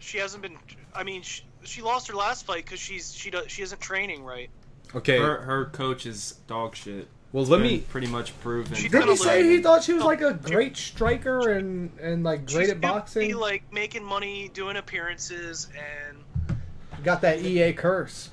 she 0.00 0.18
hasn't 0.18 0.42
been. 0.42 0.56
I 0.96 1.04
mean, 1.04 1.22
she, 1.22 1.42
she 1.64 1.82
lost 1.82 2.08
her 2.08 2.14
last 2.14 2.46
fight 2.46 2.64
because 2.64 2.80
she's 2.80 3.12
she 3.14 3.30
does 3.30 3.50
she 3.50 3.62
isn't 3.62 3.80
training 3.80 4.24
right. 4.24 4.50
Okay. 4.94 5.18
Her 5.18 5.40
her 5.42 5.64
coach 5.66 6.06
is 6.06 6.36
dog 6.46 6.76
shit. 6.76 7.08
well, 7.32 7.44
let 7.44 7.60
me. 7.60 7.78
pretty 7.78 8.06
much 8.06 8.38
proven. 8.40 8.74
She's 8.74 8.84
Did 8.84 8.92
gonna 9.00 9.12
he 9.12 9.16
say 9.16 9.42
lose. 9.42 9.56
he 9.56 9.62
thought 9.62 9.82
she 9.82 9.92
was 9.92 10.04
like 10.04 10.20
a 10.20 10.34
great 10.34 10.76
striker 10.76 11.50
and 11.50 11.90
and 12.00 12.22
like 12.22 12.46
great 12.46 12.62
she's 12.66 12.70
at 12.70 12.80
gonna 12.80 12.94
boxing? 12.94 13.28
Be, 13.28 13.34
like 13.34 13.72
making 13.72 14.04
money, 14.04 14.50
doing 14.54 14.76
appearances, 14.76 15.68
and 15.74 16.56
Got 17.02 17.20
that 17.22 17.40
EA 17.42 17.72
curse. 17.72 18.30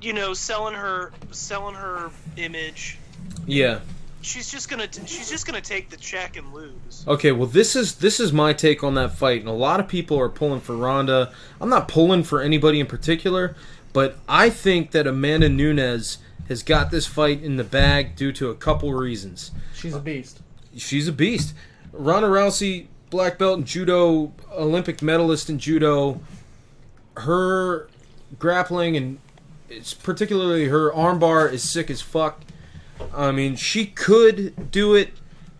you 0.00 0.12
know, 0.12 0.34
selling 0.34 0.74
her 0.74 1.12
selling 1.30 1.74
her 1.76 2.10
image. 2.36 2.98
Yeah. 3.46 3.80
She's 4.22 4.50
just 4.50 4.68
gonna 4.68 4.86
t- 4.86 5.06
she's 5.06 5.30
just 5.30 5.46
gonna 5.46 5.60
take 5.60 5.88
the 5.88 5.96
check 5.96 6.36
and 6.36 6.52
lose. 6.52 7.04
Okay, 7.08 7.32
well 7.32 7.46
this 7.46 7.74
is 7.74 7.96
this 7.96 8.20
is 8.20 8.32
my 8.32 8.52
take 8.52 8.84
on 8.84 8.94
that 8.94 9.12
fight, 9.12 9.40
and 9.40 9.48
a 9.48 9.52
lot 9.52 9.80
of 9.80 9.88
people 9.88 10.18
are 10.18 10.28
pulling 10.28 10.60
for 10.60 10.76
Ronda. 10.76 11.32
I'm 11.60 11.70
not 11.70 11.88
pulling 11.88 12.22
for 12.24 12.40
anybody 12.42 12.80
in 12.80 12.86
particular, 12.86 13.56
but 13.92 14.18
I 14.28 14.50
think 14.50 14.90
that 14.90 15.06
Amanda 15.06 15.48
Nunes 15.48 16.18
has 16.48 16.62
got 16.62 16.90
this 16.90 17.06
fight 17.06 17.42
in 17.42 17.56
the 17.56 17.64
bag 17.64 18.16
due 18.16 18.32
to 18.32 18.50
a 18.50 18.54
couple 18.54 18.92
reasons. 18.92 19.52
She's 19.74 19.94
a 19.94 20.00
beast. 20.00 20.40
She's 20.76 21.08
a 21.08 21.12
beast. 21.12 21.54
Ronda 21.92 22.28
Rousey, 22.28 22.86
black 23.08 23.38
belt 23.38 23.58
in 23.58 23.64
judo, 23.64 24.32
Olympic 24.52 25.00
medalist 25.00 25.48
in 25.48 25.58
judo. 25.58 26.20
Her 27.16 27.88
grappling 28.38 28.96
and 28.96 29.18
it's 29.68 29.94
particularly 29.94 30.66
her 30.66 30.90
armbar 30.90 31.50
is 31.52 31.68
sick 31.68 31.90
as 31.90 32.02
fuck. 32.02 32.40
I 33.14 33.32
mean, 33.32 33.56
she 33.56 33.86
could 33.86 34.70
do 34.70 34.94
it. 34.94 35.12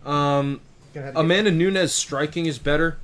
Um, 0.05 0.61
Gonna 0.93 1.05
have 1.07 1.13
to 1.15 1.15
get- 1.15 1.15
Amanda 1.15 1.51
Nunes 1.51 1.91
striking 1.93 2.45
is 2.45 2.59
better. 2.59 2.97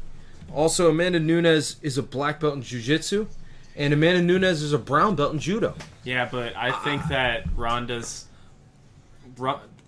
Also, 0.53 0.89
Amanda 0.89 1.19
Nunes 1.19 1.75
is 1.81 1.97
a 1.97 2.03
black 2.03 2.39
belt 2.39 2.55
in 2.55 2.61
jiu-jitsu, 2.61 3.27
and 3.75 3.93
Amanda 3.93 4.21
Nunes 4.21 4.61
is 4.61 4.73
a 4.73 4.77
brown 4.77 5.15
belt 5.15 5.33
in 5.33 5.39
judo. 5.39 5.75
Yeah, 6.03 6.27
but 6.31 6.55
I 6.55 6.71
think 6.83 7.05
that 7.09 7.43
Ronda's, 7.55 8.25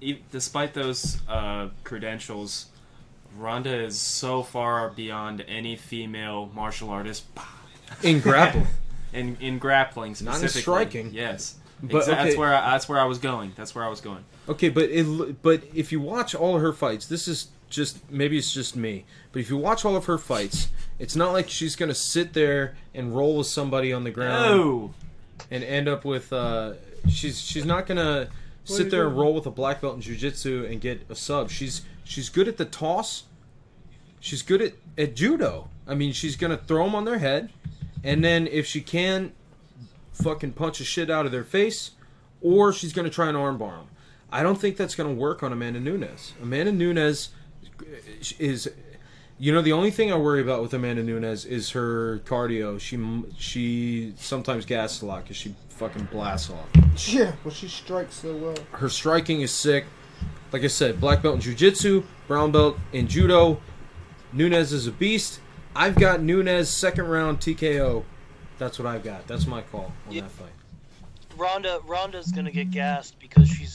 e- 0.02 0.18
despite 0.32 0.74
those 0.74 1.20
uh, 1.28 1.70
credentials, 1.84 2.68
Ronda 3.38 3.74
is 3.86 3.97
so 3.97 4.43
far 4.43 4.89
beyond 4.89 5.43
any 5.47 5.76
female 5.76 6.50
martial 6.54 6.89
artist 6.89 7.24
In 8.04 8.20
grappling. 8.20 8.68
in 9.14 9.38
in 9.39 9.58
grappling 9.60 10.14
specifically. 10.16 10.26
Not 10.26 10.43
in 10.43 10.50
specifically. 10.50 10.62
striking. 11.02 11.14
Yes, 11.14 11.56
But, 11.82 12.04
Exa- 12.04 12.06
that's 12.08 12.36
where 12.38 12.54
I, 12.54 12.72
that's 12.72 12.88
where 12.89 13.00
I 13.00 13.06
was 13.06 13.18
going. 13.20 13.54
That's 13.56 13.74
where 13.74 13.84
I 13.84 13.88
was 13.88 14.02
going. 14.02 14.24
Okay, 14.50 14.70
but 14.70 14.86
it, 14.86 15.41
but 15.43 15.64
if 15.76 15.91
you 15.91 16.02
watch 16.02 16.34
all 16.34 16.56
of 16.56 16.62
her 16.62 16.74
fights, 16.74 17.06
this 17.06 17.28
is 17.28 17.50
just 17.70 18.10
maybe 18.10 18.38
it's 18.38 18.52
just 18.52 18.76
me, 18.76 19.06
but 19.32 19.39
if 19.39 19.50
you 19.50 19.58
watch 19.58 19.86
all 19.86 19.95
of 19.95 20.06
her 20.06 20.18
fights, 20.18 20.70
it's 20.97 21.16
not 21.16 21.32
like 21.34 21.47
she's 21.50 21.76
gonna 21.76 21.93
sit 21.93 22.34
there 22.34 22.76
and 22.95 23.16
roll 23.16 23.38
with 23.38 23.47
somebody 23.47 23.93
on 23.93 24.04
the 24.04 24.10
ground 24.12 24.43
No. 24.58 24.93
and 25.52 25.64
end 25.64 25.88
up 25.88 26.04
with 26.04 26.34
uh, 26.34 26.74
she's 27.08 27.39
she's 27.39 27.66
not 27.66 27.86
gonna 27.86 28.28
What 28.66 28.78
sit 28.78 28.89
there 28.89 29.08
and 29.08 29.16
roll 29.16 29.36
with 29.36 29.45
a 29.45 29.52
black 29.52 29.82
belt 29.82 29.95
in 29.95 30.02
jujitsu 30.02 30.70
and 30.70 30.82
get 30.82 31.06
a 31.10 31.16
sub. 31.16 31.52
She's 31.52 31.84
she's 32.04 32.30
good 32.30 32.47
at 32.47 32.58
the 32.58 32.66
toss. 32.66 33.24
She's 34.20 34.41
good 34.41 34.62
at, 34.64 34.74
at 34.97 35.16
judo. 35.16 35.70
I 35.88 35.93
mean, 35.93 36.12
she's 36.12 36.36
gonna 36.36 36.58
throw 36.58 36.86
them 36.86 36.95
on 36.95 37.06
their 37.06 37.20
head, 37.20 37.52
and 38.04 38.24
then 38.24 38.47
if 38.47 38.66
she 38.66 38.82
can, 38.82 39.32
fucking 40.14 40.54
punch 40.54 40.80
the 40.80 40.84
shit 40.86 41.10
out 41.12 41.28
of 41.28 41.32
their 41.32 41.43
face, 41.43 41.91
or 42.41 42.74
she's 42.74 42.93
gonna 42.93 43.10
try 43.12 43.28
and 43.30 43.38
armbar 43.38 43.78
them. 43.78 43.88
I 44.32 44.44
don't 44.44 44.60
think 44.60 44.78
that's 44.78 44.96
gonna 44.96 45.14
work 45.14 45.42
on 45.44 45.52
Amanda 45.52 45.80
Nunes. 45.80 46.34
Amanda 46.42 46.72
Nunes 46.72 47.30
is, 48.40 48.70
you 49.38 49.54
know, 49.54 49.62
the 49.62 49.72
only 49.72 49.92
thing 49.92 50.12
I 50.12 50.18
worry 50.18 50.42
about 50.42 50.62
with 50.62 50.74
Amanda 50.74 51.04
Nunes 51.04 51.46
is 51.46 51.72
her 51.72 52.20
cardio. 52.26 52.80
She 52.80 52.98
she 53.38 54.14
sometimes 54.18 54.66
gasses 54.66 55.02
a 55.02 55.06
lot 55.06 55.24
because 55.24 55.38
she 55.38 55.56
fucking 55.70 56.06
blasts 56.12 56.50
off. 56.50 56.68
Yeah, 57.08 57.32
well, 57.44 57.54
she 57.54 57.68
strikes 57.68 58.16
so 58.16 58.36
well. 58.36 58.56
Her 58.72 58.90
striking 58.90 59.42
is 59.42 59.52
sick. 59.52 59.86
Like 60.52 60.64
I 60.64 60.68
said, 60.68 61.00
black 61.00 61.22
belt 61.22 61.36
in 61.36 61.42
jiu-jitsu, 61.42 62.04
brown 62.28 62.52
belt 62.52 62.78
in 62.92 63.08
judo. 63.08 63.62
Nunes 64.34 64.74
is 64.74 64.88
a 64.88 64.92
beast. 64.92 65.40
I've 65.76 65.96
got 65.96 66.22
Nunes 66.22 66.68
second 66.70 67.08
round 67.08 67.40
TKO. 67.40 68.04
That's 68.58 68.78
what 68.78 68.86
I've 68.88 69.04
got. 69.04 69.28
That's 69.28 69.46
my 69.48 69.62
call 69.62 69.94
on 70.08 70.14
Yeah. 70.14 70.22
that 70.24 70.32
fight. 70.32 70.50
Ronda 71.38 71.80
Ronda's 71.86 72.32
gonna 72.32 72.52
get 72.52 72.70
gassed 72.72 73.18
because 73.20 73.48
she's 73.48 73.72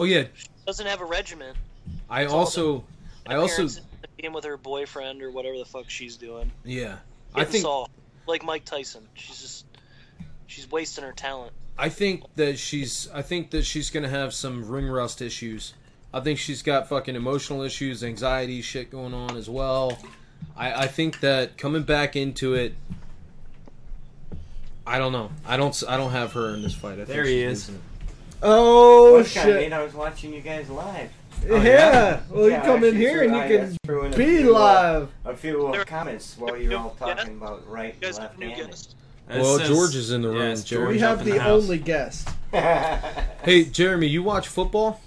Oh 0.00 0.04
yeah, 0.04 0.24
She 0.34 0.48
doesn't 0.66 0.86
have 0.86 1.02
a 1.02 1.04
regiment. 1.04 1.58
I 2.08 2.22
It's 2.22 2.32
also, 2.32 2.84
I 3.26 3.34
also, 3.34 3.52
Appearances, 3.52 3.80
being 4.16 4.32
with 4.32 4.44
her 4.44 4.56
boyfriend 4.56 5.22
or 5.22 5.30
whatever 5.30 5.58
the 5.58 5.66
fuck 5.66 5.90
she's 5.90 6.16
doing. 6.16 6.50
yeah, 6.64 6.96
I 7.34 7.44
think 7.44 7.62
soft, 7.64 7.92
like 8.26 8.42
Mike 8.42 8.64
Tyson. 8.64 9.06
She's 9.12 9.38
just 9.42 9.66
she's 10.46 10.70
wasting 10.70 11.04
her 11.04 11.12
talent. 11.12 11.52
I 11.76 11.90
think 11.90 12.24
that 12.36 12.58
she's 12.58 13.10
I 13.12 13.20
think 13.20 13.50
that 13.50 13.64
she's 13.64 13.90
gonna 13.90 14.08
have 14.08 14.32
some 14.32 14.66
ring 14.66 14.86
rust 14.86 15.20
issues. 15.20 15.74
I 16.14 16.20
think 16.20 16.38
she's 16.38 16.62
got 16.62 16.88
fucking 16.88 17.14
emotional 17.14 17.60
issues, 17.60 18.02
anxiety 18.02 18.62
shit 18.62 18.90
going 18.90 19.12
on 19.12 19.36
as 19.36 19.50
well. 19.50 19.98
I, 20.56 20.84
I 20.84 20.86
think 20.86 21.20
that 21.20 21.58
coming 21.58 21.82
back 21.82 22.16
into 22.16 22.54
it 22.54 22.72
I 24.86 24.98
don't 24.98 25.12
know. 25.12 25.30
I 25.46 25.58
don't 25.58 25.82
I 25.86 25.98
don't 25.98 26.12
have 26.12 26.32
her 26.32 26.54
in 26.54 26.62
this 26.62 26.74
fight. 26.74 26.94
I 26.94 26.96
think 26.96 27.08
There 27.08 27.24
he 27.24 27.42
she's 27.42 27.68
is. 27.68 27.70
Losing 28.42 28.52
it. 28.52 28.54
Oh 28.54 29.12
kind 29.34 29.50
of 29.50 29.56
shit! 29.62 29.72
I 29.72 29.82
was 29.82 29.94
watching 29.94 30.32
you 30.32 30.40
guys 30.40 30.68
live. 30.70 31.10
yeah. 31.46 32.20
Well, 32.30 32.50
you 32.50 32.56
come 32.58 32.84
in 32.84 32.96
here 32.96 33.22
and 33.22 33.34
you 33.34 33.40
can 33.40 33.66
just 33.68 33.78
threw 33.86 34.04
in 34.04 34.12
a 34.12 34.16
be 34.16 34.38
few, 34.38 34.56
uh, 34.56 34.60
live. 34.60 35.08
A 35.24 35.36
few 35.36 35.68
uh, 35.68 35.84
comments 35.84 36.36
while 36.38 36.56
you're 36.56 36.78
all 36.78 36.96
talking 36.98 37.36
about 37.36 37.66
right 37.68 37.94
You 37.94 38.00
guys 38.08 38.18
and 38.18 38.22
have 38.28 38.30
left 38.32 38.38
new 38.38 38.48
handed. 38.48 38.66
guest. 38.68 38.94
Well, 39.28 39.58
George 39.60 39.94
is 39.94 40.10
in 40.10 40.22
the 40.22 40.28
room. 40.28 40.56
Jeremy. 40.60 40.92
We 40.94 40.98
have 40.98 41.24
the 41.24 41.38
only 41.46 41.78
guest. 41.78 42.28
Hey, 42.52 43.64
Jeremy, 43.64 44.06
you 44.08 44.22
watch 44.24 44.48
football? 44.48 45.00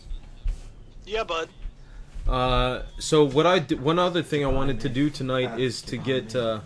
Yeah, 1.05 1.23
bud. 1.25 1.49
Uh, 2.27 2.83
so 2.97 3.25
what 3.25 3.45
I 3.45 3.59
d- 3.59 3.75
one 3.75 3.99
other 3.99 4.23
thing 4.23 4.43
I 4.45 4.47
wanted 4.47 4.79
to 4.81 4.89
do 4.89 5.09
tonight 5.09 5.59
is 5.59 5.81
to 5.83 5.97
get 5.97 6.33
uh, 6.35 6.61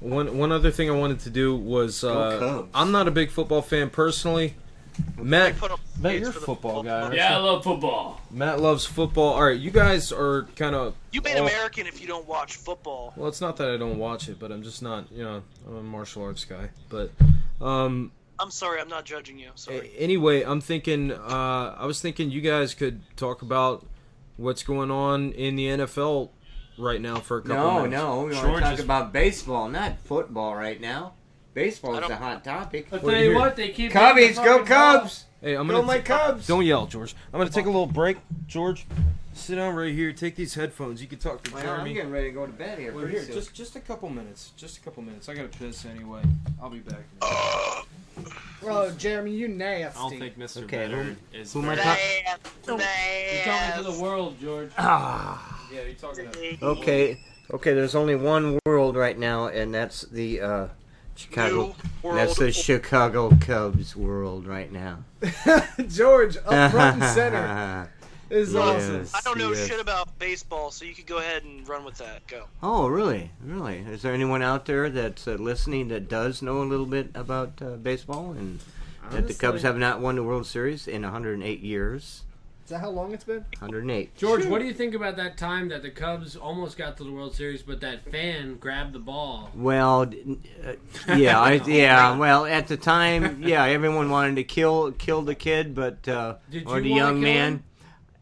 one 0.00 0.36
one 0.36 0.52
other 0.52 0.70
thing 0.70 0.90
I 0.90 0.92
wanted 0.92 1.20
to 1.20 1.30
do 1.30 1.56
was 1.56 2.04
uh, 2.04 2.64
I'm 2.74 2.92
not 2.92 3.08
a 3.08 3.10
big 3.10 3.30
football 3.30 3.62
fan 3.62 3.88
personally. 3.90 4.54
Matt, 5.18 5.54
Matt, 6.00 6.18
you're 6.18 6.30
a 6.30 6.32
for 6.32 6.40
football 6.40 6.82
guy. 6.82 7.00
aren't 7.02 7.14
Yeah, 7.14 7.36
I 7.36 7.40
love 7.40 7.62
football. 7.64 8.20
Matt 8.30 8.60
loves 8.60 8.84
football. 8.84 9.34
All 9.34 9.44
right, 9.44 9.58
you 9.58 9.70
guys 9.70 10.12
are 10.12 10.44
kind 10.56 10.74
of. 10.74 10.94
You 11.12 11.20
ain't 11.26 11.38
American 11.38 11.86
if 11.86 12.00
you 12.00 12.06
don't 12.06 12.26
watch 12.26 12.56
football. 12.56 13.12
Well, 13.16 13.28
it's 13.28 13.40
not 13.40 13.56
that 13.58 13.70
I 13.70 13.76
don't 13.76 13.98
watch 13.98 14.28
it, 14.28 14.38
but 14.38 14.50
I'm 14.50 14.62
just 14.62 14.82
not. 14.82 15.10
You 15.12 15.24
know, 15.24 15.42
I'm 15.68 15.76
a 15.76 15.82
martial 15.82 16.22
arts 16.24 16.44
guy. 16.44 16.70
But 16.88 17.10
um, 17.60 18.10
I'm 18.38 18.50
sorry, 18.50 18.80
I'm 18.80 18.88
not 18.88 19.04
judging 19.04 19.38
you. 19.38 19.50
Sorry. 19.54 19.92
anyway, 19.98 20.42
I'm 20.42 20.60
thinking. 20.60 21.12
Uh, 21.12 21.76
I 21.78 21.86
was 21.86 22.00
thinking 22.00 22.30
you 22.30 22.40
guys 22.40 22.74
could 22.74 23.00
talk 23.16 23.42
about 23.42 23.86
what's 24.36 24.62
going 24.62 24.90
on 24.90 25.32
in 25.32 25.56
the 25.56 25.66
NFL 25.66 26.30
right 26.78 27.00
now 27.00 27.16
for 27.16 27.36
a 27.38 27.42
couple 27.42 27.56
No, 27.56 27.82
minutes. 27.82 27.92
no, 27.92 28.22
we 28.24 28.32
want 28.34 28.46
George 28.46 28.62
to 28.64 28.70
talk 28.70 28.78
about 28.80 29.12
baseball, 29.12 29.68
not 29.68 29.98
football 30.00 30.56
right 30.56 30.80
now. 30.80 31.12
Baseball 31.54 31.98
is 31.98 32.08
a 32.08 32.16
hot 32.16 32.44
topic. 32.44 32.86
I'll 32.92 33.00
tell 33.00 33.14
you 33.22 33.34
what, 33.34 33.56
they 33.56 33.70
keep 33.70 33.92
Cubbies, 33.92 34.16
hitting 34.28 34.36
go 34.36 34.58
fucking 34.58 34.68
ball. 34.68 34.98
Cubs! 35.00 35.24
Hey, 35.40 35.54
I'm 35.54 35.66
gonna 35.66 35.80
go 35.80 35.86
my 35.86 35.98
t- 35.98 36.04
Cubs! 36.04 36.46
Don't 36.46 36.64
yell, 36.64 36.86
George. 36.86 37.14
I'm 37.32 37.38
gonna 37.38 37.50
take 37.50 37.64
a 37.66 37.70
little 37.70 37.86
break, 37.86 38.16
George. 38.46 38.86
Sit 39.34 39.56
down 39.56 39.74
right 39.74 39.92
here. 39.92 40.12
Take 40.12 40.36
these 40.36 40.54
headphones. 40.54 41.00
You 41.02 41.08
can 41.08 41.18
talk 41.18 41.42
to 41.44 41.52
Well, 41.54 41.62
Jeremy. 41.62 41.90
I'm 41.90 41.96
getting 41.96 42.10
ready 42.12 42.28
to 42.28 42.32
go 42.32 42.46
to 42.46 42.52
bed 42.52 42.78
here. 42.78 42.92
We're 42.94 43.08
here, 43.08 43.22
soon. 43.24 43.34
just 43.34 43.52
just 43.54 43.76
a 43.76 43.80
couple 43.80 44.08
minutes. 44.08 44.52
Just 44.56 44.76
a 44.78 44.80
couple 44.80 45.02
minutes. 45.02 45.28
I 45.28 45.34
gotta 45.34 45.48
piss 45.48 45.84
anyway. 45.84 46.22
I'll 46.62 46.70
be 46.70 46.78
back. 46.80 47.02
Oh, 48.64 48.90
Jeremy, 48.96 49.32
you 49.32 49.48
nasty. 49.48 49.98
I 49.98 50.02
don't 50.10 50.18
think 50.18 50.38
Mr. 50.38 50.62
Okay, 50.64 50.76
Vetter 50.86 51.04
who- 51.32 51.38
is. 51.38 51.52
who 51.52 51.62
am 51.62 51.70
I 51.70 51.74
very- 51.74 51.86
talking- 52.64 52.86
You're 52.86 53.44
talking 53.44 53.84
to 53.84 53.90
the 53.90 54.02
world, 54.02 54.36
George. 54.40 54.70
Ah. 54.78 55.68
Yeah, 55.72 55.80
you're 55.82 55.94
talking 55.94 56.30
to. 56.30 56.56
Okay, 56.62 57.18
okay. 57.52 57.72
There's 57.72 57.94
only 57.94 58.14
one 58.14 58.58
world 58.66 58.96
right 58.96 59.18
now, 59.18 59.46
and 59.48 59.74
that's 59.74 60.02
the 60.02 60.40
uh, 60.40 60.66
Chicago. 61.22 61.74
That's 62.02 62.36
the 62.36 62.52
Chicago 62.52 63.36
Cubs 63.40 63.94
world 63.94 64.46
right 64.46 64.70
now. 64.72 65.04
George, 65.88 66.36
up 66.36 66.70
front 66.70 67.02
and 67.02 67.12
center. 67.12 67.90
is 68.30 68.56
awesome. 68.56 69.06
I 69.14 69.20
don't 69.22 69.38
know 69.38 69.52
yes. 69.52 69.68
shit 69.68 69.80
about 69.80 70.18
baseball, 70.18 70.70
so 70.70 70.84
you 70.84 70.94
could 70.94 71.06
go 71.06 71.18
ahead 71.18 71.44
and 71.44 71.68
run 71.68 71.84
with 71.84 71.98
that. 71.98 72.26
Go. 72.26 72.46
Oh, 72.62 72.88
really? 72.88 73.30
Really? 73.44 73.78
Is 73.78 74.02
there 74.02 74.14
anyone 74.14 74.42
out 74.42 74.66
there 74.66 74.88
that's 74.90 75.28
uh, 75.28 75.32
listening 75.32 75.88
that 75.88 76.08
does 76.08 76.42
know 76.42 76.62
a 76.62 76.64
little 76.64 76.86
bit 76.86 77.10
about 77.14 77.60
uh, 77.60 77.76
baseball 77.76 78.32
and 78.32 78.60
that 79.10 79.28
the 79.28 79.34
Cubs 79.34 79.62
have 79.62 79.76
not 79.76 80.00
won 80.00 80.16
the 80.16 80.22
World 80.22 80.46
Series 80.46 80.88
in 80.88 81.02
108 81.02 81.60
years? 81.60 82.22
Is 82.72 82.80
that 82.80 82.86
how 82.86 82.90
long 82.90 83.12
it's 83.12 83.24
been? 83.24 83.44
108. 83.58 84.16
George, 84.16 84.46
what 84.46 84.58
do 84.58 84.64
you 84.64 84.72
think 84.72 84.94
about 84.94 85.18
that 85.18 85.36
time 85.36 85.68
that 85.68 85.82
the 85.82 85.90
Cubs 85.90 86.36
almost 86.36 86.78
got 86.78 86.96
to 86.96 87.04
the 87.04 87.12
World 87.12 87.34
Series, 87.34 87.62
but 87.62 87.82
that 87.82 88.02
fan 88.10 88.56
grabbed 88.56 88.94
the 88.94 88.98
ball? 88.98 89.50
Well, 89.54 90.10
uh, 90.64 90.72
yeah, 91.14 91.38
I, 91.38 91.52
yeah. 91.66 92.16
Well, 92.16 92.46
at 92.46 92.68
the 92.68 92.78
time, 92.78 93.42
yeah, 93.42 93.66
everyone 93.66 94.08
wanted 94.08 94.36
to 94.36 94.44
kill 94.44 94.92
kill 94.92 95.20
the 95.20 95.34
kid, 95.34 95.74
but 95.74 96.08
uh, 96.08 96.36
or 96.64 96.80
the 96.80 96.88
young 96.88 97.20
man. 97.20 97.52
him? 97.52 97.64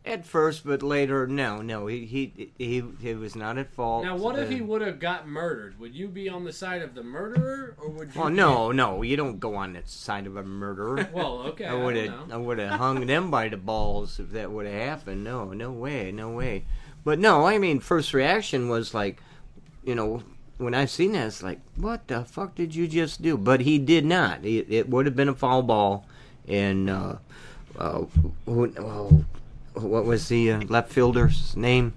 At 0.03 0.25
first, 0.25 0.65
but 0.65 0.83
later, 0.83 1.27
no, 1.27 1.59
no. 1.61 1.87
He 1.87 2.07
he 2.07 2.53
he, 2.57 2.83
he 3.03 3.15
was 3.15 3.37
not 3.37 3.59
at 3.59 3.71
fault. 3.75 4.03
Now, 4.05 4.17
what 4.17 4.39
if 4.39 4.49
Uh, 4.49 4.53
he 4.53 4.61
would 4.63 4.81
have 4.81 4.99
got 4.99 5.29
murdered? 5.29 5.79
Would 5.79 5.95
you 5.95 6.09
be 6.09 6.27
on 6.27 6.45
the 6.45 6.55
side 6.55 6.81
of 6.81 6.95
the 6.95 7.03
murderer, 7.03 7.75
or 7.79 7.91
would 7.91 8.15
you? 8.15 8.23
Oh 8.23 8.29
no, 8.29 8.73
no! 8.73 9.03
You 9.03 9.17
don't 9.17 9.39
go 9.39 9.57
on 9.57 9.75
the 9.75 9.83
side 9.85 10.27
of 10.27 10.37
a 10.37 10.43
murderer. 10.43 11.07
Well, 11.13 11.41
okay, 11.49 11.67
I 11.67 11.73
I 11.73 11.75
would 11.85 11.97
have, 11.97 12.29
know. 12.29 12.35
I 12.35 12.39
would 12.39 12.59
have 12.59 12.79
hung 12.81 13.07
them 13.07 13.31
by 13.31 13.49
the 13.51 13.59
balls 13.59 14.19
if 14.19 14.31
that 14.33 14.51
would 14.51 14.65
have 14.67 14.81
happened. 14.81 15.23
No, 15.23 15.53
no 15.53 15.71
way, 15.71 16.11
no 16.11 16.31
way. 16.31 16.65
But 17.05 17.19
no, 17.19 17.45
I 17.47 17.59
mean, 17.59 17.79
first 17.81 18.15
reaction 18.15 18.71
was 18.71 18.95
like, 18.95 19.21
you 19.85 19.95
know, 19.95 20.23
when 20.57 20.75
I 20.75 20.87
seen 20.87 21.13
that, 21.13 21.27
it's 21.27 21.43
like, 21.43 21.61
what 21.77 22.09
the 22.09 22.25
fuck 22.25 22.55
did 22.55 22.75
you 22.75 22.89
just 22.89 23.21
do? 23.21 23.37
But 23.37 23.61
he 23.61 23.79
did 23.79 24.07
not. 24.07 24.45
It, 24.47 24.67
it 24.73 24.89
would 24.89 25.05
have 25.05 25.17
been 25.17 25.29
a 25.29 25.35
foul 25.35 25.63
ball, 25.63 26.07
and 26.49 26.89
uh, 26.89 27.17
uh, 27.79 28.05
who, 28.47 28.73
oh, 28.79 29.25
what 29.75 30.05
was 30.05 30.29
the 30.29 30.53
uh, 30.53 30.61
left 30.63 30.91
fielder's 30.93 31.57
name? 31.57 31.93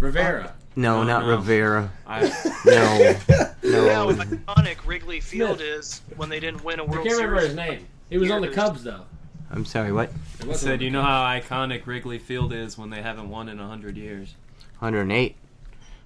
Rivera. 0.00 0.52
No, 0.74 0.98
Oh, 1.00 1.04
not 1.04 1.22
no. 1.24 1.36
Rivera. 1.36 1.90
I- 2.06 2.22
no, 2.66 3.14
You 3.62 3.72
know 3.72 3.84
no. 3.86 3.94
how 3.94 4.12
iconic 4.12 4.86
Wrigley 4.86 5.20
Field 5.20 5.60
is 5.62 6.02
when 6.16 6.28
they 6.28 6.38
didn't 6.40 6.62
win 6.64 6.80
a 6.80 6.84
I 6.84 6.86
World 6.86 7.06
I 7.06 7.08
can't 7.08 7.20
remember 7.22 7.40
his 7.40 7.54
name. 7.56 7.86
He 8.10 8.18
was 8.18 8.30
on 8.30 8.42
the 8.42 8.48
Cubs 8.48 8.84
though. 8.84 9.02
I'm 9.50 9.64
sorry. 9.64 9.92
What? 9.92 10.10
I 10.48 10.52
said, 10.52 10.82
you 10.82 10.90
know 10.90 11.02
how 11.02 11.22
iconic 11.24 11.86
Wrigley 11.86 12.18
Field 12.18 12.52
is 12.52 12.76
when 12.76 12.90
they 12.90 13.00
haven't 13.00 13.30
won 13.30 13.48
in 13.48 13.58
100 13.58 13.96
years. 13.96 14.34
108. 14.80 15.34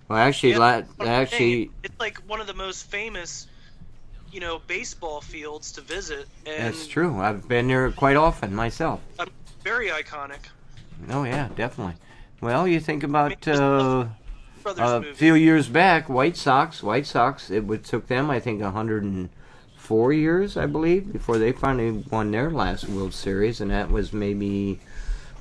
Well, 0.08 0.18
actually, 0.18 0.50
Yeah, 0.52 0.58
la- 0.58 0.70
that's 0.80 0.98
what 0.98 1.08
I'm 1.08 1.14
actually, 1.22 1.38
saying. 1.38 1.70
it's 1.82 1.98
like 2.00 2.18
one 2.28 2.40
of 2.40 2.46
the 2.46 2.54
most 2.54 2.90
famous, 2.90 3.46
you 4.30 4.40
know, 4.40 4.60
baseball 4.66 5.20
fields 5.20 5.72
to 5.72 5.80
visit, 5.80 6.28
and 6.46 6.62
that's 6.74 6.86
true. 6.86 7.18
I've 7.18 7.48
been 7.48 7.66
there 7.68 7.90
quite 7.92 8.16
often 8.16 8.54
myself. 8.54 9.00
very 9.64 9.88
iconic. 9.88 10.38
Oh 11.08 11.24
yeah, 11.24 11.48
definitely. 11.56 11.94
Well, 12.40 12.66
you 12.66 12.80
think 12.80 13.02
about 13.02 13.46
uh, 13.46 14.06
a 14.66 15.02
few 15.14 15.34
years 15.34 15.68
back, 15.68 16.08
White 16.08 16.36
Sox. 16.36 16.82
White 16.82 17.06
Sox. 17.06 17.50
It 17.50 17.64
would 17.66 17.84
took 17.84 18.06
them, 18.06 18.30
I 18.30 18.40
think, 18.40 18.60
104 18.62 20.12
years, 20.12 20.56
I 20.56 20.66
believe, 20.66 21.12
before 21.12 21.38
they 21.38 21.52
finally 21.52 22.04
won 22.10 22.30
their 22.30 22.50
last 22.50 22.88
World 22.88 23.12
Series, 23.14 23.60
and 23.60 23.70
that 23.70 23.90
was 23.90 24.12
maybe, 24.12 24.80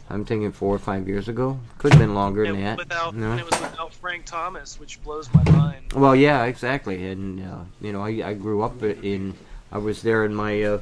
I'm 0.09 0.25
thinking 0.25 0.51
four 0.51 0.75
or 0.75 0.79
five 0.79 1.07
years 1.07 1.29
ago. 1.29 1.59
Could 1.77 1.93
have 1.93 2.01
been 2.01 2.15
longer 2.15 2.45
than 2.45 2.61
that. 2.63 2.77
without, 2.77 3.15
No. 3.15 3.31
and 3.31 3.39
it 3.39 3.49
was 3.49 3.59
without 3.61 3.93
Frank 3.93 4.25
Thomas, 4.25 4.79
which 4.79 5.01
blows 5.03 5.29
my 5.33 5.43
mind. 5.51 5.93
Well, 5.93 6.15
yeah, 6.15 6.43
exactly. 6.45 7.09
And 7.11 7.45
uh, 7.45 7.59
you 7.81 7.93
know, 7.93 8.01
I, 8.03 8.09
I 8.29 8.33
grew 8.33 8.61
up 8.61 8.81
in. 8.83 9.35
I 9.71 9.77
was 9.77 10.01
there 10.01 10.25
in 10.25 10.33
my 10.33 10.63
uh, 10.63 10.79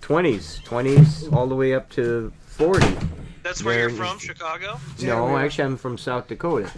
20s, 0.00 0.62
20s, 0.64 1.30
all 1.32 1.46
the 1.46 1.54
way 1.54 1.74
up 1.74 1.90
to 1.90 2.32
40. 2.46 2.96
That's 3.42 3.62
where 3.64 3.74
There 3.74 3.88
you're 3.88 3.96
from, 4.06 4.18
Chicago. 4.18 4.78
No, 5.02 5.36
actually, 5.36 5.64
I'm 5.64 5.76
from 5.76 5.96
South 5.98 6.28
Dakota. 6.28 6.70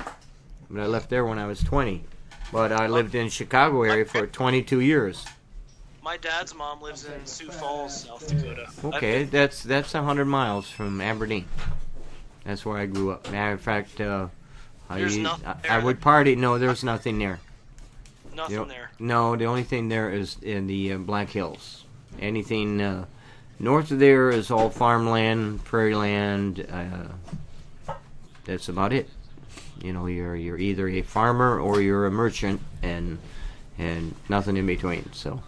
But 0.71 0.83
I 0.83 0.87
left 0.87 1.11
there 1.11 1.25
when 1.25 1.39
I 1.39 1.47
was 1.47 1.63
20. 1.63 2.05
But 2.53 2.73
I 2.73 2.87
lived 2.87 3.15
in 3.15 3.29
Chicago 3.29 3.83
area 3.83 4.05
for 4.05 4.27
22 4.27 4.81
years. 4.81 5.25
My 6.03 6.17
dad's 6.17 6.55
mom 6.55 6.83
lives 6.83 7.05
in 7.07 7.25
Sioux 7.27 7.51
Falls, 7.51 8.05
South 8.05 8.27
Dakota. 8.27 8.69
Okay, 8.85 9.23
that's 9.25 9.63
that's 9.63 9.93
hundred 9.93 10.25
miles 10.25 10.69
from 10.69 11.01
Aberdeen. 11.01 11.45
That's 12.45 12.67
where 12.67 12.77
I 12.79 12.87
grew 12.87 13.13
up. 13.13 13.31
Matter 13.31 13.53
of 13.53 13.61
fact, 13.61 14.01
uh, 14.01 14.27
I, 14.91 14.99
There's 14.99 15.17
used- 15.17 15.23
nothing 15.23 15.47
I, 15.71 15.77
I 15.77 15.79
would 15.79 16.01
party. 16.01 16.35
No, 16.35 16.59
there's 16.59 16.83
nothing 16.83 17.19
there. 17.21 17.39
Nothing 18.35 18.53
You 18.53 18.61
know- 18.63 18.69
there. 18.69 18.91
No, 18.99 19.37
the 19.37 19.45
only 19.45 19.63
thing 19.63 19.89
there 19.89 20.11
is 20.11 20.37
in 20.43 20.67
the 20.67 20.95
uh, 20.95 20.99
Black 20.99 21.31
Hills. 21.31 21.85
Anything 22.21 22.83
uh, 22.83 23.05
north 23.63 23.91
of 23.91 23.99
there 23.99 24.31
is 24.31 24.51
all 24.51 24.69
farmland, 24.69 25.65
prairie 25.65 25.95
land. 25.95 26.67
Uh, 26.71 27.95
that's 28.45 28.69
about 28.69 28.93
it. 28.93 29.09
You 29.83 29.93
know, 29.93 30.07
you're 30.07 30.37
you're 30.37 30.59
either 30.59 30.89
a 30.89 31.03
farmer 31.03 31.59
or 31.59 31.81
you're 31.81 32.07
a 32.07 32.11
merchant, 32.11 32.61
and 32.83 33.19
and 33.79 34.15
nothing 34.29 34.59
in 34.59 34.67
between. 34.67 35.11
So. 35.13 35.43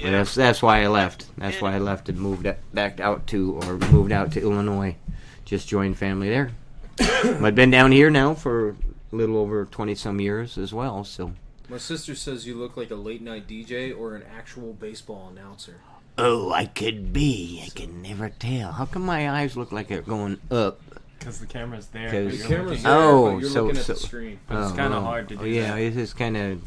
But 0.00 0.10
that's 0.10 0.34
that's 0.34 0.62
why 0.62 0.82
I 0.82 0.88
left. 0.88 1.26
That's 1.36 1.60
why 1.60 1.74
I 1.74 1.78
left 1.78 2.08
and 2.08 2.18
moved 2.18 2.48
back 2.72 2.98
out 2.98 3.26
to 3.28 3.60
or 3.62 3.76
moved 3.90 4.10
out 4.10 4.32
to 4.32 4.40
Illinois. 4.40 4.96
Just 5.44 5.68
joined 5.68 5.98
family 5.98 6.28
there. 6.28 6.50
I've 7.00 7.54
been 7.54 7.70
down 7.70 7.92
here 7.92 8.10
now 8.10 8.34
for 8.34 8.70
a 8.70 8.74
little 9.12 9.36
over 9.36 9.64
twenty 9.66 9.94
some 9.94 10.18
years 10.20 10.58
as 10.58 10.72
well. 10.72 11.04
So 11.04 11.34
My 11.68 11.78
sister 11.78 12.14
says 12.14 12.46
you 12.46 12.56
look 12.56 12.76
like 12.76 12.90
a 12.90 12.96
late 12.96 13.22
night 13.22 13.46
DJ 13.46 13.96
or 13.96 14.16
an 14.16 14.24
actual 14.36 14.72
baseball 14.72 15.28
announcer. 15.30 15.76
Oh, 16.24 16.52
I 16.52 16.66
could 16.66 17.12
be. 17.12 17.64
I 17.66 17.70
can 17.70 18.00
never 18.00 18.28
tell. 18.28 18.70
How 18.70 18.86
come 18.86 19.02
my 19.04 19.28
eyes 19.28 19.56
look 19.56 19.72
like 19.72 19.88
they're 19.88 20.02
going 20.02 20.38
up? 20.52 20.80
Because 21.18 21.40
the 21.40 21.46
camera's 21.46 21.88
there. 21.88 22.10
'Cause- 22.10 22.40
but 22.42 22.48
you're 22.48 22.62
looking- 22.62 22.86
oh, 22.86 23.38
you're 23.38 23.50
so, 23.50 23.64
looking 23.64 23.78
at 23.80 23.84
so, 23.86 23.92
the 23.94 23.98
screen. 23.98 24.38
But 24.46 24.62
it's 24.62 24.72
oh, 24.72 24.76
kinda 24.76 24.98
oh. 24.98 25.00
hard 25.00 25.28
to 25.30 25.34
Oh, 25.34 25.42
do 25.42 25.48
yeah, 25.48 25.74
that. 25.74 25.80
it 25.80 25.96
is 25.96 26.14
kind 26.14 26.36
of 26.36 26.62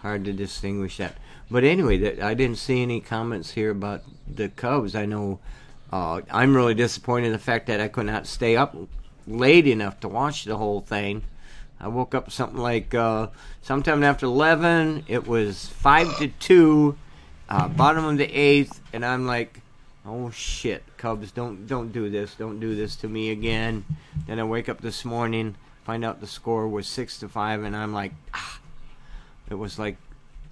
hard 0.00 0.24
to 0.24 0.32
distinguish 0.32 0.96
that. 0.96 1.16
But 1.50 1.64
anyway, 1.64 1.98
that, 1.98 2.20
I 2.22 2.32
didn't 2.32 2.56
see 2.56 2.80
any 2.80 3.00
comments 3.00 3.50
here 3.50 3.70
about 3.70 4.04
the 4.26 4.48
Cubs. 4.48 4.94
I 4.94 5.04
know 5.04 5.38
uh, 5.92 6.22
I'm 6.30 6.56
really 6.56 6.74
disappointed 6.74 7.26
in 7.26 7.32
the 7.32 7.38
fact 7.38 7.66
that 7.66 7.80
I 7.80 7.88
could 7.88 8.06
not 8.06 8.26
stay 8.26 8.56
up 8.56 8.74
late 9.26 9.66
enough 9.66 10.00
to 10.00 10.08
watch 10.08 10.44
the 10.44 10.56
whole 10.56 10.80
thing. 10.80 11.22
I 11.78 11.88
woke 11.88 12.14
up 12.14 12.30
something 12.32 12.58
like 12.58 12.94
uh, 12.94 13.26
sometime 13.60 14.02
after 14.02 14.24
eleven. 14.24 15.04
It 15.08 15.26
was 15.26 15.66
five 15.68 16.16
to 16.18 16.28
two, 16.28 16.96
uh, 17.48 17.68
bottom 17.68 18.04
of 18.04 18.18
the 18.18 18.30
eighth, 18.30 18.80
and 18.92 19.04
I'm 19.04 19.26
like, 19.26 19.60
"Oh 20.06 20.30
shit, 20.30 20.82
Cubs! 20.96 21.30
Don't 21.32 21.66
don't 21.66 21.92
do 21.92 22.08
this! 22.08 22.34
Don't 22.34 22.60
do 22.60 22.74
this 22.74 22.96
to 22.96 23.08
me 23.08 23.30
again." 23.30 23.84
Then 24.26 24.38
I 24.40 24.44
wake 24.44 24.68
up 24.68 24.80
this 24.80 25.04
morning, 25.04 25.56
find 25.84 26.04
out 26.04 26.20
the 26.20 26.26
score 26.26 26.68
was 26.68 26.86
six 26.86 27.18
to 27.18 27.28
five, 27.28 27.62
and 27.62 27.76
I'm 27.76 27.92
like, 27.92 28.12
ah. 28.32 28.60
It 29.50 29.54
was 29.54 29.78
like, 29.78 29.96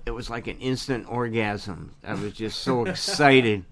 it 0.04 0.10
was 0.10 0.28
like 0.28 0.46
an 0.46 0.58
instant 0.58 1.10
orgasm. 1.10 1.92
I 2.04 2.14
was 2.14 2.34
just 2.34 2.60
so 2.60 2.84
excited. 2.86 3.64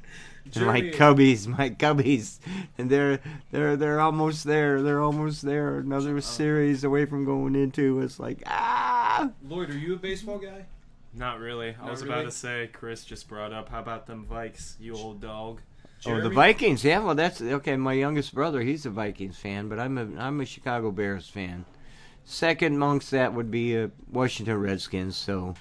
And 0.55 0.67
my 0.67 0.81
cubbies, 0.81 1.47
my 1.47 1.69
cubbies, 1.69 2.39
and 2.79 2.89
they're 2.89 3.21
they're 3.51 3.77
they're 3.77 4.01
almost 4.01 4.45
there. 4.45 4.83
They're 4.83 5.03
almost 5.03 5.43
there. 5.43 5.79
Another 5.79 6.19
series 6.23 6.83
away 6.83 7.05
from 7.05 7.27
going 7.27 7.55
into. 7.55 8.01
It's 8.01 8.19
like 8.19 8.43
ah. 8.47 9.31
Lloyd, 9.47 9.71
are 9.71 9.79
you 9.79 9.95
a 9.95 9.99
baseball 9.99 10.39
guy? 10.39 10.65
Not 11.13 11.41
really. 11.41 11.75
I 11.81 11.91
was 11.91 12.03
really? 12.03 12.15
about 12.15 12.25
to 12.27 12.31
say, 12.31 12.71
Chris 12.73 13.05
just 13.05 13.29
brought 13.29 13.53
up, 13.53 13.69
how 13.69 13.81
about 13.81 14.07
them 14.07 14.27
Vikes, 14.31 14.75
you 14.79 14.95
old 14.95 15.21
dog? 15.21 15.61
Oh, 16.07 16.21
the 16.21 16.31
Vikings. 16.31 16.83
Yeah, 16.83 17.01
well, 17.01 17.15
that's 17.15 17.43
okay. 17.43 17.77
My 17.77 17.93
youngest 17.93 18.35
brother, 18.35 18.63
he's 18.63 18.87
a 18.87 18.91
Vikings 18.91 19.37
fan, 19.37 19.69
but 19.69 19.79
I'm 19.79 19.99
a 19.99 20.21
I'm 20.21 20.41
a 20.41 20.47
Chicago 20.47 20.91
Bears 20.91 21.29
fan. 21.29 21.67
Second 22.25 22.77
amongst 22.77 23.11
that 23.11 23.35
would 23.35 23.51
be 23.51 23.77
uh, 23.77 23.89
Washington 24.11 24.59
Redskins. 24.59 25.17
So, 25.17 25.55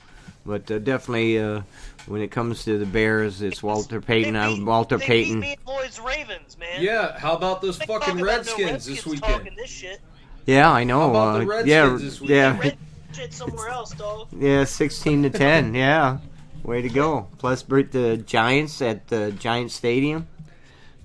but 0.45 0.69
uh, 0.71 0.79
definitely 0.79 1.39
uh, 1.39 1.63
when 2.05 2.21
it 2.21 2.31
comes 2.31 2.63
to 2.65 2.77
the 2.77 2.85
Bears, 2.85 3.41
it's 3.41 3.61
Walter 3.61 3.99
Payton. 3.99 4.37
I'm 4.37 4.65
Walter 4.65 4.97
they 4.97 5.07
Payton. 5.07 5.41
beat 5.41 5.47
me 5.47 5.57
and 5.57 5.67
Lloyd's 5.67 5.99
Ravens, 5.99 6.57
man. 6.57 6.81
Yeah, 6.81 7.19
how 7.19 7.35
about 7.35 7.61
those 7.61 7.77
They 7.77 7.85
fucking 7.85 8.19
talking 8.19 8.21
about 8.21 8.45
no 8.45 8.65
Redskins 8.65 8.85
this 8.85 9.05
weekend? 9.05 9.51
This 9.57 9.69
shit. 9.69 9.99
Yeah, 10.45 10.71
I 10.71 10.85
know. 10.85 10.99
How 11.01 11.09
about 11.09 11.37
the 11.39 11.43
uh, 11.43 11.47
Redskins 11.47 11.69
yeah, 11.69 11.97
this 11.97 12.21
week? 12.21 12.29
yeah, 12.29 12.57
Red 12.57 12.77
shit 13.19 13.33
somewhere 13.33 13.69
else, 13.69 13.91
dog. 13.91 14.27
yeah. 14.37 14.63
Sixteen 14.63 15.23
to 15.23 15.29
ten. 15.29 15.73
Yeah, 15.79 16.19
way 16.63 16.81
to 16.81 16.89
go. 16.89 17.27
Plus, 17.37 17.63
beat 17.63 17.91
the 17.91 18.17
Giants 18.17 18.81
at 18.81 19.07
the 19.07 19.31
Giant 19.31 19.71
Stadium. 19.71 20.27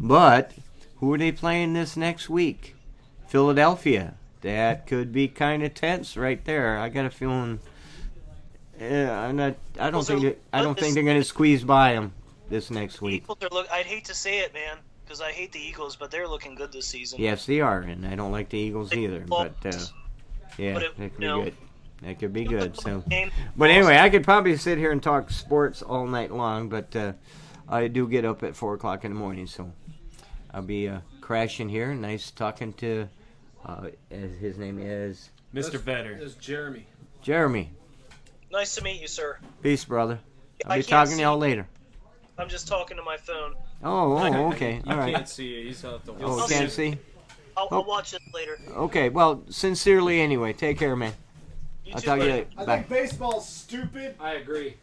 But 0.01 0.53
who 0.97 1.13
are 1.15 1.19
they 1.19 1.33
playing 1.33 1.73
this 1.75 1.97
next 1.97 2.29
week? 2.29 2.75
Philadelphia. 3.29 4.15
That 4.43 4.87
could 4.87 5.13
be 5.13 5.29
kind 5.29 5.63
of 5.63 5.73
tense 5.75 6.17
right 6.17 6.45
there. 6.45 6.79
I 6.79 6.89
got 6.91 7.07
a 7.07 7.11
feeling. 7.11 7.61
Yeah, 8.79 9.19
I'm 9.19 9.37
not. 9.37 9.55
I 9.79 9.91
don't 9.91 10.05
think. 10.07 10.25
are- 10.25 10.37
I 10.53 10.63
don't 10.63 10.79
think 10.79 10.95
they're 10.95 11.03
going 11.05 11.21
to 11.21 11.25
squeeze 11.25 11.65
by 11.65 11.93
them 11.95 12.13
this 12.51 12.71
next 12.71 13.01
week. 13.01 13.25
Look. 13.29 13.69
I'd 13.73 13.87
hate 13.87 14.05
to 14.07 14.15
say 14.15 14.41
it, 14.41 14.53
man, 14.53 14.77
because 15.05 15.21
I 15.21 15.31
hate 15.33 15.53
the 15.53 15.61
Eagles, 15.61 15.97
but 15.97 16.11
they're 16.11 16.29
looking 16.29 16.55
good 16.57 16.73
this 16.73 16.87
season. 16.87 17.21
Yes, 17.21 17.47
they 17.47 17.61
are, 17.61 17.81
and 17.81 18.07
I 18.07 18.17
don't 18.17 18.33
like 18.33 18.49
the 18.51 18.59
Eagles 18.59 18.93
either. 18.93 19.21
But 19.27 19.55
uh, 19.65 19.73
yeah, 20.59 20.75
But 20.75 20.83
it- 20.83 21.19
no. 21.19 21.39
be 21.39 21.45
good. 21.51 21.55
That 22.03 22.19
could 22.19 22.33
be 22.33 22.45
good. 22.45 22.79
So, 22.79 23.03
but 23.57 23.71
anyway, 23.71 23.97
I 23.99 24.11
could 24.11 24.25
probably 24.25 24.57
sit 24.57 24.77
here 24.79 24.93
and 24.93 25.03
talk 25.03 25.31
sports 25.31 25.81
all 25.83 26.07
night 26.07 26.31
long. 26.31 26.69
But 26.69 26.95
uh, 26.95 27.13
I 27.69 27.89
do 27.89 28.07
get 28.09 28.25
up 28.25 28.43
at 28.43 28.55
four 28.57 28.75
o'clock 28.75 29.05
in 29.05 29.13
the 29.15 29.19
morning, 29.19 29.47
so 29.47 29.73
I'll 30.53 30.63
be 30.63 30.89
uh, 30.89 31.01
crashing 31.21 31.69
here. 31.69 31.95
Nice 31.95 32.31
talking 32.31 32.73
to. 32.75 33.09
Uh, 33.65 33.89
his 34.11 34.59
name 34.59 34.79
is 34.79 35.31
Mr. 35.55 35.79
Vetter. 35.79 36.21
It's 36.21 36.35
Jeremy. 36.35 36.87
Jeremy. 37.23 37.71
Nice 38.53 38.75
to 38.75 38.85
meet 38.85 39.01
you, 39.01 39.09
sir. 39.09 39.39
Peace, 39.63 39.85
brother. 39.85 40.19
I'll 40.67 40.73
I 40.73 40.79
be 40.79 40.83
can't 40.83 40.91
talking 41.07 41.17
to 41.17 41.23
y'all 41.23 41.39
later. 41.39 41.67
I'm 42.37 42.49
just 42.49 42.69
talking 42.69 42.97
to 42.99 43.03
my 43.03 43.17
phone. 43.17 43.55
Oh, 43.83 44.17
oh, 44.19 44.49
okay, 44.53 44.83
You 44.85 44.93
all 44.93 44.99
right. 44.99 45.15
can't 45.15 45.29
see 45.29 45.55
it. 45.61 45.65
He's 45.67 45.85
out 45.85 46.05
the 46.05 46.13
Oh, 46.21 46.47
can't 46.49 46.71
see. 46.71 46.93
see. 46.93 46.99
I'll, 47.57 47.69
Oh. 47.71 47.77
I'll 47.77 47.85
watch 47.85 48.13
it 48.13 48.21
later. 48.35 48.59
Okay, 48.71 49.09
well, 49.09 49.43
sincerely 49.49 50.21
anyway. 50.21 50.53
Take 50.53 50.79
care, 50.79 50.97
man. 50.97 51.13
I'll 51.95 52.01
too, 52.01 52.07
talk 52.07 52.19
to 52.19 52.25
you 52.25 52.31
buddy. 52.31 52.43
later. 52.43 52.47
I 52.59 52.65
Bye. 52.65 52.77
think 52.77 52.89
baseball's 52.89 53.49
stupid. 53.49 54.17
I 54.21 54.33
agree. 54.35 54.75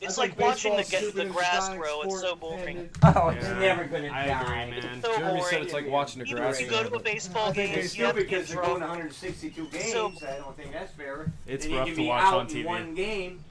It's 0.00 0.18
I 0.18 0.22
like 0.22 0.40
watching 0.40 0.74
the, 0.76 0.82
get, 0.84 1.14
the 1.14 1.26
grass 1.26 1.68
dying 1.68 1.78
grow. 1.78 2.00
It's 2.02 2.20
so 2.22 2.34
boring. 2.34 2.78
and 2.78 2.90
Oh, 3.02 3.28
it's 3.28 3.44
Yeah, 3.46 3.58
never 3.58 3.84
gonna 3.84 4.10
I 4.10 4.26
die. 4.28 4.62
agree, 4.62 4.80
man. 4.80 5.02
So 5.02 5.14
Jeremy 5.14 5.28
boring. 5.40 5.44
said 5.50 5.62
it's 5.62 5.74
like 5.74 5.86
watching 5.88 6.20
the 6.22 6.28
Even 6.30 6.42
grass 6.42 6.54
if 6.58 6.62
you 6.62 6.70
go 6.70 6.82
to 6.88 6.94
a 6.94 6.98
baseball 7.00 7.52
game, 7.52 7.74
it's 7.78 7.94
you 7.98 8.06
have 8.06 8.14
to 8.14 8.20
stupid 8.22 8.30
get 8.30 8.40
because 8.40 8.48
they're 8.54 8.62
going 8.64 8.80
162 8.80 9.66
games. 9.66 9.92
So- 9.92 10.12
I 10.26 10.38
don't 10.38 10.56
think 10.56 10.72
that's 10.72 10.92
fair. 10.94 11.30
It's 11.46 11.64
Then 11.66 11.72
you 11.72 11.78
rough 11.78 11.86
can 11.88 11.96
to 11.96 12.00
be 12.02 12.08
watch 12.08 12.22
out 12.24 12.34
on 12.34 12.46
TV. 12.48 12.64
One 12.64 12.94
game. 12.94 13.44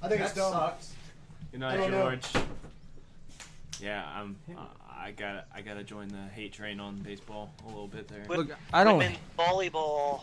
I 0.00 0.06
think 0.06 0.20
that 0.20 0.20
it's 0.20 0.34
dumb. 0.34 0.52
sucks. 0.52 0.92
You 1.52 1.58
know, 1.58 1.66
I 1.66 1.76
know. 1.76 1.90
George. 1.90 2.26
Yeah, 3.80 4.04
I'm. 4.14 4.36
Uh, 4.56 4.60
I 5.00 5.10
gotta. 5.12 5.44
I 5.52 5.62
gotta 5.62 5.82
join 5.82 6.08
the 6.08 6.28
hate 6.32 6.52
train 6.52 6.78
on 6.78 6.96
baseball 6.98 7.50
a 7.64 7.68
little 7.68 7.86
bit 7.88 8.06
there. 8.08 8.24
Look, 8.28 8.50
I 8.72 8.84
don't. 8.84 8.98
Women 8.98 9.16
volleyball. 9.36 10.22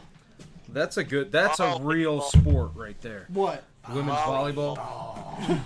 That's 0.69 0.97
a 0.97 1.03
good. 1.03 1.31
That's 1.31 1.59
a 1.59 1.77
real 1.81 2.21
sport 2.21 2.71
right 2.75 2.99
there. 3.01 3.25
What? 3.29 3.63
Women's 3.93 4.17
volleyball. 4.19 4.77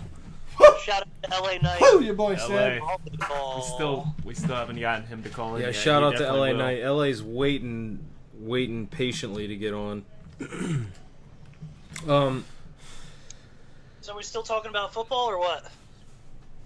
Shout 0.83 1.03
out 1.03 1.07
to 1.31 1.41
LA 1.41 1.57
Knight. 1.61 1.79
Woo, 1.81 2.01
your 2.01 2.15
boy 2.15 2.33
LA. 2.33 2.47
said. 2.47 2.81
Volleyball. 2.81 3.55
We 3.57 3.61
still. 3.63 4.15
We 4.25 4.33
still 4.33 4.55
haven't 4.55 4.79
gotten 4.79 5.05
him 5.07 5.23
to 5.23 5.29
call 5.29 5.55
in. 5.55 5.61
Yeah, 5.61 5.67
yet. 5.67 5.75
shout 5.75 6.01
He 6.01 6.07
out 6.07 6.11
to 6.13 6.17
definitely 6.19 6.39
LA 6.39 6.47
will. 6.47 6.57
Knight. 6.57 6.85
LA's 6.85 7.23
waiting, 7.23 7.99
waiting 8.39 8.87
patiently 8.87 9.47
to 9.47 9.55
get 9.55 9.73
on. 9.73 10.03
um. 12.07 12.45
So 14.01 14.15
we 14.17 14.23
still 14.23 14.43
talking 14.43 14.69
about 14.69 14.93
football 14.93 15.29
or 15.29 15.37
what? 15.39 15.65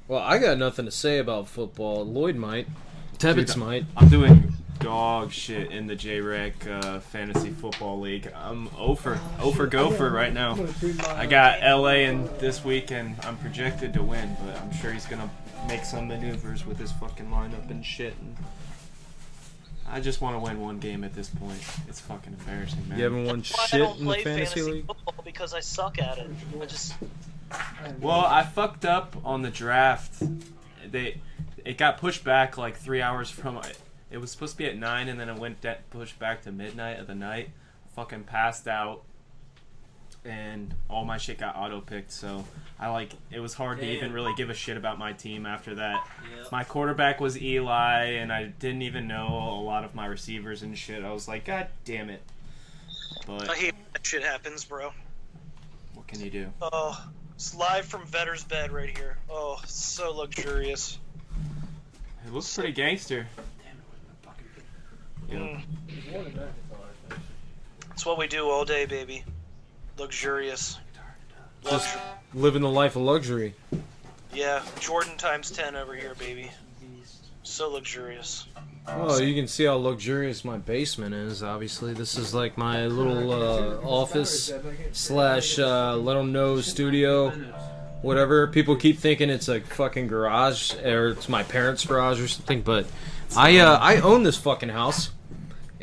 Well, 0.07 0.21
I 0.21 0.37
got 0.37 0.57
nothing 0.57 0.85
to 0.85 0.91
say 0.91 1.17
about 1.17 1.47
football. 1.47 2.05
Lloyd 2.05 2.35
might. 2.35 2.67
Tebbetts 3.17 3.55
might. 3.55 3.85
I'm 3.95 4.09
doing 4.09 4.52
dog 4.79 5.31
shit 5.31 5.71
in 5.71 5.87
the 5.87 5.95
J-Rec 5.95 6.67
uh, 6.67 6.99
Fantasy 6.99 7.49
Football 7.49 7.99
League. 8.01 8.31
I'm 8.35 8.69
over, 8.77 9.19
over 9.41 9.67
gopher 9.67 10.09
right 10.09 10.33
now. 10.33 10.57
I 11.09 11.25
got 11.25 11.61
LA 11.61 12.05
in 12.07 12.25
this 12.39 12.63
week, 12.63 12.91
and 12.91 13.15
I'm 13.23 13.37
projected 13.37 13.93
to 13.93 14.03
win, 14.03 14.35
but 14.45 14.59
I'm 14.59 14.71
sure 14.73 14.91
he's 14.91 15.05
gonna 15.05 15.29
make 15.67 15.85
some 15.85 16.07
maneuvers 16.07 16.65
with 16.65 16.77
his 16.77 16.91
fucking 16.93 17.27
lineup 17.29 17.69
and 17.69 17.85
shit. 17.85 18.13
And 18.19 18.35
I 19.89 19.99
just 19.99 20.21
want 20.21 20.35
to 20.35 20.39
win 20.39 20.59
one 20.59 20.79
game 20.79 21.03
at 21.03 21.13
this 21.13 21.29
point. 21.29 21.59
It's 21.87 21.99
fucking 22.01 22.33
embarrassing, 22.39 22.87
man. 22.89 22.97
You 22.97 23.03
haven't 23.05 23.25
won 23.25 23.37
That's 23.39 23.57
why 23.57 23.63
I 23.63 23.67
shit 23.67 23.79
don't 23.79 23.99
in 23.99 24.05
the 24.05 24.05
play 24.13 24.23
fantasy 24.23 24.61
league. 24.63 24.87
football 24.87 25.15
because 25.23 25.53
I 25.53 25.59
suck 25.59 25.99
at 26.01 26.17
it. 26.17 26.29
I 26.59 26.65
just 26.65 26.95
Well, 28.01 28.25
I 28.25 28.43
fucked 28.43 28.85
up 28.85 29.15
on 29.23 29.41
the 29.43 29.49
draft. 29.49 30.21
They 30.89 31.21
it 31.63 31.77
got 31.77 31.97
pushed 31.99 32.23
back 32.23 32.57
like 32.57 32.75
three 32.77 33.01
hours 33.01 33.29
from 33.29 33.57
it 34.13 34.21
was 34.21 34.29
supposed 34.31 34.51
to 34.53 34.57
be 34.59 34.65
at 34.67 34.77
nine, 34.77 35.09
and 35.09 35.19
then 35.19 35.27
it 35.27 35.37
went 35.37 35.59
de- 35.61 35.79
pushed 35.89 36.19
back 36.19 36.43
to 36.43 36.51
midnight 36.51 36.99
of 36.99 37.07
the 37.07 37.15
night. 37.15 37.49
Fucking 37.95 38.23
passed 38.25 38.67
out, 38.67 39.01
and 40.23 40.73
all 40.87 41.03
my 41.03 41.17
shit 41.17 41.39
got 41.39 41.55
auto 41.55 41.81
picked. 41.81 42.11
So 42.11 42.45
I 42.79 42.89
like 42.89 43.13
it 43.31 43.39
was 43.39 43.55
hard 43.55 43.79
to 43.79 43.85
even 43.85 44.13
really 44.13 44.33
give 44.37 44.49
a 44.51 44.53
shit 44.53 44.77
about 44.77 44.99
my 44.99 45.13
team 45.13 45.45
after 45.47 45.73
that. 45.75 46.07
Yep. 46.37 46.51
My 46.51 46.63
quarterback 46.63 47.19
was 47.19 47.41
Eli, 47.41 48.03
and 48.13 48.31
I 48.31 48.45
didn't 48.45 48.83
even 48.83 49.07
know 49.07 49.27
a 49.27 49.61
lot 49.63 49.83
of 49.83 49.95
my 49.95 50.05
receivers 50.05 50.61
and 50.61 50.77
shit. 50.77 51.03
I 51.03 51.11
was 51.11 51.27
like, 51.27 51.45
God 51.45 51.67
damn 51.83 52.09
it! 52.11 52.21
But 53.25 53.49
I 53.49 53.55
hate 53.55 53.73
that 53.93 54.05
shit 54.05 54.23
happens, 54.23 54.63
bro. 54.63 54.91
what 55.95 56.05
can 56.07 56.19
you 56.21 56.29
do? 56.29 56.47
Oh, 56.61 57.03
It's 57.35 57.55
live 57.55 57.85
from 57.85 58.05
Vetter's 58.05 58.43
bed 58.43 58.71
right 58.71 58.95
here. 58.95 59.17
Oh, 59.27 59.59
so 59.65 60.13
luxurious. 60.15 60.99
It 62.25 62.31
looks 62.31 62.53
pretty 62.55 62.71
gangster. 62.73 63.27
Mm. 65.39 65.61
It's 67.91 68.05
what 68.05 68.17
we 68.17 68.27
do 68.27 68.49
all 68.49 68.65
day, 68.65 68.85
baby. 68.85 69.23
Luxurious. 69.97 70.79
Just 71.63 71.97
living 72.33 72.61
the 72.61 72.69
life 72.69 72.95
of 72.95 73.03
luxury. 73.03 73.53
yeah, 74.33 74.63
Jordan 74.79 75.15
times 75.17 75.51
10 75.51 75.75
over 75.75 75.95
here, 75.95 76.13
baby. 76.15 76.51
So 77.43 77.69
luxurious. 77.69 78.47
Oh, 78.87 79.19
you 79.19 79.35
can 79.35 79.47
see 79.47 79.65
how 79.65 79.75
luxurious 79.75 80.43
my 80.43 80.57
basement 80.57 81.13
is. 81.13 81.43
Obviously, 81.43 81.93
this 81.93 82.17
is 82.17 82.33
like 82.33 82.57
my 82.57 82.87
little 82.87 83.31
uh, 83.31 83.75
office 83.85 84.51
slash 84.91 85.59
uh, 85.59 85.95
little 85.95 86.23
nose 86.23 86.65
studio, 86.65 87.29
whatever. 88.01 88.47
People 88.47 88.75
keep 88.75 88.97
thinking 88.97 89.29
it's 89.29 89.47
a 89.49 89.59
fucking 89.61 90.07
garage 90.07 90.73
or 90.75 91.09
it's 91.09 91.29
my 91.29 91.43
parents' 91.43 91.85
garage 91.85 92.19
or 92.21 92.27
something, 92.27 92.61
but 92.61 92.85
I 93.35 93.57
uh, 93.59 93.77
I 93.77 93.97
own 93.97 94.23
this 94.23 94.37
fucking 94.37 94.69
house, 94.69 95.11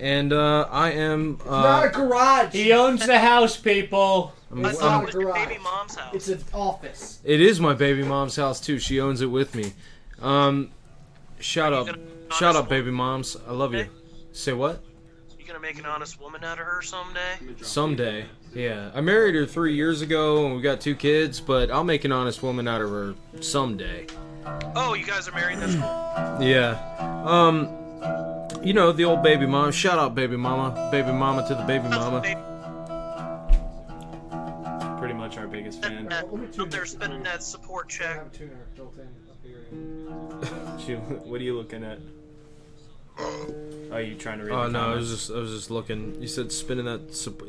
and 0.01 0.33
uh, 0.33 0.67
I 0.71 0.93
am. 0.93 1.39
Uh, 1.47 1.51
not 1.63 1.87
a 1.87 1.89
garage. 1.91 2.53
He 2.53 2.73
owns 2.73 3.07
the 3.07 3.19
house, 3.19 3.57
people. 3.57 4.33
I'm- 4.51 4.65
It's 4.65 4.83
I'm- 4.83 5.03
not 5.05 5.15
a 5.15 5.19
garage. 5.19 5.47
Baby 5.49 5.61
mom's 5.63 5.95
house. 5.95 6.15
It's 6.15 6.29
an 6.29 6.43
office. 6.53 7.21
It 7.25 7.41
is 7.41 7.61
my 7.61 7.75
baby 7.75 8.03
mom's 8.03 8.37
house 8.37 8.61
too. 8.61 8.79
She 8.79 9.01
owns 9.01 9.21
it 9.21 9.27
with 9.27 9.55
me. 9.55 9.73
Um, 10.21 10.71
shout 11.39 11.73
out, 11.73 11.89
shout 12.33 12.57
out, 12.57 12.69
baby 12.69 12.91
moms. 12.91 13.37
I 13.49 13.53
love 13.53 13.75
you. 13.75 13.87
Say 14.33 14.53
what? 14.53 14.83
You 15.39 15.47
gonna 15.47 15.61
make 15.61 15.79
an 15.79 15.87
honest 15.87 16.21
woman 16.21 16.45
out 16.45 16.59
of 16.61 16.67
her 16.67 16.83
someday? 16.83 17.39
Someday. 17.63 18.25
Yeah, 18.55 18.91
I 18.95 19.01
married 19.01 19.35
her 19.37 19.47
three 19.47 19.75
years 19.75 20.03
ago, 20.03 20.47
and 20.47 20.57
we 20.57 20.63
got 20.63 20.81
two 20.81 20.95
kids. 20.97 21.41
But 21.41 21.71
I'll 21.71 21.85
make 21.85 22.05
an 22.05 22.13
honest 22.13 22.43
woman 22.43 22.67
out 22.69 22.81
of 22.83 22.91
her 22.91 23.15
someday. 23.41 24.07
Oh, 24.75 24.95
you 24.95 25.05
guys 25.07 25.29
are 25.29 25.33
married? 25.33 25.59
That's 25.59 25.75
cool. 25.75 26.47
Yeah. 26.47 27.23
Um, 27.25 27.69
you 28.63 28.73
know 28.73 28.93
the 28.93 29.05
old 29.05 29.23
baby 29.23 29.47
mom. 29.47 29.73
Shout 29.73 29.99
out, 29.99 30.15
baby 30.15 30.37
mama, 30.37 30.89
baby 30.91 31.13
mama 31.13 31.47
to 31.49 31.55
the 31.55 31.63
baby 31.63 31.89
mama. 31.89 32.21
Pretty 34.99 35.15
much 35.15 35.39
our 35.39 35.47
biggest 35.47 35.83
fan. 35.83 36.13
Uh, 36.13 36.23
out 36.59 36.71
there 36.71 36.87
spending 36.87 37.23
that 37.23 37.43
support 37.43 37.89
check. 37.89 38.27
What 41.25 41.41
are 41.41 41.45
you 41.45 41.57
looking 41.57 41.85
at? 41.85 41.99
Are 43.93 44.01
you 44.01 44.15
trying 44.15 44.39
to 44.39 44.45
read 44.45 44.53
Oh 44.53 44.65
the 44.65 44.71
no, 44.71 44.93
I 44.93 44.95
was 44.95 45.11
just 45.11 45.31
I 45.31 45.35
was 45.35 45.53
just 45.53 45.71
looking. 45.71 46.21
You 46.21 46.29
said 46.29 46.53
spinning 46.53 46.87
that. 46.87 47.15
Sup- 47.15 47.43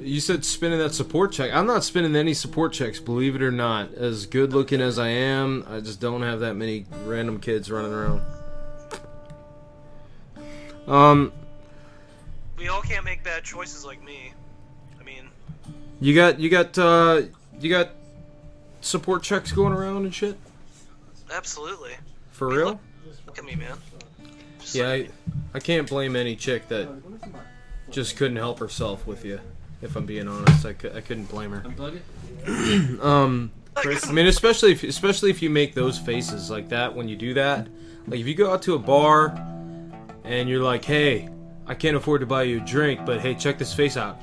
you 0.00 0.20
said 0.20 0.44
spinning 0.44 0.78
that 0.78 0.92
support 0.92 1.32
check. 1.32 1.52
I'm 1.52 1.66
not 1.66 1.84
spinning 1.84 2.16
any 2.16 2.34
support 2.34 2.72
checks, 2.72 3.00
believe 3.00 3.34
it 3.34 3.42
or 3.42 3.50
not. 3.50 3.94
As 3.94 4.26
good 4.26 4.52
looking 4.52 4.80
as 4.80 4.98
I 4.98 5.08
am, 5.08 5.64
I 5.68 5.80
just 5.80 6.00
don't 6.00 6.22
have 6.22 6.40
that 6.40 6.54
many 6.54 6.84
random 7.04 7.40
kids 7.40 7.70
running 7.70 7.92
around. 7.92 8.20
Um, 10.86 11.32
We 12.58 12.68
all 12.68 12.82
can't 12.82 13.04
make 13.04 13.22
bad 13.22 13.44
choices 13.44 13.84
like 13.84 14.02
me. 14.02 14.32
I 15.00 15.02
mean, 15.02 15.28
you 16.00 16.14
got 16.14 16.38
you 16.38 16.50
got 16.50 16.76
uh 16.78 17.22
you 17.60 17.70
got 17.70 17.90
support 18.80 19.22
checks 19.22 19.52
going 19.52 19.72
around 19.72 20.04
and 20.04 20.14
shit 20.14 20.36
absolutely. 21.34 21.92
for 22.30 22.48
real. 22.48 22.80
Look 23.26 23.38
at 23.38 23.44
me, 23.44 23.54
man. 23.54 23.76
Yeah, 24.72 24.90
I, 24.90 25.08
I 25.52 25.60
can't 25.60 25.88
blame 25.88 26.16
any 26.16 26.36
chick 26.36 26.68
that 26.68 26.88
just 27.90 28.16
couldn't 28.16 28.36
help 28.36 28.58
herself 28.58 29.06
with 29.06 29.24
you. 29.24 29.40
If 29.82 29.96
I'm 29.96 30.06
being 30.06 30.28
honest, 30.28 30.64
I, 30.64 30.72
cou- 30.72 30.92
I 30.94 31.00
couldn't 31.00 31.26
blame 31.26 31.50
her. 31.50 31.60
Unplug 31.60 32.00
it. 32.00 33.00
um, 33.04 33.50
I 33.76 34.12
mean, 34.12 34.26
especially 34.26 34.72
if 34.72 34.82
especially 34.82 35.30
if 35.30 35.42
you 35.42 35.50
make 35.50 35.74
those 35.74 35.98
faces 35.98 36.50
like 36.50 36.68
that 36.70 36.94
when 36.94 37.08
you 37.08 37.16
do 37.16 37.34
that. 37.34 37.68
Like 38.06 38.20
if 38.20 38.26
you 38.26 38.34
go 38.34 38.52
out 38.52 38.62
to 38.62 38.74
a 38.74 38.78
bar 38.78 39.36
and 40.24 40.48
you're 40.48 40.62
like, 40.62 40.84
"Hey, 40.84 41.28
I 41.66 41.74
can't 41.74 41.96
afford 41.96 42.20
to 42.20 42.26
buy 42.26 42.44
you 42.44 42.58
a 42.58 42.64
drink, 42.64 43.04
but 43.04 43.20
hey, 43.20 43.34
check 43.34 43.58
this 43.58 43.72
face 43.72 43.96
out." 43.96 44.20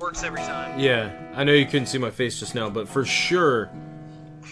Works 0.00 0.22
every 0.22 0.40
time. 0.40 0.78
Yeah, 0.78 1.10
I 1.34 1.44
know 1.44 1.52
you 1.52 1.64
couldn't 1.64 1.86
see 1.86 1.98
my 1.98 2.10
face 2.10 2.38
just 2.38 2.54
now, 2.54 2.68
but 2.68 2.88
for 2.88 3.04
sure, 3.04 3.70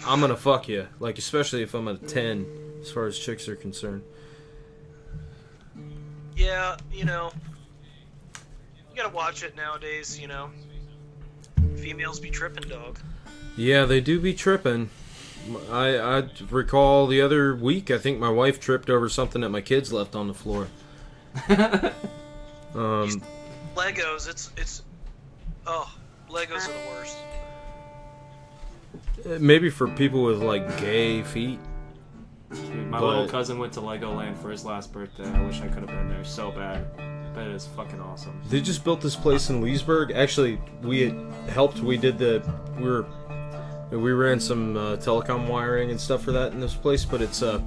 I'm 0.07 0.21
gonna 0.21 0.37
fuck 0.37 0.69
you. 0.69 0.87
Like 1.01 1.19
especially 1.19 1.63
if 1.63 1.75
I'm 1.75 1.89
a 1.89 1.97
ten, 1.97 2.47
as 2.81 2.91
far 2.91 3.07
as 3.07 3.19
chicks 3.19 3.49
are 3.49 3.57
concerned. 3.57 4.03
Yeah, 6.37 6.77
you 6.93 7.05
know, 7.05 7.31
you 8.91 8.97
gotta 8.97 9.15
watch 9.15 9.43
it 9.43 9.55
nowadays. 9.57 10.19
You 10.19 10.29
know, 10.29 10.51
females 11.77 12.19
be 12.21 12.31
tripping, 12.31 12.69
dog. 12.69 12.99
Yeah, 13.57 13.85
they 13.85 14.01
do 14.01 14.19
be 14.19 14.33
tripping. 14.33 14.89
I 15.70 15.98
I 15.98 16.28
recall 16.51 17.06
the 17.06 17.20
other 17.20 17.55
week. 17.55 17.90
I 17.90 17.98
think 17.98 18.19
my 18.19 18.31
wife 18.31 18.60
tripped 18.60 18.89
over 18.90 19.09
something 19.09 19.43
that 19.43 19.48
my 19.51 19.60
kids 19.60 19.93
left 19.93 20.14
on 20.14 20.28
the 20.28 20.35
floor. 20.35 20.69
um, 22.74 23.23
Legos, 23.74 24.28
it's 24.28 24.51
it's. 24.56 24.82
Oh, 25.66 25.93
Legos 26.28 26.69
are 26.69 26.73
the 26.73 26.89
worst. 26.90 27.16
maybe 29.40 29.70
for 29.70 29.89
people 29.89 30.23
with 30.23 30.43
like 30.43 30.78
gay 30.78 31.23
feet. 31.23 31.59
Dude, 32.52 32.86
my 32.89 33.01
but- 33.01 33.06
little 33.06 33.28
cousin 33.28 33.59
went 33.59 33.73
to 33.74 33.81
Legoland 33.81 34.36
for 34.36 34.51
his 34.51 34.64
last 34.64 34.93
birthday. 34.93 35.28
I 35.28 35.43
wish 35.44 35.60
I 35.60 35.69
could 35.69 35.78
have 35.78 35.86
been 35.86 36.09
there 36.09 36.24
so 36.24 36.51
bad. 36.51 36.86
But 37.35 37.47
it's 37.47 37.64
fucking 37.64 37.98
awesome. 37.98 38.39
They 38.51 38.60
just 38.60 38.85
built 38.85 39.01
this 39.01 39.16
place 39.16 39.48
in 39.48 39.62
Leesburg. 39.62 40.12
Actually, 40.12 40.60
we 40.82 41.01
had 41.01 41.32
helped. 41.48 41.78
We 41.81 41.97
did 41.97 42.19
the 42.19 42.43
we 42.77 42.85
were 42.85 43.06
we 44.01 44.12
ran 44.12 44.40
some 44.40 44.77
uh, 44.77 44.97
telecom 44.97 45.48
wiring 45.48 45.90
and 45.90 46.01
stuff 46.01 46.23
for 46.23 46.32
that 46.32 46.52
in 46.52 46.60
this 46.60 46.74
place. 46.74 47.05
But 47.05 47.20
it's 47.23 47.43
uh 47.43 47.60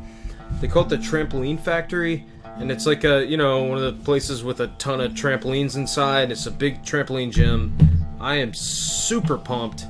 they 0.62 0.68
call 0.68 0.84
it 0.84 0.90
the 0.90 0.98
trampoline 0.98 1.60
factory, 1.60 2.26
and 2.58 2.72
it's 2.72 2.86
like 2.86 3.04
a 3.04 3.26
you 3.26 3.38
know 3.38 3.64
one 3.64 3.78
of 3.78 3.84
the 3.84 4.04
places 4.04 4.44
with 4.44 4.60
a 4.62 4.68
ton 4.78 5.02
of 5.02 5.14
trampolines 5.14 5.76
inside. 5.76 6.32
It's 6.32 6.46
a 6.46 6.52
big 6.52 6.82
trampoline 6.84 7.32
gym. 7.32 7.76
I 8.20 8.36
am 8.36 8.54
super 8.54 9.38
pumped. 9.38 9.86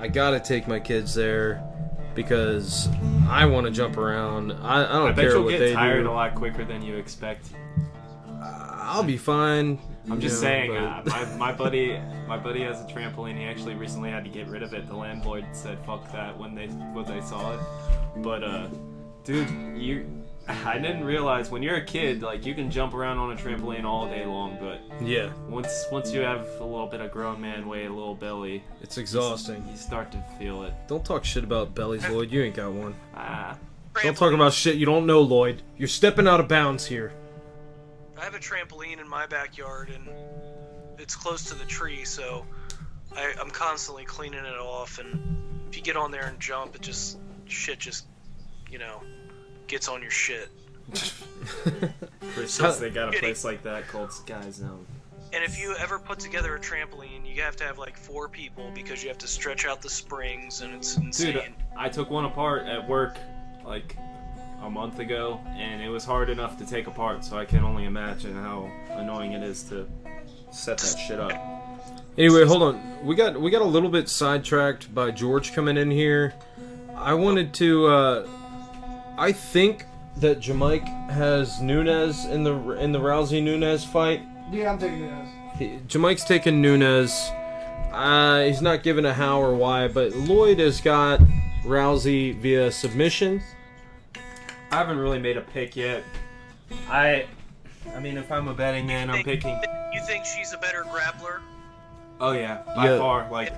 I 0.00 0.08
gotta 0.08 0.40
take 0.40 0.66
my 0.66 0.80
kids 0.80 1.14
there 1.14 1.62
because 2.14 2.88
I 3.28 3.44
want 3.46 3.66
to 3.66 3.72
jump 3.72 3.96
around. 3.96 4.52
I, 4.52 4.84
I 4.84 4.92
don't 4.98 5.08
I 5.08 5.12
bet 5.12 5.24
care 5.24 5.30
you'll 5.34 5.44
what 5.44 5.50
get 5.50 5.58
they 5.58 5.72
tired 5.74 6.04
do. 6.04 6.10
a 6.10 6.12
lot 6.12 6.34
quicker 6.34 6.64
than 6.64 6.82
you 6.82 6.96
expect. 6.96 7.50
I'll 8.42 9.04
be 9.04 9.16
fine. 9.18 9.78
I'm 10.10 10.20
just 10.20 10.36
know, 10.42 10.48
saying, 10.48 10.76
uh, 10.76 11.02
my, 11.06 11.24
my 11.36 11.52
buddy, 11.52 11.98
my 12.26 12.36
buddy 12.36 12.62
has 12.62 12.80
a 12.80 12.84
trampoline. 12.84 13.36
He 13.38 13.44
actually 13.44 13.74
recently 13.74 14.10
had 14.10 14.24
to 14.24 14.30
get 14.30 14.48
rid 14.48 14.62
of 14.62 14.72
it. 14.74 14.88
The 14.88 14.96
landlord 14.96 15.44
said, 15.52 15.78
"Fuck 15.86 16.10
that" 16.12 16.36
when 16.38 16.54
they 16.54 16.66
when 16.66 17.04
they 17.06 17.20
saw 17.20 17.54
it. 17.54 17.60
But 18.16 18.42
uh, 18.42 18.68
dude, 19.24 19.48
you, 19.78 20.06
I 20.48 20.78
didn't 20.78 21.04
realize 21.04 21.50
when 21.50 21.62
you're 21.62 21.76
a 21.76 21.84
kid, 21.84 22.22
like 22.22 22.44
you 22.44 22.54
can 22.54 22.70
jump 22.70 22.92
around 22.94 23.18
on 23.18 23.32
a 23.32 23.36
trampoline 23.36 23.84
all 23.84 24.06
day 24.08 24.26
long. 24.26 24.58
But 24.60 24.80
Yeah. 25.06 25.30
once 25.48 25.86
once 25.92 26.12
you 26.12 26.20
have 26.20 26.46
a 26.60 26.64
little 26.64 26.86
bit 26.88 27.00
of 27.00 27.12
grown 27.12 27.40
man 27.40 27.68
weight, 27.68 27.86
a 27.86 27.92
little 27.92 28.14
belly, 28.16 28.64
It's 28.82 28.98
exhausting. 28.98 29.64
You 29.70 29.76
start 29.76 30.10
to 30.12 30.24
feel 30.38 30.64
it. 30.64 30.74
Don't 30.88 31.04
talk 31.04 31.24
shit 31.24 31.44
about 31.44 31.74
bellies, 31.74 32.08
Lloyd. 32.08 32.30
You 32.32 32.42
ain't 32.42 32.56
got 32.56 32.72
one. 32.72 32.94
Ah. 33.14 33.56
Don't 34.02 34.16
talk 34.16 34.32
about 34.32 34.52
shit 34.52 34.76
you 34.76 34.86
don't 34.86 35.06
know, 35.06 35.20
Lloyd. 35.20 35.62
You're 35.76 35.88
stepping 35.88 36.26
out 36.26 36.40
of 36.40 36.48
bounds 36.48 36.86
here. 36.86 37.12
I 38.20 38.24
have 38.24 38.34
a 38.34 38.38
trampoline 38.38 39.00
in 39.00 39.08
my 39.08 39.26
backyard, 39.26 39.88
and 39.88 40.06
it's 40.98 41.16
close 41.16 41.44
to 41.44 41.54
the 41.54 41.64
tree, 41.64 42.04
so 42.04 42.44
I, 43.16 43.32
I'm 43.40 43.50
constantly 43.50 44.04
cleaning 44.04 44.44
it 44.44 44.58
off. 44.58 44.98
And 44.98 45.64
if 45.70 45.76
you 45.76 45.82
get 45.82 45.96
on 45.96 46.10
there 46.10 46.26
and 46.26 46.38
jump, 46.38 46.74
it 46.74 46.82
just 46.82 47.18
shit 47.46 47.78
just, 47.78 48.04
you 48.70 48.78
know, 48.78 49.02
gets 49.68 49.88
on 49.88 50.02
your 50.02 50.10
shit. 50.10 50.50
For 50.92 52.46
since 52.46 52.76
they 52.76 52.90
got 52.90 53.14
a 53.14 53.18
place 53.18 53.42
like 53.42 53.62
that 53.62 53.88
called 53.88 54.12
Sky 54.12 54.50
Zone. 54.50 54.84
And 55.32 55.42
if 55.42 55.58
you 55.58 55.74
ever 55.76 55.98
put 55.98 56.18
together 56.18 56.54
a 56.56 56.60
trampoline, 56.60 57.24
you 57.24 57.40
have 57.42 57.56
to 57.56 57.64
have 57.64 57.78
like 57.78 57.96
four 57.96 58.28
people 58.28 58.70
because 58.74 59.02
you 59.02 59.08
have 59.08 59.18
to 59.18 59.28
stretch 59.28 59.64
out 59.64 59.80
the 59.80 59.88
springs, 59.88 60.60
and 60.60 60.74
it's 60.74 60.96
insane. 60.96 61.34
Dude, 61.34 61.54
I 61.74 61.88
took 61.88 62.10
one 62.10 62.26
apart 62.26 62.66
at 62.66 62.86
work 62.86 63.16
like 63.64 63.96
a 64.62 64.70
month 64.70 64.98
ago, 64.98 65.40
and 65.56 65.82
it 65.82 65.88
was 65.88 66.04
hard 66.04 66.28
enough 66.30 66.58
to 66.58 66.66
take 66.66 66.86
apart. 66.86 67.24
So 67.24 67.38
I 67.38 67.44
can 67.44 67.64
only 67.64 67.84
imagine 67.84 68.34
how 68.34 68.70
annoying 68.90 69.32
it 69.32 69.42
is 69.42 69.62
to 69.64 69.86
set 70.52 70.78
that 70.78 70.98
shit 70.98 71.18
up. 71.20 71.32
Anyway, 72.18 72.44
hold 72.44 72.62
on. 72.62 73.04
We 73.06 73.14
got 73.14 73.40
we 73.40 73.50
got 73.50 73.62
a 73.62 73.66
little 73.66 73.88
bit 73.88 74.08
sidetracked 74.08 74.94
by 74.94 75.10
George 75.10 75.52
coming 75.54 75.76
in 75.76 75.90
here. 75.90 76.34
I 76.96 77.14
wanted 77.14 77.54
to. 77.54 77.86
Uh, 77.86 78.28
I 79.16 79.32
think 79.32 79.84
that 80.16 80.40
Jamaica 80.40 80.86
has 81.10 81.60
Nunes 81.60 82.24
in 82.26 82.42
the 82.42 82.54
in 82.72 82.92
the 82.92 82.98
Rousey 82.98 83.42
Nunes 83.42 83.84
fight. 83.84 84.22
Yeah, 84.50 84.72
I'm 84.72 84.78
taking 84.78 85.00
Nunes. 85.00 85.28
as. 85.52 85.58
He- 85.58 85.78
Jamaica's 85.86 86.24
taking 86.24 86.60
Nunes. 86.60 87.12
Uh, 87.92 88.44
he's 88.44 88.62
not 88.62 88.82
given 88.82 89.04
a 89.04 89.12
how 89.14 89.40
or 89.40 89.54
why, 89.54 89.88
but 89.88 90.12
Lloyd 90.14 90.58
has 90.58 90.80
got 90.80 91.20
Rousey 91.64 92.34
via 92.36 92.70
submission. 92.70 93.42
I 94.70 94.76
haven't 94.76 94.98
really 94.98 95.18
made 95.18 95.36
a 95.36 95.40
pick 95.40 95.74
yet. 95.76 96.04
I, 96.88 97.26
I 97.94 97.98
mean, 98.00 98.16
if 98.16 98.30
I'm 98.30 98.48
a 98.48 98.54
betting 98.54 98.86
man, 98.86 99.10
I'm 99.10 99.24
picking. 99.24 99.58
You 99.92 100.00
think 100.06 100.24
she's 100.24 100.52
a 100.52 100.58
better 100.58 100.84
grappler? 100.84 101.40
Oh 102.20 102.32
yeah, 102.32 102.62
by 102.76 102.90
Yeah. 102.90 102.98
far. 102.98 103.28
Like 103.30 103.52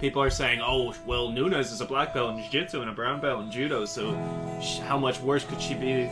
people 0.00 0.20
are 0.22 0.30
saying, 0.30 0.60
oh 0.62 0.94
well, 1.06 1.30
Nunes 1.30 1.70
is 1.70 1.80
a 1.80 1.84
black 1.84 2.14
belt 2.14 2.34
in 2.36 2.42
jiu-jitsu 2.42 2.80
and 2.80 2.90
a 2.90 2.92
brown 2.92 3.20
belt 3.20 3.44
in 3.44 3.50
judo, 3.52 3.84
so 3.84 4.12
how 4.86 4.98
much 4.98 5.20
worse 5.20 5.44
could 5.44 5.60
she 5.60 5.74
be 5.74 6.08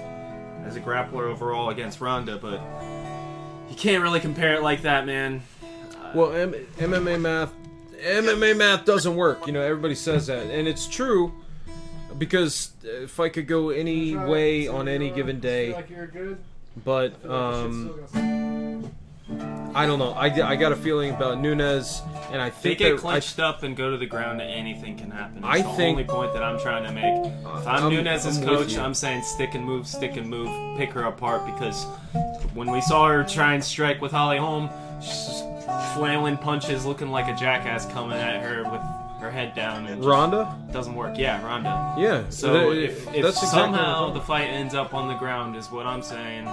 as 0.64 0.76
a 0.76 0.80
grappler 0.80 1.24
overall 1.24 1.70
against 1.70 2.00
Ronda? 2.00 2.38
But 2.38 2.60
you 3.70 3.76
can't 3.76 4.02
really 4.02 4.20
compare 4.20 4.54
it 4.54 4.62
like 4.62 4.82
that, 4.82 5.06
man. 5.06 5.42
Uh, 5.62 6.12
well, 6.14 6.32
M- 6.32 6.52
MMA 6.76 7.20
math, 7.20 7.52
MMA 8.00 8.56
math 8.56 8.84
doesn't 8.84 9.16
work. 9.16 9.46
You 9.48 9.52
know, 9.52 9.62
everybody 9.62 9.94
says 9.96 10.28
that, 10.28 10.46
and 10.46 10.68
it's 10.68 10.86
true. 10.86 11.32
Because 12.18 12.70
if 12.82 13.18
I 13.20 13.28
could 13.28 13.46
go 13.46 13.70
any 13.70 14.14
way 14.16 14.68
on 14.68 14.88
any 14.88 15.10
given 15.10 15.40
day, 15.40 15.72
Like 15.74 15.90
you're 15.90 16.06
good. 16.06 16.38
but 16.84 17.12
um, 17.28 18.90
I 19.74 19.86
don't 19.86 19.98
know. 19.98 20.12
I, 20.12 20.26
I 20.26 20.54
got 20.56 20.70
a 20.70 20.76
feeling 20.76 21.10
about 21.12 21.40
Nunes, 21.40 22.02
and 22.30 22.40
I 22.40 22.48
If 22.48 22.62
they 22.62 22.70
think 22.70 22.78
get 22.78 22.88
that 22.90 22.94
I, 22.98 23.00
clenched 23.00 23.40
up 23.40 23.62
and 23.64 23.76
go 23.76 23.90
to 23.90 23.96
the 23.96 24.06
ground, 24.06 24.40
and 24.40 24.48
anything 24.50 24.96
can 24.96 25.10
happen. 25.10 25.40
That's 25.42 25.46
I 25.58 25.62
the 25.62 25.68
think- 25.70 25.98
only 25.98 26.04
point 26.04 26.32
that 26.34 26.42
I'm 26.44 26.60
trying 26.60 26.84
to 26.84 26.92
make. 26.92 27.26
If 27.32 27.66
I'm, 27.66 27.84
I'm- 27.84 27.90
Nunes' 28.04 28.26
I'm 28.38 28.44
coach. 28.44 28.76
I'm 28.78 28.94
saying 28.94 29.22
stick 29.24 29.54
and 29.54 29.64
move, 29.64 29.86
stick 29.88 30.16
and 30.16 30.28
move, 30.28 30.48
pick 30.78 30.90
her 30.90 31.02
apart 31.04 31.44
because 31.46 31.84
when 32.54 32.70
we 32.70 32.80
saw 32.80 33.08
her 33.08 33.24
try 33.24 33.54
and 33.54 33.64
strike 33.64 34.00
with 34.00 34.12
Holly 34.12 34.38
Holm, 34.38 34.70
she's 35.00 35.08
just 35.26 35.44
flailing 35.94 36.36
punches, 36.36 36.86
looking 36.86 37.10
like 37.10 37.26
a 37.26 37.34
jackass 37.34 37.86
coming 37.86 38.18
at 38.18 38.40
her 38.42 38.62
with 38.70 38.80
her 39.24 39.30
head 39.30 39.54
down. 39.54 39.86
And 39.86 39.96
just 39.98 40.08
Ronda? 40.08 40.56
doesn't 40.72 40.94
work. 40.94 41.16
Yeah, 41.18 41.44
Ronda. 41.44 41.94
Yeah, 41.98 42.24
So 42.28 42.52
that- 42.70 42.78
if, 42.78 43.06
if 43.14 43.22
that's 43.22 43.42
exactly 43.42 43.42
what 43.42 43.42
I'm 43.42 43.74
somehow 43.74 43.94
talking 44.00 44.14
the 44.14 44.20
fight 44.20 44.44
ends 44.48 44.74
up 44.74 44.94
on 44.94 45.08
the 45.08 45.14
ground, 45.14 45.56
is 45.56 45.70
what 45.70 45.86
I'm 45.86 46.02
saying. 46.02 46.46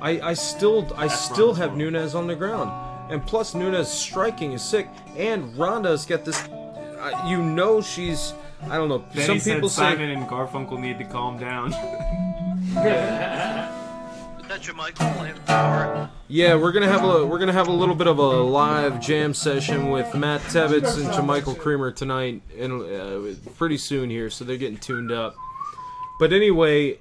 I, 0.00 0.20
I 0.30 0.34
still 0.34 0.86
I 0.96 1.06
That's 1.08 1.20
still 1.20 1.54
Ronda's 1.54 1.58
have 1.58 1.68
fault. 1.70 1.78
Nunes 1.78 2.14
on 2.14 2.26
the 2.26 2.36
ground, 2.36 3.12
and 3.12 3.24
plus 3.26 3.54
Nunes 3.54 3.88
striking 3.88 4.52
is 4.52 4.62
sick, 4.62 4.88
and 5.16 5.56
Ronda's 5.56 6.06
got 6.06 6.24
this. 6.24 6.40
Uh, 6.48 7.24
you 7.28 7.42
know 7.42 7.80
she's 7.80 8.32
I 8.68 8.76
don't 8.76 8.88
know. 8.88 9.04
Then 9.14 9.26
some 9.26 9.34
he 9.36 9.40
said 9.40 9.54
people 9.54 9.68
Simon 9.68 10.10
and 10.10 10.26
Garfunkel 10.28 10.78
need 10.80 10.98
to 10.98 11.04
calm 11.04 11.38
down. 11.38 11.72
That 14.58 14.74
Jamichael 14.74 15.30
and 15.30 15.46
Power. 15.46 16.10
yeah 16.26 16.54
we're 16.56 16.72
gonna 16.72 16.88
have 16.88 17.04
a 17.04 17.24
we're 17.24 17.38
gonna 17.38 17.52
have 17.52 17.68
a 17.68 17.72
little 17.72 17.94
bit 17.94 18.06
of 18.06 18.18
a 18.18 18.22
live 18.22 19.00
jam 19.00 19.32
session 19.34 19.90
with 19.90 20.14
Matt 20.14 20.40
Tebbetts 20.42 20.96
and 20.96 21.06
Jamichael 21.12 21.56
Creamer 21.58 21.92
tonight, 21.92 22.42
and 22.58 22.82
uh, 22.82 23.50
pretty 23.56 23.78
soon 23.78 24.10
here, 24.10 24.30
so 24.30 24.44
they're 24.44 24.56
getting 24.56 24.78
tuned 24.78 25.12
up. 25.12 25.36
But 26.18 26.32
anyway, 26.32 26.98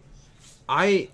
I 0.70 1.10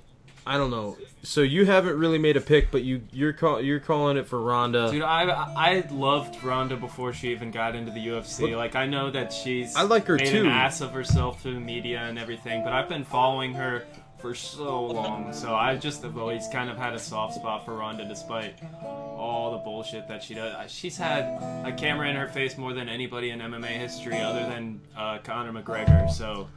I 0.45 0.57
don't 0.57 0.71
know. 0.71 0.97
So 1.25 1.39
you 1.41 1.65
haven't 1.65 1.97
really 1.97 2.17
made 2.17 2.35
a 2.35 2.41
pick, 2.41 2.69
but 2.71 2.83
you 2.83 3.03
you're 3.13 3.31
call, 3.31 3.61
you're 3.61 3.79
calling 3.79 4.17
it 4.17 4.27
for 4.27 4.41
Ronda. 4.41 4.91
Dude, 4.91 5.01
I 5.01 5.23
I 5.23 5.87
loved 5.89 6.43
Ronda 6.43 6.75
before 6.75 7.13
she 7.13 7.31
even 7.31 7.51
got 7.51 7.75
into 7.75 7.91
the 7.91 8.05
UFC. 8.07 8.41
Look- 8.41 8.51
like 8.57 8.75
I 8.75 8.85
know 8.85 9.09
that 9.11 9.31
she's 9.31 9.73
I 9.77 9.83
like 9.83 10.05
her 10.07 10.17
made 10.17 10.27
too. 10.27 10.41
an 10.41 10.47
ass 10.47 10.81
of 10.81 10.91
herself 10.91 11.41
through 11.41 11.53
the 11.53 11.59
media 11.61 11.99
and 12.01 12.19
everything, 12.19 12.63
but 12.65 12.73
I've 12.73 12.89
been 12.89 13.05
following 13.05 13.53
her 13.53 13.85
for 14.23 14.33
so 14.33 14.85
long, 14.85 15.33
so 15.33 15.53
I 15.53 15.75
just 15.75 16.01
have 16.03 16.17
always 16.17 16.47
kind 16.47 16.69
of 16.69 16.77
had 16.77 16.93
a 16.93 16.99
soft 16.99 17.35
spot 17.35 17.65
for 17.65 17.75
Ronda, 17.75 18.05
despite 18.05 18.57
all 18.81 19.51
the 19.51 19.57
bullshit 19.57 20.07
that 20.07 20.23
she 20.23 20.33
does. 20.33 20.71
She's 20.71 20.95
had 20.95 21.25
a 21.65 21.73
camera 21.73 22.07
in 22.07 22.15
her 22.15 22.29
face 22.29 22.57
more 22.57 22.71
than 22.71 22.87
anybody 22.87 23.31
in 23.31 23.39
MMA 23.39 23.77
history, 23.77 24.17
other 24.17 24.45
than 24.45 24.79
uh, 24.95 25.17
Conor 25.25 25.51
McGregor. 25.51 26.09
So 26.09 26.47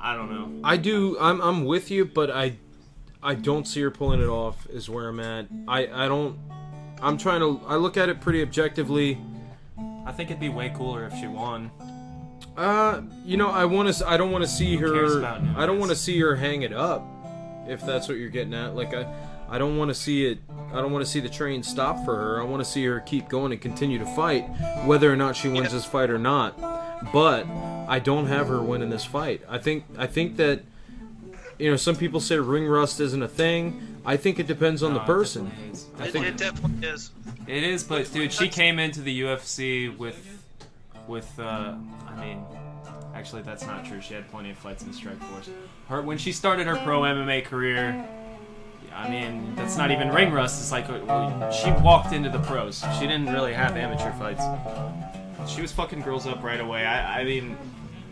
I 0.00 0.16
don't 0.16 0.28
know. 0.28 0.68
I 0.68 0.76
do. 0.76 1.16
I'm 1.20 1.40
I'm 1.40 1.66
with 1.66 1.88
you, 1.92 2.04
but 2.04 2.32
I 2.32 2.56
I 3.22 3.34
don't 3.34 3.68
see 3.68 3.82
her 3.82 3.92
pulling 3.92 4.20
it 4.20 4.28
off. 4.28 4.66
Is 4.68 4.90
where 4.90 5.08
I'm 5.08 5.20
at. 5.20 5.46
I 5.68 5.86
I 5.86 6.08
don't. 6.08 6.36
I'm 7.00 7.16
trying 7.16 7.42
to. 7.42 7.64
I 7.68 7.76
look 7.76 7.96
at 7.96 8.08
it 8.08 8.20
pretty 8.20 8.42
objectively. 8.42 9.20
I 10.04 10.10
think 10.10 10.30
it'd 10.30 10.40
be 10.40 10.48
way 10.48 10.72
cooler 10.76 11.06
if 11.06 11.16
she 11.16 11.28
won. 11.28 11.70
Uh, 12.56 13.02
you 13.24 13.36
know, 13.36 13.48
I 13.50 13.64
want 13.66 13.92
to. 13.94 14.08
I 14.08 14.16
don't 14.16 14.30
want 14.30 14.44
to 14.44 14.50
see 14.50 14.76
Who 14.76 14.92
cares 14.92 15.12
her. 15.14 15.18
about 15.18 15.42
Nunes? 15.42 15.56
I 15.58 15.66
don't 15.66 15.78
want 15.78 15.90
to 15.90 15.96
see 15.96 16.18
her 16.20 16.36
hang 16.36 16.62
it 16.62 16.72
up. 16.72 17.02
If 17.68 17.84
that's 17.84 18.08
what 18.08 18.16
you're 18.18 18.28
getting 18.30 18.54
at, 18.54 18.74
like 18.76 18.94
I, 18.94 19.12
I 19.48 19.58
don't 19.58 19.76
want 19.76 19.88
to 19.90 19.94
see 19.94 20.26
it. 20.26 20.38
I 20.72 20.80
don't 20.80 20.92
want 20.92 21.04
to 21.04 21.10
see 21.10 21.20
the 21.20 21.28
train 21.28 21.62
stop 21.62 22.04
for 22.04 22.14
her. 22.16 22.40
I 22.40 22.44
want 22.44 22.64
to 22.64 22.68
see 22.70 22.84
her 22.86 23.00
keep 23.00 23.28
going 23.28 23.52
and 23.52 23.60
continue 23.60 23.98
to 23.98 24.06
fight, 24.06 24.42
whether 24.84 25.12
or 25.12 25.16
not 25.16 25.36
she 25.36 25.48
wins 25.48 25.72
this 25.72 25.84
fight 25.84 26.08
or 26.10 26.18
not. 26.18 26.58
But 27.12 27.46
I 27.88 27.98
don't 27.98 28.26
have 28.26 28.48
her 28.48 28.62
winning 28.62 28.90
this 28.90 29.04
fight. 29.04 29.42
I 29.48 29.58
think. 29.58 29.84
I 29.98 30.06
think 30.06 30.36
that. 30.36 30.62
You 31.58 31.70
know, 31.70 31.76
some 31.78 31.96
people 31.96 32.20
say 32.20 32.36
ring 32.38 32.66
rust 32.66 33.00
isn't 33.00 33.22
a 33.22 33.28
thing. 33.28 33.80
I 34.04 34.18
think 34.18 34.38
it 34.38 34.46
depends 34.46 34.82
on 34.82 34.92
the 34.92 34.98
No, 34.98 35.04
it 35.04 35.06
person. 35.06 35.44
definitely 35.46 35.70
is. 35.72 35.86
I 35.98 36.04
It, 36.04 36.12
think 36.12 36.26
it 36.26 36.36
definitely 36.36 36.88
is. 36.88 37.10
It 37.46 37.62
is, 37.62 37.82
but 37.82 38.12
dude, 38.12 38.30
she 38.32 38.48
came 38.50 38.78
into 38.78 39.00
the 39.00 39.22
UFC 39.22 39.96
with, 39.96 40.35
with, 41.08 41.32
uh, 41.38 41.74
I 42.08 42.20
mean, 42.20 42.44
actually 43.14 43.42
that's 43.42 43.66
not 43.66 43.84
true. 43.84 44.00
She 44.00 44.14
had 44.14 44.28
plenty 44.30 44.50
of 44.50 44.58
fights 44.58 44.82
in 44.84 44.90
Strikeforce. 44.90 45.50
Her 45.88 46.02
when 46.02 46.18
she 46.18 46.32
started 46.32 46.66
her 46.66 46.76
pro 46.76 47.02
MMA 47.02 47.44
career, 47.44 48.06
I 48.94 49.08
mean, 49.08 49.54
that's 49.56 49.76
not 49.76 49.90
even 49.90 50.10
ring 50.10 50.32
rust. 50.32 50.60
It's 50.60 50.72
like 50.72 50.88
uh, 50.88 51.50
she 51.50 51.70
walked 51.82 52.12
into 52.12 52.30
the 52.30 52.40
pros. 52.40 52.84
She 52.98 53.06
didn't 53.06 53.32
really 53.32 53.52
have 53.52 53.76
amateur 53.76 54.12
fights. 54.12 54.42
She 55.50 55.62
was 55.62 55.72
fucking 55.72 56.00
girls 56.00 56.26
up 56.26 56.42
right 56.42 56.60
away. 56.60 56.84
I, 56.84 57.20
I 57.20 57.24
mean. 57.24 57.56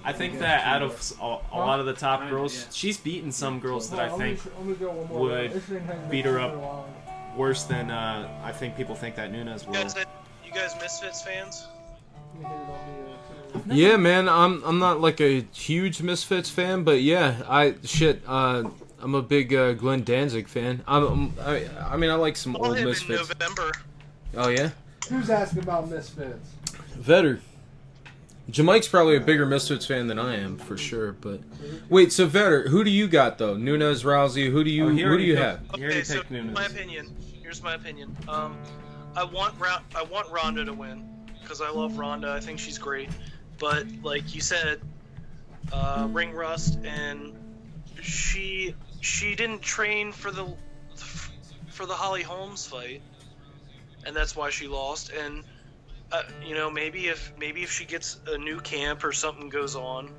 I 0.07 0.13
think 0.13 0.41
that 0.41 0.67
out 0.67 0.83
of 0.83 1.13
a 1.19 1.57
lot 1.57 1.81
of 1.81 1.87
the 1.87 1.95
top 1.95 2.29
girls, 2.29 2.67
she's 2.71 2.99
beaten 2.99 3.33
some 3.33 3.59
girls 3.59 3.89
that 3.89 3.99
I 3.99 4.11
think 4.19 4.39
would 5.11 5.63
beat 6.11 6.27
her 6.27 6.39
up 6.39 6.87
worse 7.35 7.65
than 7.65 7.91
uh, 7.91 8.29
I 8.45 8.53
think 8.53 8.77
people 8.77 8.95
think 8.95 9.17
that 9.17 9.33
Nunes 9.33 9.63
You 9.63 9.71
will. 9.71 9.83
guys, 9.83 9.97
you 10.45 10.53
guys 10.53 10.75
Misfits 10.79 11.23
fans? 11.23 11.69
Yeah, 13.67 13.97
man, 13.97 14.29
I'm 14.29 14.63
I'm 14.65 14.79
not 14.79 15.01
like 15.01 15.21
a 15.21 15.43
huge 15.53 16.03
Misfits 16.03 16.51
fan, 16.51 16.83
but 16.85 17.01
yeah, 17.03 17.43
I 17.49 17.77
shit, 17.85 18.23
uh, 18.27 18.65
I'm 19.01 19.15
a 19.15 19.23
big 19.23 19.55
uh, 19.55 19.73
Glenn 19.75 20.03
Danzig 20.05 20.49
fan. 20.49 20.83
I'm, 20.87 21.05
I'm 21.07 21.33
I, 21.41 21.69
I 21.91 21.97
mean 21.97 22.11
I 22.11 22.15
like 22.15 22.37
some 22.37 22.55
Saw 22.55 22.67
old 22.67 22.77
him 22.77 22.83
in 22.83 22.89
Misfits. 22.91 23.29
November. 23.31 23.73
Oh 24.37 24.49
yeah, 24.49 24.71
Who's 25.09 25.31
asking 25.31 25.63
about 25.63 25.89
Misfits? 25.89 26.51
Vetter. 26.99 27.41
Jamike's 28.51 28.89
probably 28.89 29.17
a 29.17 29.21
bigger 29.21 29.47
Misfits 29.47 29.87
fan 29.87 30.09
than 30.09 30.19
I 30.19 30.37
am 30.37 30.59
for 30.59 30.77
sure. 30.77 31.13
But 31.13 31.41
wait, 31.89 32.13
so 32.13 32.29
Vetter, 32.29 32.69
who 32.69 32.85
do 32.85 32.91
you 32.91 33.07
got 33.07 33.39
though? 33.39 33.57
Nunes, 33.57 34.03
Rousey, 34.03 34.51
who 34.51 34.63
do 34.65 34.71
you 34.71 34.87
Oh, 34.87 34.89
who 34.91 35.17
do 35.17 35.23
you 35.25 35.37
picked- 35.37 35.47
have? 35.47 35.61
He 35.77 35.87
Okay, 35.87 36.03
so 36.03 36.15
picked 36.19 36.31
Nunes. 36.33 36.53
my 36.55 36.67
opinion. 36.67 37.15
Here's 37.41 37.63
my 37.63 37.75
opinion. 37.75 38.15
Um, 38.29 38.57
I 39.17 39.23
want 39.25 39.59
Ra- 39.61 39.81
I 39.95 40.03
want 40.03 40.29
Ronda 40.31 40.65
to 40.65 40.73
win 40.75 41.09
because 41.45 41.61
I 41.61 41.71
love 41.71 41.99
Ronda. 41.99 42.33
I 42.33 42.41
think 42.41 42.59
she's 42.59 42.79
great. 42.79 43.09
But 43.59 43.87
like 44.03 44.35
you 44.35 44.41
said, 44.41 44.81
uh, 45.73 46.09
ring 46.11 46.33
rust, 46.33 46.79
and 46.85 47.35
she 48.03 48.75
she 49.01 49.35
didn't 49.35 49.63
train 49.63 50.11
for 50.13 50.31
the 50.31 50.53
for 51.71 51.87
the 51.87 51.95
Holly 51.95 52.23
Holm's 52.23 52.67
fight, 52.67 53.03
and 54.05 54.15
that's 54.17 54.35
why 54.35 54.51
she 54.51 54.67
lost. 54.67 55.11
And 55.13 55.45
uh, 56.11 56.23
you 56.45 56.55
know, 56.55 56.71
maybe 56.71 57.07
if 57.07 57.33
maybe 57.39 57.63
if 57.63 57.71
she 57.71 57.85
gets 57.85 58.21
a 58.27 58.39
new 58.39 58.61
camp 58.61 59.05
or 59.05 59.13
something 59.13 59.49
goes 59.49 59.77
on, 59.77 60.11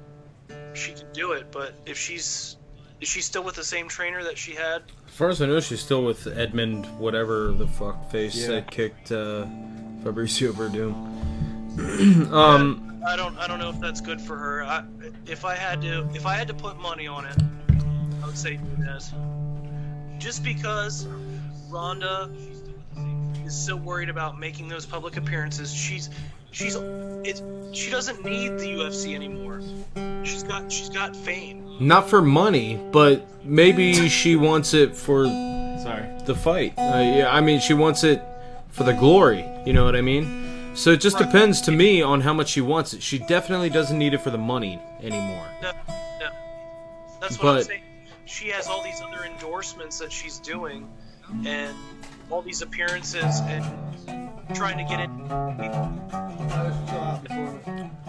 she 0.74 0.94
can 0.94 1.12
do 1.14 1.34
it. 1.34 1.52
But 1.52 1.74
if 1.86 1.98
she's 1.98 2.58
is 3.02 3.10
she 3.10 3.22
still 3.22 3.44
with 3.44 3.56
the 3.56 3.64
same 3.64 3.90
trainer 3.90 4.24
that 4.24 4.38
she 4.38 4.54
had 4.54 4.84
As 5.08 5.14
far 5.14 5.28
as 5.30 5.42
I 5.42 5.48
know, 5.48 5.60
she's 5.60 5.82
still 5.82 6.04
with 6.06 6.28
Edmund, 6.28 6.86
whatever 6.98 7.52
the 7.52 7.68
fuck 7.68 8.10
face 8.10 8.36
Yeah. 8.36 8.48
that 8.48 8.72
kicked 8.72 9.12
uh, 9.12 9.46
Fabricio 10.02 10.54
Werdum. 10.54 11.15
um, 12.32 13.02
I 13.06 13.16
don't 13.16 13.38
I 13.38 13.48
don't 13.48 13.60
know 13.60 13.70
if 13.70 13.80
that's 13.80 14.02
good 14.02 14.22
for 14.22 14.38
her. 14.38 14.64
I, 14.64 14.84
if 15.26 15.46
I 15.46 15.56
had 15.56 15.82
to 15.82 16.08
if 16.14 16.26
I 16.26 16.36
had 16.36 16.48
to 16.48 16.54
put 16.54 16.78
money 16.78 17.08
on 17.08 17.26
it, 17.26 17.36
I 18.24 18.26
would 18.26 18.38
say 18.38 18.58
Nunes. 18.78 19.14
Just 20.18 20.44
because 20.44 21.06
Ronda 21.70 22.30
is 23.44 23.56
so 23.56 23.76
worried 23.76 24.10
about 24.10 24.40
making 24.40 24.70
those 24.70 24.86
public 24.86 25.18
appearances, 25.18 25.74
she's 25.74 26.10
she's 26.52 26.76
it's 27.26 27.42
she 27.78 27.92
doesn't 27.92 28.24
need 28.24 28.58
the 28.58 28.68
UFC 28.68 29.14
anymore. 29.14 29.62
She's 30.24 30.44
got 30.44 30.72
she's 30.72 30.90
got 30.90 31.16
fame. 31.16 31.78
Not 31.80 32.10
for 32.10 32.22
money, 32.22 32.80
but 32.92 33.28
maybe 33.44 34.08
she 34.10 34.36
wants 34.36 34.74
it 34.74 34.96
for 34.96 35.26
Sorry. 35.26 36.08
the 36.26 36.36
fight. 36.36 36.74
Uh, 36.78 37.14
yeah, 37.18 37.30
I 37.32 37.42
mean, 37.42 37.60
she 37.60 37.74
wants 37.74 38.04
it 38.04 38.24
for 38.70 38.84
the 38.84 38.94
glory. 38.94 39.46
You 39.66 39.74
know 39.74 39.84
what 39.84 39.96
I 39.96 40.02
mean? 40.02 40.45
So 40.76 40.92
it 40.92 41.02
just 41.02 41.18
depends 41.18 41.62
to 41.62 41.72
me 41.72 42.02
on 42.02 42.22
how 42.22 42.34
much 42.34 42.50
she 42.50 42.62
wants 42.62 42.94
it. 42.94 43.02
She 43.02 43.20
definitely 43.20 43.70
doesn't 43.70 43.98
need 43.98 44.14
it 44.14 44.20
for 44.20 44.30
the 44.30 44.38
money 44.38 44.80
anymore. 45.02 45.48
No, 45.62 45.72
no. 46.20 46.30
That's 47.22 47.38
what 47.40 47.48
I'm 47.50 47.56
But- 47.56 47.66
saying. 47.66 47.82
She 48.28 48.50
has 48.50 48.68
all 48.68 48.84
these 48.84 49.02
other 49.02 49.24
endorsements 49.24 50.00
that 50.00 50.12
she's 50.12 50.40
doing, 50.40 50.90
and 51.46 51.76
all 52.32 52.42
these 52.42 52.64
appearances, 52.64 53.40
and 53.42 53.64
trying 54.56 54.78
to 54.80 54.84
get 54.84 55.00
it 55.00 55.10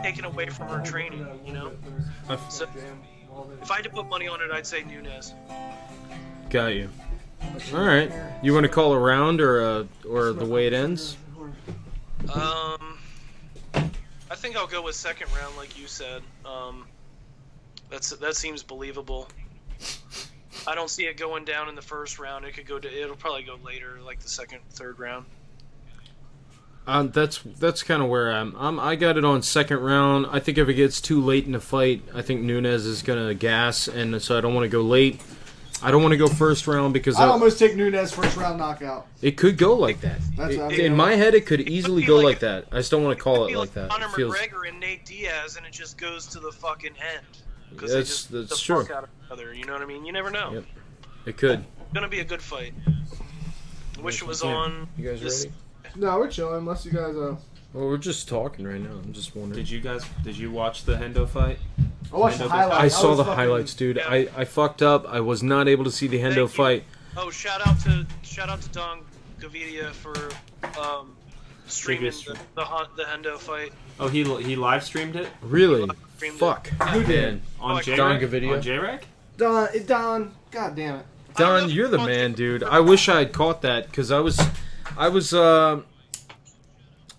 taken 0.03 0.25
away 0.25 0.49
from 0.49 0.69
her 0.69 0.83
training. 0.83 1.27
You 1.45 1.53
know. 1.53 1.73
So, 2.49 2.67
if 3.63 3.71
I 3.71 3.77
had 3.77 3.85
to 3.85 3.91
put 3.91 4.09
money 4.09 4.27
on 4.27 4.41
it, 4.41 4.51
I'd 4.51 4.67
say 4.67 4.83
Nunes. 4.85 5.35
Got 6.49 6.69
you. 6.69 6.89
All 7.75 7.81
right. 7.85 8.11
You 8.43 8.55
want 8.55 8.65
to 8.65 8.71
call 8.71 8.93
a 8.95 8.99
round 8.99 9.41
or 9.43 9.63
uh, 9.63 9.85
or 10.09 10.33
the 10.33 10.47
way 10.47 10.67
it 10.67 10.73
ends? 10.73 11.17
Um, 12.33 12.99
I 13.75 14.35
think 14.35 14.57
I'll 14.57 14.67
go 14.67 14.83
with 14.83 14.95
second 14.95 15.29
round, 15.37 15.57
like 15.57 15.79
you 15.79 15.87
said. 15.87 16.23
Um, 16.45 16.87
that's 17.91 18.11
that 18.11 18.37
seems 18.37 18.63
believable. 18.63 19.29
I 20.67 20.75
don't 20.75 20.91
see 20.91 21.05
it 21.05 21.17
going 21.17 21.45
down 21.45 21.69
in 21.69 21.75
the 21.75 21.83
first 21.83 22.19
round. 22.19 22.45
It 22.45 22.55
could 22.55 22.67
go 22.67 22.79
to. 22.79 23.03
It'll 23.03 23.17
probably 23.17 23.45
go 23.45 23.57
later, 23.65 23.99
like 24.05 24.21
the 24.21 24.29
second, 24.29 24.61
third 24.71 24.99
round. 24.99 25.27
Um, 26.89 27.11
that's 27.11 27.39
that's 27.59 27.83
kind 27.83 28.03
of 28.03 28.09
where 28.09 28.33
I'm. 28.33 28.55
I'm. 28.57 28.81
I 28.81 28.97
got 28.97 29.17
it 29.17 29.25
on 29.25 29.43
second 29.43 29.79
round. 29.81 30.27
I 30.31 30.41
think 30.41 30.59
if 30.59 30.69
it 30.69 30.75
gets 30.75 31.01
too 31.01 31.21
late 31.21 31.47
in 31.47 31.53
the 31.53 31.61
fight, 31.61 32.03
I 32.15 32.23
think 32.23 32.43
Nunes 32.43 32.87
is 32.87 33.03
gonna 33.03 33.35
gas, 33.35 33.89
and 33.89 34.21
so 34.21 34.37
I 34.39 34.41
don't 34.41 34.55
want 34.55 34.65
to 34.65 34.69
go 34.69 34.83
late. 34.83 35.21
I 35.83 35.91
don't 35.91 36.03
want 36.03 36.13
to 36.13 36.17
go 36.19 36.27
first 36.27 36.67
round 36.67 36.95
because 36.95 37.17
I'd 37.17 37.25
I- 37.25 37.29
almost 37.29 37.59
take 37.59 37.77
Nunes 37.77 38.11
first 38.13 38.37
round 38.37 38.59
knockout. 38.59 39.07
it 39.21 39.33
could 39.37 39.59
go 39.59 39.75
like 39.75 40.01
that. 40.01 40.19
That's 40.37 40.55
It- 40.55 40.59
what 40.61 40.73
I'm 40.75 40.81
in 40.81 40.97
my 40.97 41.15
head, 41.15 41.35
it 41.35 41.45
could 41.47 41.61
easily 41.69 42.03
go 42.05 42.17
like 42.17 42.39
that. 42.41 42.67
I 42.73 42.77
just 42.77 42.91
don't 42.91 43.05
want 43.05 43.17
to 43.19 43.23
call 43.23 43.47
it 43.47 43.55
like 43.57 43.75
that. 43.75 43.91
Conor 43.91 44.07
It 44.07 44.13
feels 44.13 44.35
McGregor 44.37 44.69
and 44.69 44.81
Nate 44.81 45.05
Diaz, 45.05 45.57
and 45.57 45.67
it 45.67 45.73
just 45.73 45.99
goes 45.99 46.27
to 46.29 46.41
the 46.41 46.51
fucking 46.51 46.95
end 47.15 47.27
because 47.71 47.91
That's- 47.91 48.07
they 48.27 48.39
just 48.41 48.51
that's 48.51 48.61
the 48.61 48.65
true. 48.75 48.83
fuck 48.85 48.97
out 48.97 49.05
of 49.05 49.11
each 49.25 49.31
other. 49.31 49.53
You 49.55 49.65
know 49.67 49.75
what 49.75 49.83
I 49.83 49.87
mean? 49.87 50.05
You 50.07 50.13
never 50.13 50.31
know. 50.31 50.53
Yep. 50.55 50.65
it 51.27 51.37
could. 51.37 51.61
It's 51.61 51.93
gonna 51.93 52.09
be 52.09 52.21
a 52.21 52.25
good 52.25 52.41
fight. 52.43 52.73
I 53.99 54.01
wish 54.01 54.23
it 54.23 54.27
was 54.29 54.43
on. 54.43 54.89
You 54.97 55.11
guys 55.11 55.21
this- 55.21 55.45
ready? 55.47 55.97
No, 56.01 56.19
we're 56.19 56.31
chilling 56.31 56.59
unless 56.59 56.85
you 56.87 56.93
guys. 56.93 57.17
Uh, 57.17 57.37
Well, 57.77 57.89
we're 57.89 57.99
just 57.99 58.27
talking 58.27 58.67
right 58.67 58.81
now. 58.81 58.89
I'm 59.05 59.13
just 59.13 59.37
wondering. 59.37 59.63
Did 59.63 59.69
you 59.71 59.81
guys? 59.81 60.03
Did 60.25 60.39
you 60.39 60.51
watch 60.51 60.85
the 60.85 60.95
Hendo 60.97 61.29
fight? 61.29 61.59
I 62.11 62.17
watched 62.17 62.39
the 62.39 62.45
Hendo- 62.45 62.49
highlights. 62.49 62.81
I 62.81 62.85
I 62.85 62.89
saw 62.89 63.09
was 63.11 63.19
the 63.19 63.25
fucking- 63.25 63.37
highlights, 63.39 63.75
dude. 63.75 63.97
Yeah. 63.97 64.09
I, 64.09 64.29
I 64.35 64.45
fucked 64.47 64.81
up. 64.81 65.07
I 65.07 65.21
was 65.21 65.43
not 65.43 65.69
able 65.69 65.85
to 65.85 65.91
see 65.91 66.07
the 66.07 66.19
Hendo 66.19 66.49
fight. 66.49 66.85
Oh, 67.19 67.29
shout 67.31 67.67
out 67.67 67.79
to 67.81 68.07
shout 68.23 68.49
out 68.49 68.63
to 68.63 68.69
Don 68.71 69.01
Gavidia 69.41 69.91
for 69.93 70.15
um, 70.81 71.15
streaming 71.67 71.99
Previous 72.11 72.25
the, 72.25 72.39
the 72.55 72.65
Hun- 72.65 72.89
the 72.97 73.03
Hendo 73.03 73.37
fight. 73.37 73.73
Oh, 74.01 74.09
he 74.09 74.25
he 74.43 74.57
live 74.57 74.83
streamed 74.83 75.15
it 75.17 75.29
Really? 75.43 75.87
streamed 76.17 76.39
Fuck. 76.39 76.69
Who 76.69 77.05
did? 77.05 77.09
Man. 77.35 77.43
on 77.61 77.77
Oh, 77.77 77.81
J 77.83 77.97
Don 77.97 78.19
Gavidia? 78.19 78.55
On 78.57 78.63
J-Rec? 78.63 79.05
Don, 79.37 79.69
it- 79.75 79.87
Don, 79.87 80.35
god 80.51 80.75
damn 80.77 80.97
it. 81.01 81.07
Don, 81.37 81.69
you're 81.69 81.89
the 81.89 81.99
man, 81.99 82.33
dude. 82.33 82.63
I 82.63 82.81
wish 82.81 83.11
I 83.11 83.19
had 83.19 83.35
caught 83.35 83.61
that 83.61 83.85
because 83.91 84.11
I 84.11 84.21
was, 84.21 84.41
I 84.97 85.09
was. 85.09 85.35
uh 85.35 85.83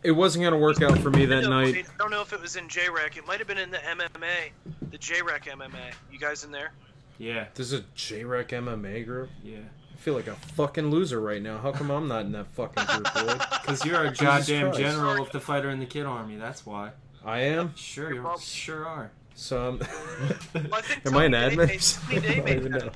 It 0.08 0.12
wasn't 0.16 0.46
gonna 0.46 0.58
work 0.58 0.82
out 0.82 0.98
for 1.00 1.10
me 1.10 1.26
that 1.26 1.42
No, 1.44 1.50
night. 1.50 1.76
I 1.76 1.98
don't 1.98 2.12
know 2.12 2.22
if 2.22 2.32
it 2.32 2.42
was 2.42 2.56
in 2.56 2.70
JREC. 2.70 3.18
It 3.18 3.28
might 3.28 3.40
have 3.40 3.48
been 3.48 3.58
in 3.58 3.72
the 3.72 3.78
MMA, 3.80 4.52
the 4.90 4.98
JREC 4.98 5.48
MMA. 5.52 5.92
You 6.10 6.18
guys 6.18 6.46
in 6.46 6.52
there? 6.52 6.72
Yeah, 7.18 7.48
There's 7.56 7.74
a 7.74 7.82
J-Rec 7.94 8.48
MMA 8.50 9.04
group. 9.04 9.30
yeah. 9.44 9.58
I 9.92 9.98
feel 9.98 10.14
like 10.14 10.28
a 10.28 10.36
fucking 10.56 10.92
loser 10.92 11.20
right 11.20 11.42
now. 11.42 11.58
How 11.58 11.72
come 11.74 11.90
I'm 11.92 12.08
not 12.08 12.22
in 12.26 12.32
that 12.34 12.46
fucking 12.54 12.86
group, 12.86 13.16
Lloyd? 13.16 13.42
Because 13.62 13.84
you're 13.86 14.06
a 14.06 14.14
goddamn 14.14 14.72
general 14.74 15.22
of 15.24 15.32
the 15.32 15.40
fighter 15.42 15.70
in 15.72 15.80
the 15.82 15.86
kid 15.88 16.06
army. 16.06 16.38
That's 16.38 16.66
why. 16.66 16.92
I 17.26 17.40
am. 17.40 17.74
Sure, 17.76 18.14
you 18.14 18.24
sure 18.40 18.86
are. 18.88 19.12
So 19.36 19.68
I'm. 19.68 19.80
Well, 20.54 20.74
I 20.76 20.82
think 20.82 21.06
Am 21.06 21.18
I 21.18 21.26
an 21.26 21.32
Tony 21.34 21.56
Day 21.56 21.56
admin? 21.56 21.68
made- 21.68 21.82
Tony 22.08 22.22
Day 22.22 22.30
I 22.30 22.36
don't 22.36 22.46
made 22.46 22.58
even 22.58 22.72
that. 22.72 22.86
know. 22.86 22.92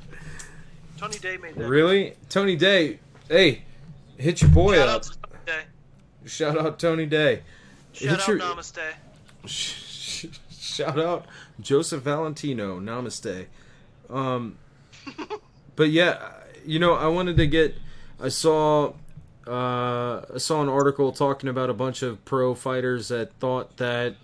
Tony 0.98 1.18
Day 1.20 1.38
made 1.38 1.56
that. 1.56 1.68
Really, 1.68 2.14
Tony 2.30 2.56
Day? 2.56 3.00
Hey, 3.28 3.64
hit 4.18 4.42
your 4.42 4.52
boy 4.52 4.76
Shout 4.76 4.88
up. 4.88 4.96
out 4.96 5.04
to 5.04 5.10
Tony 5.10 5.40
Day. 5.46 5.62
Shout 6.26 6.58
out 6.58 6.80
Tony 6.80 7.06
Day. 7.06 7.42
Shout 7.94 8.10
Hit 8.10 8.20
out 8.22 8.28
your- 8.28 8.40
Namaste. 8.40 8.94
Sh- 9.46 10.26
Shout 10.52 11.00
out 11.00 11.26
Joseph 11.60 12.04
Valentino. 12.04 12.80
Namaste. 12.80 13.48
Um, 14.10 14.58
but 15.76 15.90
yeah, 15.90 16.32
you 16.66 16.80
know, 16.80 16.94
I 16.94 17.08
wanted 17.08 17.38
to 17.38 17.48
get. 17.48 17.76
I 18.20 18.30
saw. 18.30 18.94
Uh, 19.48 20.22
I 20.36 20.38
saw 20.38 20.62
an 20.62 20.70
article 20.70 21.12
talking 21.12 21.50
about 21.50 21.70
a 21.72 21.74
bunch 21.74 22.04
of 22.04 22.24
pro 22.26 22.54
fighters 22.54 23.08
that 23.08 23.34
thought 23.40 23.78
that 23.78 24.16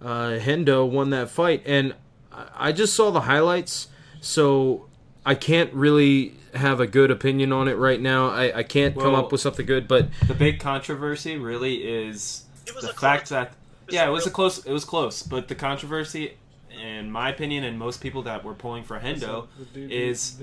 uh, 0.00 0.38
Hendo 0.40 0.88
won 0.88 1.10
that 1.10 1.28
fight, 1.28 1.62
and 1.66 1.94
I 2.32 2.72
just 2.72 2.94
saw 2.94 3.10
the 3.10 3.20
highlights, 3.22 3.88
so 4.22 4.86
I 5.26 5.34
can't 5.34 5.72
really 5.72 6.34
have 6.54 6.80
a 6.80 6.86
good 6.86 7.10
opinion 7.10 7.52
on 7.52 7.66
it 7.68 7.74
right 7.78 8.00
now. 8.00 8.28
I, 8.28 8.58
I 8.58 8.62
can't 8.62 8.94
come 8.98 9.14
up 9.14 9.32
with 9.32 9.40
something 9.40 9.66
good, 9.66 9.88
but 9.88 10.08
The 10.26 10.34
big 10.34 10.60
controversy 10.60 11.36
really 11.36 11.76
is 11.76 12.44
It 12.66 12.74
was 12.74 12.84
the 12.84 12.90
a 12.90 12.94
fact 12.94 13.28
close- 13.28 13.30
that 13.30 13.54
was 13.86 13.94
yeah, 13.94 14.06
it 14.06 14.10
was 14.10 14.26
a 14.26 14.30
close. 14.30 14.64
It 14.64 14.72
was 14.72 14.84
close, 14.84 15.22
but 15.22 15.48
the 15.48 15.54
controversy, 15.54 16.36
in 16.82 17.10
my 17.10 17.28
opinion, 17.28 17.64
and 17.64 17.78
most 17.78 18.00
people 18.00 18.22
that 18.22 18.42
were 18.42 18.54
pulling 18.54 18.82
for 18.82 18.98
Hendo, 18.98 19.46
is 19.74 20.36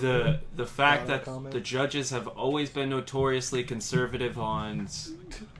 the 0.00 0.40
the 0.56 0.66
fact 0.66 1.06
that 1.06 1.24
the 1.52 1.60
judges 1.60 2.10
have 2.10 2.26
always 2.26 2.68
been 2.70 2.88
notoriously 2.90 3.62
conservative 3.62 4.38
on 4.40 4.88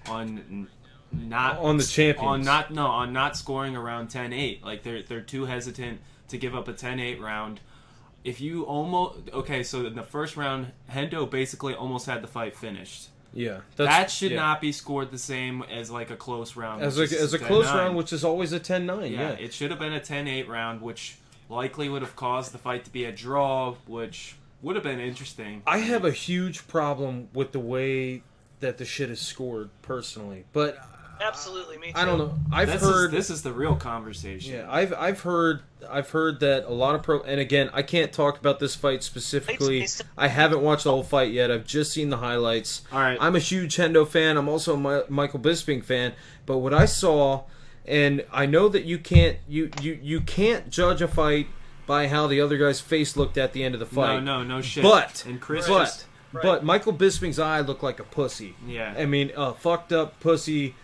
on 0.08 0.66
not 1.12 1.58
On 1.58 1.76
the 1.76 1.84
champions. 1.84 2.26
on 2.28 2.42
not 2.42 2.72
no 2.72 2.86
on 2.86 3.12
not 3.12 3.36
scoring 3.36 3.76
around 3.76 4.08
10-8 4.10 4.62
like 4.64 4.82
they're 4.84 5.02
they're 5.02 5.20
too 5.20 5.44
hesitant 5.46 6.00
to 6.28 6.38
give 6.38 6.54
up 6.54 6.68
a 6.68 6.72
10-8 6.72 7.20
round 7.20 7.60
if 8.24 8.40
you 8.40 8.64
almost 8.64 9.18
okay 9.32 9.62
so 9.62 9.86
in 9.86 9.94
the 9.94 10.02
first 10.02 10.36
round 10.36 10.72
Hendo 10.90 11.28
basically 11.28 11.74
almost 11.74 12.06
had 12.06 12.22
the 12.22 12.26
fight 12.26 12.56
finished 12.56 13.08
yeah, 13.32 13.60
that 13.76 14.10
should 14.10 14.32
yeah. 14.32 14.38
not 14.38 14.60
be 14.60 14.72
scored 14.72 15.12
the 15.12 15.18
same 15.18 15.62
as 15.70 15.88
like 15.88 16.10
a 16.10 16.16
close 16.16 16.56
round 16.56 16.82
as 16.82 16.98
a, 16.98 17.02
as 17.02 17.32
a 17.32 17.38
close 17.38 17.66
10-9. 17.66 17.74
round, 17.74 17.96
which 17.96 18.12
is 18.12 18.24
always 18.24 18.52
a 18.52 18.58
10-9, 18.58 19.08
yeah, 19.08 19.20
yeah. 19.20 19.28
it 19.30 19.54
should 19.54 19.70
have 19.70 19.78
been 19.78 19.92
a 19.92 20.00
10-8 20.00 20.48
round 20.48 20.80
which 20.82 21.16
likely 21.48 21.88
would 21.88 22.02
have 22.02 22.16
caused 22.16 22.52
the 22.52 22.58
fight 22.58 22.84
to 22.84 22.90
be 22.90 23.04
a 23.04 23.12
draw 23.12 23.74
which 23.86 24.34
would 24.62 24.74
have 24.74 24.82
been 24.82 24.98
interesting 24.98 25.62
I 25.64 25.78
have 25.78 26.04
a 26.04 26.10
huge 26.10 26.66
problem 26.66 27.28
with 27.32 27.52
the 27.52 27.60
way 27.60 28.24
that 28.60 28.78
the 28.78 28.84
shit 28.84 29.10
is 29.10 29.20
scored 29.20 29.70
personally, 29.82 30.44
but 30.52 30.78
Absolutely, 31.20 31.76
me. 31.78 31.88
Too. 31.88 31.98
I 31.98 32.04
don't 32.04 32.18
know. 32.18 32.34
I've 32.52 32.70
this 32.72 32.80
heard 32.82 33.06
is, 33.06 33.10
this 33.12 33.30
is 33.30 33.42
the 33.42 33.52
real 33.52 33.76
conversation 33.76 34.54
Yeah, 34.54 34.66
I've 34.70 34.92
I've 34.94 35.20
heard 35.20 35.60
I've 35.88 36.10
heard 36.10 36.40
that 36.40 36.64
a 36.64 36.72
lot 36.72 36.94
of 36.94 37.02
pro 37.02 37.20
and 37.22 37.38
again 37.40 37.70
I 37.72 37.82
can't 37.82 38.12
talk 38.12 38.38
about 38.38 38.58
this 38.60 38.74
fight 38.74 39.02
specifically. 39.02 39.86
I 40.16 40.28
haven't 40.28 40.62
watched 40.62 40.84
the 40.84 40.90
whole 40.90 41.02
fight 41.02 41.32
yet. 41.32 41.50
I've 41.50 41.66
just 41.66 41.92
seen 41.92 42.10
the 42.10 42.16
highlights. 42.18 42.82
All 42.92 43.00
right. 43.00 43.18
I'm 43.20 43.36
a 43.36 43.40
huge 43.40 43.76
Hendo 43.76 44.06
fan. 44.08 44.36
I'm 44.36 44.48
also 44.48 44.74
a 44.74 44.78
Mi- 44.78 45.04
Michael 45.08 45.40
Bisping 45.40 45.84
fan. 45.84 46.14
But 46.46 46.58
what 46.58 46.72
I 46.74 46.86
saw, 46.86 47.42
and 47.86 48.24
I 48.32 48.46
know 48.46 48.68
that 48.68 48.84
you 48.84 48.98
can't 48.98 49.36
you 49.48 49.70
you 49.82 49.98
you 50.02 50.20
can't 50.20 50.70
judge 50.70 51.02
a 51.02 51.08
fight 51.08 51.48
by 51.86 52.06
how 52.08 52.26
the 52.28 52.40
other 52.40 52.56
guy's 52.56 52.80
face 52.80 53.16
looked 53.16 53.36
at 53.36 53.52
the 53.52 53.62
end 53.64 53.74
of 53.74 53.80
the 53.80 53.86
fight. 53.86 54.22
no 54.22 54.42
no 54.42 54.56
no 54.56 54.60
shit 54.62 54.82
But 54.84 55.24
and 55.26 55.40
Chris 55.40 55.66
but 55.68 55.78
just- 55.80 56.06
but 56.32 56.62
Michael 56.64 56.92
Bisping's 56.92 57.40
eye 57.40 57.58
looked 57.58 57.82
like 57.82 57.98
a 57.98 58.04
pussy. 58.04 58.54
Yeah. 58.64 58.94
I 58.96 59.04
mean, 59.04 59.32
a 59.36 59.52
fucked 59.52 59.92
up 59.92 60.20
pussy. 60.20 60.76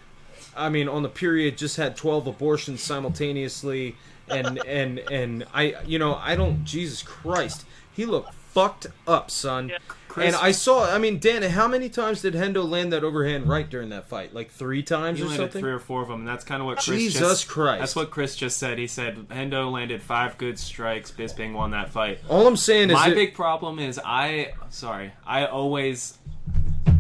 I 0.57 0.69
mean, 0.69 0.89
on 0.89 1.03
the 1.03 1.09
period, 1.09 1.59
just 1.59 1.77
had 1.77 1.97
twelve 1.97 2.27
abortions 2.27 2.83
simultaneously, 2.83 3.97
and 4.29 4.59
and 4.67 4.99
and 5.11 5.45
I, 5.55 5.75
you 5.87 5.99
know, 5.99 6.15
I 6.17 6.37
don't. 6.37 6.65
Jesus 6.65 7.03
Christ, 7.03 7.65
he 7.93 8.05
looked 8.07 8.33
fucked 8.35 8.87
up, 9.07 9.31
son. 9.31 9.73
Chris- 10.09 10.29
and 10.35 10.37
I 10.37 10.51
saw. 10.53 10.91
I 10.91 10.97
mean, 10.97 11.19
Dan, 11.19 11.43
how 11.43 11.69
many 11.69 11.91
times 11.91 12.23
did 12.23 12.33
Hendo 12.33 12.67
land 12.67 12.91
that 12.95 13.05
overhand 13.05 13.47
right 13.47 13.69
during 13.69 13.91
that 13.91 14.09
fight? 14.09 14.33
Like 14.33 14.51
three 14.51 14.83
times 14.83 15.19
He 15.19 15.25
or 15.25 15.29
landed 15.29 15.43
something. 15.45 15.61
three 15.61 15.73
or 15.73 15.79
four 15.79 16.01
of 16.01 16.09
them, 16.09 16.21
and 16.21 16.29
that's 16.29 16.43
kind 16.45 16.63
of 16.63 16.67
what 16.67 16.79
Chris 16.79 16.99
Jesus 16.99 17.21
just, 17.21 17.49
Christ. 17.49 17.81
That's 17.81 17.97
what 17.97 18.11
Chris 18.11 18.35
just 18.35 18.57
said. 18.57 18.79
He 18.79 18.87
said 18.87 19.29
Hendo 19.29 19.71
landed 19.71 20.03
five 20.03 20.39
good 20.39 20.59
strikes. 20.59 21.11
Bisping 21.11 21.53
won 21.53 21.73
that 21.73 21.91
fight. 21.91 22.21
All 22.31 22.47
I'm 22.47 22.57
saying 22.57 22.89
is 22.89 22.95
my 22.95 23.09
it- 23.11 23.15
big 23.15 23.35
problem 23.35 23.79
is 23.79 24.01
I 24.03 24.55
sorry 24.71 25.13
I 25.27 25.45
always 25.45 26.17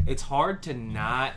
it's 0.06 0.22
hard 0.22 0.62
to 0.64 0.74
not 0.74 1.32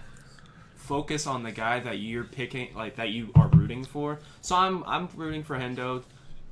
focus 0.89 1.27
on 1.27 1.43
the 1.43 1.51
guy 1.51 1.79
that 1.79 1.99
you're 1.99 2.23
picking 2.23 2.73
like 2.75 2.95
that 2.95 3.09
you 3.09 3.29
are 3.35 3.47
rooting 3.49 3.85
for. 3.85 4.17
So 4.41 4.55
I'm 4.55 4.83
I'm 4.87 5.07
rooting 5.15 5.43
for 5.43 5.55
Hendo. 5.55 6.03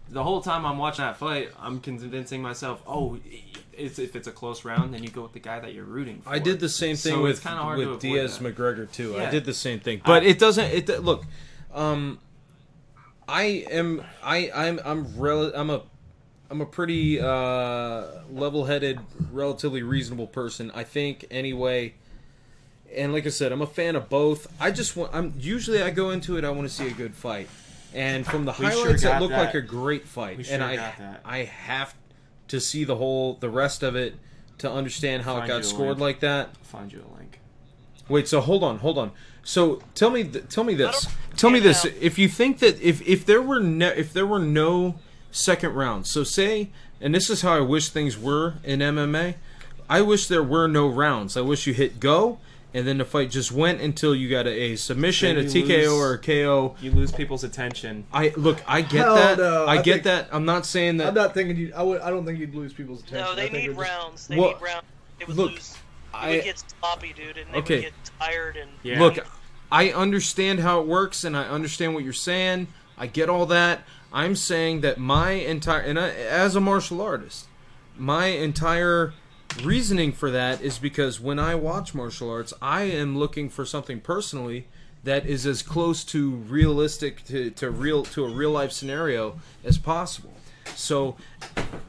The 0.09 0.23
whole 0.23 0.41
time 0.41 0.63
I'm 0.63 0.77
watching 0.77 1.03
that 1.03 1.17
fight, 1.17 1.49
I'm 1.59 1.79
convincing 1.81 2.41
myself, 2.41 2.81
oh, 2.87 3.17
it's, 3.73 3.99
if 3.99 4.15
it's 4.15 4.27
a 4.27 4.31
close 4.31 4.63
round, 4.63 4.93
then 4.93 5.03
you 5.03 5.09
go 5.09 5.23
with 5.23 5.33
the 5.33 5.39
guy 5.39 5.59
that 5.59 5.73
you're 5.73 5.83
rooting 5.83 6.21
for. 6.21 6.29
I 6.29 6.39
did 6.39 6.61
the 6.61 6.69
same 6.69 6.95
thing 6.95 7.15
So 7.15 7.23
with 7.23 7.43
with 7.43 7.99
Diaz 7.99 8.37
that. 8.37 8.55
McGregor 8.55 8.89
too. 8.89 9.17
I 9.17 9.29
did 9.29 9.43
the 9.43 9.55
same 9.55 9.79
thing, 9.79 10.01
but 10.05 10.21
I- 10.23 10.27
it 10.27 10.39
doesn't. 10.39 10.71
It 10.71 11.03
look, 11.03 11.25
um, 11.73 12.19
I 13.27 13.65
am 13.71 14.03
I 14.23 14.51
I'm 14.55 14.79
I'm 14.85 15.17
rel- 15.19 15.53
I'm 15.53 15.71
a 15.71 15.81
I'm 16.49 16.61
a 16.61 16.65
pretty 16.65 17.19
uh, 17.19 18.03
level-headed, 18.29 18.99
relatively 19.33 19.81
reasonable 19.83 20.27
person. 20.27 20.71
I 20.75 20.83
think 20.83 21.25
anyway. 21.31 21.95
And 22.97 23.13
like 23.13 23.25
I 23.25 23.29
said, 23.29 23.51
I'm 23.51 23.61
a 23.61 23.67
fan 23.67 23.95
of 23.95 24.09
both. 24.09 24.47
I 24.59 24.71
just 24.71 24.95
want. 24.95 25.13
I'm 25.13 25.33
usually 25.39 25.81
I 25.81 25.89
go 25.91 26.09
into 26.11 26.37
it. 26.37 26.43
I 26.43 26.49
want 26.49 26.67
to 26.67 26.73
see 26.73 26.87
a 26.87 26.91
good 26.93 27.13
fight, 27.13 27.47
and 27.93 28.25
from 28.25 28.45
the 28.45 28.53
We 28.59 28.65
highlights, 28.65 29.03
got 29.03 29.17
it 29.17 29.21
looked 29.21 29.31
that. 29.33 29.45
like 29.45 29.53
a 29.55 29.61
great 29.61 30.07
fight. 30.07 30.37
We 30.37 30.43
sure 30.43 30.55
and 30.55 30.63
I 30.63 30.75
got 30.75 30.97
that. 30.97 31.21
I 31.23 31.39
have 31.39 31.93
to 32.49 32.59
see 32.59 32.83
the 32.83 32.95
whole 32.95 33.35
the 33.35 33.49
rest 33.49 33.83
of 33.83 33.95
it 33.95 34.15
to 34.59 34.71
understand 34.71 35.23
how 35.23 35.39
it 35.41 35.47
got 35.47 35.63
scored 35.65 35.89
link. 35.89 35.99
like 35.99 36.19
that. 36.21 36.49
I'll 36.57 36.63
find 36.63 36.91
you 36.91 36.99
a 36.99 37.17
link. 37.17 37.39
Wait, 38.09 38.27
so 38.27 38.39
hold 38.41 38.63
on, 38.63 38.79
hold 38.79 38.97
on. 38.97 39.11
So 39.43 39.81
tell 39.95 40.09
me, 40.09 40.23
th- 40.23 40.45
tell 40.49 40.63
me 40.63 40.73
this, 40.73 41.07
tell 41.35 41.49
me 41.49 41.59
this. 41.59 41.85
If 41.85 42.17
you 42.17 42.27
think 42.27 42.59
that 42.59 42.81
if 42.81 43.01
if 43.07 43.25
there 43.25 43.41
were 43.41 43.59
no, 43.59 43.89
if 43.89 44.11
there 44.13 44.25
were 44.25 44.39
no 44.39 44.95
second 45.31 45.73
round, 45.73 46.07
so 46.07 46.23
say, 46.23 46.69
and 46.99 47.13
this 47.13 47.29
is 47.29 47.41
how 47.41 47.53
I 47.55 47.59
wish 47.61 47.89
things 47.89 48.17
were 48.17 48.55
in 48.63 48.79
MMA. 48.79 49.35
I 49.89 50.01
wish 50.01 50.27
there 50.27 50.43
were 50.43 50.67
no 50.67 50.87
rounds. 50.87 51.37
I 51.37 51.41
wish 51.41 51.65
you 51.67 51.73
hit 51.73 51.99
go, 52.01 52.39
and 52.73 52.85
then 52.87 52.97
the 52.97 53.05
fight 53.05 53.31
just 53.31 53.51
went 53.51 53.81
until 53.81 54.13
you 54.13 54.29
got 54.29 54.45
a, 54.45 54.51
a 54.51 54.75
submission, 54.75 55.37
a 55.37 55.43
TKO, 55.43 55.67
lose- 55.67 55.87
or 55.89 56.13
a 56.13 56.17
KO. 56.19 56.75
You 56.81 56.91
lose 56.91 57.11
people's 57.11 57.43
attention. 57.43 58.05
I 58.13 58.33
look, 58.35 58.61
I 58.67 58.81
get 58.81 59.05
Hell 59.05 59.15
that. 59.15 59.37
no, 59.37 59.65
I, 59.65 59.73
I 59.73 59.81
get 59.81 59.93
think- 59.93 60.03
that. 60.05 60.29
I'm 60.31 60.45
not 60.45 60.65
saying 60.65 60.97
that. 60.97 61.07
I'm 61.07 61.13
not 61.13 61.33
thinking 61.33 61.55
you. 61.57 61.73
I 61.75 61.83
would. 61.83 62.01
I 62.01 62.09
don't 62.09 62.25
think 62.25 62.39
you'd 62.39 62.53
lose 62.55 62.73
people's 62.73 62.99
attention. 63.01 63.25
No, 63.25 63.31
I 63.31 63.35
they 63.35 63.41
think 63.43 63.53
need 63.53 63.63
it 63.63 63.67
just- 63.75 63.79
rounds. 63.79 64.27
They 64.27 64.37
Well, 64.37 64.49
need 64.53 64.61
rounds. 64.61 64.85
They 65.19 65.25
would 65.25 65.35
look, 65.37 65.51
lose. 65.53 65.73
They 66.13 66.17
I- 66.19 66.29
would 66.31 66.43
get 66.43 66.63
sloppy, 66.79 67.13
dude, 67.13 67.37
and 67.37 67.53
they 67.53 67.57
Okay. 67.59 67.75
would 67.75 67.83
get 67.83 67.93
tired 68.19 68.57
and 68.57 68.69
Yeah. 68.83 68.99
Look, 68.99 69.17
I 69.71 69.91
understand 69.91 70.59
how 70.59 70.79
it 70.81 70.87
works, 70.87 71.23
and 71.23 71.35
I 71.35 71.43
understand 71.43 71.93
what 71.93 72.03
you're 72.03 72.13
saying. 72.13 72.67
I 72.97 73.07
get 73.07 73.29
all 73.29 73.45
that. 73.47 73.81
I'm 74.13 74.35
saying 74.35 74.81
that 74.81 74.97
my 74.97 75.31
entire, 75.31 75.81
and 75.81 75.99
I, 75.99 76.09
as 76.09 76.55
a 76.55 76.61
martial 76.61 77.01
artist, 77.01 77.47
my 77.97 78.27
entire 78.27 79.13
reasoning 79.63 80.11
for 80.11 80.31
that 80.31 80.61
is 80.61 80.77
because 80.77 81.19
when 81.19 81.39
I 81.39 81.55
watch 81.55 81.93
martial 81.93 82.29
arts, 82.29 82.53
I 82.61 82.83
am 82.83 83.17
looking 83.17 83.49
for 83.49 83.65
something 83.65 83.99
personally 83.99 84.67
that 85.03 85.25
is 85.25 85.45
as 85.45 85.61
close 85.61 86.03
to 86.03 86.31
realistic 86.31 87.23
to, 87.25 87.49
to 87.51 87.71
real 87.71 88.03
to 88.03 88.25
a 88.25 88.29
real 88.29 88.51
life 88.51 88.71
scenario 88.71 89.39
as 89.63 89.77
possible. 89.77 90.33
So, 90.75 91.15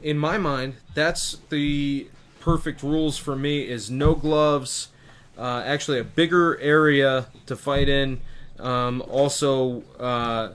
in 0.01 0.17
my 0.17 0.37
mind, 0.37 0.77
that's 0.93 1.37
the 1.49 2.07
perfect 2.39 2.81
rules 2.81 3.17
for 3.17 3.35
me: 3.35 3.67
is 3.67 3.91
no 3.91 4.15
gloves, 4.15 4.89
uh, 5.37 5.63
actually 5.65 5.99
a 5.99 6.03
bigger 6.03 6.59
area 6.59 7.27
to 7.45 7.55
fight 7.55 7.89
in. 7.89 8.21
Um, 8.57 9.01
also, 9.09 9.83
uh, 9.99 10.53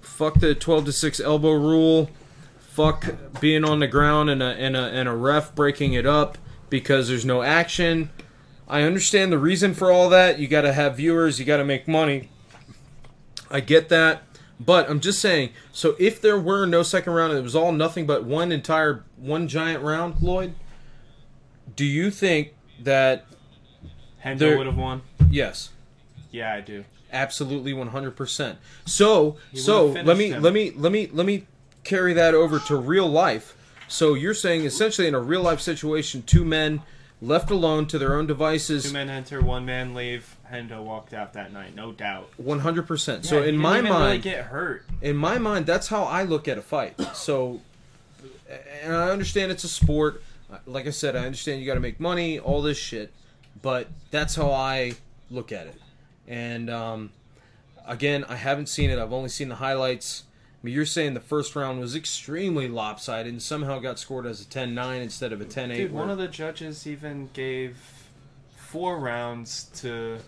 fuck 0.00 0.40
the 0.40 0.54
twelve 0.54 0.84
to 0.86 0.92
six 0.92 1.20
elbow 1.20 1.52
rule. 1.52 2.10
Fuck 2.78 3.40
being 3.40 3.64
on 3.64 3.80
the 3.80 3.88
ground 3.88 4.30
and 4.30 4.40
a 4.40 4.46
and 4.46 4.76
a 4.76 4.84
and 4.84 5.08
a 5.08 5.12
ref 5.12 5.52
breaking 5.56 5.94
it 5.94 6.06
up 6.06 6.38
because 6.70 7.08
there's 7.08 7.24
no 7.24 7.42
action. 7.42 8.10
I 8.68 8.82
understand 8.82 9.32
the 9.32 9.38
reason 9.38 9.74
for 9.74 9.90
all 9.90 10.08
that. 10.10 10.38
You 10.38 10.46
got 10.46 10.60
to 10.60 10.72
have 10.72 10.96
viewers. 10.96 11.40
You 11.40 11.44
got 11.44 11.56
to 11.56 11.64
make 11.64 11.88
money. 11.88 12.28
I 13.50 13.58
get 13.58 13.88
that. 13.88 14.22
But 14.60 14.88
I'm 14.88 15.00
just 15.00 15.20
saying, 15.20 15.50
so 15.72 15.96
if 15.98 16.20
there 16.20 16.38
were 16.38 16.66
no 16.66 16.84
second 16.84 17.14
round 17.14 17.32
and 17.32 17.40
it 17.40 17.42
was 17.42 17.56
all 17.56 17.72
nothing 17.72 18.06
but 18.06 18.22
one 18.24 18.52
entire 18.52 19.04
one 19.16 19.48
giant 19.48 19.82
round, 19.82 20.22
Lloyd, 20.22 20.54
do 21.74 21.84
you 21.84 22.12
think 22.12 22.54
that 22.80 23.26
Hendo 24.24 24.56
would 24.56 24.66
have 24.66 24.76
won. 24.76 25.02
Yes. 25.30 25.70
Yeah, 26.30 26.54
I 26.54 26.60
do. 26.60 26.84
Absolutely 27.12 27.72
100%. 27.72 28.56
So, 28.84 29.36
so 29.54 29.86
let 29.86 30.16
me 30.16 30.30
him. 30.30 30.42
let 30.42 30.52
me 30.52 30.70
let 30.72 30.92
me 30.92 31.08
let 31.12 31.26
me 31.26 31.46
carry 31.88 32.12
that 32.12 32.34
over 32.34 32.58
to 32.58 32.76
real 32.76 33.08
life. 33.08 33.56
So 33.88 34.12
you're 34.12 34.34
saying 34.34 34.66
essentially 34.66 35.08
in 35.08 35.14
a 35.14 35.20
real 35.20 35.40
life 35.40 35.60
situation 35.60 36.22
two 36.22 36.44
men 36.44 36.82
left 37.22 37.50
alone 37.50 37.86
to 37.86 37.98
their 37.98 38.14
own 38.14 38.26
devices 38.26 38.84
Two 38.84 38.92
men 38.92 39.08
enter, 39.08 39.40
one 39.40 39.64
man 39.64 39.94
leave. 39.94 40.36
Hendo 40.52 40.82
walked 40.82 41.12
out 41.14 41.32
that 41.32 41.52
night, 41.52 41.74
no 41.74 41.92
doubt. 41.92 42.30
100%. 42.40 43.24
So 43.24 43.38
in 43.38 43.44
didn't 43.44 43.60
my 43.60 43.78
even 43.78 43.90
really 43.90 43.98
mind 43.98 44.22
get 44.22 44.44
hurt. 44.44 44.84
In 45.00 45.16
my 45.16 45.38
mind 45.38 45.64
that's 45.64 45.88
how 45.88 46.04
I 46.04 46.24
look 46.24 46.46
at 46.46 46.58
a 46.58 46.62
fight. 46.62 47.00
So 47.14 47.62
and 48.82 48.94
I 48.94 49.10
understand 49.10 49.50
it's 49.50 49.64
a 49.64 49.68
sport. 49.68 50.22
Like 50.66 50.86
I 50.86 50.90
said, 50.90 51.16
I 51.16 51.24
understand 51.24 51.60
you 51.60 51.66
got 51.66 51.74
to 51.74 51.80
make 51.80 52.00
money, 52.00 52.38
all 52.38 52.62
this 52.62 52.78
shit, 52.78 53.12
but 53.60 53.88
that's 54.10 54.34
how 54.34 54.50
I 54.50 54.92
look 55.30 55.52
at 55.52 55.66
it. 55.66 55.80
And 56.26 56.70
um, 56.70 57.10
again, 57.86 58.24
I 58.28 58.36
haven't 58.36 58.68
seen 58.68 58.90
it. 58.90 58.98
I've 58.98 59.12
only 59.12 59.28
seen 59.28 59.48
the 59.48 59.56
highlights. 59.56 60.24
Mean, 60.68 60.74
you're 60.76 60.86
saying 60.86 61.14
the 61.14 61.20
first 61.20 61.56
round 61.56 61.80
was 61.80 61.96
extremely 61.96 62.68
lopsided 62.68 63.32
and 63.32 63.42
somehow 63.42 63.78
got 63.78 63.98
scored 63.98 64.26
as 64.26 64.42
a 64.42 64.44
10-9 64.44 65.00
instead 65.00 65.32
of 65.32 65.40
a 65.40 65.46
10-8. 65.46 65.76
Dude, 65.76 65.92
one 65.92 66.10
of 66.10 66.18
the 66.18 66.28
judges 66.28 66.86
even 66.86 67.30
gave 67.32 67.78
four 68.54 68.98
rounds 68.98 69.64
to 69.76 70.18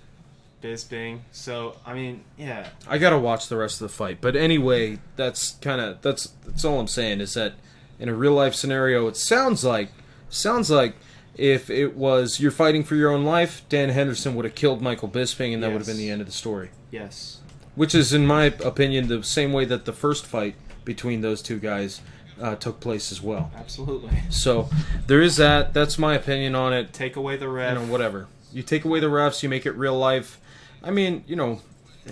Bisping. 0.62 1.20
So, 1.30 1.76
I 1.84 1.92
mean, 1.92 2.24
yeah. 2.38 2.68
I 2.88 2.96
gotta 2.98 3.18
watch 3.18 3.48
the 3.48 3.56
rest 3.56 3.82
of 3.82 3.88
the 3.88 3.94
fight. 3.94 4.22
But 4.22 4.34
anyway, 4.34 4.98
that's 5.16 5.52
kind 5.62 5.80
of 5.80 6.00
that's 6.02 6.32
that's 6.44 6.64
all 6.64 6.80
I'm 6.80 6.86
saying 6.86 7.20
is 7.20 7.34
that 7.34 7.54
in 7.98 8.08
a 8.08 8.14
real 8.14 8.32
life 8.32 8.54
scenario, 8.54 9.06
it 9.08 9.16
sounds 9.16 9.64
like 9.64 9.90
sounds 10.28 10.70
like 10.70 10.96
if 11.34 11.70
it 11.70 11.96
was 11.96 12.40
you're 12.40 12.50
fighting 12.50 12.84
for 12.84 12.94
your 12.94 13.10
own 13.10 13.24
life, 13.24 13.62
Dan 13.68 13.90
Henderson 13.90 14.34
would 14.34 14.44
have 14.44 14.54
killed 14.54 14.82
Michael 14.82 15.08
Bisping, 15.08 15.54
and 15.54 15.62
that 15.62 15.72
would 15.72 15.80
have 15.80 15.86
been 15.86 15.96
the 15.96 16.10
end 16.10 16.20
of 16.20 16.26
the 16.26 16.32
story. 16.32 16.70
Yes. 16.90 17.39
Which 17.74 17.94
is, 17.94 18.12
in 18.12 18.26
my 18.26 18.44
opinion, 18.46 19.08
the 19.08 19.22
same 19.22 19.52
way 19.52 19.64
that 19.64 19.84
the 19.84 19.92
first 19.92 20.26
fight 20.26 20.54
between 20.84 21.20
those 21.20 21.40
two 21.40 21.58
guys 21.58 22.00
uh, 22.40 22.56
took 22.56 22.80
place 22.80 23.12
as 23.12 23.22
well. 23.22 23.50
Absolutely. 23.56 24.10
So 24.30 24.68
there 25.06 25.20
is 25.20 25.36
that. 25.36 25.72
That's 25.74 25.98
my 25.98 26.14
opinion 26.14 26.54
on 26.54 26.72
it. 26.72 26.92
Take 26.92 27.16
away 27.16 27.36
the 27.36 27.48
ref. 27.48 27.78
You 27.78 27.86
know, 27.86 27.92
whatever. 27.92 28.26
You 28.52 28.62
take 28.62 28.84
away 28.84 28.98
the 29.00 29.06
refs, 29.08 29.42
you 29.42 29.48
make 29.48 29.66
it 29.66 29.72
real 29.72 29.96
life. 29.96 30.40
I 30.82 30.90
mean, 30.90 31.24
you 31.26 31.36
know, 31.36 31.60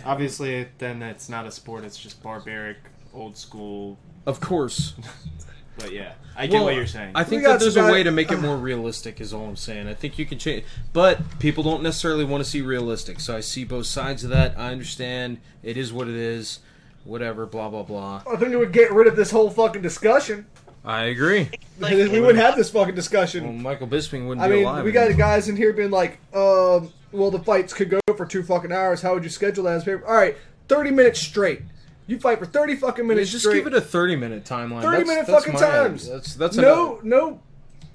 Obviously, 0.04 0.68
then 0.78 1.02
it's 1.02 1.28
not 1.28 1.46
a 1.46 1.50
sport, 1.50 1.82
it's 1.84 1.96
just 1.96 2.22
barbaric, 2.22 2.76
old 3.14 3.36
school. 3.36 3.98
of 4.26 4.38
course. 4.40 4.94
But 5.78 5.92
yeah, 5.92 6.12
I 6.36 6.46
get 6.46 6.56
Well, 6.56 6.64
what 6.64 6.74
you're 6.74 6.86
saying. 6.86 7.12
I 7.14 7.24
think 7.24 7.44
that 7.44 7.60
there's 7.60 7.76
a 7.76 7.84
way 7.84 8.02
to 8.02 8.10
make 8.10 8.32
it 8.32 8.40
more 8.40 8.56
realistic. 8.70 9.20
Is 9.20 9.32
all 9.32 9.46
I'm 9.48 9.56
saying. 9.56 9.86
I 9.88 9.94
think 9.94 10.18
you 10.18 10.26
can 10.26 10.38
change, 10.38 10.64
but 10.92 11.38
people 11.38 11.62
don't 11.62 11.82
necessarily 11.82 12.24
want 12.24 12.42
to 12.44 12.50
see 12.50 12.60
realistic. 12.60 13.20
So 13.20 13.36
I 13.36 13.40
see 13.40 13.64
both 13.64 13.86
sides 13.86 14.24
of 14.24 14.30
that. 14.30 14.58
I 14.58 14.72
understand 14.72 15.38
it 15.62 15.76
is 15.76 15.92
what 15.92 16.08
it 16.08 16.16
is. 16.16 16.60
Whatever. 17.04 17.46
Blah 17.46 17.70
blah 17.70 17.84
blah. 17.84 18.22
I 18.30 18.36
think 18.36 18.52
it 18.52 18.56
would 18.56 18.72
get 18.72 18.92
rid 18.92 19.06
of 19.06 19.16
this 19.16 19.30
whole 19.30 19.50
fucking 19.50 19.82
discussion. 19.82 20.46
I 20.84 21.04
agree. 21.04 21.50
we 21.80 22.20
wouldn't 22.20 22.38
have 22.38 22.56
this 22.56 22.70
fucking 22.70 22.94
discussion. 22.94 23.44
Well, 23.44 23.52
Michael 23.52 23.86
Bisping 23.86 24.26
wouldn't 24.26 24.44
I 24.44 24.48
be 24.48 24.56
mean, 24.56 24.64
alive. 24.64 24.84
we 24.84 24.92
got 24.92 25.06
anymore. 25.06 25.18
guys 25.18 25.48
in 25.48 25.56
here 25.56 25.72
being 25.72 25.90
like, 25.90 26.18
um, 26.34 26.92
well, 27.12 27.30
the 27.30 27.40
fights 27.40 27.72
could 27.72 27.90
go 27.90 28.00
for 28.16 28.24
two 28.26 28.42
fucking 28.42 28.72
hours. 28.72 29.02
How 29.02 29.14
would 29.14 29.22
you 29.24 29.30
schedule 29.30 29.64
that 29.64 29.74
as 29.74 29.84
paper? 29.84 30.06
All 30.06 30.14
right, 30.14 30.36
30 30.68 30.90
minutes 30.92 31.20
straight. 31.20 31.62
You 32.08 32.18
fight 32.18 32.38
for 32.38 32.46
30 32.46 32.76
fucking 32.76 33.04
Yeah, 33.04 33.08
minutes 33.08 33.30
just 33.30 33.44
straight. 33.44 33.58
give 33.62 33.66
it 33.68 33.74
a 33.74 33.80
30 33.82 34.16
minute 34.16 34.44
timeline. 34.44 34.80
30 34.82 34.96
That's- 35.04 35.06
minute 35.06 35.26
that's 35.26 35.44
fucking 35.44 35.52
my- 35.52 35.60
times. 35.60 36.08
That's 36.08 36.34
that's 36.34 36.56
no, 36.56 37.00
no. 37.02 37.40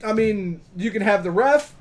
I 0.06 0.14
mean, 0.14 0.62
you 0.78 0.92
can 0.92 1.02
have 1.02 1.24
the 1.24 1.32
ref 1.32 1.74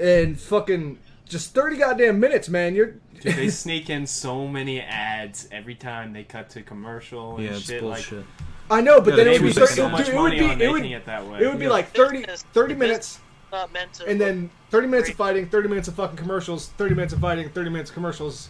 and 0.00 0.38
fucking 0.40 0.98
just 1.28 1.52
30 1.52 1.78
goddamn 1.78 2.20
minutes, 2.20 2.48
man. 2.48 2.76
You're 2.76 2.94
Dude, 3.20 3.34
they 3.34 3.48
sneak 3.50 3.90
in 3.90 4.06
so 4.06 4.46
many 4.46 4.80
ads 4.80 5.48
every 5.50 5.74
time 5.74 6.12
they 6.12 6.22
cut 6.22 6.48
to 6.50 6.62
commercial 6.62 7.36
and 7.38 7.44
Yeah, 7.46 7.58
shit. 7.58 7.80
bullshit. 7.80 8.18
Like, 8.18 8.26
I 8.70 8.80
know, 8.80 9.00
but 9.00 9.10
Yeah, 9.10 9.24
then 9.24 9.28
it 9.34 9.40
would 9.42 9.48
be 9.48 9.52
30, 9.52 9.72
so 9.74 9.88
much 9.88 10.06
dude, 10.06 10.14
it 10.14 10.16
would 10.18 10.22
money 10.22 10.38
be 10.38 10.44
on 10.44 10.60
it 10.62 10.70
would, 10.70 10.84
it 10.86 11.04
that 11.06 11.26
way. 11.26 11.40
It 11.40 11.48
would 11.48 11.58
be 11.58 11.64
Yeah. 11.64 11.70
like 11.72 11.90
30, 11.92 12.24
30 12.54 12.74
minutes, 12.74 13.18
not 13.50 13.72
meant 13.72 13.94
to. 13.94 14.06
and 14.06 14.20
then 14.20 14.48
30 14.70 14.86
minutes 14.86 15.10
of 15.10 15.16
fighting, 15.16 15.46
30 15.48 15.68
minutes 15.68 15.88
of 15.88 15.94
fucking 15.94 16.16
commercials, 16.16 16.68
30 16.78 16.94
minutes 16.94 17.12
of 17.12 17.18
fighting, 17.20 17.48
30 17.50 17.70
minutes 17.70 17.90
of 17.90 17.94
commercials. 17.94 18.48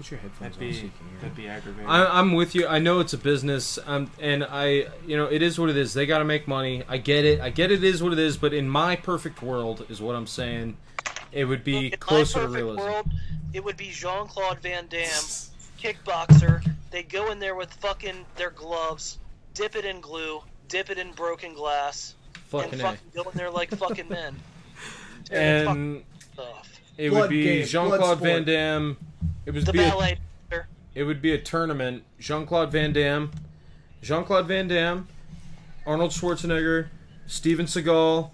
Put 0.00 0.10
your 0.12 0.20
headphones 0.20 0.56
that'd 0.56 0.68
on. 0.68 0.74
so 0.74 0.82
you 0.84 0.90
can 0.98 1.08
hear 1.10 1.18
that'd 1.20 1.36
be 1.36 1.46
aggravating. 1.48 1.86
I, 1.90 2.18
I'm 2.18 2.32
with 2.32 2.54
you. 2.54 2.66
I 2.66 2.78
know 2.78 3.00
it's 3.00 3.12
a 3.12 3.18
business, 3.18 3.78
um, 3.86 4.10
and 4.18 4.42
I, 4.44 4.86
you 5.06 5.14
know, 5.16 5.26
it 5.26 5.42
is 5.42 5.58
what 5.58 5.68
it 5.68 5.76
is. 5.76 5.92
They 5.92 6.06
got 6.06 6.18
to 6.20 6.24
make 6.24 6.48
money. 6.48 6.82
I 6.88 6.96
get 6.96 7.26
it. 7.26 7.38
I 7.40 7.50
get 7.50 7.70
it 7.70 7.84
is 7.84 8.02
what 8.02 8.14
it 8.14 8.18
is. 8.18 8.38
But 8.38 8.54
in 8.54 8.66
my 8.66 8.96
perfect 8.96 9.42
world, 9.42 9.84
is 9.90 10.00
what 10.00 10.16
I'm 10.16 10.26
saying, 10.26 10.78
it 11.32 11.44
would 11.44 11.64
be 11.64 11.76
In 11.76 11.90
my 11.90 11.96
closer 11.98 12.40
to 12.40 12.48
realism. 12.48 12.80
world, 12.80 13.06
it 13.52 13.62
would 13.62 13.76
be 13.76 13.90
Jean 13.90 14.26
Claude 14.26 14.60
Van 14.60 14.86
Damme, 14.88 15.06
kickboxer. 15.78 16.64
They 16.90 17.02
go 17.02 17.30
in 17.30 17.38
there 17.38 17.54
with 17.54 17.70
fucking 17.74 18.24
their 18.36 18.50
gloves, 18.50 19.18
dip 19.54 19.76
it 19.76 19.84
in 19.84 20.00
glue, 20.00 20.40
dip 20.68 20.88
it 20.88 20.98
in 20.98 21.12
broken 21.12 21.52
glass, 21.54 22.14
Fucking 22.48 22.72
and 22.72 22.80
A. 22.80 22.84
fucking 22.84 23.10
go 23.14 23.22
in 23.30 23.36
there 23.36 23.50
like 23.50 23.70
fucking 23.76 24.08
men. 24.08 24.34
Tear 25.26 25.58
the 25.60 25.64
fuck 25.66 25.76
And 25.76 26.02
off. 26.38 26.80
it 26.96 27.10
Blood 27.10 27.20
would 27.20 27.30
be 27.30 27.64
Jean 27.64 27.90
Claude. 27.90 28.18
Van 28.20 28.44
Damme. 28.44 28.96
It 29.46 29.52
was 29.54 29.64
The 29.64 29.72
be 29.72 29.80
a- 29.80 29.88
ballet 29.90 30.18
dancer. 30.50 30.68
It 30.94 31.04
would 31.04 31.22
be 31.22 31.32
a 31.32 31.38
tournament. 31.38 32.04
Jean 32.18 32.46
Claude 32.46 32.70
Van 32.72 32.92
Damme, 32.92 33.30
Jean 34.02 34.24
Claude 34.24 34.46
Van 34.46 34.68
Damme, 34.68 35.08
Arnold 35.86 36.10
Schwarzenegger, 36.10 36.88
Steven 37.26 37.66
Seagal, 37.66 38.30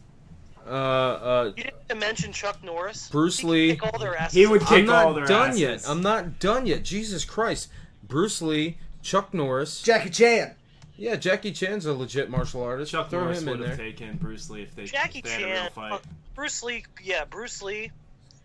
uh, 0.66 0.70
uh, 0.70 1.52
You 1.56 1.62
didn't 1.64 1.76
even 1.84 1.98
mention 2.00 2.32
Chuck 2.32 2.62
Norris. 2.64 3.08
Bruce 3.08 3.44
Lee. 3.44 3.70
He 3.70 3.76
could 3.76 3.84
Lee. 3.86 3.90
kick 3.90 3.92
all 3.92 3.98
their 4.00 4.16
asses. 4.16 4.36
I'm 4.70 4.86
not 4.86 5.26
done 5.28 5.56
yet. 5.56 5.82
I'm 5.88 6.02
not 6.02 6.38
done 6.40 6.66
yet. 6.66 6.82
Jesus 6.82 7.24
Christ. 7.24 7.68
Bruce 8.02 8.42
Lee, 8.42 8.78
Chuck 9.02 9.32
Norris, 9.34 9.82
Jackie 9.82 10.10
Chan. 10.10 10.54
Yeah, 10.96 11.16
Jackie 11.16 11.52
Chan's 11.52 11.84
a 11.86 11.92
legit 11.92 12.30
martial 12.30 12.62
artist. 12.62 12.90
Chuck 12.92 13.10
Throw 13.10 13.20
Norris 13.24 13.42
him 13.42 13.48
in 13.48 13.58
would 13.60 13.68
have 13.68 13.76
there. 13.76 13.86
taken 13.86 14.16
Bruce 14.16 14.48
Lee 14.48 14.62
if 14.62 14.74
they, 14.74 14.86
Jackie 14.86 15.18
if 15.18 15.24
they 15.26 15.30
had 15.32 15.42
a 15.42 15.44
real 15.46 15.54
Chan, 15.56 15.70
fight. 15.72 15.92
uh, 15.92 15.98
Bruce 16.34 16.62
Lee, 16.62 16.84
yeah, 17.02 17.24
Bruce 17.26 17.62
Lee. 17.62 17.90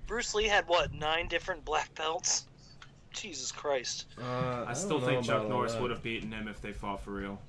Bruce 0.06 0.36
Lee 0.36 0.48
had 0.48 0.68
what 0.68 0.94
nine 0.94 1.28
different 1.28 1.64
black 1.64 1.94
belts. 1.96 2.46
Jesus 3.12 3.52
Christ. 3.52 4.06
Uh, 4.22 4.66
I 4.68 4.74
still 4.74 5.00
think 5.00 5.24
Chuck 5.26 5.48
Norris 5.48 5.76
would 5.76 5.92
have 5.92 6.02
beaten 6.04 6.32
him 6.32 6.48
if 6.48 6.62
they 6.62 6.72
fought 6.72 7.02
for 7.04 7.12
real. 7.12 7.40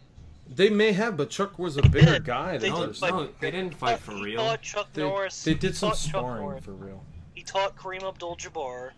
They 0.49 0.69
may 0.71 0.93
have, 0.93 1.17
but 1.17 1.31
Chuck 1.31 1.59
was 1.59 1.77
a 1.77 1.83
bigger 1.83 2.19
guy 2.25 2.59
They 2.59 2.69
than 2.69 2.77
did, 2.77 2.83
others. 2.85 3.01
but- 3.01 3.11
No, 3.11 3.29
they 3.41 3.51
didn't 3.51 3.75
fight 3.75 4.01
for 4.01 4.13
He 4.13 4.23
real. 4.25 4.41
taught 4.41 4.63
Chuck 4.63 4.93
They, 4.93 5.03
Norris. 5.03 5.45
they 5.45 5.55
did 5.55 5.71
he 5.71 5.77
some 5.77 5.91
taught 5.91 5.99
Chuck 5.99 6.09
sparring 6.11 6.41
Norris. 6.43 6.65
for 6.65 6.73
real. 6.73 7.03
He 7.35 7.43
taught 7.43 7.77
Kareem 7.77 8.03
Abdul-Jabbar. 8.07 8.91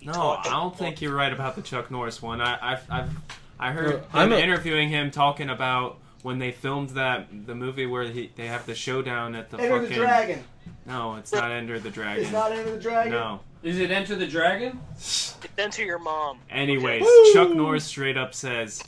He 0.00 0.06
No, 0.06 0.36
I 0.38 0.42
don't 0.44 0.76
think 0.76 1.00
you're 1.00 1.14
right 1.14 1.32
about 1.32 1.56
the 1.56 1.62
Chuck 1.62 1.90
Norris 1.90 2.20
one. 2.20 2.40
I, 2.40 2.58
I've, 2.72 2.90
I've, 2.90 3.10
I 3.58 3.72
heard 3.72 3.90
No, 3.90 3.96
him 3.98 4.04
I'm 4.12 4.32
a- 4.32 4.36
interviewing 4.38 4.88
him 4.88 5.10
talking 5.10 5.48
about 5.50 5.98
when 6.22 6.38
they 6.40 6.50
filmed 6.52 6.90
that 6.90 7.28
the 7.46 7.54
movie 7.54 7.86
where 7.86 8.02
he, 8.04 8.30
they 8.34 8.46
have 8.48 8.66
the 8.66 8.74
showdown 8.74 9.34
at 9.36 9.50
the 9.50 9.58
Enter 9.58 9.78
the 9.80 9.86
fucking 9.86 9.98
Dragon. 10.02 10.44
No, 10.86 11.16
it's 11.16 11.32
not 11.32 11.50
Enter 11.50 11.78
the 11.78 11.90
Dragon. 11.90 12.24
It's 12.24 12.32
not 12.32 12.52
Enter 12.52 12.70
the 12.70 12.80
Dragon? 12.80 13.12
No. 13.12 13.40
Is 13.62 13.78
it 13.78 13.90
Enter 13.90 14.14
the 14.14 14.26
Dragon? 14.26 14.80
It's 14.92 15.36
Enter 15.56 15.84
your 15.84 15.98
mom. 15.98 16.38
Anyways, 16.50 17.02
Woo! 17.02 17.32
Chuck 17.32 17.50
Norris 17.54 17.84
straight 17.84 18.16
up 18.16 18.34
says, 18.34 18.82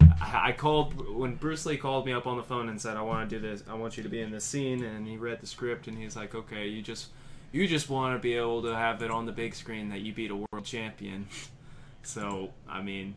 I 0.00 0.48
I 0.48 0.52
called 0.52 1.14
when 1.14 1.34
Bruce 1.36 1.66
Lee 1.66 1.76
called 1.76 2.06
me 2.06 2.12
up 2.12 2.26
on 2.26 2.36
the 2.36 2.42
phone 2.42 2.68
and 2.68 2.80
said, 2.80 2.96
"I 2.96 3.02
want 3.02 3.28
to 3.28 3.36
do 3.36 3.40
this. 3.40 3.62
I 3.68 3.74
want 3.74 3.96
you 3.96 4.02
to 4.02 4.08
be 4.08 4.20
in 4.20 4.30
this 4.30 4.44
scene." 4.44 4.84
And 4.84 5.06
he 5.06 5.16
read 5.16 5.40
the 5.40 5.46
script 5.46 5.86
and 5.86 5.96
he's 5.96 6.16
like, 6.16 6.34
"Okay, 6.34 6.66
you 6.66 6.82
just 6.82 7.08
you 7.52 7.66
just 7.66 7.88
want 7.88 8.14
to 8.14 8.18
be 8.18 8.34
able 8.34 8.62
to 8.62 8.74
have 8.74 9.02
it 9.02 9.10
on 9.10 9.26
the 9.26 9.32
big 9.32 9.54
screen 9.54 9.88
that 9.90 10.00
you 10.00 10.12
beat 10.12 10.30
a 10.30 10.36
world 10.36 10.64
champion." 10.64 11.26
so, 12.02 12.50
I 12.68 12.82
mean, 12.82 13.14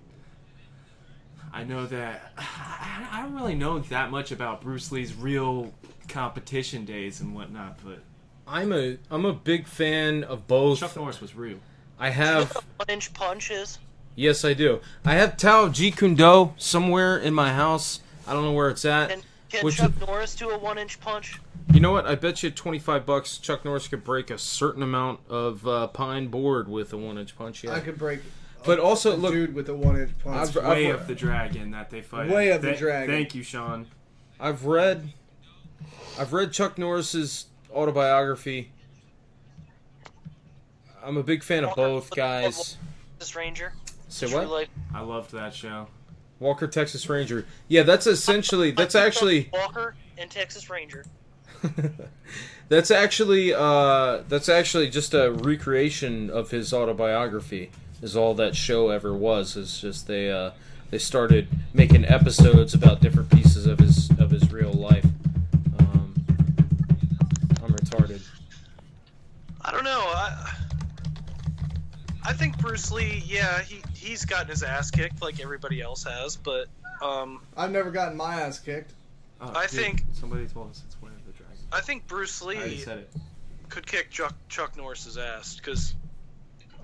I 1.54 1.64
know 1.64 1.86
that 1.88 2.34
I 2.38 3.08
I 3.12 3.22
don't 3.24 3.36
really 3.36 3.56
know 3.56 3.80
that 3.80 4.12
much 4.12 4.32
about 4.32 4.62
Bruce 4.62 4.92
Lee's 4.92 5.16
real 5.16 5.74
competition 6.08 6.86
days 6.86 7.22
and 7.22 7.34
whatnot, 7.36 7.80
but 7.84 8.00
I'm 8.48 8.72
a 8.74 8.98
I'm 9.10 9.26
a 9.26 9.34
big 9.34 9.68
fan 9.68 10.24
of 10.24 10.48
both. 10.48 10.80
Chuck 10.80 10.96
Norris 10.96 11.22
was 11.22 11.36
real. 11.36 11.58
I 12.00 12.10
have 12.10 12.52
One 12.78 12.90
inch 12.90 13.14
punch 13.14 13.52
is. 13.52 13.80
yes, 14.16 14.44
I 14.44 14.54
do. 14.54 14.82
I 15.06 15.14
have 15.16 15.38
Tao 15.38 15.68
Jeet 15.68 15.98
Kune 15.98 16.16
Do 16.16 16.54
somewhere 16.58 17.18
in 17.18 17.34
my 17.34 17.54
house. 17.54 18.00
I 18.28 18.34
don't 18.34 18.44
know 18.44 18.54
where 18.54 18.70
it's 18.70 18.86
at. 18.86 19.10
Can, 19.10 19.22
can 19.50 19.66
Which- 19.66 19.78
Chuck 19.78 19.92
Norris 20.00 20.36
do 20.36 20.50
a 20.50 20.58
one 20.58 20.78
inch 20.78 21.00
punch? 21.00 21.40
You 21.72 21.80
know 21.80 21.92
what? 21.92 22.06
I 22.06 22.16
bet 22.16 22.44
you 22.44 22.50
twenty 22.52 22.80
five 22.80 23.06
bucks 23.06 23.38
Chuck 23.38 23.64
Norris 23.64 23.88
could 23.88 24.04
break 24.04 24.30
a 24.30 24.38
certain 24.38 24.84
amount 24.84 25.20
of 25.30 25.66
uh, 25.68 25.88
pine 25.88 26.28
board 26.28 26.68
with 26.68 26.92
a 26.92 26.98
one 26.98 27.18
inch 27.18 27.38
punch. 27.38 27.64
Yeah, 27.64 27.74
I 27.74 27.80
could 27.80 27.98
break. 27.98 28.20
But 28.66 28.80
a- 28.80 28.84
also, 28.84 29.16
a 29.16 29.18
look- 29.18 29.34
dude 29.34 29.54
with 29.56 29.70
a 29.70 29.74
one 29.76 29.98
inch 30.00 30.12
punch. 30.24 30.50
I've- 30.56 30.60
Way 30.60 30.88
I've- 30.88 30.92
of 30.92 31.08
the 31.08 31.16
Dragon 31.16 31.72
that 31.72 31.90
they 31.90 32.02
fight. 32.02 32.30
Way 32.30 32.50
of 32.50 32.62
the 32.62 32.74
Dragon. 32.74 33.14
Thank 33.16 33.34
you, 33.36 33.44
Sean. 33.44 33.86
I've 34.40 34.66
read 34.66 35.14
I've 36.20 36.34
read 36.34 36.52
Chuck 36.52 36.78
Norris's 36.78 37.46
autobiography. 37.74 38.72
I'm 41.04 41.18
a 41.18 41.24
big 41.24 41.44
fan 41.44 41.64
of 41.64 41.76
both 41.76 42.12
guys. 42.12 42.78
This 43.18 43.36
Ranger. 43.36 43.74
Say 44.10 44.28
True 44.28 44.40
what? 44.40 44.50
life. 44.50 44.68
I 44.94 45.02
loved 45.02 45.32
that 45.32 45.54
show. 45.54 45.88
Walker 46.40 46.68
Texas 46.68 47.08
Ranger. 47.08 47.46
Yeah, 47.68 47.84
that's 47.84 48.08
essentially 48.08 48.72
that's 48.72 48.96
actually 48.96 49.50
Walker 49.54 49.96
and 50.18 50.30
Texas 50.30 50.70
Ranger. 50.70 51.06
that's 52.70 52.90
actually 52.90 53.54
uh 53.54 54.24
that's 54.28 54.50
actually 54.50 54.90
just 54.90 55.14
a 55.14 55.32
recreation 55.32 56.30
of 56.30 56.52
his 56.52 56.74
autobiography. 56.74 57.72
Is 58.02 58.18
all 58.18 58.34
that 58.36 58.56
show 58.56 58.90
ever 58.90 59.14
was. 59.14 59.56
Is 59.56 59.80
just 59.80 60.08
they 60.08 60.32
uh 60.32 60.52
they 60.90 60.98
started 60.98 61.48
making 61.74 62.06
episodes 62.06 62.74
about 62.74 63.02
different 63.02 63.30
pieces 63.30 63.68
of 63.68 63.80
his 63.80 64.10
of 64.20 64.32
his 64.32 64.52
real 64.52 64.74
life. 64.74 65.01
I 69.72 69.74
don't 69.74 69.84
know. 69.86 70.02
I 70.02 70.52
I 72.24 72.34
think 72.34 72.58
Bruce 72.60 72.92
Lee, 72.92 73.24
yeah, 73.26 73.62
he 73.62 73.82
he's 73.96 74.26
gotten 74.26 74.50
his 74.50 74.64
ass 74.64 74.92
kicked 74.92 75.22
like 75.22 75.40
everybody 75.40 75.82
else 75.82 76.04
has, 76.04 76.36
but 76.36 76.68
um, 77.02 77.42
I've 77.56 77.72
never 77.72 77.90
gotten 77.90 78.18
my 78.18 78.42
ass 78.42 78.60
kicked. 78.60 78.94
Oh, 79.40 79.52
I 79.56 79.62
dude, 79.62 79.70
think- 79.72 80.04
somebody 80.14 80.46
told 80.48 80.70
us 80.72 80.84
it's 80.86 81.02
Way 81.02 81.10
of 81.10 81.26
the 81.26 81.32
Dragon. 81.32 81.56
I 81.72 81.80
think 81.82 82.06
Bruce 82.06 82.42
I 82.44 82.48
Lee 82.48 82.78
said 82.80 82.98
it. 83.00 83.10
could 83.70 83.88
kick 83.88 84.12
Chuck 84.12 84.36
Chuck 84.50 84.76
Norris's 84.78 85.18
ass 85.18 85.56
because 85.56 85.96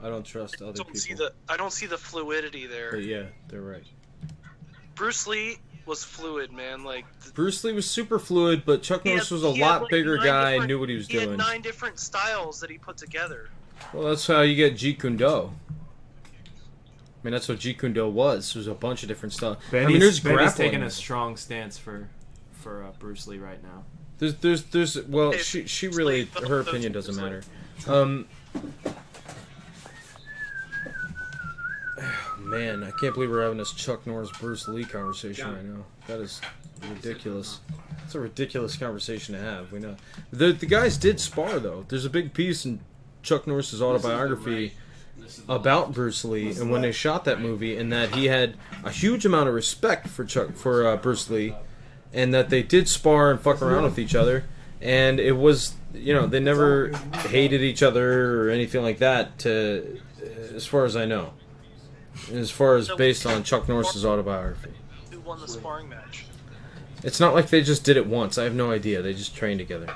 I 0.02 0.08
don't 0.10 0.24
trust 0.26 0.56
other 0.62 0.70
I 0.70 0.74
don't 0.74 0.86
people. 0.88 1.00
see 1.00 1.14
the 1.14 1.34
I 1.50 1.58
don't 1.58 1.74
see 1.74 1.88
the 1.88 1.98
fluidity 1.98 2.68
there. 2.68 2.92
But 2.92 3.04
yeah, 3.04 3.24
they're 3.50 3.62
right. 3.62 3.84
Bruce 4.96 5.28
Lee 5.28 5.58
was 5.88 6.04
fluid, 6.04 6.52
man. 6.52 6.84
Like 6.84 7.06
Bruce 7.34 7.64
Lee 7.64 7.74
was 7.74 7.90
super 7.90 8.20
fluid, 8.20 8.64
but 8.66 8.84
Chuck 8.84 9.06
Norris 9.06 9.30
had- 9.30 9.36
was 9.36 9.44
a 9.44 9.50
lot 9.50 9.82
like, 9.84 9.92
bigger 9.92 10.18
guy, 10.18 10.52
different- 10.52 10.68
knew 10.70 10.80
what 10.80 10.90
he 10.90 10.96
was 10.96 11.08
he 11.08 11.14
doing. 11.14 11.30
had 11.30 11.38
nine 11.38 11.62
different 11.62 12.00
styles 12.00 12.60
that 12.60 12.70
he 12.70 12.78
put 12.78 12.98
together. 12.98 13.50
Well, 13.94 14.10
that's 14.10 14.28
how 14.28 14.42
you 14.42 14.56
get 14.56 14.74
Jeet 14.76 15.00
Kune 15.00 15.18
Do. 15.18 15.52
I 16.20 17.24
mean, 17.24 17.32
that's 17.32 17.48
what 17.50 17.60
Jeet 17.60 17.80
Kune 17.80 17.94
Do 17.94 18.08
was. 18.08 18.54
There's 18.54 18.68
a 18.68 18.74
bunch 18.74 19.04
of 19.04 19.10
different 19.10 19.34
stuff. 19.34 19.58
I 19.74 19.86
mean, 19.86 20.00
there's 20.00 20.20
Benny's 20.20 20.38
grappling. 20.38 20.70
taking 20.70 20.84
a 20.84 20.90
strong 20.90 21.36
stance 21.38 21.78
for 21.78 22.10
for 22.54 22.84
uh, 22.84 22.92
Bruce 23.00 23.28
Lee 23.28 23.38
right 23.38 23.62
now. 23.64 23.84
There's, 24.20 24.36
there's, 24.36 24.64
there's. 24.66 25.02
Well, 25.04 25.32
Hey, 25.32 25.38
she, 25.40 25.68
she 25.68 25.88
really, 25.90 26.26
her 26.48 26.60
opinion 26.62 26.92
doesn't 26.92 27.16
matter. 27.16 27.44
Um, 27.88 28.28
man, 32.48 32.84
I 32.84 32.92
can't 32.92 33.14
believe 33.14 33.30
we're 33.30 33.44
having 33.44 33.58
this 33.58 33.74
Chuck 33.74 34.06
Norris 34.08 34.32
Bruce 34.40 34.68
Lee 34.68 34.86
conversation 34.86 35.54
right 35.54 35.66
now. 35.66 35.84
That 36.08 36.20
is 36.20 36.42
ridiculous. 36.90 37.60
It's 38.04 38.16
a 38.16 38.20
ridiculous 38.20 38.78
conversation 38.78 39.36
to 39.36 39.42
have. 39.42 39.72
We 39.72 39.80
know 39.80 39.96
the 40.32 40.54
the 40.54 40.66
guys 40.66 40.98
did 40.98 41.20
spar 41.20 41.60
though. 41.60 41.86
There's 41.88 42.06
a 42.06 42.10
big 42.10 42.34
piece 42.34 42.66
in 42.66 42.80
Chuck 43.22 43.48
Norris's 43.48 43.82
autobiography 43.82 44.74
about 45.50 45.94
Bruce 45.94 46.24
Lee 46.24 46.52
and 46.52 46.72
when 46.72 46.82
they 46.82 46.92
shot 46.92 47.26
that 47.26 47.42
movie, 47.42 47.78
and 47.78 47.92
that 47.92 48.16
he 48.16 48.26
had 48.26 48.56
a 48.84 48.92
huge 48.92 49.26
amount 49.26 49.50
of 49.50 49.56
respect 49.56 50.08
for 50.08 50.24
Chuck 50.24 50.56
for 50.56 50.88
uh, 50.88 50.96
Bruce 50.98 51.30
Lee, 51.30 51.54
and 52.14 52.34
that 52.34 52.50
they 52.50 52.64
did 52.64 52.88
spar 52.88 53.32
and 53.32 53.40
fuck 53.40 53.62
around 53.62 53.84
with 53.84 54.00
each 54.00 54.16
other, 54.16 54.46
and 54.82 55.20
it 55.20 55.34
was 55.34 55.74
you 55.94 56.14
know 56.14 56.28
they 56.28 56.40
never 56.40 56.92
hated 57.28 57.62
each 57.62 57.84
other 57.84 58.46
or 58.46 58.50
anything 58.50 58.84
like 58.84 59.00
that. 59.00 59.40
To 59.40 60.00
as 60.54 60.66
far 60.66 60.86
as 60.86 60.96
I 60.96 61.06
know, 61.06 61.34
as 62.32 62.52
far 62.52 62.76
as 62.76 62.90
based 62.98 63.26
on 63.26 63.44
Chuck 63.44 63.68
Norris's 63.68 64.06
autobiography, 64.06 64.72
Who 65.12 65.20
won 65.22 65.40
the 65.40 65.48
sparring 65.48 65.90
match? 65.90 66.26
it's 67.04 67.20
not 67.20 67.34
like 67.34 67.50
they 67.50 67.62
just 67.62 67.84
did 67.84 67.98
it 67.98 68.08
once. 68.08 68.38
I 68.38 68.44
have 68.44 68.56
no 68.56 68.72
idea. 68.72 69.02
They 69.02 69.14
just 69.14 69.36
trained 69.36 69.60
together. 69.60 69.94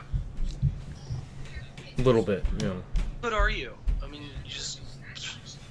A 1.98 2.02
little 2.02 2.24
bit, 2.24 2.44
you 2.60 2.68
know. 2.68 2.84
Good 3.22 3.34
are 3.34 3.50
you? 3.50 3.74
I 4.04 4.08
mean, 4.08 4.24
you 4.24 4.30
just 4.50 4.82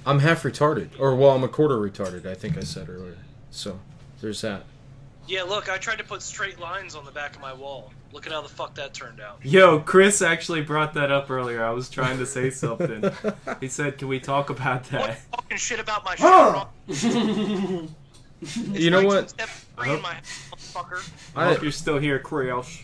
I'm 0.05 0.19
half 0.19 0.43
retarded, 0.43 0.89
or 0.99 1.15
well, 1.15 1.31
I'm 1.31 1.43
a 1.43 1.47
quarter 1.47 1.77
retarded. 1.77 2.25
I 2.25 2.33
think 2.33 2.57
I 2.57 2.61
said 2.61 2.89
earlier. 2.89 3.17
So 3.51 3.79
there's 4.21 4.41
that. 4.41 4.63
Yeah. 5.27 5.43
Look, 5.43 5.69
I 5.69 5.77
tried 5.77 5.97
to 5.99 6.03
put 6.03 6.21
straight 6.21 6.59
lines 6.59 6.95
on 6.95 7.05
the 7.05 7.11
back 7.11 7.35
of 7.35 7.41
my 7.41 7.53
wall. 7.53 7.91
Look 8.13 8.27
at 8.27 8.33
how 8.33 8.41
the 8.41 8.49
fuck 8.49 8.75
that 8.75 8.93
turned 8.93 9.21
out. 9.21 9.39
Yo, 9.43 9.79
Chris 9.79 10.21
actually 10.21 10.61
brought 10.61 10.93
that 10.95 11.11
up 11.11 11.29
earlier. 11.31 11.63
I 11.63 11.71
was 11.71 11.89
trying 11.89 12.17
to 12.17 12.25
say 12.25 12.49
something. 12.49 13.09
he 13.61 13.67
said, 13.69 13.97
"Can 13.97 14.07
we 14.09 14.19
talk 14.19 14.49
about 14.49 14.83
that?" 14.85 15.01
What 15.01 15.17
Fucking 15.41 15.57
shit 15.57 15.79
about 15.79 16.03
my 16.03 16.15
Huh. 16.19 16.65
shit. 16.93 17.89
You 18.73 18.89
know 18.89 19.03
what? 19.05 19.33
I 19.77 19.85
hope, 19.87 20.01
my 20.01 20.15
motherfucker. 20.51 21.09
I 21.35 21.45
hope 21.45 21.61
you're 21.61 21.71
still 21.71 21.99
here, 21.99 22.17
Chris. 22.19 22.79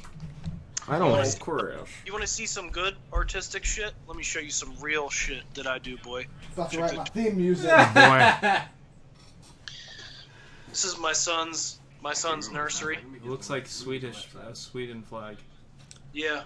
I 0.87 0.99
don't- 0.99 1.11
Oh, 1.11 1.15
Chris. 1.41 1.87
You 2.05 2.13
want 2.13 2.21
to 2.21 2.27
see 2.27 2.45
some 2.45 2.69
good 2.69 2.95
artistic 3.11 3.65
shit? 3.65 3.91
Let 4.07 4.15
me 4.15 4.23
show 4.23 4.39
you 4.39 4.51
some 4.51 4.73
real 4.79 5.09
shit 5.09 5.43
that 5.55 5.67
I 5.67 5.79
do, 5.79 5.97
boy. 5.97 6.27
About 6.53 6.71
to 6.71 6.79
write 6.79 6.95
my 6.95 7.03
theme 7.05 7.35
music. 7.37 7.69
Oh, 7.73 7.91
boy. 7.93 8.61
This 10.69 10.85
is 10.85 10.97
my 10.99 11.11
son's 11.11 11.76
my 12.01 12.13
son's 12.13 12.51
nursery. 12.51 12.97
It 13.15 13.25
looks 13.25 13.49
like 13.49 13.67
Swedish, 13.67 14.27
uh, 14.39 14.53
Sweden 14.53 15.01
flag. 15.01 15.37
Yeah. 16.13 16.43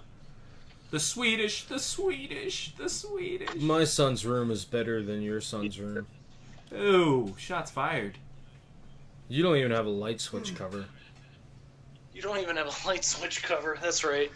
The 0.92 1.00
Swedish, 1.00 1.66
the 1.66 1.80
Swedish, 1.80 2.74
the 2.78 2.90
Swedish. 2.90 3.56
My 3.56 3.84
son's 3.86 4.26
room 4.26 4.52
is 4.52 4.66
better 4.66 5.02
than 5.02 5.22
your 5.22 5.40
son's 5.42 5.80
room. 5.80 6.08
Ooh, 6.74 7.34
shots 7.38 7.72
fired. 7.72 8.18
You 9.30 9.44
don't 9.44 9.58
even 9.58 9.72
have 9.72 9.86
a 9.86 9.90
light 9.90 10.20
switch 10.20 10.56
cover. 10.56 10.86
You 12.14 12.22
don't 12.22 12.40
even 12.40 12.58
have 12.58 12.68
a 12.68 12.74
light 12.88 13.06
switch 13.06 13.42
cover. 13.44 13.78
That's 13.82 14.04
right. 14.04 14.32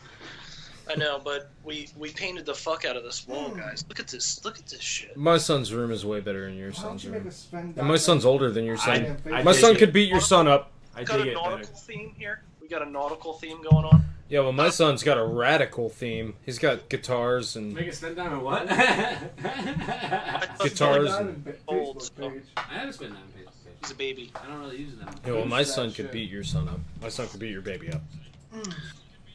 I 0.90 0.96
know, 0.96 1.20
but 1.24 1.50
we 1.64 1.90
we 1.98 2.12
painted 2.12 2.46
the 2.46 2.54
fuck 2.54 2.86
out 2.86 2.96
of 2.96 3.04
this 3.04 3.28
wall, 3.28 3.50
guys. 3.50 3.84
Look 3.90 4.00
at 4.00 4.08
this. 4.08 4.46
Look 4.46 4.60
at 4.60 4.68
this 4.68 4.82
shit. 4.82 5.18
My 5.18 5.38
son's 5.38 5.74
room 5.74 5.92
is 5.92 6.06
way 6.06 6.20
better 6.22 6.46
than 6.46 6.56
your 6.56 6.70
don't 6.72 6.80
son's 6.82 7.04
you 7.04 7.12
make 7.12 7.24
room. 7.24 7.32
spend 7.32 7.78
And 7.78 7.88
my 7.88 7.98
son's 7.98 8.24
older 8.24 8.52
than 8.52 8.66
your 8.66 8.78
son. 8.78 9.18
I- 9.26 9.40
I 9.40 9.44
my 9.44 9.52
son 9.52 9.76
it. 9.76 9.80
could 9.80 9.92
beat 9.92 10.10
your 10.10 10.22
son 10.22 10.48
up. 10.48 10.72
I 10.96 11.04
got 11.04 11.20
a 11.20 11.22
it 11.24 11.26
better. 11.26 11.34
nautical 11.36 11.76
theme 11.76 12.14
here. 12.18 12.42
We 12.62 12.68
got 12.68 12.82
a 12.82 12.90
nautical 12.90 13.34
theme 13.34 13.62
going 13.62 13.86
on. 13.86 14.06
Yeah, 14.28 14.40
well, 14.40 14.54
my 14.54 14.70
son's 14.70 15.04
got 15.04 15.18
a 15.20 15.24
radical 15.24 15.88
theme. 15.90 16.34
He's 16.46 16.58
got 16.58 16.90
guitars 16.90 17.56
and 17.56 17.74
Make 17.76 17.88
it 17.88 17.96
spend 17.96 18.16
time 18.18 18.34
on 18.34 18.42
what? 18.44 18.68
guitars. 20.60 21.14
And, 21.14 21.54
Old. 21.68 22.02
So 22.02 22.34
I 22.58 22.62
haven't 22.74 22.94
spent 22.94 23.12
time 23.14 23.22
on 23.22 23.28
Facebook. 23.44 23.52
he's 23.82 23.92
a 23.92 23.96
baby. 23.96 24.32
I 24.36 24.48
don't 24.48 24.60
really 24.62 24.78
use 24.78 24.96
them. 24.96 25.10
yeah, 25.26 25.34
well, 25.34 25.46
my 25.46 25.64
son 25.64 25.92
could 25.92 26.12
beat 26.12 26.30
your 26.32 26.44
son 26.44 26.68
up. 26.70 26.80
My 27.02 27.10
son 27.10 27.28
could 27.28 27.40
beat 27.40 27.52
your 27.52 27.62
baby 27.62 27.92
up. 27.92 28.02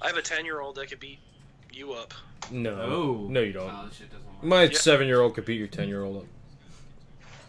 I 0.03 0.09
have 0.09 0.17
a 0.17 0.23
ten 0.23 0.45
year 0.45 0.61
old 0.61 0.75
that 0.77 0.89
could 0.89 1.01
beat 1.01 1.19
you 1.73 1.93
up. 1.93 2.13
No, 2.51 2.73
Oh. 2.81 3.27
no, 3.29 3.41
you 3.41 3.53
don't. 3.53 3.71
Oh, 3.71 3.89
shit 3.97 4.11
doesn't 4.11 4.27
work. 4.27 4.43
My 4.43 4.65
Yeah. 4.65 4.77
seven-year-old 4.79 5.35
could 5.35 5.45
beat 5.45 5.59
your 5.59 5.69
ten-year-old 5.69 6.17
up. 6.17 6.25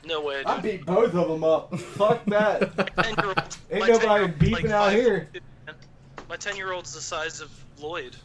No 0.03 0.21
way. 0.21 0.43
I 0.45 0.59
beat 0.59 0.85
both 0.85 1.13
of 1.13 1.27
them 1.27 1.43
up. 1.43 1.77
Fuck 1.77 2.25
that. 2.27 2.75
Ten 2.97 3.15
year 3.17 3.27
old. 3.27 3.57
Ain't 3.71 3.87
nobody 3.87 4.25
beeping 4.33 4.71
out 4.71 4.91
here. 4.91 5.29
My 6.29 6.35
ten 6.37 6.55
year 6.55 6.71
old's 6.73 6.93
the 6.93 7.01
size 7.01 7.39
of 7.41 7.51
Lloyd. 7.79 8.15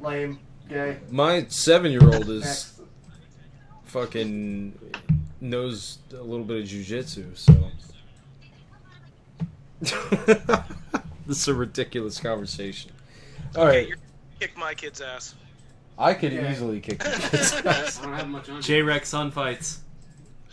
Lame. 0.00 0.38
Gay. 0.68 0.98
My 1.10 1.46
seven-year-old 1.48 2.28
is 2.28 2.80
fucking 3.84 4.76
knows 5.40 5.98
a 6.12 6.20
little 6.22 6.44
bit 6.44 6.62
of 6.62 6.68
jujitsu, 6.68 7.36
so. 7.36 7.52
this 11.26 11.38
is 11.38 11.48
a 11.48 11.54
ridiculous 11.54 12.18
conversation. 12.18 12.90
All 13.56 13.66
right. 13.66 13.86
You're 13.86 13.96
kick 14.40 14.56
my 14.58 14.74
kid's 14.74 15.00
ass. 15.00 15.34
I 15.98 16.14
could 16.14 16.32
Yeah. 16.32 16.50
easily 16.50 16.80
kick 16.80 16.98
the 17.02 17.10
shit's 17.10 17.52
ass. 17.64 18.00
I 18.00 18.04
don't 18.06 18.14
have 18.14 18.28
much 18.28 18.48
on. 18.50 18.60
J-Rex 18.60 19.08
Sun 19.08 19.30
Fights. 19.30 19.80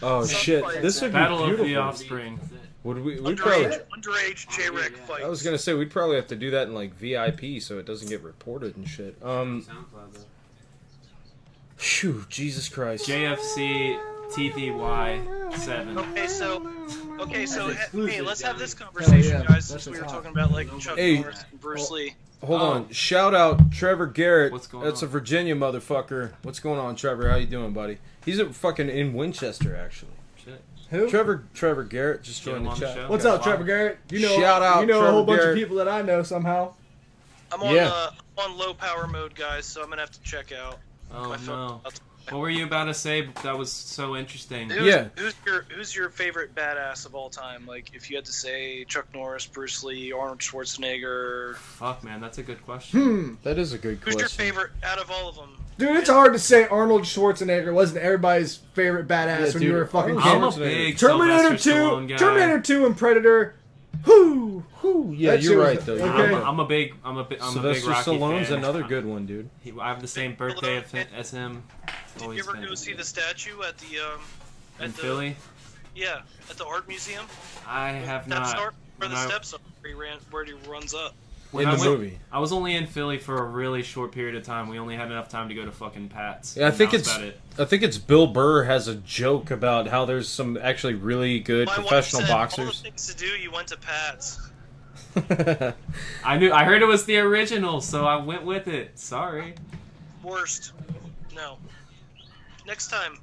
Oh 0.04 0.26
shit! 0.26 0.64
This 0.82 1.02
would 1.02 1.10
be 1.12 1.14
Battle 1.14 1.40
of 1.40 1.46
beautiful. 1.46 1.66
the 1.66 1.76
Offspring. 1.78 2.40
Would 2.84 3.04
we? 3.04 3.20
We'd 3.22 3.38
probably. 3.38 3.66
Underage, 3.68 3.82
underage 3.98 4.50
J-Rec 4.58 4.92
fight. 4.98 5.24
I 5.24 5.28
was 5.30 5.42
gonna 5.42 5.58
say 5.58 5.74
we'd 5.74 5.90
probably 5.92 6.18
have 6.18 6.28
to 6.28 6.36
do 6.36 6.52
that 6.52 6.68
in 6.68 6.74
like 6.74 6.94
VIP 6.96 7.62
so 7.62 7.80
it 7.80 7.86
doesn't 7.86 8.10
get 8.10 8.22
reported 8.22 8.76
and 8.76 8.88
shit. 8.88 9.16
Um. 9.24 9.66
Phew, 11.78 12.26
Jesus 12.30 12.70
Christ. 12.70 13.08
JFC 13.08 14.00
TVY 14.32 15.54
seven. 15.58 15.98
Okay, 15.98 16.28
so 16.28 16.70
okay, 17.20 17.46
so 17.46 17.68
That's 17.68 17.78
hey, 17.80 17.84
exclusive, 17.86 18.26
let's 18.26 18.42
have 18.42 18.58
this 18.60 18.74
conversation, 18.74 19.32
Hell 19.32 19.42
yeah, 19.42 19.48
guys, 19.48 19.70
that's 19.70 19.84
since 19.84 19.86
we 19.88 19.92
what's 19.92 20.02
were 20.02 20.06
hot. 20.08 20.24
talking 20.24 20.32
about 20.32 20.52
like 20.52 20.80
Chuck 20.80 20.98
Hey, 20.98 21.20
Norris 21.20 21.46
and 21.52 21.60
Bruce 21.60 21.92
Lee. 21.92 22.16
Hold 22.46 22.62
Oh. 22.62 22.66
on. 22.66 22.90
Shout 22.92 23.34
out 23.34 23.72
Trevor 23.72 24.08
Garrett. 24.08 24.52
What's 24.52 24.68
going 24.68 24.84
That's 24.86 25.02
on? 25.02 25.08
a 25.10 25.12
Virginia 25.12 25.56
motherfucker. 25.56 26.32
What's 26.44 26.60
going 26.60 26.80
on, 26.80 26.96
Trevor? 26.96 27.30
How 27.30 27.38
you 27.38 27.46
doing, 27.48 27.72
buddy? 27.74 28.00
He's 28.26 28.40
at 28.40 28.54
fucking 28.54 28.90
in 28.90 29.14
Winchester, 29.14 29.76
actually. 29.76 30.12
Shit. 30.44 30.62
Who? 30.90 31.10
Trevor 31.10 31.44
Trevor 31.54 31.84
Garrett 31.84 32.22
just 32.24 32.44
Get 32.44 32.52
joined 32.52 32.66
the 32.66 32.70
on 32.72 32.80
the 32.80 32.86
chat. 32.86 32.96
show. 32.96 33.08
What's 33.10 33.26
up, 33.26 33.44
Trevor 33.44 33.64
Garrett? 33.64 33.98
You 34.10 34.20
know, 34.22 34.36
Shout 34.40 34.62
out 34.62 34.82
You 34.82 34.88
know 34.88 35.06
a 35.06 35.12
whole 35.12 35.24
bunch 35.24 35.40
Garrett. 35.42 35.58
of 35.58 35.62
people 35.62 35.78
that 35.78 35.88
I 35.88 36.02
know 36.02 36.22
somehow. 36.24 36.74
I'm 37.52 37.62
on 37.64 37.74
Yeah. 37.76 37.88
uh, 37.90 38.12
I'm 38.38 38.52
on 38.52 38.58
low 38.58 38.74
power 38.74 39.08
mode, 39.08 39.36
guys, 39.36 39.66
so 39.66 39.82
I'm 39.84 39.90
gonna 39.90 40.02
have 40.02 40.12
to 40.12 40.22
check 40.22 40.52
out. 40.52 40.80
Oh 41.14 41.30
my 41.30 41.38
phone. 41.38 41.68
no. 41.68 41.82
What 42.30 42.40
were 42.40 42.50
you 42.50 42.64
about 42.66 42.86
to 42.86 42.94
say 42.94 43.28
that 43.44 43.58
was 43.58 43.72
so 43.72 44.16
interesting? 44.16 44.70
Who's, 44.70 44.86
Yeah. 44.86 45.08
Who's 45.18 45.34
your 45.46 45.66
Who's 45.70 45.96
your 45.96 46.10
favorite 46.10 46.56
badass 46.56 47.06
of 47.06 47.16
all 47.16 47.30
time? 47.30 47.66
Like, 47.68 47.94
if 47.94 48.10
you 48.10 48.16
had 48.16 48.26
to 48.26 48.32
say 48.34 48.86
Chuck 48.86 49.06
Norris, 49.14 49.46
Bruce 49.46 49.84
Lee, 49.84 50.12
Arnold 50.12 50.40
Schwarzenegger, 50.40 51.56
Fuck 51.58 52.04
man, 52.04 52.22
that's 52.22 52.38
a 52.38 52.44
good 52.44 52.64
question. 52.66 53.02
Hmm. 53.02 53.34
That 53.44 53.58
is 53.58 53.74
a 53.74 53.78
good 53.78 54.00
who's 54.04 54.14
your 54.14 54.24
question. 54.24 54.46
favorite 54.46 54.72
out 54.84 55.00
of 55.00 55.12
all 55.12 55.30
of 55.30 55.36
them? 55.36 55.58
Dude, 55.78 55.96
it's 55.98 56.10
hard 56.10 56.34
to 56.34 56.40
say 56.40 56.68
Arnold 56.68 57.02
Schwarzenegger 57.04 57.74
wasn't 57.74 58.02
everybody's 58.04 58.58
favorite 58.74 59.08
badass 59.08 59.28
Yeah, 59.28 59.44
when 59.46 59.52
dude, 59.54 59.62
you 59.64 59.74
were 59.74 59.82
a 59.82 59.88
fucking 59.88 60.16
kid. 60.16 60.26
I'm 60.26 60.44
a 60.44 60.52
big 60.52 60.98
Terminator 60.98 61.58
Sylvester 61.58 62.00
2, 62.02 62.08
guy. 62.08 62.18
Terminator 62.18 62.62
2 62.62 62.86
and 62.86 62.98
Predator. 62.98 63.56
Whoo! 64.06 64.64
Whew, 64.82 65.14
yeah, 65.16 65.32
That 65.32 65.44
you're 65.44 65.62
right 65.62 65.80
though. 65.80 65.94
Okay. 65.94 66.06
I'm, 66.06 66.34
a, 66.34 66.42
I'm 66.44 66.60
a 66.60 66.66
big, 66.66 66.94
I'm 67.06 67.18
a, 67.18 67.24
bi- 67.24 67.38
I'm 67.42 67.58
a 67.58 67.62
big 67.62 67.78
Sylvester 67.82 67.90
Rocky 67.90 68.12
Stallone's 68.12 68.50
fan. 68.50 68.58
another 68.60 68.84
good 68.84 69.06
one, 69.06 69.26
dude. 69.26 69.50
He, 69.62 69.74
I 69.80 69.88
have 69.90 70.02
the 70.02 70.08
same 70.08 70.36
birthday 70.36 70.84
as 71.16 71.32
him. 71.32 71.64
Did 72.16 72.24
Always 72.24 72.46
you 72.46 72.52
ever 72.52 72.66
go 72.68 72.76
see 72.76 72.94
the 72.94 73.04
statue 73.04 73.62
at 73.64 73.78
the 73.80 74.00
um 74.00 74.22
at 74.80 74.86
in 74.86 74.92
the 74.92 74.98
Philly? 74.98 75.36
yeah 75.96 76.22
at 76.50 76.58
the 76.58 76.66
art 76.66 76.88
museum? 76.88 77.26
I 77.68 77.90
have 77.92 78.28
That 78.30 78.40
not. 78.40 78.48
start 78.50 78.74
where 78.98 79.10
the 79.10 79.16
When 79.16 79.26
I- 79.26 79.28
steps 79.30 79.54
are 79.54 79.60
where 79.82 79.90
he 79.90 79.96
ran 80.00 80.18
where 80.32 80.46
he 80.46 80.54
runs 80.68 80.94
up. 80.94 81.16
when 81.52 81.64
In 81.64 81.70
I 81.70 81.76
the 81.76 81.82
went- 81.90 82.00
movie. 82.00 82.20
I 82.32 82.40
was 82.40 82.52
only 82.52 82.76
in 82.76 82.88
Philly 82.88 83.18
for 83.20 83.38
a 83.38 83.44
really 83.46 83.84
short 83.84 84.12
period 84.12 84.36
of 84.36 84.44
time. 84.44 84.68
We 84.70 84.80
only 84.80 84.96
had 84.96 85.12
enough 85.12 85.30
time 85.30 85.50
to 85.50 85.56
go 85.56 85.66
to 85.66 85.72
fucking 85.72 86.10
Pat's. 86.10 86.56
Yeah, 86.58 86.68
I 86.68 86.72
think 86.72 86.94
it's 86.94 87.08
about 87.10 87.24
it. 87.24 87.40
I 87.60 87.66
think 87.66 87.84
it's 87.84 87.98
Bill 87.98 88.28
Burr 88.28 88.64
has 88.64 88.88
a 88.88 88.96
joke 88.96 89.52
about 89.52 89.88
how 89.88 90.06
there's 90.06 90.28
some 90.30 90.58
actually 90.58 90.96
really 90.96 91.40
good 91.40 91.68
My 91.68 91.76
professional 91.76 92.22
wife 92.22 92.28
said, 92.30 92.34
All 92.34 92.40
the 92.40 92.64
boxers. 92.66 92.82
things 92.82 93.08
to 93.08 93.16
do, 93.16 93.28
you 93.28 93.52
went 93.52 93.68
to 93.70 93.78
Pat's. 93.78 94.40
I 96.24 96.38
knew. 96.38 96.52
I 96.52 96.64
heard 96.64 96.82
it 96.82 96.86
was 96.88 97.06
the 97.06 97.18
original, 97.18 97.82
so 97.82 98.06
I 98.06 98.16
went 98.16 98.44
with 98.44 98.68
it. 98.68 98.98
Sorry. 98.98 99.54
Worst. 100.24 100.72
No. 101.36 101.58
Next 102.66 102.88
time. 102.90 103.18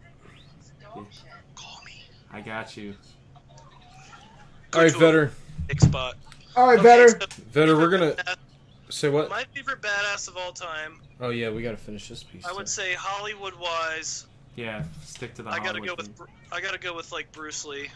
call 1.55 1.81
me. 1.85 2.05
I 2.33 2.41
got 2.41 2.77
you. 2.77 2.95
All 4.75 4.83
right, 4.83 4.93
Vetter. 4.93 5.31
Big 5.67 5.81
spot. 5.81 6.17
All 6.57 6.67
right, 6.69 6.79
Okay, 6.79 6.83
better. 6.89 7.09
so 7.09 7.17
Vetter, 7.53 7.77
we're 7.79 7.89
gonna 7.91 8.17
say 8.89 9.09
what? 9.09 9.31
my 9.31 9.45
favorite 9.55 9.81
badass 9.81 10.29
of 10.29 10.37
all 10.37 10.53
time, 10.53 11.01
Oh 11.21 11.31
yeah, 11.31 11.51
we 11.51 11.63
gotta 11.63 11.77
finish 11.77 12.09
this 12.09 12.23
piece. 12.23 12.45
I 12.45 12.53
would 12.53 12.69
say 12.69 12.95
Hollywood 12.95 13.55
wise, 13.55 14.27
Yeah, 14.57 14.85
stick 15.05 15.35
to 15.35 15.43
the. 15.43 15.51
I 15.51 15.57
gotta 15.59 15.69
Hollywood 15.79 15.89
go 15.89 15.95
with 15.97 16.07
thing. 16.07 16.15
Bru- 16.17 16.27
I 16.53 16.61
gotta 16.61 16.79
go 16.79 16.95
with 16.97 17.13
like 17.13 17.31
Bruce 17.33 17.65
Lee. 17.65 17.89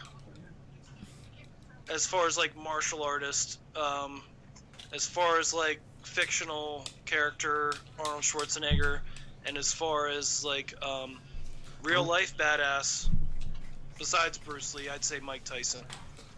As 1.89 2.05
far 2.05 2.27
as 2.27 2.37
like 2.37 2.55
martial 2.55 3.03
artist, 3.03 3.59
um, 3.75 4.21
as 4.93 5.05
far 5.05 5.39
as 5.39 5.53
like 5.53 5.79
fictional 6.03 6.85
character 7.05 7.73
Arnold 7.99 8.23
Schwarzenegger, 8.23 8.99
and 9.45 9.57
as 9.57 9.71
far 9.73 10.07
as 10.07 10.43
like 10.45 10.73
um, 10.83 11.19
real 11.85 12.03
life 12.03 12.35
badass, 12.37 13.09
besides 13.97 14.37
Bruce 14.37 14.73
Lee, 14.75 14.89
I'd 14.89 15.03
say 15.03 15.19
Mike 15.19 15.43
Tyson. 15.43 15.81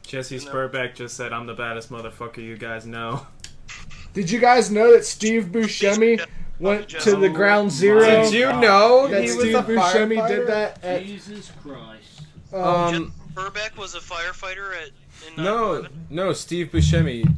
Jesse 0.04 0.36
you 0.36 0.46
know. 0.46 0.52
Spurbeck 0.52 0.96
just 0.96 1.16
said, 1.18 1.34
"I'm 1.34 1.48
the 1.48 1.54
baddest 1.54 1.92
motherfucker 1.92 2.38
you 2.38 2.58
guys 2.58 2.86
know." 2.86 3.26
Did 4.14 4.32
you 4.32 4.40
guys 4.40 4.72
know 4.72 4.92
that 4.94 5.06
Steve 5.06 5.46
Buscemi 5.46 6.26
went 6.60 6.90
to 6.90 7.16
the 7.16 7.30
ground 7.30 7.72
zero? 7.72 8.00
Did 8.00 8.34
you 8.34 8.48
know 8.54 9.08
that 9.08 9.24
he 9.24 9.30
was 9.30 9.40
Steve 9.40 9.56
a 9.56 9.64
Buscemi 9.64 10.28
did 10.28 10.48
that? 10.48 10.84
At, 10.84 11.04
Jesus 11.06 11.52
Christ. 11.62 12.24
Um, 12.52 13.14
Burbeck 13.36 13.78
was 13.78 13.94
a 13.94 14.00
firefighter 14.00 14.74
at 14.76 14.90
in 15.28 15.44
no, 15.44 15.86
no, 16.10 16.34
Steve 16.34 16.72
Buscemi. 16.72 17.32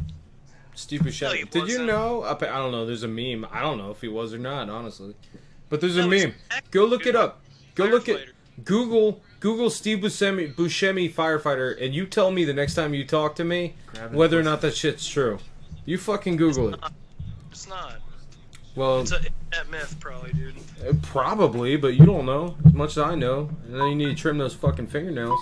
Steve 0.73 1.03
No, 1.03 1.11
Buscemi. 1.11 1.49
Did 1.49 1.56
you 1.56 1.61
wasn't. 1.61 1.88
know? 1.88 2.23
I 2.23 2.31
I 2.31 2.57
don't 2.60 2.72
know. 2.72 2.86
There's 2.86 3.03
a 3.03 3.07
meme. 3.07 3.45
I 3.52 3.61
don't 3.61 3.77
know 3.77 3.91
if 3.91 3.99
he 3.99 4.07
was 4.07 4.34
or 4.34 4.38
not, 4.38 4.69
honestly. 4.69 5.15
But 5.68 5.81
there's 5.81 5.98
a 5.98 6.03
No, 6.03 6.10
he's 6.11 6.26
meme. 6.26 6.36
Go 6.72 6.86
look 6.86 7.06
it 7.06 7.15
up. 7.15 7.41
Go 7.85 7.91
look 7.91 8.10
at 8.10 8.19
Google 8.64 9.22
Google 9.39 9.69
Steve 9.69 9.99
Buscemi 9.99 10.53
Buscemi 10.53 11.11
firefighter, 11.14 11.81
and 11.81 11.93
you 11.95 12.06
tell 12.06 12.30
me 12.31 12.43
the 12.43 12.53
next 12.53 12.76
time 12.76 12.93
you 12.93 13.06
talk 13.06 13.35
to 13.35 13.43
me 13.43 13.76
Grab 13.93 14.14
it. 14.14 14.15
whether 14.18 14.39
or 14.39 14.43
not 14.43 14.61
that 14.61 14.76
shit's 14.76 15.07
true. 15.07 15.39
You 15.85 15.97
fucking 15.97 16.35
Google 16.35 16.73
it. 16.73 16.80
It's 17.51 17.68
not. 17.68 17.95
Well, 18.76 19.01
It's 19.01 19.11
a 19.11 19.18
internet 19.18 19.69
myth, 19.72 19.95
probably, 19.99 20.31
dude. 20.34 20.56
uh, 20.88 20.93
probably, 21.01 21.76
but 21.77 21.95
you 21.95 22.06
don't 22.06 22.26
know 22.26 22.56
as 22.65 22.73
much 22.73 22.91
as 22.91 22.97
I 22.99 23.15
know. 23.15 23.49
And 23.65 23.76
then 23.76 23.88
you 23.88 23.95
need 23.95 24.06
to 24.06 24.15
trim 24.15 24.38
those 24.38 24.53
fucking 24.53 24.88
fingernails. 24.88 25.39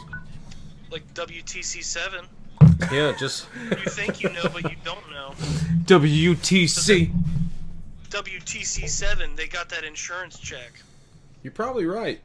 Like 0.91 1.11
WTC 1.13 1.83
seven. 1.83 2.25
Yeah, 2.91 3.13
just 3.19 3.47
You 3.69 3.89
think 3.91 4.21
you 4.21 4.29
know, 4.29 4.43
but 4.53 4.63
you 4.63 4.77
don't 4.85 5.09
know. 5.11 5.33
WTC. 5.85 7.11
WTC 8.09 8.87
seven. 8.87 9.35
They 9.35 9.47
got 9.47 9.69
that 9.69 9.83
insurance 9.83 10.39
check. 10.39 10.73
You're 11.43 11.51
probably 11.51 11.85
right. 11.85 12.21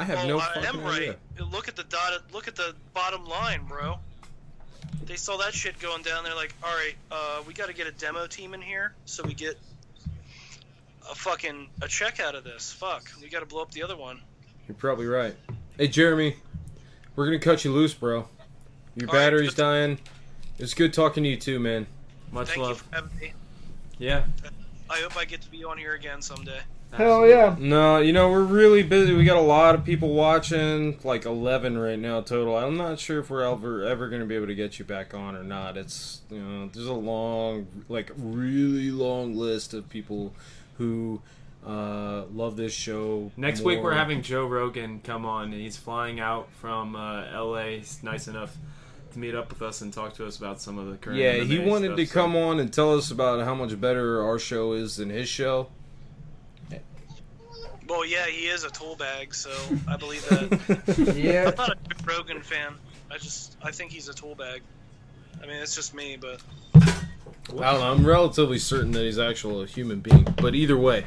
I 0.00 0.04
have 0.04 0.16
well, 0.20 0.28
no 0.28 0.38
I 0.38 0.46
fucking 0.54 0.64
am 0.64 0.82
right. 0.82 0.94
idea. 1.02 1.16
Look 1.52 1.68
at 1.68 1.76
the 1.76 1.84
dotted. 1.84 2.22
Look 2.32 2.48
at 2.48 2.56
the 2.56 2.74
bottom 2.94 3.26
line, 3.26 3.66
bro. 3.66 3.98
They 5.04 5.16
saw 5.16 5.36
that 5.36 5.52
shit 5.52 5.78
going 5.78 6.02
down. 6.02 6.24
They're 6.24 6.34
like, 6.34 6.54
all 6.64 6.74
right, 6.74 6.94
uh, 7.12 7.42
we 7.46 7.52
got 7.52 7.66
to 7.66 7.74
get 7.74 7.86
a 7.86 7.92
demo 7.92 8.26
team 8.26 8.54
in 8.54 8.62
here 8.62 8.94
so 9.04 9.22
we 9.22 9.34
get 9.34 9.58
a 11.10 11.14
fucking 11.14 11.68
a 11.82 11.88
check 11.88 12.18
out 12.18 12.34
of 12.34 12.44
this. 12.44 12.72
Fuck, 12.72 13.10
we 13.20 13.28
got 13.28 13.40
to 13.40 13.46
blow 13.46 13.60
up 13.60 13.72
the 13.72 13.82
other 13.82 13.96
one. 13.96 14.22
You're 14.66 14.74
probably 14.76 15.06
right. 15.06 15.36
Hey, 15.76 15.88
Jeremy, 15.88 16.36
we're 17.14 17.26
gonna 17.26 17.38
cut 17.38 17.62
you 17.62 17.72
loose, 17.72 17.92
bro. 17.92 18.26
Your 18.96 19.06
All 19.10 19.14
right, 19.14 19.26
battery's 19.26 19.50
good- 19.50 19.56
dying. 19.62 19.98
It's 20.58 20.72
good 20.72 20.94
talking 20.94 21.24
to 21.24 21.28
you 21.28 21.36
too, 21.36 21.58
man. 21.60 21.86
Much 22.32 22.48
Thank 22.48 22.60
love. 22.60 22.78
you 22.78 22.84
for 22.84 22.94
having 22.94 23.18
me. 23.18 23.32
Yeah. 23.98 24.24
I 24.88 25.00
hope 25.00 25.18
I 25.18 25.26
get 25.26 25.42
to 25.42 25.50
be 25.50 25.62
on 25.62 25.76
here 25.76 25.92
again 25.92 26.22
someday. 26.22 26.60
Hell 26.92 27.26
yeah. 27.26 27.56
No, 27.58 27.98
you 27.98 28.12
know 28.12 28.30
we're 28.30 28.42
really 28.42 28.82
busy. 28.82 29.14
We 29.14 29.24
got 29.24 29.36
a 29.36 29.40
lot 29.40 29.74
of 29.74 29.84
people 29.84 30.14
watching, 30.14 30.98
like 31.04 31.24
11 31.24 31.78
right 31.78 31.98
now 31.98 32.20
total. 32.20 32.56
I'm 32.56 32.76
not 32.76 32.98
sure 32.98 33.20
if 33.20 33.30
we're 33.30 33.42
ever 33.42 33.84
ever 33.84 34.08
gonna 34.08 34.26
be 34.26 34.36
able 34.36 34.46
to 34.48 34.54
get 34.54 34.78
you 34.78 34.84
back 34.84 35.14
on 35.14 35.36
or 35.36 35.44
not. 35.44 35.76
It's 35.76 36.20
you 36.30 36.38
know 36.38 36.70
there's 36.72 36.86
a 36.86 36.92
long, 36.92 37.66
like 37.88 38.10
really 38.16 38.90
long 38.90 39.36
list 39.36 39.74
of 39.74 39.88
people 39.88 40.32
who 40.78 41.20
uh, 41.66 42.24
love 42.32 42.56
this 42.56 42.72
show. 42.72 43.30
Next 43.36 43.60
week 43.60 43.82
we're 43.82 43.94
having 43.94 44.22
Joe 44.22 44.46
Rogan 44.46 45.00
come 45.04 45.26
on. 45.26 45.52
And 45.52 45.60
he's 45.60 45.76
flying 45.76 46.20
out 46.20 46.50
from 46.52 46.96
uh, 46.96 47.24
L.A. 47.32 47.78
He's 47.78 48.02
nice 48.02 48.28
enough 48.28 48.56
to 49.12 49.18
meet 49.18 49.34
up 49.34 49.50
with 49.50 49.62
us 49.62 49.80
and 49.80 49.92
talk 49.92 50.14
to 50.14 50.26
us 50.26 50.38
about 50.38 50.60
some 50.60 50.78
of 50.78 50.88
the 50.88 50.96
current. 50.96 51.18
Yeah, 51.18 51.34
he 51.34 51.58
wanted 51.58 51.88
stuff, 51.88 51.96
to 51.98 52.06
so- 52.06 52.14
come 52.14 52.36
on 52.36 52.60
and 52.60 52.72
tell 52.72 52.96
us 52.96 53.10
about 53.10 53.44
how 53.44 53.54
much 53.54 53.78
better 53.80 54.22
our 54.22 54.38
show 54.38 54.72
is 54.72 54.96
than 54.96 55.10
his 55.10 55.28
show. 55.28 55.68
Well, 57.90 58.06
yeah, 58.06 58.26
he 58.26 58.46
is 58.46 58.62
a 58.62 58.70
tool 58.70 58.94
bag, 58.94 59.34
so 59.34 59.50
I 59.88 59.96
believe 59.96 60.24
that. 60.28 61.16
Yeah. 61.16 61.48
I'm 61.50 61.56
not 61.56 61.70
a 61.70 61.74
Joe 61.74 62.16
Rogan 62.18 62.40
fan. 62.40 62.74
I 63.10 63.18
just 63.18 63.56
I 63.64 63.72
think 63.72 63.90
he's 63.90 64.08
a 64.08 64.14
tool 64.14 64.36
bag. 64.36 64.62
I 65.42 65.46
mean, 65.46 65.56
it's 65.56 65.74
just 65.74 65.92
me, 65.92 66.16
but 66.16 66.40
I 66.76 66.92
don't 67.48 67.80
know. 67.80 67.90
I'm 67.90 68.06
relatively 68.06 68.58
certain 68.58 68.92
that 68.92 69.02
he's 69.02 69.18
actually 69.18 69.64
a 69.64 69.66
human 69.66 69.98
being. 69.98 70.22
But 70.36 70.54
either 70.54 70.76
way, 70.76 71.04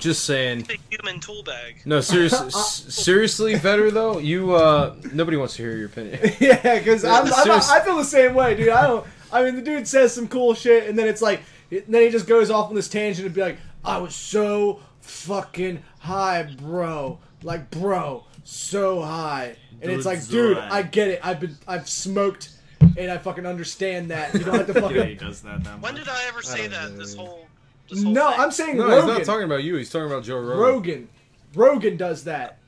just 0.00 0.24
saying. 0.24 0.66
a 0.70 0.78
human 0.88 1.20
tool 1.20 1.42
bag. 1.42 1.82
No, 1.84 2.00
seriously, 2.00 2.46
s- 2.46 2.86
seriously, 2.88 3.58
better 3.58 3.90
though, 3.90 4.18
you 4.18 4.54
uh, 4.54 4.94
nobody 5.12 5.36
wants 5.36 5.56
to 5.56 5.62
hear 5.62 5.76
your 5.76 5.86
opinion. 5.86 6.18
yeah, 6.40 6.78
because 6.78 7.04
I'm, 7.04 7.26
I'm, 7.26 7.50
I 7.50 7.80
feel 7.84 7.98
the 7.98 8.04
same 8.04 8.32
way, 8.32 8.54
dude. 8.54 8.70
I 8.70 8.86
don't. 8.86 9.06
I 9.30 9.42
mean, 9.44 9.54
the 9.56 9.62
dude 9.62 9.86
says 9.86 10.14
some 10.14 10.28
cool 10.28 10.54
shit, 10.54 10.88
and 10.88 10.98
then 10.98 11.08
it's 11.08 11.20
like, 11.20 11.42
and 11.70 11.84
then 11.88 12.02
he 12.02 12.08
just 12.08 12.26
goes 12.26 12.50
off 12.50 12.70
on 12.70 12.74
this 12.74 12.88
tangent 12.88 13.26
and 13.26 13.34
be 13.34 13.42
like, 13.42 13.58
"I 13.84 13.98
was 13.98 14.14
so 14.14 14.80
fucking 15.02 15.82
high, 16.00 16.42
bro. 16.42 17.18
Like, 17.42 17.70
bro, 17.70 18.24
so 18.44 19.02
high." 19.02 19.56
And 19.80 19.90
it's 19.90 20.06
like, 20.06 20.26
dude, 20.28 20.56
high. 20.56 20.78
I 20.78 20.82
get 20.82 21.08
it. 21.08 21.20
I've 21.24 21.40
been, 21.40 21.56
I've 21.66 21.88
smoked, 21.88 22.50
and 22.96 23.10
I 23.10 23.18
fucking 23.18 23.46
understand 23.46 24.10
that. 24.10 24.32
You 24.34 24.40
don't 24.40 24.54
have 24.54 24.66
to 24.68 24.72
Yeah, 24.74 24.80
fucking. 24.80 25.08
he 25.08 25.14
does 25.14 25.42
that. 25.42 25.64
that 25.64 25.80
When 25.80 25.94
did 25.94 26.08
I 26.08 26.24
ever 26.28 26.40
say 26.42 26.62
don't 26.62 26.70
that? 26.70 26.92
know. 26.92 26.98
This 26.98 27.14
whole 27.14 27.46
this 27.90 28.02
whole 28.02 28.12
No, 28.12 28.30
thing. 28.30 28.40
I'm 28.40 28.50
saying 28.52 28.76
No, 28.78 28.86
Rogan. 28.88 29.08
he's 29.08 29.18
not 29.18 29.24
talking 29.32 29.44
about 29.44 29.64
you. 29.64 29.76
He's 29.76 29.90
talking 29.90 30.06
about 30.06 30.22
Joe 30.24 30.38
Rogan. 30.38 30.58
Rogan. 30.58 31.08
Rogan 31.54 31.96
does 31.96 32.24
that. 32.24 32.58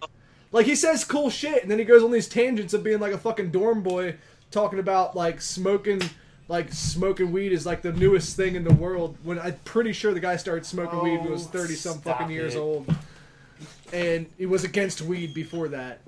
Like 0.53 0.67
he 0.67 0.75
says 0.75 1.05
cool 1.05 1.31
shit, 1.31 1.63
and 1.63 1.71
then 1.71 1.79
he 1.79 1.85
goes 1.85 2.03
on 2.03 2.11
these 2.13 2.29
tangents 2.29 2.75
of 2.75 2.83
being 2.85 3.01
like 3.01 3.13
a 3.13 3.19
fucking 3.19 3.51
dorm 3.51 3.83
boy, 3.83 4.17
talking 4.51 4.79
about 4.79 5.15
like 5.17 5.41
smoking, 5.41 6.01
like 6.49 6.73
smoking 6.73 7.33
weed 7.33 7.53
is 7.53 7.65
like 7.67 7.83
the 7.83 7.93
newest 7.93 8.37
thing 8.37 8.55
in 8.55 8.65
the 8.65 8.75
world. 8.75 9.17
When 9.23 9.39
I'm 9.39 9.57
pretty 9.65 9.93
sure 9.93 10.13
the 10.13 10.21
guy 10.21 10.37
started 10.37 10.67
smoking 10.67 11.01
weed 11.03 11.17
when 11.19 11.27
he 11.27 11.31
was 11.33 11.47
oh, 11.47 11.51
thirty 11.51 11.75
some 11.75 11.99
stop 11.99 12.19
fucking 12.19 12.35
years 12.35 12.55
old, 12.57 12.93
and 13.93 14.27
he 14.39 14.47
was 14.47 14.65
against 14.65 15.01
weed 15.03 15.33
before 15.35 15.69
that. 15.69 16.01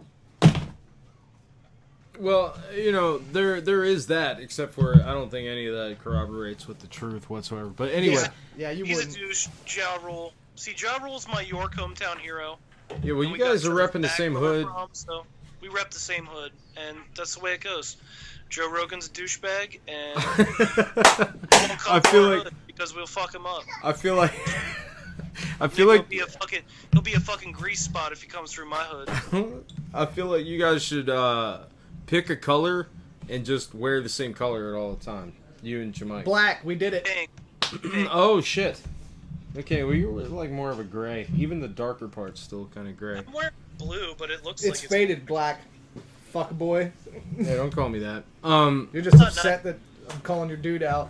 Well, 2.18 2.58
you 2.74 2.92
know, 2.92 3.18
there 3.18 3.60
there 3.60 3.84
is 3.84 4.06
that, 4.06 4.40
except 4.40 4.72
for 4.72 4.94
I 4.94 5.12
don't 5.12 5.30
think 5.30 5.46
any 5.48 5.66
of 5.66 5.74
that 5.74 5.98
corroborates 6.02 6.66
with 6.66 6.78
the 6.78 6.86
truth 6.86 7.28
whatsoever. 7.28 7.68
But 7.68 7.92
anyway, 7.92 8.24
Yeah, 8.56 8.70
you 8.70 8.84
He's 8.86 8.96
wouldn't. 8.96 9.16
a 9.16 9.18
douche. 9.20 9.48
Ja 9.66 9.96
Rule. 10.02 10.32
See, 10.54 10.74
Ja 10.78 10.96
Rule's 11.04 11.28
my 11.28 11.42
York 11.42 11.74
hometown 11.76 12.16
hero. 12.18 12.56
yeah, 13.02 13.12
well, 13.12 13.20
And 13.22 13.28
you 13.28 13.32
we 13.32 13.38
guys 13.38 13.66
are 13.66 13.74
repping 13.74 14.00
the 14.00 14.08
same 14.08 14.34
hood. 14.34 14.66
from, 14.66 14.88
so 14.92 15.26
we 15.60 15.68
rep 15.68 15.90
the 15.90 15.98
same 15.98 16.24
hood, 16.24 16.52
and 16.78 16.96
that's 17.14 17.34
the 17.34 17.40
way 17.40 17.52
it 17.52 17.60
goes. 17.60 17.96
Joe 18.48 18.70
Rogan's 18.70 19.06
a 19.06 19.10
douchebag, 19.10 19.80
and 19.88 20.16
I 21.88 22.00
feel 22.10 22.38
like- 22.38 22.52
because 22.66 22.94
we'll 22.94 23.06
fuck 23.06 23.34
him 23.34 23.46
up. 23.46 23.62
I 23.82 23.92
feel 23.92 24.16
like 24.16 24.32
I 25.60 25.68
feel 25.68 25.86
like 25.86 25.96
he'll 25.96 25.96
like 25.96 26.08
be 26.08 26.18
a 26.20 26.26
fucking 26.26 26.62
he'll 26.92 27.02
be 27.02 27.14
a 27.14 27.20
fucking 27.20 27.52
grease 27.52 27.80
spot 27.80 28.12
if 28.12 28.20
he 28.22 28.28
comes 28.28 28.52
through 28.52 28.68
my 28.68 28.82
hood. 28.84 29.64
I 29.94 30.04
feel 30.06 30.26
like 30.26 30.44
you 30.44 30.58
guys 30.58 30.82
should 30.82 31.08
uh, 31.08 31.60
pick 32.06 32.28
a 32.30 32.36
color 32.36 32.88
and 33.28 33.44
just 33.46 33.74
wear 33.74 34.02
the 34.02 34.08
same 34.08 34.34
color 34.34 34.74
at 34.74 34.78
all 34.78 34.92
the 34.92 35.04
time. 35.04 35.32
You 35.62 35.80
and 35.80 35.92
Jamaica. 35.92 36.24
Black, 36.24 36.64
we 36.64 36.74
did 36.74 36.92
it. 36.94 37.04
Pink. 37.04 37.30
oh 38.12 38.40
shit. 38.42 38.80
Okay, 39.56 39.82
well 39.84 39.94
you 39.94 40.10
were 40.10 40.22
like 40.24 40.50
more 40.50 40.70
of 40.70 40.78
a 40.78 40.84
gray. 40.84 41.26
Even 41.36 41.60
the 41.60 41.68
darker 41.68 42.08
part's 42.08 42.40
still 42.42 42.68
kind 42.74 42.88
of 42.88 42.96
gray. 42.98 43.18
I'm 43.18 43.32
wearing 43.32 43.50
blue, 43.78 44.14
but 44.18 44.30
it 44.30 44.44
looks 44.44 44.62
It's 44.64 44.82
like 44.82 44.90
faded 44.90 45.24
black. 45.26 45.62
Fuck 46.36 46.50
boy. 46.50 46.92
Yeah, 47.38 47.54
don't 47.56 47.70
call 47.74 47.88
me 47.88 47.98
that. 48.00 48.22
Um, 48.44 48.90
You're 48.92 49.00
just 49.00 49.18
upset 49.18 49.62
that 49.62 49.78
I'm 50.10 50.20
calling 50.20 50.50
your 50.50 50.58
dude 50.58 50.82
out. 50.82 51.08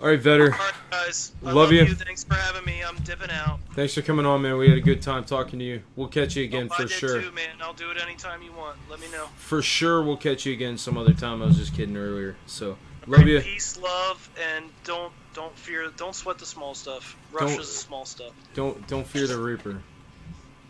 all 0.00 0.06
right, 0.08 0.18
Vetter. 0.18 0.52
All 0.52 0.58
right, 0.58 0.72
guys. 0.90 1.32
I 1.42 1.46
Love 1.48 1.54
love, 1.56 1.72
you. 1.72 1.82
you. 1.84 1.94
Thanks 1.94 2.24
for 2.24 2.32
having 2.32 2.64
me. 2.64 2.82
I'm 2.82 2.96
dipping 3.00 3.30
out. 3.30 3.58
Thanks 3.74 3.92
for 3.92 4.00
coming 4.00 4.24
on, 4.24 4.40
man. 4.40 4.56
We 4.56 4.70
had 4.70 4.78
a 4.78 4.80
good 4.80 5.02
time 5.02 5.24
talking 5.24 5.58
to 5.58 5.64
you. 5.66 5.82
We'll 5.96 6.08
catch 6.08 6.34
you 6.34 6.44
again 6.44 6.70
I 6.72 6.76
for 6.76 6.82
did 6.84 6.92
sure. 6.92 7.20
too, 7.20 7.30
man. 7.32 7.50
I'll 7.60 7.74
do 7.74 7.90
it 7.90 7.98
anytime 8.02 8.40
you 8.40 8.52
want. 8.52 8.78
Let 8.88 9.00
me 9.00 9.06
know. 9.12 9.26
For 9.36 9.60
sure, 9.60 10.02
we'll 10.02 10.16
catch 10.16 10.46
you 10.46 10.54
again 10.54 10.78
some 10.78 10.96
other 10.96 11.12
time. 11.12 11.42
I 11.42 11.44
was 11.44 11.58
just 11.58 11.74
kidding 11.76 11.94
earlier. 11.98 12.36
So, 12.46 12.78
love 13.06 13.28
you. 13.28 13.38
Peace, 13.42 13.76
love, 13.76 14.30
and 14.54 14.64
don't 14.84 15.12
don't 15.34 15.54
fear. 15.58 15.90
Don't 15.98 16.14
sweat 16.14 16.38
the 16.38 16.46
small 16.46 16.74
stuff. 16.74 17.18
Don't- 17.34 17.42
Russia's 17.42 17.68
the 17.68 17.78
small 17.78 18.06
stuff. 18.06 18.32
Don't 18.54 18.86
don't 18.88 19.06
fear 19.06 19.26
the 19.26 19.36
Reaper. 19.36 19.82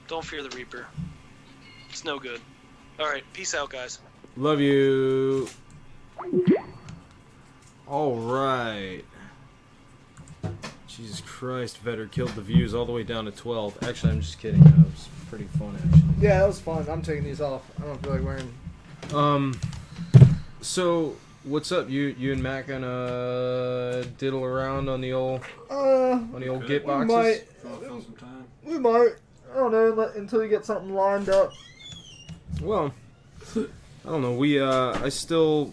Don't 0.08 0.24
fear 0.24 0.42
the 0.42 0.50
Reaper. 0.56 0.86
It's 1.88 2.04
no 2.04 2.18
good. 2.18 2.40
All 2.98 3.06
right, 3.06 3.24
peace 3.32 3.54
out, 3.54 3.70
guys. 3.70 3.98
Love 4.36 4.60
you. 4.60 5.48
All 7.86 8.16
right. 8.16 9.02
Jesus 10.86 11.20
Christ, 11.22 11.82
Vetter 11.84 12.10
killed 12.10 12.30
the 12.30 12.42
views 12.42 12.74
all 12.74 12.84
the 12.84 12.92
way 12.92 13.02
down 13.02 13.24
to 13.24 13.30
12. 13.30 13.82
Actually, 13.82 14.12
I'm 14.12 14.20
just 14.20 14.38
kidding. 14.38 14.62
That 14.62 14.76
was 14.76 15.08
pretty 15.28 15.44
fun, 15.58 15.74
actually. 15.76 16.02
Yeah, 16.26 16.40
that 16.40 16.46
was 16.46 16.60
fun. 16.60 16.86
I'm 16.88 17.02
taking 17.02 17.24
these 17.24 17.40
off. 17.40 17.62
I 17.82 17.86
don't 17.86 18.02
feel 18.02 18.12
like 18.12 18.22
wearing. 18.24 18.52
Um, 19.14 19.58
so 20.60 21.16
what's 21.44 21.72
up? 21.72 21.90
You 21.90 22.14
you 22.18 22.32
and 22.32 22.42
Matt 22.42 22.66
gonna 22.68 24.04
diddle 24.18 24.44
around 24.44 24.88
on 24.88 25.00
the 25.00 25.12
old 25.12 25.40
Uh, 25.70 26.12
on 26.12 26.40
the 26.40 26.48
old 26.48 26.66
git 26.66 26.82
we 26.84 26.86
boxes? 26.88 27.42
might. 27.64 27.92
We 28.64 28.78
might. 28.78 29.14
I 29.52 29.56
don't 29.56 29.72
know 29.72 30.12
until 30.14 30.42
you 30.42 30.48
get 30.48 30.64
something 30.64 30.94
lined 30.94 31.28
up. 31.28 31.52
Well, 32.60 32.92
I 33.56 33.64
don't 34.04 34.22
know. 34.22 34.32
We 34.34 34.60
uh, 34.60 34.98
I 35.04 35.08
still, 35.08 35.72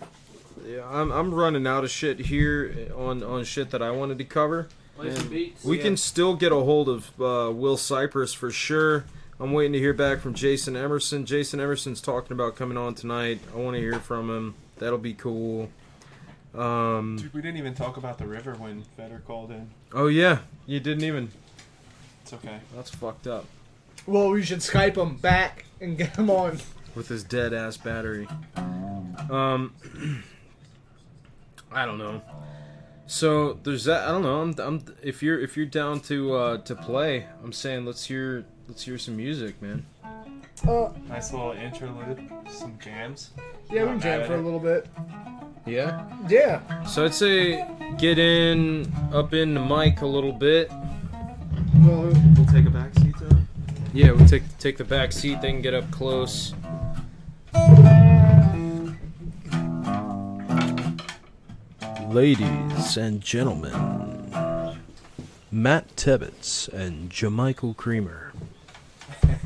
yeah, 0.65 0.88
I'm 0.89 1.11
I'm 1.11 1.34
running 1.34 1.68
out 1.68 1.84
of 1.84 1.89
shit 1.91 2.19
here 2.19 2.91
on 2.95 3.23
on 3.23 3.43
shit 3.43 3.72
that 3.72 3.81
I 3.81 3.91
wanted 3.91 4.18
to 4.19 4.26
cover. 4.26 4.68
And 4.99 5.30
beats. 5.30 5.64
We 5.64 5.77
Yeah. 5.77 5.84
can 5.84 5.97
still 5.97 6.35
get 6.35 6.51
a 6.51 6.56
hold 6.56 6.89
of 6.89 7.10
uh, 7.22 7.51
Will 7.53 7.77
Cypress 7.77 8.34
for 8.34 8.51
sure. 8.51 9.06
I'm 9.39 9.53
waiting 9.53 9.72
to 9.72 9.80
hear 9.80 9.93
back 9.93 10.19
from 10.19 10.34
Jason 10.34 10.76
Emerson. 10.76 11.26
Jason 11.26 11.61
Emerson's 11.61 12.01
talking 12.01 12.34
about 12.34 12.57
coming 12.57 12.76
on 12.77 12.95
tonight. 12.95 13.39
I 13.53 13.57
want 13.57 13.76
to 13.76 13.80
hear 13.81 13.99
from 13.99 14.30
him. 14.30 14.56
That'll 14.77 14.97
be 14.97 15.14
cool. 15.14 15.69
Um, 16.53 17.18
Dude, 17.22 17.34
we 17.34 17.41
didn't 17.41 17.57
even 17.57 17.76
talk 17.76 17.95
about 17.95 18.18
the 18.18 18.26
river 18.27 18.56
when 18.56 18.84
Vetter 18.99 19.23
called 19.23 19.51
in. 19.51 19.69
oh 19.93 20.07
yeah, 20.07 20.39
you 20.65 20.80
didn't 20.81 21.03
even. 21.06 21.31
It's 22.23 22.34
okay. 22.34 22.60
That's 22.76 22.89
fucked 22.89 23.27
up. 23.27 23.45
Well, 24.06 24.31
we 24.31 24.43
should 24.43 24.60
Skype 24.60 24.97
him 24.97 25.15
back 25.15 25.64
and 25.81 25.97
get 25.97 26.15
him 26.15 26.30
on. 26.30 26.60
with 26.95 27.07
his 27.07 27.23
dead 27.23 27.53
ass 27.53 27.77
battery. 27.77 28.27
Um, 29.30 29.73
I 31.72 31.85
don't 31.85 31.97
know. 31.97 32.22
So 33.07 33.53
there's 33.64 33.85
that. 33.85 34.07
I 34.07 34.11
don't 34.11 34.22
know. 34.23 34.41
I'm, 34.41 34.56
I'm 34.60 34.85
if 35.03 35.23
you're 35.23 35.39
if 35.39 35.57
you're 35.57 35.65
down 35.65 35.99
to 36.01 36.35
uh, 36.35 36.57
to 36.60 36.76
play, 36.76 37.26
I'm 37.43 37.53
saying 37.53 37.85
let's 37.85 38.06
hear 38.06 38.45
let's 38.68 38.84
hear 38.84 38.97
some 38.97 39.18
music, 39.18 39.61
man. 39.61 39.85
Uh, 40.68 40.89
Nice 41.07 41.31
little 41.31 41.51
interlude, 41.53 42.30
some 42.49 42.77
jams. 42.80 43.31
yeah, 43.72 43.84
we 43.84 43.89
can 43.91 43.99
jam 44.01 44.22
at 44.22 44.27
for 44.27 44.35
a 44.35 44.41
little 44.41 44.60
bit. 44.60 44.88
Yeah. 45.65 46.06
Yeah. 46.27 46.84
So 46.84 47.06
I'd 47.06 47.14
say 47.14 47.65
get 47.97 48.19
in 48.19 48.91
up 49.14 49.34
in 49.34 49.53
the 49.53 49.60
mic 49.61 50.01
a 50.01 50.06
little 50.06 50.34
bit. 50.34 50.69
Well, 50.69 52.11
We'll 52.35 52.45
take 52.51 52.65
a 52.65 52.69
back 52.69 52.93
seat 52.95 52.98
though. 52.98 52.98
Yeah, 53.91 54.11
we'll 54.11 54.28
take 54.28 54.44
take 54.60 54.78
the 54.78 54.84
back 54.84 55.11
seat. 55.11 55.41
They 55.41 55.52
can 55.52 55.61
get 55.61 55.74
up 55.74 55.90
close. 55.90 56.53
Ladies 62.07 62.98
and 62.98 63.22
gentlemen, 63.22 64.32
Matt 65.52 65.95
Tebbetts 65.95 66.68
and 66.68 67.10
Jamichael 67.10 67.76
Creamer. 67.76 68.32
I 69.24 69.40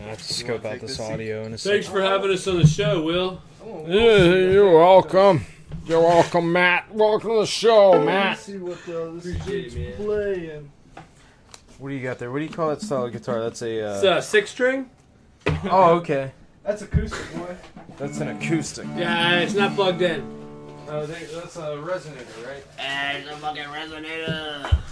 have 0.00 0.18
to 0.18 0.34
scope 0.34 0.64
out 0.64 0.80
this 0.80 0.98
audio 0.98 1.44
in 1.44 1.54
a 1.54 1.58
second. 1.58 1.76
Thanks 1.76 1.88
for 1.88 2.02
having 2.02 2.32
us 2.32 2.48
on 2.48 2.58
the 2.58 2.66
show, 2.66 3.02
Will. 3.02 3.40
Yeah, 3.86 4.34
you're 4.34 4.76
welcome. 4.76 5.46
You're 5.86 6.00
welcome, 6.00 6.52
Matt. 6.52 6.92
Welcome 6.92 7.30
to 7.30 7.40
the 7.42 7.46
show, 7.46 8.02
Matt. 8.04 8.30
Let's 8.30 8.42
see 8.42 8.58
what 8.58 8.72
uh, 8.88 9.12
this 9.12 9.36
Appreciate 9.36 9.44
dude's 9.46 9.74
it, 9.76 9.98
man. 10.00 10.06
playing. 10.06 10.70
What 11.78 11.90
do 11.90 11.94
you 11.94 12.02
got 12.02 12.18
there? 12.18 12.32
What 12.32 12.38
do 12.40 12.44
you 12.44 12.50
call 12.50 12.70
that 12.70 12.82
style 12.82 13.04
of 13.04 13.12
guitar? 13.12 13.40
That's 13.40 13.62
a. 13.62 13.82
Uh... 13.82 13.94
It's 13.94 14.02
a 14.02 14.20
six 14.20 14.50
string. 14.50 14.90
Oh, 15.70 15.94
okay. 15.98 16.32
That's 16.64 16.82
acoustic, 16.82 17.32
boy. 17.36 17.56
That's 17.98 18.18
an 18.18 18.30
acoustic. 18.30 18.88
Yeah, 18.96 19.38
it's 19.38 19.54
not 19.54 19.76
plugged 19.76 20.02
in. 20.02 20.26
Oh, 20.88 21.06
they, 21.06 21.24
that's 21.24 21.56
a 21.56 21.76
resonator, 21.76 22.46
right? 22.46 22.64
It's 22.78 23.28
a 23.28 23.36
fucking 23.36 23.62
resonator. 23.64 24.82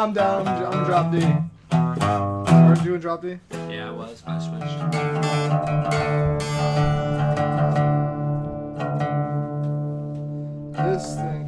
I'm 0.00 0.14
down. 0.14 0.48
I'm, 0.48 0.84
drop 0.86 1.12
D. 1.12 1.22
Aren't 1.70 2.84
you 2.84 2.94
in 2.94 3.00
drop 3.02 3.20
D? 3.20 3.38
Yeah, 3.68 3.88
I 3.88 3.90
was, 3.90 4.22
I 4.26 4.38
switched. 4.38 4.80
This 10.72 11.16
thing. 11.16 11.39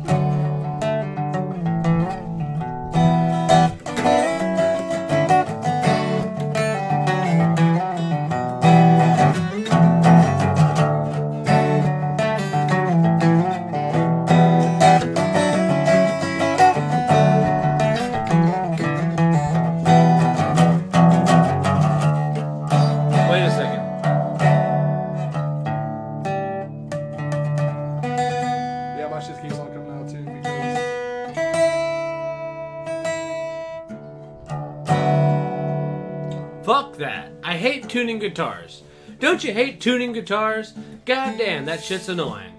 tuning 37.93 38.19
guitars. 38.19 38.83
Don't 39.21 39.45
you 39.45 39.53
hate 39.53 39.79
tuning 39.79 40.15
guitars? 40.15 40.73
God 41.05 41.37
damn, 41.37 41.67
that 41.67 41.85
shit's 41.85 42.09
annoying. 42.09 42.55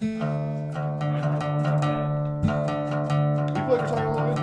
You 0.00 0.18
play 0.18 0.18
guitar 3.78 4.08
a? 4.08 4.34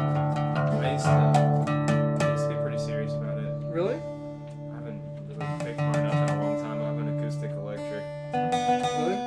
I 0.80 0.94
used 0.94 1.03
to, 1.03 1.11
I 1.11 2.31
used 2.31 2.44
to 2.45 2.49
be 2.52 2.56
pretty 2.61 2.77
serious 2.77 3.11
about 3.11 3.38
it. 3.38 3.52
Really? 3.65 3.95
I 3.95 4.76
haven't 4.76 5.02
really 5.27 5.45
picked 5.65 5.80
mine 5.80 6.06
up 6.06 6.30
in 6.30 6.38
a 6.38 6.41
long 6.41 6.56
time. 6.61 6.80
I 6.81 6.84
have 6.86 6.98
an 6.98 7.19
acoustic 7.19 7.52
electric. 7.52 8.03
Really? 8.34 9.19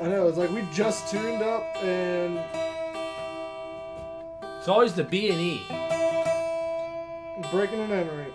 I 0.00 0.04
know, 0.08 0.28
it's 0.28 0.38
like 0.38 0.48
we 0.48 0.62
just 0.72 1.10
tuned 1.10 1.42
up 1.42 1.76
and 1.82 1.99
it's 4.60 4.68
always 4.68 4.92
the 4.92 5.04
B 5.04 5.30
and 5.30 5.40
E. 5.40 5.62
Breaking 7.50 7.80
and 7.80 7.90
entering. 7.90 8.34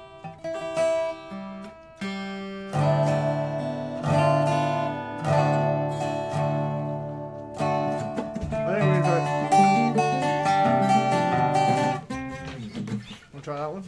try 13.44 13.58
that 13.58 13.72
one? 13.72 13.84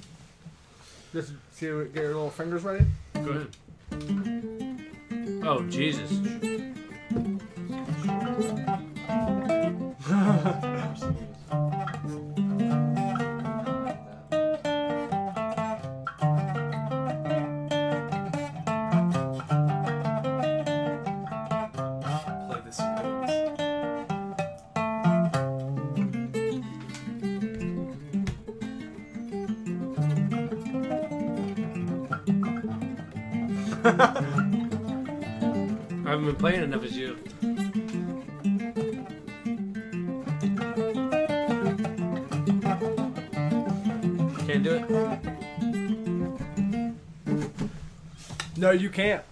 Just 1.14 1.34
see 1.54 1.66
you 1.66 1.86
get 1.86 2.04
your 2.04 2.14
little 2.14 2.30
fingers 2.30 2.62
ready. 2.62 2.86
Go 3.16 3.32
ahead. 3.32 3.48
Oh 5.44 5.64
Jesus. 5.64 6.12
you 48.82 48.90
can't. 48.90 49.24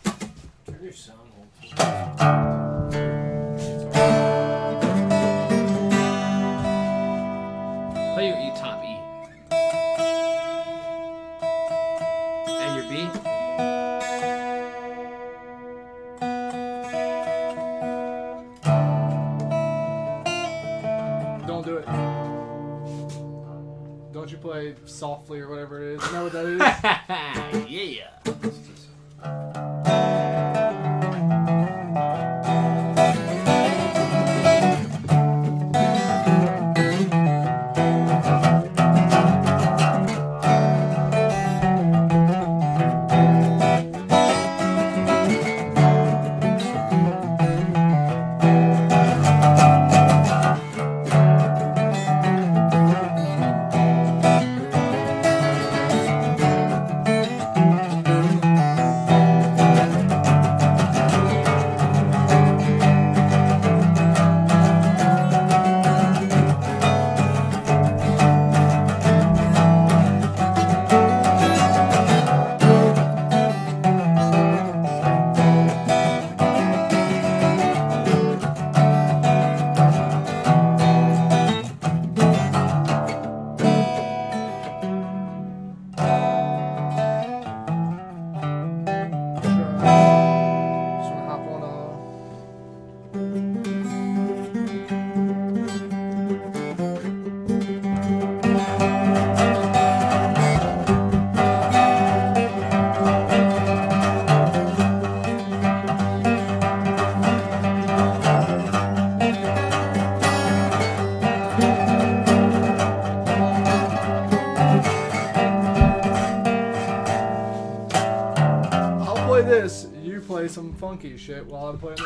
funky 120.96 121.18
shit 121.18 121.46
while 121.46 121.68
I'm 121.68 121.78
playing 121.78 121.98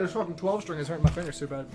This 0.00 0.12
fucking 0.12 0.36
12 0.36 0.62
string, 0.62 0.78
is 0.78 0.88
hurting 0.88 1.04
my 1.04 1.10
fingers 1.10 1.36
so 1.36 1.46
bad. 1.46 1.66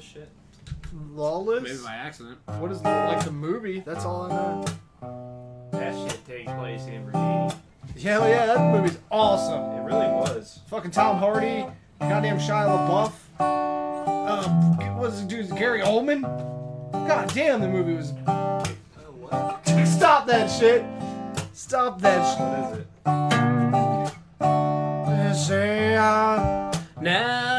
Lawless 0.00 0.12
shit. 0.12 0.30
Lawless? 1.12 1.62
Maybe 1.62 1.78
by 1.84 1.92
accident. 1.92 2.38
What 2.58 2.72
is 2.72 2.80
like 2.82 3.22
the 3.22 3.30
movie? 3.30 3.80
That's 3.80 4.06
all 4.06 4.22
I 4.22 4.28
know. 4.30 4.64
That 5.72 5.94
shit 5.94 6.26
takes 6.26 6.50
place 6.52 6.86
in 6.86 7.04
Virginia. 7.04 7.54
Hell 8.02 8.26
yeah, 8.26 8.46
that 8.46 8.72
movie's 8.72 8.96
awesome. 9.10 9.62
It 9.76 9.82
really 9.82 10.06
was. 10.06 10.60
Fucking 10.68 10.90
Tom 10.90 11.18
Hardy, 11.18 11.66
goddamn 11.98 12.38
Shia 12.38 12.66
LaBeouf. 12.66 13.12
Um, 13.40 14.80
uh, 14.80 14.96
what's 14.96 15.20
the 15.20 15.26
dude? 15.26 15.50
Gary 15.50 15.82
Oldman. 15.82 16.22
God 16.92 17.30
damn, 17.34 17.60
the 17.60 17.68
movie 17.68 17.94
was. 17.94 18.08
Stop 19.98 20.26
that 20.28 20.50
shit. 20.50 20.82
Stop 21.52 22.00
that 22.00 22.72
shit. 22.72 22.86
What 25.04 25.18
is 25.26 25.42
it? 25.42 25.44
Say 25.44 25.98
I 25.98 26.72
now. 27.02 27.49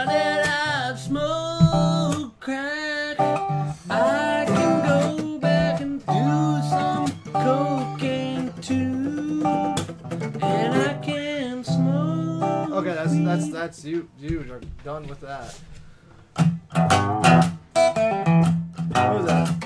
that's 13.49 13.53
that's 13.53 13.85
you 13.85 14.07
you 14.19 14.41
are 14.51 14.61
done 14.84 15.07
with 15.07 15.22
that. 15.22 15.55
What 18.93 19.13
was 19.13 19.26
that? 19.26 19.60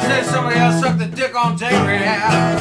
Said 0.07 0.25
somebody 0.25 0.59
else 0.59 0.81
sucked 0.81 0.99
the 0.99 1.07
dick 1.07 1.35
on 1.37 1.59
Jay 1.59 1.69
Rehab. 1.87 2.60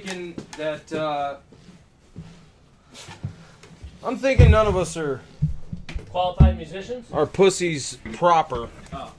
Thinking 0.00 0.34
that 0.56 0.92
uh, 0.92 1.36
I'm 4.02 4.18
thinking 4.18 4.50
none 4.50 4.66
of 4.66 4.76
us 4.76 4.96
are 4.96 5.20
Qualified 6.10 6.56
musicians? 6.56 7.06
are 7.12 7.26
pussies 7.26 7.98
proper. 8.14 8.68
Oh. 8.92 9.12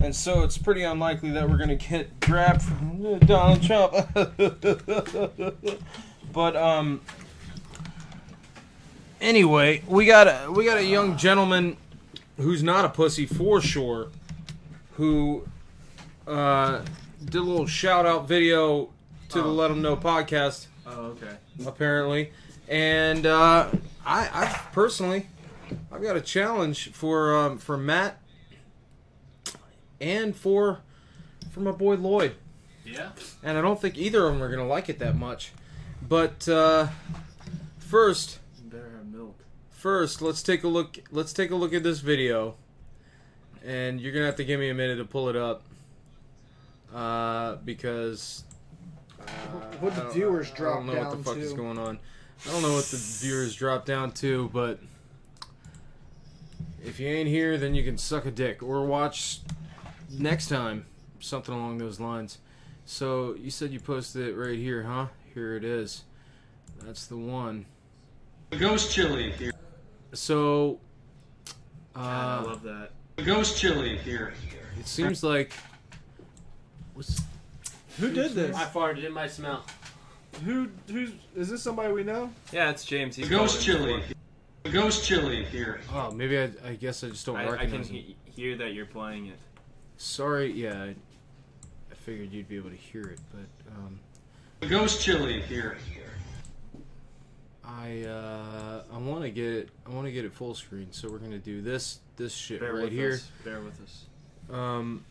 And 0.00 0.14
so 0.14 0.42
it's 0.42 0.58
pretty 0.58 0.82
unlikely 0.82 1.30
that 1.30 1.48
we're 1.48 1.56
gonna 1.56 1.76
get 1.76 2.20
grabbed 2.20 2.60
from 2.62 3.18
Donald 3.20 3.62
Trump. 3.62 3.94
but 6.32 6.56
um 6.56 7.00
anyway, 9.22 9.82
we 9.86 10.04
got 10.04 10.28
a 10.28 10.50
we 10.50 10.66
got 10.66 10.76
a 10.76 10.84
young 10.84 11.16
gentleman 11.16 11.78
who's 12.36 12.62
not 12.62 12.84
a 12.84 12.90
pussy 12.90 13.24
for 13.24 13.62
sure, 13.62 14.08
who 14.92 15.48
uh 16.26 16.82
did 17.24 17.36
a 17.36 17.42
little 17.42 17.66
shout 17.66 18.04
out 18.04 18.28
video 18.28 18.90
to 19.34 19.42
the 19.42 19.48
Let 19.48 19.68
Them 19.68 19.82
Know 19.82 19.96
podcast 19.96 20.66
Oh, 20.86 21.16
okay. 21.16 21.36
apparently. 21.66 22.30
And 22.68 23.26
uh, 23.26 23.68
I, 24.06 24.28
I 24.32 24.60
personally, 24.72 25.26
I've 25.92 26.02
got 26.02 26.16
a 26.16 26.20
challenge 26.20 26.92
for 26.92 27.36
um, 27.36 27.58
for 27.58 27.76
Matt 27.76 28.20
and 30.00 30.36
for 30.36 30.80
for 31.50 31.60
my 31.60 31.72
boy 31.72 31.96
Lloyd. 31.96 32.34
Yeah. 32.84 33.10
And 33.42 33.58
I 33.58 33.60
don't 33.60 33.80
think 33.80 33.98
either 33.98 34.24
of 34.26 34.34
them 34.34 34.42
are 34.42 34.48
gonna 34.50 34.68
like 34.68 34.88
it 34.88 34.98
that 35.00 35.16
much. 35.16 35.52
But 36.06 36.48
uh, 36.48 36.88
first, 37.78 38.38
better 38.64 38.90
have 38.96 39.06
milk. 39.06 39.36
first, 39.70 40.22
let's 40.22 40.42
take 40.42 40.62
a 40.62 40.68
look. 40.68 40.98
Let's 41.10 41.32
take 41.32 41.50
a 41.50 41.56
look 41.56 41.74
at 41.74 41.82
this 41.82 41.98
video, 42.00 42.54
and 43.64 44.00
you're 44.00 44.12
gonna 44.12 44.26
have 44.26 44.36
to 44.36 44.44
give 44.44 44.60
me 44.60 44.68
a 44.68 44.74
minute 44.74 44.96
to 44.96 45.04
pull 45.04 45.28
it 45.28 45.36
up, 45.36 45.62
uh, 46.94 47.56
because 47.64 48.43
uh, 49.26 49.30
What 49.80 49.92
I 49.92 49.96
the 49.96 50.02
don't- 50.02 50.12
viewers 50.12 50.50
I 50.52 50.54
drop 50.56 50.76
don't 50.78 50.86
know 50.86 50.92
what 50.94 51.10
the 51.10 51.16
down 51.16 51.24
fuck 51.24 51.36
is 51.36 51.50
to. 51.50 51.56
going 51.56 51.78
on. 51.78 51.98
I 52.46 52.50
don't 52.50 52.62
know 52.62 52.72
what 52.74 52.84
the 52.86 52.96
viewers 52.96 53.54
drop 53.54 53.84
down 53.86 54.12
to, 54.12 54.50
but 54.52 54.80
if 56.84 56.98
you 57.00 57.08
ain't 57.08 57.28
here, 57.28 57.56
then 57.56 57.74
you 57.74 57.82
can 57.84 57.96
suck 57.96 58.26
a 58.26 58.30
dick 58.30 58.62
or 58.62 58.84
watch 58.84 59.40
next 60.10 60.48
time, 60.48 60.86
something 61.20 61.54
along 61.54 61.78
those 61.78 62.00
lines. 62.00 62.38
So 62.84 63.34
you 63.36 63.50
said 63.50 63.70
you 63.70 63.80
posted 63.80 64.28
it 64.28 64.34
right 64.36 64.58
here, 64.58 64.82
huh? 64.82 65.06
Here 65.32 65.56
it 65.56 65.64
is. 65.64 66.04
That's 66.84 67.06
the 67.06 67.16
one. 67.16 67.64
Ghost 68.50 68.92
chili 68.92 69.30
here. 69.32 69.52
So, 70.12 70.78
uh, 71.96 71.98
I 71.98 72.40
love 72.42 72.62
that. 72.64 72.90
Ghost 73.24 73.58
chili 73.58 73.96
here. 73.98 74.34
It 74.78 74.86
seems 74.86 75.22
like. 75.24 75.52
What's, 76.92 77.22
Who 77.98 78.10
did 78.10 78.32
this? 78.32 78.56
I 78.56 78.64
farted 78.64 79.04
in 79.04 79.12
my 79.12 79.26
smell. 79.26 79.64
Who? 80.44 80.68
Who's? 80.88 81.12
Is 81.36 81.48
this 81.48 81.62
somebody 81.62 81.92
we 81.92 82.02
know? 82.02 82.30
Yeah, 82.52 82.70
it's 82.70 82.84
James. 82.84 83.16
He's 83.16 83.28
Ghost 83.28 83.62
chili. 83.62 84.02
before. 84.64 84.72
Ghost 84.72 85.04
chili 85.04 85.44
here. 85.44 85.80
oh, 85.92 86.10
maybe 86.10 86.38
I, 86.38 86.50
I 86.66 86.74
guess 86.74 87.04
I 87.04 87.08
just 87.10 87.24
don't 87.26 87.36
I, 87.36 87.42
I 87.42 87.44
can 87.44 87.52
recognize 87.56 87.88
him. 87.90 87.96
he- 87.96 88.16
hear 88.24 88.56
that 88.56 88.72
you're 88.72 88.86
playing 88.86 89.26
it. 89.26 89.38
Sorry, 89.96 90.50
yeah, 90.50 90.82
I, 90.82 90.88
I 91.90 91.94
figured 91.94 92.32
you'd 92.32 92.48
be 92.48 92.56
able 92.56 92.70
to 92.70 92.76
hear 92.76 93.02
it, 93.02 93.20
but 93.30 93.72
um, 93.76 94.00
The 94.60 94.66
Ghost 94.66 95.00
chili 95.02 95.40
here. 95.42 95.76
I 97.64 98.02
uh, 98.02 98.82
I 98.92 98.98
want 98.98 99.22
to 99.22 99.30
get 99.30 99.46
it. 99.52 99.68
I 99.86 99.90
want 99.90 100.06
to 100.06 100.12
get 100.12 100.24
it 100.24 100.32
full 100.32 100.54
screen, 100.54 100.88
so 100.90 101.10
we're 101.10 101.18
gonna 101.18 101.38
do 101.38 101.62
this 101.62 102.00
this 102.16 102.34
shit 102.34 102.60
Bear 102.60 102.74
right 102.74 102.84
with 102.84 102.92
here. 102.92 103.12
us. 103.14 103.30
Bear 103.44 103.60
with 103.60 103.80
us. 103.82 104.06
Um, 104.50 105.04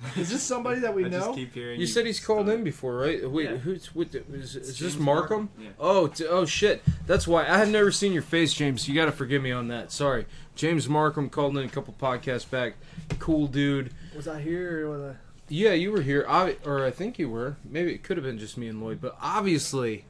Is 0.16 0.30
this 0.30 0.42
somebody 0.44 0.80
that 0.80 0.94
we 0.94 1.04
I 1.04 1.08
know? 1.08 1.18
just 1.20 1.34
keep 1.34 1.52
hearing 1.54 1.80
you 1.80 1.86
said 1.86 2.06
he's 2.06 2.20
called 2.20 2.46
stutter. 2.46 2.58
in 2.58 2.64
before, 2.64 2.94
right? 2.96 3.28
Wait, 3.28 3.50
Yeah. 3.50 3.56
who's 3.56 3.94
with? 3.94 4.12
The, 4.12 4.22
is, 4.32 4.54
is 4.54 4.78
this 4.78 4.96
Markham? 4.96 5.48
Markham, 5.48 5.50
yeah. 5.60 5.68
Oh, 5.80 6.06
t- 6.06 6.24
oh 6.26 6.44
shit! 6.44 6.82
That's 7.06 7.26
why 7.26 7.42
I 7.48 7.58
have 7.58 7.68
never 7.68 7.90
seen 7.90 8.12
your 8.12 8.22
face, 8.22 8.54
James. 8.54 8.88
You 8.88 8.94
got 8.94 9.06
to 9.06 9.12
forgive 9.12 9.42
me 9.42 9.50
on 9.50 9.66
that. 9.68 9.90
Sorry, 9.90 10.26
James 10.54 10.88
Markham 10.88 11.28
called 11.28 11.58
in 11.58 11.64
a 11.64 11.68
couple 11.68 11.94
podcasts 11.98 12.48
back. 12.48 12.74
Cool 13.18 13.48
dude. 13.48 13.90
Was 14.14 14.28
I 14.28 14.40
here 14.40 14.86
or 14.86 14.90
was 14.90 15.02
I? 15.14 15.16
Yeah, 15.48 15.72
you 15.72 15.90
were 15.90 16.02
here, 16.02 16.24
obvi- 16.28 16.64
or 16.64 16.84
I 16.84 16.90
think 16.92 17.18
you 17.18 17.28
were. 17.28 17.56
Maybe 17.64 17.92
it 17.92 18.02
could 18.04 18.16
have 18.18 18.24
been 18.24 18.38
just 18.38 18.56
me 18.56 18.68
and 18.68 18.80
Lloyd, 18.80 19.00
but 19.00 19.16
obviously, 19.20 20.04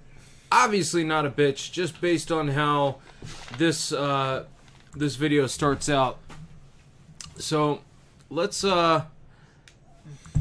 obviously 0.53 1.03
not 1.05 1.25
a 1.25 1.31
bitch. 1.31 1.73
Just 1.73 2.01
based 2.01 2.31
on 2.31 2.49
how 2.49 2.97
this 3.57 3.91
uh, 3.93 4.45
this 4.95 5.17
video 5.17 5.47
starts 5.47 5.89
out. 5.89 6.19
So, 7.37 7.83
let's 8.31 8.65
uh, 8.65 9.05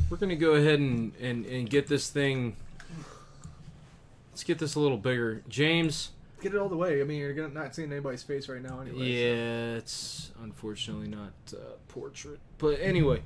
we're 0.09 0.17
gonna 0.17 0.35
go 0.35 0.53
ahead 0.53 0.79
and, 0.79 1.13
and 1.21 1.45
and 1.45 1.69
get 1.69 1.87
this 1.87 2.09
thing. 2.09 2.55
Let's 4.31 4.43
get 4.43 4.59
this 4.59 4.75
a 4.75 4.79
little 4.79 4.97
bigger, 4.97 5.43
James. 5.49 6.11
Get 6.41 6.53
it 6.53 6.57
all 6.59 6.69
the 6.69 6.77
way. 6.77 7.01
I 7.01 7.03
mean, 7.03 7.17
you're 7.19 7.33
gonna 7.33 7.49
not 7.53 7.73
seeing 7.73 7.91
anybody's 7.91 8.21
face 8.23 8.47
right 8.47 8.61
now 8.61 8.79
anyway. 8.81 8.97
so- 8.99 9.03
Yeah, 9.03 9.77
it's 9.77 10.31
unfortunately 10.43 11.07
not 11.07 11.33
uh, 11.53 11.57
portrait, 11.87 12.39
but 12.59 12.79
anyway, 12.79 13.23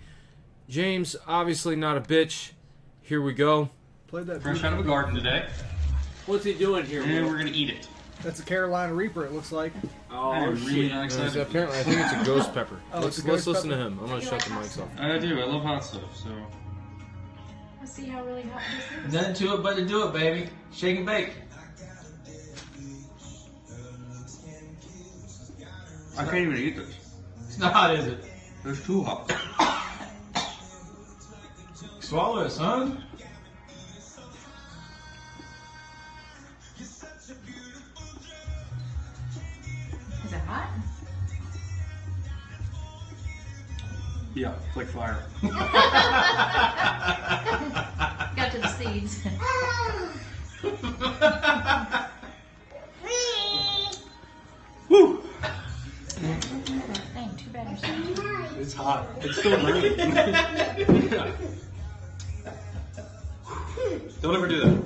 James 0.70 1.16
obviously 1.28 1.76
not 1.76 1.98
a 1.98 2.02
bitch. 2.02 2.52
Here 3.02 3.22
we 3.22 3.34
go. 3.34 3.70
Play 4.08 4.24
that. 4.24 4.42
Fresh 4.42 4.64
out 4.64 4.74
of 4.74 4.80
a 4.80 4.84
garden 4.84 5.14
today. 5.16 5.48
What's 6.28 6.46
he 6.46 6.54
doing 6.54 6.86
here? 6.86 7.02
And 7.04 7.26
Will? 7.26 7.32
we're 7.32 7.38
gonna 7.40 7.52
eat 7.52 7.70
it. 7.70 7.88
That's 8.24 8.40
a 8.40 8.44
Carolina 8.44 8.94
Reaper. 8.94 9.26
It 9.26 9.34
looks 9.34 9.52
like. 9.52 9.74
Oh, 10.12 10.30
I 10.30 10.40
am 10.40 10.54
really 10.66 10.90
not 10.90 11.02
Uh, 11.02 11.06
excited. 11.06 11.42
apparently, 11.42 11.80
I 11.80 11.84
think 11.84 12.00
it's 12.00 12.14
a 12.14 12.26
ghost 12.26 12.54
pepper. 12.54 12.80
Oh, 12.94 13.02
let's 13.02 13.18
it's 13.18 13.26
a 13.28 13.32
let's 13.32 13.46
ghost 13.46 13.48
listen 13.66 13.70
to 13.72 13.78
him. 13.78 14.00
I'm 14.00 14.08
gonna 14.08 14.22
shut 14.22 14.40
the 14.42 14.52
mics 14.52 14.82
off. 14.82 14.88
I 15.00 15.18
do. 15.18 15.42
I 15.42 15.44
love 15.46 15.64
hot 15.64 15.84
stuff. 15.84 16.16
So. 16.16 16.30
Let's 17.92 18.04
see 18.04 18.10
how 18.10 18.24
really 18.24 18.44
hot 18.44 18.62
this 18.74 19.06
is. 19.06 19.14
Nothing 19.14 19.34
to 19.34 19.56
it 19.56 19.64
but 19.64 19.76
to 19.76 19.86
do 19.86 20.08
it, 20.08 20.14
baby. 20.14 20.50
Shake 20.72 20.96
and 20.96 21.06
bake. 21.06 21.34
I 26.18 26.24
can't 26.24 26.36
even 26.38 26.56
eat 26.56 26.78
this. 26.78 26.96
It's 27.50 27.58
not 27.60 27.74
hot, 27.74 27.94
is 27.96 28.08
it? 28.08 28.24
It's 28.64 28.86
too 28.86 29.04
hot. 29.04 29.30
Swallow 32.00 32.46
it, 32.46 32.52
son. 32.52 33.04
Is 36.80 37.12
it 40.32 40.40
hot? 40.48 40.70
Yeah, 44.34 44.54
it's 44.68 44.78
like 44.78 44.88
fire. 44.88 45.24
Got 48.36 48.52
to 48.54 48.58
the 48.60 48.68
seeds. 48.70 49.20
Woo! 54.90 55.22
Dang, 57.14 57.36
too 57.36 57.50
bad 57.52 57.78
It's 58.58 58.74
hot. 58.74 59.06
It's 59.20 59.38
still 59.38 59.62
raining. 59.66 59.98
Don't 64.22 64.36
ever 64.36 64.48
do 64.48 64.62
that. 64.62 64.78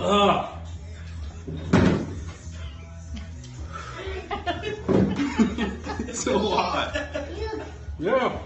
Ugh. 0.00 0.48
It's 6.22 6.30
a 6.30 6.38
lot. 6.38 6.94
Yeah. 7.98 8.38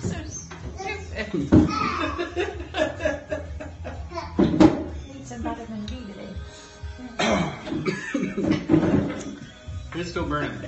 so 0.00 0.16
stupid. 0.28 1.34
Need 5.08 5.26
some 5.26 5.42
vitamin 5.42 5.86
D 5.86 5.96
today. 6.06 6.28
It's 9.92 10.10
still 10.10 10.24
burning. 10.24 10.52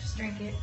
Just 0.00 0.16
drink 0.16 0.40
it. 0.40 0.54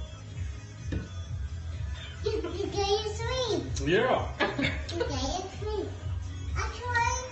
You, 2.26 2.32
you 2.32 2.66
get 2.68 2.86
it 2.86 3.16
sweet. 3.16 3.64
Yeah. 3.90 4.28
You 4.60 4.98
get 4.98 5.00
it 5.00 5.46
sweet. 5.58 5.88
I 6.58 6.60
tried. 6.78 7.24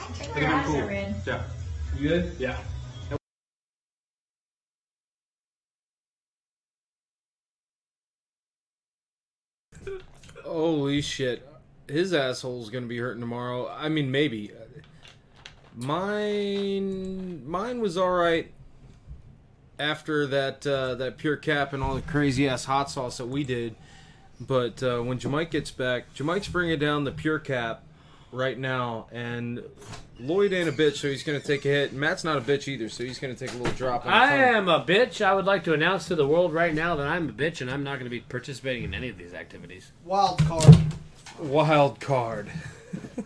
I 0.00 0.02
tried. 0.14 0.28
Look 0.28 0.38
at 0.38 0.64
him 0.66 0.72
cool. 0.72 0.80
Yeah. 1.26 1.42
You 1.96 2.08
good? 2.08 2.32
Yeah. 2.38 2.58
Holy 10.44 11.00
shit. 11.00 11.48
His 11.88 12.12
asshole's 12.12 12.70
gonna 12.70 12.86
be 12.86 12.98
hurting 12.98 13.20
tomorrow. 13.20 13.68
I 13.68 13.88
mean, 13.88 14.10
maybe. 14.10 14.52
Mine, 15.74 17.48
mine 17.48 17.80
was 17.80 17.96
all 17.96 18.10
right 18.10 18.52
after 19.78 20.26
that 20.26 20.66
uh, 20.66 20.94
that 20.96 21.16
pure 21.18 21.36
cap 21.36 21.72
and 21.72 21.82
all 21.82 21.94
the 21.94 22.02
crazy 22.02 22.48
ass 22.48 22.64
hot 22.66 22.90
sauce 22.90 23.18
that 23.18 23.26
we 23.26 23.44
did. 23.44 23.74
But 24.40 24.82
uh, 24.82 25.00
when 25.00 25.18
Jamike 25.18 25.50
gets 25.50 25.70
back, 25.70 26.12
Jamike's 26.14 26.48
bringing 26.48 26.78
down 26.78 27.04
the 27.04 27.12
pure 27.12 27.38
cap 27.38 27.84
right 28.32 28.58
now, 28.58 29.06
and 29.12 29.62
Lloyd 30.18 30.52
ain't 30.52 30.68
a 30.68 30.72
bitch, 30.72 30.96
so 30.96 31.08
he's 31.08 31.22
gonna 31.22 31.40
take 31.40 31.64
a 31.64 31.68
hit. 31.68 31.92
Matt's 31.92 32.24
not 32.24 32.38
a 32.38 32.40
bitch 32.40 32.66
either, 32.68 32.88
so 32.88 33.04
he's 33.04 33.18
gonna 33.18 33.34
take 33.34 33.52
a 33.52 33.56
little 33.56 33.72
drop. 33.74 34.06
On 34.06 34.12
I 34.12 34.30
tongue. 34.30 34.38
am 34.56 34.68
a 34.68 34.84
bitch. 34.84 35.24
I 35.24 35.34
would 35.34 35.44
like 35.44 35.64
to 35.64 35.74
announce 35.74 36.08
to 36.08 36.14
the 36.14 36.26
world 36.26 36.52
right 36.52 36.74
now 36.74 36.96
that 36.96 37.06
I'm 37.06 37.28
a 37.28 37.32
bitch 37.32 37.60
and 37.60 37.70
I'm 37.70 37.84
not 37.84 37.94
going 37.94 38.04
to 38.04 38.10
be 38.10 38.20
participating 38.20 38.84
in 38.84 38.94
any 38.94 39.08
of 39.08 39.18
these 39.18 39.34
activities. 39.34 39.92
Wild 40.04 40.38
card. 40.40 40.76
Wild 41.38 42.00
card. 42.00 42.50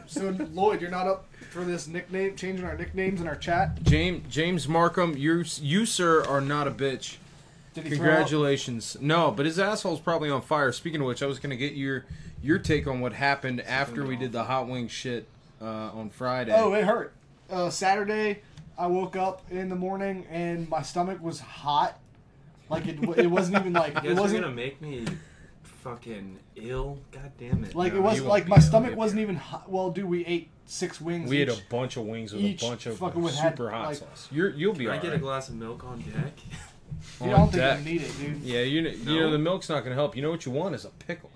So 0.06 0.30
Lloyd, 0.52 0.80
you're 0.80 0.90
not 0.90 1.06
up 1.06 1.26
for 1.50 1.64
this 1.64 1.86
nickname 1.86 2.36
changing 2.36 2.64
our 2.64 2.76
nicknames 2.76 3.20
in 3.20 3.26
our 3.26 3.36
chat. 3.36 3.82
James 3.82 4.24
James 4.28 4.68
Markham, 4.68 5.16
you 5.16 5.44
you 5.60 5.86
sir 5.86 6.24
are 6.24 6.40
not 6.40 6.66
a 6.66 6.70
bitch. 6.70 7.16
Did 7.74 7.86
Congratulations. 7.86 8.96
No, 9.00 9.30
but 9.30 9.44
his 9.44 9.58
asshole's 9.58 10.00
probably 10.00 10.30
on 10.30 10.40
fire. 10.40 10.72
Speaking 10.72 11.00
of 11.00 11.06
which, 11.06 11.22
I 11.22 11.26
was 11.26 11.38
gonna 11.38 11.56
get 11.56 11.74
your 11.74 12.04
your 12.46 12.58
take 12.58 12.86
on 12.86 13.00
what 13.00 13.12
happened 13.12 13.60
after 13.62 14.04
we 14.06 14.14
did 14.16 14.30
the 14.32 14.44
hot 14.44 14.68
wing 14.68 14.86
shit 14.88 15.26
uh, 15.60 15.64
on 15.92 16.10
Friday. 16.10 16.52
Oh, 16.54 16.72
it 16.74 16.84
hurt. 16.84 17.12
Uh, 17.50 17.70
Saturday, 17.70 18.40
I 18.78 18.86
woke 18.86 19.16
up 19.16 19.42
in 19.50 19.68
the 19.68 19.74
morning 19.74 20.26
and 20.30 20.68
my 20.68 20.82
stomach 20.82 21.20
was 21.20 21.40
hot. 21.40 21.98
Like 22.68 22.86
it, 22.86 22.98
it 23.18 23.26
wasn't 23.30 23.58
even 23.58 23.72
like 23.72 23.94
You 24.04 24.10
it 24.10 24.16
wasn't 24.16 24.42
gonna 24.42 24.54
make 24.54 24.80
me 24.80 25.04
fucking 25.62 26.38
ill. 26.56 26.98
God 27.12 27.32
damn 27.38 27.64
it. 27.64 27.74
like 27.74 27.92
No, 27.92 27.98
it 27.98 28.02
was 28.02 28.16
you 28.16 28.22
won't 28.22 28.30
like 28.30 28.48
my 28.48 28.56
ill. 28.56 28.62
stomach 28.62 28.96
wasn't 28.96 29.20
even 29.20 29.36
hot. 29.36 29.70
Well, 29.70 29.90
dude, 29.90 30.04
we 30.06 30.24
ate 30.24 30.48
six 30.66 31.00
wings. 31.00 31.28
we 31.30 31.40
had 31.40 31.48
each. 31.48 31.58
a 31.58 31.62
bunch 31.68 31.96
of 31.96 32.04
wings 32.04 32.32
with 32.32 32.42
a 32.44 32.54
bunch 32.54 32.86
of 32.86 32.98
fucking 32.98 33.28
super 33.28 33.70
had, 33.70 33.76
hot 33.76 33.86
like- 33.88 33.96
sauce. 33.96 34.28
You're 34.30 34.50
you'll 34.50 34.72
be 34.72 34.84
Can 34.84 34.86
I 34.86 34.96
alright. 34.96 35.02
get 35.02 35.12
a 35.14 35.18
glass 35.18 35.48
of 35.48 35.56
milk 35.56 35.84
on 35.84 36.00
deck? 36.00 36.32
You 37.20 37.26
On 37.26 37.30
don't 37.30 37.40
think 37.52 37.62
deck. 37.62 37.78
I 37.78 37.84
need 37.84 38.02
it, 38.02 38.18
dude? 38.18 38.42
Yeah, 38.42 38.60
you 38.62 38.82
know, 38.82 38.90
you 38.90 39.20
know 39.20 39.30
the 39.30 39.38
milk's 39.38 39.68
not 39.68 39.82
gonna 39.84 39.94
help. 39.94 40.16
You 40.16 40.22
know 40.22 40.30
what 40.30 40.44
you 40.46 40.52
want 40.52 40.74
is 40.74 40.84
a 40.84 40.90
pickle. 40.90 41.30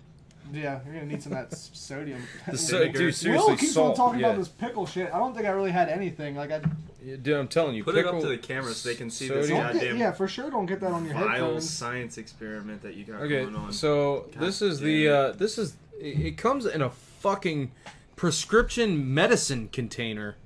Yeah, 0.53 0.81
you're 0.85 0.95
gonna 0.95 1.07
need 1.07 1.23
some 1.23 1.33
of 1.33 1.39
that 1.49 1.53
s- 1.57 1.71
sodium. 1.73 2.23
The 2.51 2.57
so- 2.59 2.89
dude, 2.89 3.15
seriously, 3.15 3.31
Will 3.31 3.57
keeps 3.57 3.73
salt, 3.75 3.91
on 3.91 3.97
talking 3.97 4.21
yeah. 4.21 4.27
about 4.29 4.39
this 4.39 4.49
pickle 4.49 4.87
shit. 4.87 5.13
I 5.13 5.19
don't 5.19 5.35
think 5.35 5.47
I 5.47 5.51
really 5.51 5.71
had 5.71 5.89
anything. 5.89 6.37
Like 6.37 6.51
I 6.51 6.61
Yeah, 7.05 7.17
Dude, 7.17 7.37
I'm 7.37 7.49
telling 7.49 7.75
you, 7.77 7.85
Put 7.85 7.95
it 7.95 8.05
pickle, 8.05 8.17
up 8.17 8.23
to 8.23 8.29
the 8.29 8.39
camera 8.39 8.73
so 8.73 8.89
they 8.89 8.95
can 8.95 9.11
see 9.11 9.29
this 9.29 9.47
sodium- 9.49 9.63
Don't 9.65 9.73
get- 9.75 9.81
goddamn 9.83 9.97
yeah, 9.99 10.13
for 10.13 10.29
sure. 10.29 10.51
Don't 10.51 10.67
get 10.67 10.81
that 10.81 10.93
on 10.93 11.05
your 11.05 11.15
vile 11.15 11.29
headphones. 11.29 11.69
science 11.71 12.19
experiment 12.19 12.83
that 12.83 12.95
you 12.95 13.05
got 13.05 13.21
Okay, 13.23 13.43
going 13.45 13.55
on. 13.57 13.73
so 13.73 14.27
God 14.33 14.43
this 14.47 14.61
is 14.63 14.79
damn 14.79 14.87
the 14.89 15.09
uh, 15.09 15.33
this 15.33 15.57
is 15.59 15.77
it 16.01 16.21
it 16.21 16.37
comes 16.39 16.67
in 16.67 16.83
a 16.83 16.91
fucking 16.91 17.71
prescription 18.17 19.13
medicine 19.15 19.69
container 19.73 20.37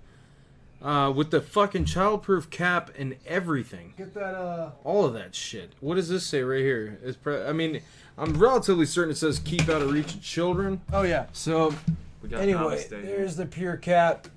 uh, 0.82 1.10
with 1.14 1.30
the 1.30 1.40
fucking 1.40 1.84
childproof 1.86 2.50
cap 2.50 2.90
and 2.98 3.16
everything. 3.26 3.94
Get 3.96 4.14
that. 4.14 4.34
Uh, 4.34 4.70
All 4.84 5.04
of 5.04 5.14
that 5.14 5.34
shit. 5.34 5.72
What 5.80 5.94
does 5.96 6.08
this 6.08 6.24
say 6.24 6.42
right 6.42 6.60
here? 6.60 6.98
It's 7.02 7.16
pre- 7.16 7.42
I 7.42 7.52
mean, 7.52 7.80
I'm 8.16 8.34
relatively 8.34 8.86
certain 8.86 9.10
it 9.10 9.16
says 9.16 9.38
keep 9.38 9.68
out 9.68 9.82
of 9.82 9.90
reach 9.90 10.14
of 10.14 10.22
children. 10.22 10.80
oh 10.92 11.02
yeah. 11.02 11.26
So 11.32 11.74
We 12.22 12.28
got 12.28 12.40
anyway, 12.40 12.76
Namaste 12.76 12.88
there's 13.02 13.36
the 13.36 13.46
pure 13.46 13.76
cap. 13.76 14.28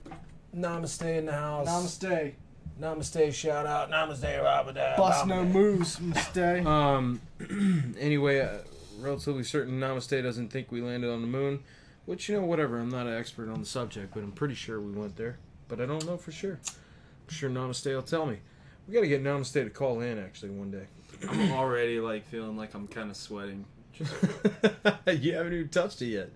Namaste 0.55 1.17
in 1.17 1.25
the 1.25 1.33
house. 1.33 1.67
Namaste. 1.67 2.33
Namaste. 2.81 3.33
Shout 3.33 3.65
out. 3.67 3.91
Namaste. 3.91 4.43
Rabada. 4.43 4.97
Bust 4.97 5.27
no 5.27 5.43
moves. 5.43 5.97
Namaste. 5.99 6.65
Um. 6.65 7.21
anyway, 7.99 8.39
uh, 8.39 8.57
relatively 8.99 9.43
certain 9.43 9.79
Namaste 9.79 10.23
doesn't 10.23 10.49
think 10.49 10.71
we 10.71 10.81
landed 10.81 11.11
on 11.11 11.21
the 11.21 11.27
moon, 11.27 11.59
which 12.05 12.29
you 12.29 12.39
know, 12.39 12.45
whatever. 12.45 12.79
I'm 12.79 12.89
not 12.89 13.05
an 13.07 13.15
expert 13.17 13.49
on 13.49 13.59
the 13.59 13.65
subject, 13.65 14.13
but 14.13 14.23
I'm 14.23 14.31
pretty 14.31 14.55
sure 14.55 14.79
we 14.81 14.91
went 14.91 15.15
there. 15.17 15.37
But 15.67 15.81
I 15.81 15.85
don't 15.85 16.05
know 16.05 16.17
for 16.17 16.31
sure. 16.31 16.59
I'm 16.67 17.33
sure 17.33 17.49
Namaste 17.49 17.93
will 17.93 18.01
tell 18.01 18.25
me. 18.25 18.39
We 18.87 18.93
got 18.93 19.01
to 19.01 19.07
get 19.07 19.23
Namaste 19.23 19.53
to 19.53 19.69
call 19.69 19.99
in 19.99 20.17
actually 20.17 20.51
one 20.51 20.71
day. 20.71 20.87
I'm 21.29 21.51
already 21.51 21.99
like 21.99 22.27
feeling 22.27 22.57
like 22.57 22.73
I'm 22.73 22.87
kind 22.87 23.09
of 23.09 23.17
sweating. 23.17 23.65
Just 23.93 24.13
you 25.07 25.33
haven't 25.33 25.53
even 25.53 25.69
touched 25.69 26.01
it 26.01 26.07
yet. 26.07 26.29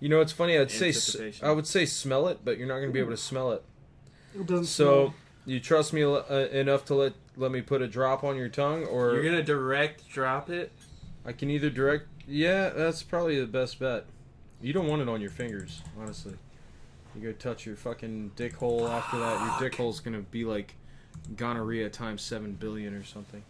You 0.00 0.08
know, 0.08 0.20
it's 0.20 0.32
funny. 0.32 0.58
I'd 0.58 0.70
say. 0.70 1.32
I 1.42 1.52
would 1.52 1.66
say 1.66 1.86
smell 1.86 2.28
it, 2.28 2.40
but 2.44 2.58
you're 2.58 2.68
not 2.68 2.76
going 2.76 2.88
to 2.88 2.92
be 2.92 3.00
able 3.00 3.10
to 3.10 3.16
smell 3.16 3.52
it. 3.52 3.62
It 4.34 4.46
doesn't 4.46 4.66
So 4.66 5.14
you 5.46 5.60
trust 5.60 5.92
me 5.92 6.02
uh, 6.04 6.22
enough 6.52 6.84
to 6.86 6.94
let 6.94 7.14
let 7.36 7.50
me 7.50 7.60
put 7.60 7.82
a 7.82 7.88
drop 7.88 8.22
on 8.24 8.36
your 8.36 8.48
tongue, 8.48 8.84
or 8.84 9.14
you're 9.14 9.24
gonna 9.24 9.42
direct 9.42 10.08
drop 10.08 10.50
it. 10.50 10.72
I 11.24 11.32
can 11.32 11.50
either 11.50 11.70
direct. 11.70 12.06
Yeah, 12.28 12.70
that's 12.70 13.02
probably 13.02 13.40
the 13.40 13.46
best 13.46 13.78
bet. 13.78 14.06
You 14.62 14.72
don't 14.72 14.86
want 14.86 15.02
it 15.02 15.08
on 15.08 15.20
your 15.20 15.30
fingers, 15.30 15.82
honestly. 15.98 16.34
You 17.14 17.22
go 17.22 17.32
touch 17.32 17.66
your 17.66 17.76
fucking 17.76 18.32
dick 18.36 18.54
hole 18.54 18.86
after 18.86 19.18
that. 19.18 19.40
Your 19.44 19.68
dick 19.68 19.76
hole's 19.76 20.00
gonna 20.00 20.20
be 20.20 20.44
like 20.44 20.74
gonorrhea 21.36 21.90
times 21.90 22.22
seven 22.22 22.52
billion 22.52 22.94
or 22.94 23.04
something. 23.04 23.42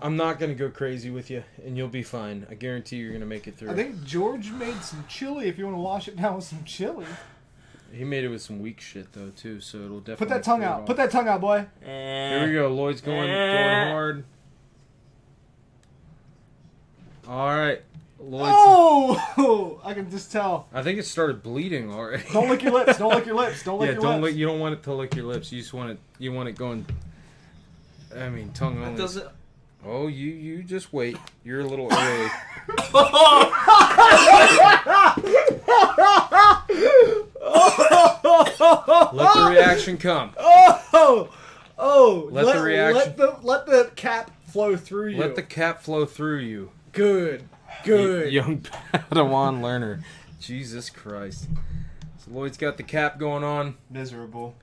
I'm 0.00 0.16
not 0.16 0.40
gonna 0.40 0.54
go 0.54 0.68
crazy 0.68 1.10
with 1.10 1.30
you, 1.30 1.44
and 1.64 1.76
you'll 1.76 1.86
be 1.88 2.02
fine. 2.02 2.46
I 2.50 2.54
guarantee 2.54 2.96
you're 2.96 3.12
gonna 3.12 3.24
make 3.26 3.46
it 3.46 3.56
through. 3.56 3.70
I 3.70 3.74
think 3.74 4.02
George 4.04 4.50
made 4.50 4.82
some 4.82 5.04
chili. 5.08 5.48
If 5.48 5.58
you 5.58 5.64
want 5.64 5.76
to 5.76 5.80
wash 5.80 6.08
it 6.08 6.16
down 6.16 6.34
with 6.36 6.44
some 6.44 6.64
chili, 6.64 7.06
he 7.92 8.02
made 8.02 8.24
it 8.24 8.28
with 8.28 8.42
some 8.42 8.58
weak 8.60 8.80
shit 8.80 9.12
though 9.12 9.30
too, 9.30 9.60
so 9.60 9.78
it'll 9.78 10.00
definitely 10.00 10.26
put 10.26 10.28
that 10.30 10.42
tongue 10.42 10.64
out. 10.64 10.80
off. 10.80 10.86
Put 10.86 10.96
that 10.96 11.10
tongue 11.12 11.28
out, 11.28 11.40
boy. 11.40 11.66
Here 11.84 12.46
we 12.48 12.52
go. 12.52 12.68
Lloyd's 12.74 13.00
going 13.00 13.30
Eh. 13.30 13.84
going 13.84 13.92
hard. 13.92 14.24
All 17.28 17.46
right, 17.56 17.80
Lloyd's. 18.18 18.52
Oh, 18.56 19.80
I 19.84 19.94
can 19.94 20.10
just 20.10 20.32
tell. 20.32 20.66
I 20.74 20.82
think 20.82 20.98
it 20.98 21.04
started 21.04 21.42
bleeding 21.44 21.92
already. 21.92 22.24
Don't 22.32 22.48
lick 22.48 22.62
your 22.64 22.72
lips. 22.72 22.98
Don't 22.98 23.14
lick 23.14 23.26
your 23.26 23.36
lips. 23.36 23.62
Don't 23.62 23.78
lick 23.78 23.86
yeah, 23.86 23.92
your 23.92 24.02
don't 24.02 24.20
lips. 24.20 24.32
lick. 24.32 24.36
You 24.40 24.46
don't 24.46 24.58
want 24.58 24.74
it 24.74 24.82
to 24.82 24.92
lick 24.94 25.14
your 25.14 25.26
lips. 25.26 25.52
You 25.52 25.60
just 25.60 25.72
want 25.72 25.90
it. 25.92 25.98
You 26.18 26.32
want 26.32 26.48
it 26.48 26.56
going. 26.56 26.84
I 28.16 28.28
mean, 28.28 28.52
tongue 28.52 28.82
only. 28.82 28.96
doesn't- 28.96 29.28
Oh, 29.84 30.06
you 30.06 30.30
you 30.30 30.62
just 30.62 30.92
wait. 30.92 31.16
You're 31.44 31.60
a 31.60 31.64
little 31.66 31.88
early. 31.92 32.30
Let 38.02 39.34
the 39.34 39.48
reaction 39.50 39.98
come. 39.98 40.32
Oh, 40.38 40.82
oh! 40.92 41.28
oh. 41.78 42.28
Let 42.30 42.54
the 42.54 42.62
reaction- 42.62 42.96
Let 42.96 43.16
the 43.16 43.36
let 43.42 43.66
the 43.66 43.90
cap 43.94 44.30
flow 44.46 44.76
through 44.76 45.08
you. 45.10 45.18
Let 45.20 45.34
the 45.36 45.42
cap 45.42 45.82
flow 45.82 46.04
through 46.04 46.38
you. 46.38 46.70
good, 46.92 47.44
good. 47.84 48.24
Y- 48.26 48.30
young 48.30 48.60
Padawan 48.60 49.62
learner. 49.62 50.00
Jesus 50.40 50.90
Christ. 50.90 51.48
So 52.18 52.30
Lloyd's 52.30 52.56
got 52.56 52.76
the 52.76 52.82
cap 52.82 53.18
going 53.18 53.44
on. 53.44 53.76
Miserable. 53.90 54.54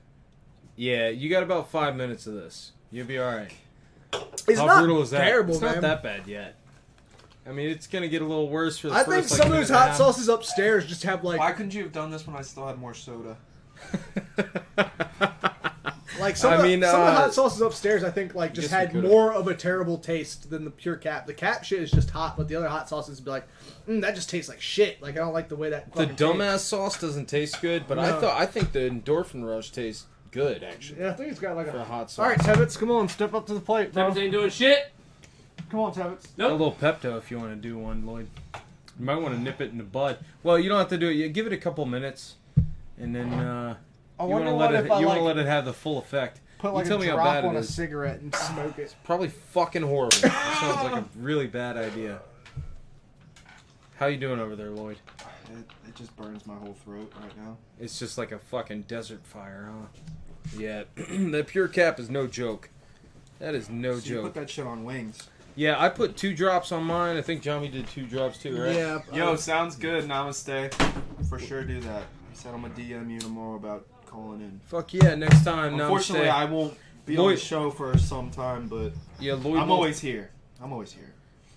Yeah, 0.76 1.08
you 1.08 1.28
got 1.28 1.42
about 1.42 1.70
five 1.70 1.96
minutes 1.96 2.26
of 2.26 2.34
this. 2.34 2.72
You'll 2.90 3.06
be 3.06 3.18
all 3.18 3.32
right. 3.34 3.52
It's 4.48 4.58
How 4.58 4.66
not 4.66 4.78
brutal 4.80 5.02
is 5.02 5.10
that? 5.10 5.24
terrible, 5.24 5.52
it's 5.54 5.62
man. 5.62 5.74
not 5.74 5.82
that 5.82 6.02
bad 6.02 6.26
yet. 6.26 6.56
I 7.46 7.52
mean, 7.52 7.70
it's 7.70 7.86
gonna 7.86 8.08
get 8.08 8.20
a 8.22 8.24
little 8.26 8.48
worse 8.48 8.78
for 8.78 8.88
the 8.88 8.94
I 8.94 9.04
first. 9.04 9.08
think 9.10 9.30
like, 9.30 9.38
some 9.38 9.46
of 9.46 9.50
minute 9.52 9.60
those 9.62 9.70
and 9.70 9.76
a 9.76 9.80
hot 9.80 9.88
half. 9.90 9.96
sauces 9.96 10.28
upstairs 10.28 10.86
just 10.86 11.02
have 11.04 11.22
like 11.24 11.38
Why 11.38 11.52
couldn't 11.52 11.74
you 11.74 11.82
have 11.84 11.92
done 11.92 12.10
this 12.10 12.26
when 12.26 12.36
I 12.36 12.42
still 12.42 12.66
had 12.66 12.78
more 12.78 12.94
soda? 12.94 13.36
like 16.20 16.36
some. 16.36 16.52
I 16.52 16.56
of 16.56 16.62
the, 16.62 16.68
mean, 16.68 16.82
some 16.82 17.00
of 17.00 17.06
the 17.06 17.12
uh, 17.12 17.14
hot 17.14 17.34
sauces 17.34 17.60
upstairs. 17.60 18.04
I 18.04 18.10
think 18.10 18.34
like 18.34 18.52
just 18.54 18.68
guess 18.68 18.72
we 18.72 18.78
had 18.80 18.92
could've. 18.92 19.10
more 19.10 19.32
of 19.32 19.48
a 19.48 19.54
terrible 19.54 19.96
taste 19.98 20.50
than 20.50 20.64
the 20.64 20.70
pure 20.70 20.96
cap. 20.96 21.26
The 21.26 21.34
cap 21.34 21.64
shit 21.64 21.80
is 21.82 21.90
just 21.90 22.10
hot, 22.10 22.36
but 22.36 22.48
the 22.48 22.56
other 22.56 22.68
hot 22.68 22.88
sauces 22.88 23.18
would 23.18 23.24
be 23.24 23.30
like, 23.30 23.46
mm, 23.88 24.00
that 24.02 24.14
just 24.14 24.28
tastes 24.28 24.48
like 24.48 24.60
shit. 24.60 25.00
Like 25.00 25.14
I 25.14 25.18
don't 25.18 25.32
like 25.32 25.48
the 25.48 25.56
way 25.56 25.70
that. 25.70 25.92
The 25.94 26.00
fucking 26.08 26.16
dumbass 26.16 26.52
tastes. 26.52 26.66
sauce 26.68 27.00
doesn't 27.00 27.26
taste 27.26 27.60
good, 27.62 27.84
but 27.88 27.98
I 27.98 28.10
No. 28.10 28.20
thought 28.20 28.40
I 28.40 28.46
think 28.46 28.72
the 28.72 28.80
endorphin 28.80 29.44
rush 29.48 29.70
tastes 29.70 30.06
good 30.30 30.62
actually. 30.62 31.00
Yeah, 31.00 31.10
I 31.10 31.12
think 31.14 31.30
it's 31.30 31.40
got 31.40 31.56
like 31.56 31.70
For 31.70 31.78
a 31.78 31.84
hot 31.84 32.10
sauce. 32.10 32.18
All 32.24 32.30
right, 32.30 32.38
Tebbetts, 32.38 32.78
come 32.78 32.90
on, 32.90 33.08
step 33.08 33.34
up 33.34 33.46
to 33.46 33.54
the 33.54 33.60
plate, 33.60 33.92
bro. 33.92 34.04
Tebbetts 34.10 34.16
ain't 34.18 34.32
doing 34.32 34.50
shit. 34.50 34.92
Come 35.70 35.80
on, 35.80 35.92
Tebbetts. 35.92 36.28
A 36.38 36.48
little 36.48 36.72
Pepto 36.72 37.16
if 37.18 37.30
you 37.30 37.38
want 37.38 37.50
to 37.50 37.56
do 37.56 37.78
one, 37.78 38.04
Lloyd. 38.06 38.28
You 38.98 39.04
might 39.06 39.16
want 39.16 39.34
to 39.34 39.40
nip 39.40 39.60
it 39.60 39.70
in 39.70 39.78
the 39.78 39.84
bud. 39.84 40.18
Well, 40.42 40.58
you 40.58 40.68
don't 40.68 40.78
have 40.78 40.88
to 40.88 40.98
do 40.98 41.08
it. 41.08 41.14
You 41.14 41.28
give 41.28 41.46
it 41.46 41.52
a 41.52 41.56
couple 41.56 41.84
minutes, 41.86 42.34
and 42.98 43.14
then 43.14 43.32
uh, 43.32 43.76
I 44.18 44.24
you 44.24 44.28
wonder 44.30 44.52
want 44.52 44.52
to 44.52 44.56
what 44.56 44.72
let 44.72 44.82
it. 44.82 44.86
if 44.86 44.92
I, 44.92 45.00
you 45.00 45.06
want 45.06 45.18
to 45.18 45.24
like, 45.24 45.36
let 45.36 45.46
it 45.46 45.48
have 45.48 45.64
the 45.64 45.72
full 45.72 45.98
effect. 45.98 46.40
Put 46.58 46.68
you 46.68 46.74
like 46.74 46.86
tell 46.86 46.98
a 46.98 47.00
me 47.00 47.06
how 47.06 47.14
drop 47.14 47.26
bad 47.26 47.44
on 47.46 47.54
it 47.54 47.58
a 47.58 47.60
is. 47.60 47.74
cigarette 47.74 48.20
and 48.20 48.34
smoke 48.34 48.78
it. 48.78 48.94
Probably 49.04 49.28
fucking 49.28 49.82
horrible. 49.82 50.18
That 50.18 50.58
sounds 50.60 50.92
like 50.92 51.02
a 51.02 51.06
really 51.18 51.46
bad 51.46 51.76
idea. 51.78 52.20
How 53.96 54.06
you 54.06 54.18
doing 54.18 54.40
over 54.40 54.56
there, 54.56 54.70
Lloyd? 54.70 54.98
It, 56.00 56.04
it 56.04 56.06
just 56.06 56.16
burns 56.16 56.46
my 56.46 56.54
whole 56.54 56.76
throat 56.84 57.12
right 57.20 57.36
now. 57.36 57.56
It's 57.78 57.98
just 57.98 58.18
like 58.18 58.32
a 58.32 58.38
fucking 58.38 58.82
desert 58.82 59.26
fire, 59.26 59.70
huh? 59.70 59.86
Yeah, 60.58 60.84
the 60.96 61.44
pure 61.46 61.68
cap 61.68 61.98
is 62.00 62.10
no 62.10 62.26
joke. 62.26 62.70
That 63.38 63.54
is 63.54 63.70
no 63.70 63.98
So 63.98 64.04
you 64.08 64.14
joke. 64.16 64.24
put 64.24 64.34
that 64.34 64.50
shit 64.50 64.66
on 64.66 64.84
wings. 64.84 65.28
Yeah, 65.56 65.82
I 65.82 65.88
put 65.88 66.16
two 66.16 66.34
drops 66.34 66.72
on 66.72 66.84
mine. 66.84 67.16
I 67.16 67.22
think 67.22 67.42
Johnny 67.42 67.68
did 67.68 67.86
two 67.88 68.06
drops 68.06 68.38
too, 68.38 68.60
right? 68.60 68.74
Yeah. 68.74 69.00
Yo, 69.12 69.36
sounds 69.36 69.76
good. 69.76 70.04
Namaste. 70.04 70.72
For 71.28 71.38
sure, 71.38 71.64
do 71.64 71.80
that. 71.80 72.04
He 72.30 72.36
said 72.36 72.54
I'm 72.54 72.62
gonna 72.62 72.74
DM 72.74 73.10
you 73.10 73.18
tomorrow 73.18 73.56
about 73.56 73.86
calling 74.06 74.40
in. 74.40 74.60
Fuck 74.66 74.94
yeah, 74.94 75.14
next 75.14 75.44
time. 75.44 75.74
Unfortunately, 75.78 76.28
namaste. 76.28 76.32
I 76.32 76.44
won't 76.46 76.74
be 77.06 77.16
on 77.18 77.30
the 77.30 77.36
show 77.36 77.70
for 77.70 77.96
some 77.98 78.30
time, 78.30 78.68
but 78.68 78.92
Yeah, 79.18 79.34
Lloyd 79.34 79.58
I'm 79.58 79.70
always 79.70 80.00
here. 80.00 80.30
I'm 80.62 80.72
always 80.72 80.92
here. 80.92 81.12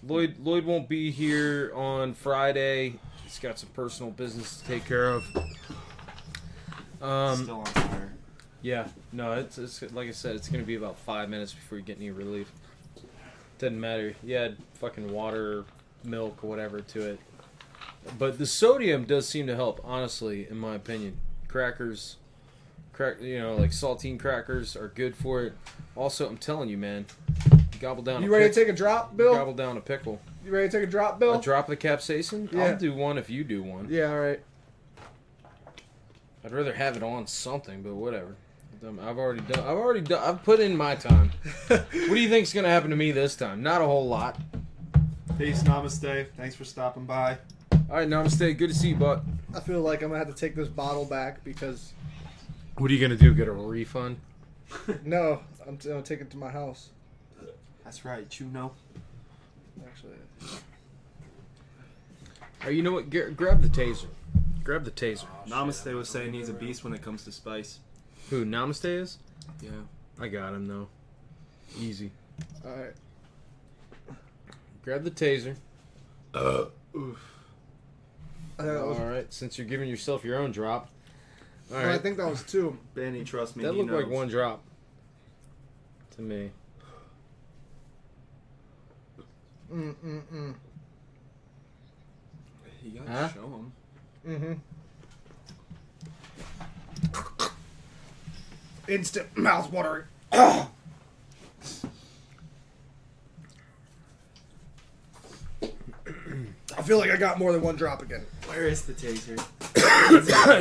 Lloyd 0.06 0.36
Lloyd 0.40 0.66
won't 0.66 0.90
be 0.90 1.12
here 1.12 1.72
on 1.76 2.14
Friday. 2.14 2.96
He's 3.34 3.40
got 3.40 3.58
some 3.58 3.70
personal 3.70 4.12
business 4.12 4.60
to 4.60 4.66
take 4.68 4.86
care 4.86 5.08
of. 5.10 5.26
Um, 7.02 7.36
Still 7.44 7.62
on 7.62 7.66
fire. 7.66 8.14
Yeah, 8.62 8.88
no, 9.12 9.32
it's, 9.32 9.58
it's 9.58 9.82
like 9.92 10.08
I 10.08 10.12
said, 10.12 10.36
it's 10.36 10.48
gonna 10.48 10.62
be 10.64 10.76
about 10.76 11.00
five 11.00 11.30
minutes 11.30 11.52
before 11.52 11.80
you 11.80 11.84
get 11.84 11.98
any 11.98 12.12
relief. 12.12 12.52
Doesn't 13.58 13.80
matter. 13.80 14.14
You 14.22 14.36
add 14.36 14.58
fucking 14.76 15.12
water, 15.12 15.66
milk, 16.04 16.44
or 16.44 16.48
whatever 16.48 16.80
to 16.82 17.10
it. 17.10 17.20
But 18.20 18.38
the 18.38 18.46
sodium 18.46 19.06
does 19.06 19.28
seem 19.28 19.48
to 19.48 19.56
help, 19.56 19.82
honestly, 19.84 20.48
in 20.48 20.60
my 20.60 20.76
opinion. 20.76 21.18
Crackers, 21.48 22.18
crack, 22.92 23.20
you 23.20 23.40
know, 23.40 23.56
like 23.56 23.72
saltine 23.72 24.20
crackers 24.20 24.76
are 24.76 24.90
good 24.90 25.16
for 25.16 25.42
it. 25.42 25.54
Also, 25.96 26.30
I'm 26.30 26.38
telling 26.38 26.70
you, 26.70 26.78
man, 26.78 27.08
gobble 27.80 28.04
down. 28.04 28.22
You 28.22 28.30
a 28.30 28.32
ready 28.32 28.46
pic- 28.46 28.54
to 28.54 28.60
take 28.60 28.70
a 28.70 28.74
drop, 28.74 29.18
Bill? 29.18 29.34
Gobble 29.34 29.56
down 29.56 29.76
a 29.78 29.82
pickle. 29.82 30.22
You 30.46 30.52
ready 30.52 30.68
to 30.68 30.78
take 30.78 30.88
a 30.88 30.92
drop, 30.92 31.20
Bill? 31.20 31.36
A 31.36 31.42
drop 31.42 31.70
of 31.70 31.80
the 31.80 31.88
capsaicin? 31.88 32.52
Yeah. 32.52 32.66
I'll 32.66 32.78
do 32.78 32.94
one 32.94 33.18
if 33.18 33.30
you 33.30 33.44
do 33.44 33.64
one. 33.64 33.88
Yeah, 33.90 34.12
all 34.12 34.20
right. 34.20 34.42
I'd 36.44 36.52
rather 36.52 36.74
have 36.74 36.98
it 36.98 37.04
on 37.04 37.28
something, 37.28 37.82
but 37.82 37.96
whatever. 37.96 38.36
I've 38.86 39.18
already 39.18 39.40
done. 39.42 39.60
I've 39.62 39.78
already 39.78 40.02
done. 40.02 40.22
I've 40.22 40.44
put 40.44 40.60
in 40.60 40.76
my 40.76 40.96
time. 40.96 41.32
what 41.68 41.90
do 41.92 42.20
you 42.20 42.28
think's 42.28 42.52
gonna 42.52 42.68
happen 42.68 42.90
to 42.90 42.98
me 42.98 43.12
this 43.14 43.38
time? 43.38 43.64
Not 43.64 43.82
a 43.82 43.86
whole 43.86 44.08
lot. 44.08 44.38
Peace, 45.38 45.64
namaste. 45.64 46.28
Thanks 46.36 46.54
for 46.54 46.66
stopping 46.66 47.06
by. 47.06 47.38
All 47.72 47.96
right, 47.96 48.08
namaste. 48.10 48.58
Good 48.58 48.70
to 48.70 48.76
see 48.76 48.90
you, 48.90 48.98
bud. 48.98 49.24
I 49.56 49.62
feel 49.62 49.80
like 49.80 50.02
I'm 50.02 50.10
gonna 50.10 50.20
have 50.20 50.28
to 50.28 50.40
take 50.40 50.54
this 50.54 50.68
bottle 50.68 51.06
back 51.06 51.46
because 51.46 51.94
What 52.78 52.92
are 52.92 52.94
you 52.94 53.00
gonna 53.00 53.16
do? 53.16 53.34
Get 53.34 53.48
a 53.48 53.54
refund? 53.54 54.18
no, 55.06 55.40
I'm 55.66 55.78
t- 55.78 55.88
gonna 55.88 56.02
take 56.02 56.20
it 56.20 56.30
to 56.32 56.38
my 56.38 56.50
house. 56.50 56.90
That's 57.86 58.04
right. 58.04 58.38
You 58.38 58.48
know. 58.48 58.74
Actually, 59.88 60.14
Or 62.66 62.72
you 62.72 62.82
know 62.82 62.94
what? 62.94 63.10
G- 63.10 63.30
grab 63.36 63.62
the 63.62 63.68
taser. 63.70 64.08
Grab 64.64 64.86
the 64.86 64.92
taser. 64.92 65.26
Namaste 65.48 65.94
was 65.94 66.08
saying 66.10 66.34
he's 66.34 66.50
a 66.50 66.54
beast 66.54 66.84
when 66.84 66.94
it 66.94 67.02
comes 67.02 67.24
to 67.26 67.32
spice. 67.32 67.80
Who 68.30 68.46
Namaste 68.46 68.86
is? 68.86 69.18
Yeah. 69.62 69.72
I 70.20 70.28
got 70.30 70.54
him 70.54 70.68
though. 70.68 70.88
Easy. 71.80 72.12
all 72.66 72.72
right. 72.72 72.94
Grab 74.84 75.04
the 75.04 75.12
taser. 75.12 75.56
Uh, 76.34 76.66
oof. 76.96 77.20
I 78.60 78.64
think 78.64 78.74
that 78.76 78.86
was- 78.86 79.00
All 79.00 79.06
right. 79.08 79.34
Since 79.34 79.58
you're 79.58 79.68
giving 79.68 79.90
yourself 79.90 80.24
your 80.24 80.38
own 80.40 80.52
drop. 80.52 80.90
All 81.72 81.78
well, 81.78 81.88
right. 81.88 81.96
I 81.96 81.98
think 81.98 82.18
that 82.18 82.30
was 82.30 82.44
two. 82.44 82.78
Benny, 82.94 83.24
trust 83.24 83.56
me. 83.56 83.64
that 83.64 83.74
he 83.74 83.82
looked 83.82 83.92
like 83.92 84.08
one 84.10 84.28
drop. 84.28 84.64
To 86.16 86.22
me. 86.22 86.52
Mm 89.74 89.96
mm 90.06 90.22
mm. 90.34 90.54
You 92.84 93.00
gotta 93.00 93.12
Huh? 93.12 93.30
show 93.34 93.42
him. 93.42 93.72
Mm-hmm. 94.28 94.54
Instant 98.88 99.38
mouth 99.38 99.72
watering. 99.72 100.06
I 106.78 106.82
feel 106.84 106.98
like 106.98 107.12
I 107.12 107.18
got 107.18 107.40
more 107.40 107.52
than 107.52 107.62
one 107.62 107.76
drop 107.76 108.02
again. 108.02 108.26
Where 108.48 108.68
is 108.68 108.84
the 108.84 108.94
taser? 108.94 109.42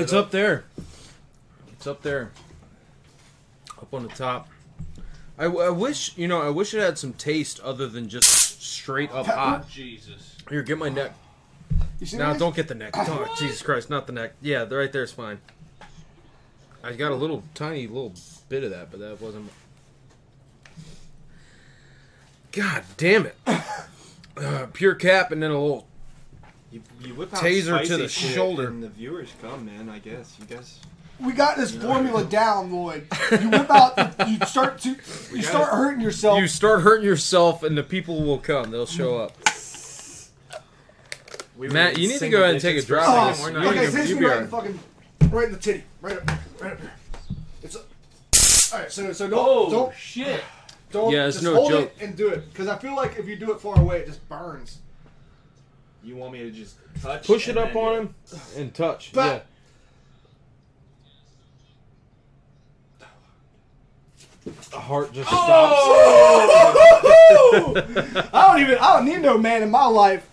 it's 0.00 0.12
up 0.12 0.30
there. 0.30 0.64
It's 1.72 1.86
up 1.86 2.02
there. 2.02 2.30
Up 3.80 3.92
on 3.92 4.02
the 4.04 4.08
top. 4.10 4.48
I, 5.38 5.44
I 5.46 5.70
wish, 5.70 6.16
you 6.16 6.28
know, 6.28 6.40
I 6.40 6.50
wish 6.50 6.74
it 6.74 6.80
had 6.80 6.98
some 6.98 7.14
taste 7.14 7.58
other 7.60 7.88
than 7.88 8.08
just 8.08 8.51
straight 8.62 9.10
up 9.12 9.26
hot. 9.26 9.68
Jesus. 9.68 10.36
Here, 10.48 10.62
get 10.62 10.78
my 10.78 10.88
neck. 10.88 11.12
You 11.98 12.06
see 12.06 12.16
No, 12.16 12.36
don't 12.36 12.54
get 12.54 12.68
the 12.68 12.74
neck. 12.74 12.92
Oh, 12.96 13.34
Jesus 13.38 13.62
Christ, 13.62 13.90
not 13.90 14.06
the 14.06 14.12
neck. 14.12 14.34
Yeah, 14.40 14.64
the 14.64 14.76
right 14.76 14.92
there's 14.92 15.12
fine. 15.12 15.38
I 16.84 16.92
got 16.92 17.12
a 17.12 17.14
little 17.14 17.44
tiny 17.54 17.86
little 17.86 18.12
bit 18.48 18.64
of 18.64 18.70
that, 18.70 18.90
but 18.90 19.00
that 19.00 19.20
wasn't. 19.20 19.50
God 22.52 22.82
damn 22.96 23.26
it! 23.26 23.36
Uh, 24.34 24.66
pure 24.72 24.94
cap 24.94 25.30
and 25.30 25.42
then 25.42 25.50
a 25.50 25.60
little 25.60 25.86
You, 26.70 26.80
you 27.02 27.12
whip 27.12 27.34
out 27.34 27.42
Taser 27.42 27.84
to 27.86 27.98
the 27.98 28.08
shoulder. 28.08 28.68
And 28.68 28.82
the 28.82 28.88
viewers 28.88 29.28
come, 29.42 29.66
man. 29.66 29.90
I 29.90 29.98
guess 29.98 30.34
you 30.40 30.46
guys. 30.46 30.80
We 31.24 31.32
got 31.32 31.56
this 31.56 31.74
formula 31.74 32.24
down, 32.24 32.72
Lloyd. 32.72 33.06
You 33.30 33.48
whip 33.50 33.70
out, 33.70 33.96
you 34.28 34.38
start 34.46 34.78
to, 34.80 34.90
you 35.32 35.42
start 35.42 35.68
hurting 35.70 36.00
yourself. 36.00 36.40
You 36.40 36.48
start 36.48 36.80
hurting 36.82 37.06
yourself, 37.06 37.62
and 37.62 37.76
the 37.78 37.82
people 37.82 38.22
will 38.22 38.38
come. 38.38 38.70
They'll 38.70 38.86
show 38.86 39.18
up. 39.18 39.32
We 41.56 41.68
Matt, 41.68 41.98
you 41.98 42.08
need 42.08 42.18
to 42.18 42.28
go 42.28 42.42
ahead 42.42 42.54
and 42.54 42.60
take 42.62 42.72
a 42.76 42.80
digits 42.80 42.86
for 42.88 42.94
drop. 42.94 43.08
Oh, 43.08 43.28
of 43.30 43.36
this. 43.36 43.44
second. 43.44 43.62
You 43.62 43.68
okay, 43.68 43.86
so 43.86 43.92
gonna- 43.92 44.00
hit 44.02 44.08
you 44.10 44.20
me 44.20 44.26
right 44.26 44.36
in 44.38 44.42
the 44.44 44.48
fucking, 44.50 44.80
right 45.30 45.44
in 45.46 45.52
the 45.52 45.58
titty, 45.58 45.84
right 46.00 46.16
up, 46.16 46.26
right 46.60 46.72
up 46.72 46.80
here. 46.80 46.92
It's 47.62 47.76
a, 47.76 48.74
all 48.74 48.80
right. 48.82 48.90
So, 48.90 49.12
so 49.12 49.28
don't, 49.28 49.38
Oh, 49.38 49.70
don't, 49.70 49.94
shit. 49.96 50.42
don't. 50.90 51.12
Yeah, 51.12 51.26
it's 51.26 51.36
just 51.36 51.44
no 51.44 51.54
hold 51.54 51.70
joke. 51.70 51.92
it 51.98 52.02
and 52.04 52.16
do 52.16 52.28
it 52.28 52.50
because 52.52 52.68
I 52.68 52.78
feel 52.78 52.96
like 52.96 53.16
if 53.18 53.28
you 53.28 53.36
do 53.36 53.52
it 53.52 53.60
far 53.60 53.78
away, 53.78 53.98
it 54.00 54.06
just 54.06 54.26
burns. 54.28 54.78
You 56.02 56.16
want 56.16 56.32
me 56.32 56.40
to 56.40 56.50
just 56.50 56.76
touch? 57.00 57.26
Push 57.26 57.46
it 57.48 57.56
up 57.56 57.76
on 57.76 57.96
him 57.96 58.14
and 58.56 58.74
touch. 58.74 59.12
But- 59.12 59.26
yeah. 59.26 59.40
The 64.44 64.78
heart 64.78 65.12
just 65.12 65.28
oh! 65.32 65.36
stops. 68.02 68.28
I 68.34 68.48
don't 68.48 68.60
even. 68.60 68.78
I 68.78 68.96
don't 68.96 69.04
need 69.06 69.20
no 69.20 69.38
man 69.38 69.62
in 69.62 69.70
my 69.70 69.86
life. 69.86 70.28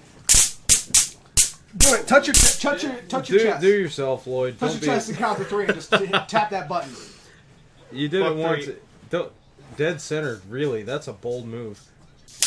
Do 1.78 1.94
it. 1.94 2.08
Touch 2.08 2.28
your, 2.28 2.34
ch- 2.34 2.60
touch 2.60 2.84
your, 2.84 2.96
touch 3.08 3.28
do, 3.28 3.34
your 3.36 3.44
chest. 3.44 3.62
do 3.62 3.68
yourself, 3.68 4.26
Lloyd. 4.26 4.58
touch 4.60 4.72
Don't 4.72 4.72
your 4.72 4.82
be- 4.82 4.86
chest 4.88 5.10
and 5.10 5.18
count 5.18 5.38
to 5.38 5.46
three 5.46 5.66
and 5.66 5.76
just 5.76 5.94
hit- 5.94 6.10
tap 6.28 6.50
that 6.50 6.68
button. 6.68 6.92
You 7.92 8.08
did 8.08 8.24
Fuck 8.24 8.32
it 8.32 8.38
once. 8.38 8.68
Don't, 9.12 9.32
dead 9.78 10.02
center. 10.02 10.42
Really, 10.50 10.82
that's 10.82 11.08
a 11.08 11.14
bold 11.14 11.48
move. 11.48 11.80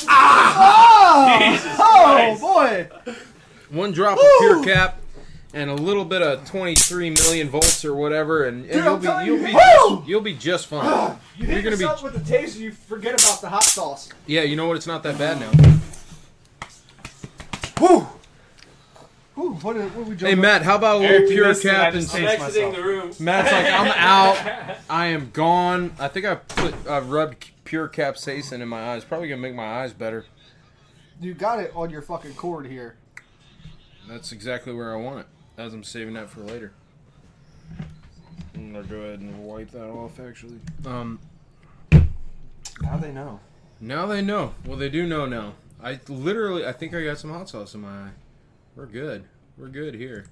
Oh, 0.08 1.36
Jesus 1.40 1.76
oh 1.78 2.38
boy! 2.40 2.88
One 3.70 3.92
drop 3.92 4.18
of 4.18 4.24
pure 4.40 4.64
cap 4.64 5.00
and 5.54 5.68
a 5.70 5.74
little 5.74 6.04
bit 6.04 6.22
of 6.22 6.44
23 6.48 7.10
million 7.10 7.48
volts 7.50 7.84
or 7.84 7.94
whatever, 7.94 8.44
and, 8.44 8.64
and 8.64 8.72
Dude, 8.72 8.84
you'll 8.84 8.94
I'm 8.94 9.00
be 9.00 9.26
you'll 9.26 9.38
you, 9.38 9.44
be 9.46 9.52
just, 9.52 10.08
you'll 10.08 10.20
be 10.20 10.34
just 10.34 10.66
fine. 10.66 11.16
You 11.36 11.46
You're 11.46 11.56
hit 11.56 11.64
gonna 11.64 11.76
be 11.76 11.82
yourself 11.82 12.02
with 12.02 12.14
the 12.26 12.34
taser, 12.34 12.56
you 12.58 12.72
forget 12.72 13.22
about 13.22 13.40
the 13.40 13.48
hot 13.48 13.64
sauce. 13.64 14.08
yeah. 14.26 14.42
You 14.42 14.56
know 14.56 14.66
what? 14.68 14.76
It's 14.76 14.86
not 14.86 15.02
that 15.02 15.18
bad 15.18 15.40
now. 15.40 15.50
Woo! 17.80 18.06
Woo! 19.34 19.54
What 19.54 19.76
are, 19.76 19.88
what 19.88 19.96
are 19.96 20.02
we 20.02 20.10
Hey 20.10 20.16
jumping? 20.16 20.40
Matt, 20.40 20.62
how 20.62 20.76
about 20.76 21.00
a 21.00 21.04
Eric, 21.04 21.20
little 21.22 21.28
you 21.30 21.36
pure 21.36 21.48
missed 21.48 21.64
it, 21.64 21.70
I 21.70 21.74
cap 21.74 21.92
and 21.94 22.02
just 22.02 22.14
I'm 22.14 22.20
changed 22.20 22.42
exiting 22.42 22.68
myself. 22.68 22.76
the 22.76 22.82
room. 22.90 23.12
Matt's 23.18 23.52
like, 23.52 23.66
I'm 23.66 23.92
out. 23.96 24.76
I 24.90 25.06
am 25.06 25.30
gone. 25.32 25.92
I 25.98 26.08
think 26.08 26.26
I 26.26 26.34
put 26.36 26.74
I 26.88 27.00
rubbed 27.00 27.50
pure 27.64 27.88
capsaicin 27.88 28.60
in 28.60 28.68
my 28.68 28.90
eyes. 28.92 29.04
Probably 29.04 29.28
gonna 29.28 29.40
make 29.40 29.54
my 29.54 29.82
eyes 29.82 29.92
better. 29.92 30.26
You 31.20 31.34
got 31.34 31.60
it 31.60 31.72
on 31.74 31.90
your 31.90 32.02
fucking 32.02 32.34
cord 32.34 32.66
here. 32.66 32.96
That's 34.08 34.32
exactly 34.32 34.74
where 34.74 34.92
I 34.92 34.96
want 34.96 35.20
it. 35.20 35.26
As 35.58 35.74
I'm 35.74 35.84
saving 35.84 36.14
that 36.14 36.30
for 36.30 36.40
later. 36.40 36.72
I'm 38.54 38.72
gonna 38.72 38.84
go 38.86 38.96
ahead 39.02 39.20
and 39.20 39.44
wipe 39.44 39.70
that 39.72 39.88
off. 39.88 40.18
Actually, 40.20 40.58
um, 40.86 41.18
How 42.84 42.96
they 43.00 43.12
know? 43.12 43.40
now 43.80 44.06
they 44.06 44.22
know. 44.22 44.54
Well, 44.66 44.76
they 44.76 44.88
do 44.88 45.06
know 45.06 45.26
now. 45.26 45.54
I 45.82 45.98
literally, 46.08 46.64
I 46.66 46.72
think 46.72 46.94
I 46.94 47.02
got 47.04 47.18
some 47.18 47.30
hot 47.30 47.48
sauce 47.48 47.74
in 47.74 47.80
my 47.80 47.88
eye. 47.88 48.10
We're 48.76 48.86
good. 48.86 49.24
We're 49.58 49.68
good 49.68 49.94
here. 49.94 50.26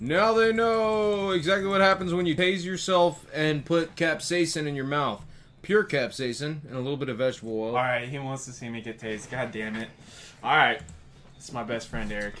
Now 0.00 0.32
they 0.34 0.52
know 0.52 1.30
exactly 1.30 1.68
what 1.68 1.80
happens 1.80 2.12
when 2.14 2.26
you 2.26 2.36
tase 2.36 2.64
yourself 2.64 3.26
and 3.34 3.64
put 3.64 3.96
capsaicin 3.96 4.66
in 4.66 4.74
your 4.74 4.84
mouth. 4.84 5.24
Pure 5.62 5.84
capsaicin 5.84 6.64
and 6.66 6.74
a 6.74 6.78
little 6.78 6.96
bit 6.98 7.08
of 7.08 7.18
vegetable 7.18 7.58
oil. 7.60 7.68
All 7.70 7.82
right, 7.82 8.08
he 8.08 8.18
wants 8.18 8.44
to 8.44 8.52
see 8.52 8.68
me 8.68 8.80
get 8.82 9.00
tased. 9.00 9.30
God 9.30 9.50
damn 9.52 9.74
it! 9.76 9.88
All 10.42 10.54
right, 10.56 10.80
it's 11.36 11.52
my 11.52 11.62
best 11.64 11.88
friend 11.88 12.12
Eric. 12.12 12.34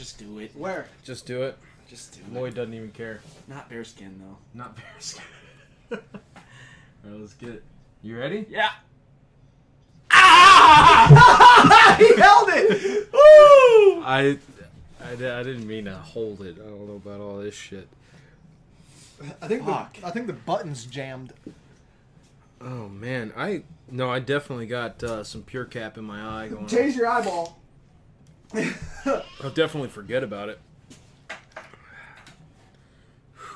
Just 0.00 0.18
do 0.18 0.38
it. 0.38 0.50
Where? 0.56 0.86
Just 1.04 1.26
do 1.26 1.42
it. 1.42 1.58
Just 1.86 2.14
do 2.14 2.20
it. 2.20 2.32
Lloyd 2.32 2.54
doesn't 2.54 2.72
even 2.72 2.90
care. 2.90 3.20
Not 3.48 3.68
bearskin 3.68 4.18
though. 4.18 4.38
Not 4.54 4.74
bearskin. 4.94 5.22
All 5.92 5.98
right, 7.04 7.20
let's 7.20 7.34
get 7.34 7.50
it. 7.50 7.62
You 8.02 8.18
ready? 8.18 8.46
Yeah. 8.48 8.70
Ah! 10.10 11.96
he 11.98 12.16
held 12.16 12.48
it. 12.50 13.12
Woo! 13.12 14.02
I, 14.02 14.38
I, 15.04 15.12
I 15.12 15.42
didn't 15.42 15.66
mean 15.66 15.84
to 15.84 15.96
hold 15.96 16.40
it. 16.40 16.56
I 16.58 16.66
don't 16.66 16.88
know 16.88 16.94
about 16.94 17.20
all 17.20 17.36
this 17.36 17.54
shit. 17.54 17.86
I 19.42 19.48
think 19.48 19.66
the, 19.66 19.86
I 20.02 20.10
think 20.12 20.28
the 20.28 20.32
button's 20.32 20.86
jammed. 20.86 21.34
Oh 22.62 22.88
man, 22.88 23.34
I 23.36 23.64
no, 23.90 24.10
I 24.10 24.20
definitely 24.20 24.66
got 24.66 25.02
uh, 25.02 25.24
some 25.24 25.42
pure 25.42 25.66
cap 25.66 25.98
in 25.98 26.04
my 26.04 26.44
eye 26.44 26.48
going. 26.48 26.64
on. 26.64 26.92
Your 26.92 27.06
eyeball. 27.06 27.59
I'll 28.54 29.50
definitely 29.54 29.88
forget 29.88 30.22
about 30.24 30.48
it. 30.48 30.60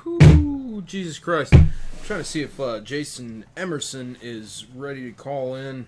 Whew, 0.03 0.83
Jesus 0.85 1.19
Christ. 1.19 1.53
I'm 1.53 1.71
trying 2.03 2.19
to 2.19 2.25
see 2.25 2.41
if 2.41 2.59
uh, 2.59 2.79
Jason 2.79 3.45
Emerson 3.57 4.17
is 4.21 4.65
ready 4.73 5.03
to 5.03 5.11
call 5.11 5.55
in. 5.55 5.87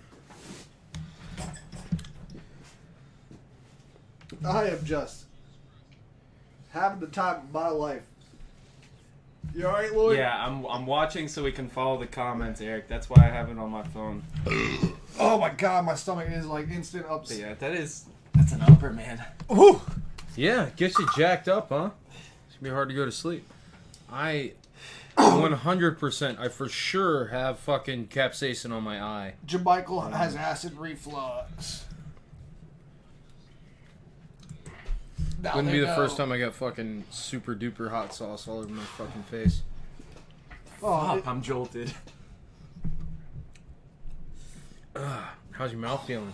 I 4.46 4.68
am 4.68 4.84
just 4.84 5.24
having 6.70 7.00
the 7.00 7.06
time 7.06 7.36
of 7.36 7.52
my 7.52 7.68
life. 7.68 8.02
You 9.54 9.66
alright, 9.66 9.94
Lloyd? 9.94 10.18
Yeah, 10.18 10.44
I'm 10.44 10.66
I'm 10.66 10.86
watching 10.86 11.26
so 11.26 11.42
we 11.42 11.52
can 11.52 11.68
follow 11.68 11.98
the 11.98 12.06
comments, 12.06 12.60
Eric. 12.60 12.86
That's 12.88 13.08
why 13.08 13.24
I 13.24 13.30
have 13.30 13.50
it 13.50 13.58
on 13.58 13.70
my 13.70 13.82
phone. 13.82 14.22
Oh 15.20 15.36
my 15.36 15.50
god, 15.50 15.84
my 15.84 15.96
stomach 15.96 16.28
is 16.30 16.46
like 16.46 16.70
instant 16.70 17.04
upset. 17.10 17.38
Yeah, 17.38 17.54
that 17.54 17.72
is 17.72 18.04
that's 18.48 18.62
an 18.62 18.72
upper, 18.72 18.92
man. 18.92 19.22
Whew. 19.48 19.80
Yeah, 20.36 20.70
gets 20.76 20.98
you 20.98 21.06
jacked 21.16 21.48
up, 21.48 21.68
huh? 21.70 21.90
It's 22.46 22.56
gonna 22.56 22.62
be 22.62 22.70
hard 22.70 22.88
to 22.88 22.94
go 22.94 23.04
to 23.04 23.12
sleep. 23.12 23.46
I 24.10 24.52
100%, 25.16 26.38
I 26.38 26.48
for 26.48 26.68
sure 26.68 27.26
have 27.26 27.58
fucking 27.58 28.06
capsaicin 28.08 28.72
on 28.72 28.82
my 28.84 29.02
eye. 29.02 29.34
Jamichael 29.46 30.12
has 30.12 30.36
acid 30.36 30.74
reflux. 30.78 31.84
Now 35.42 35.56
Wouldn't 35.56 35.72
be 35.72 35.80
the 35.80 35.86
know. 35.86 35.94
first 35.96 36.16
time 36.16 36.32
I 36.32 36.38
got 36.38 36.54
fucking 36.54 37.04
super 37.10 37.54
duper 37.54 37.90
hot 37.90 38.14
sauce 38.14 38.48
all 38.48 38.58
over 38.58 38.68
my 38.68 38.82
fucking 38.82 39.22
face. 39.24 39.62
Oh, 40.82 41.16
it- 41.16 41.26
I'm 41.26 41.42
jolted. 41.42 41.92
Ugh, 44.96 45.24
how's 45.52 45.72
your 45.72 45.80
mouth 45.80 46.04
feeling? 46.06 46.32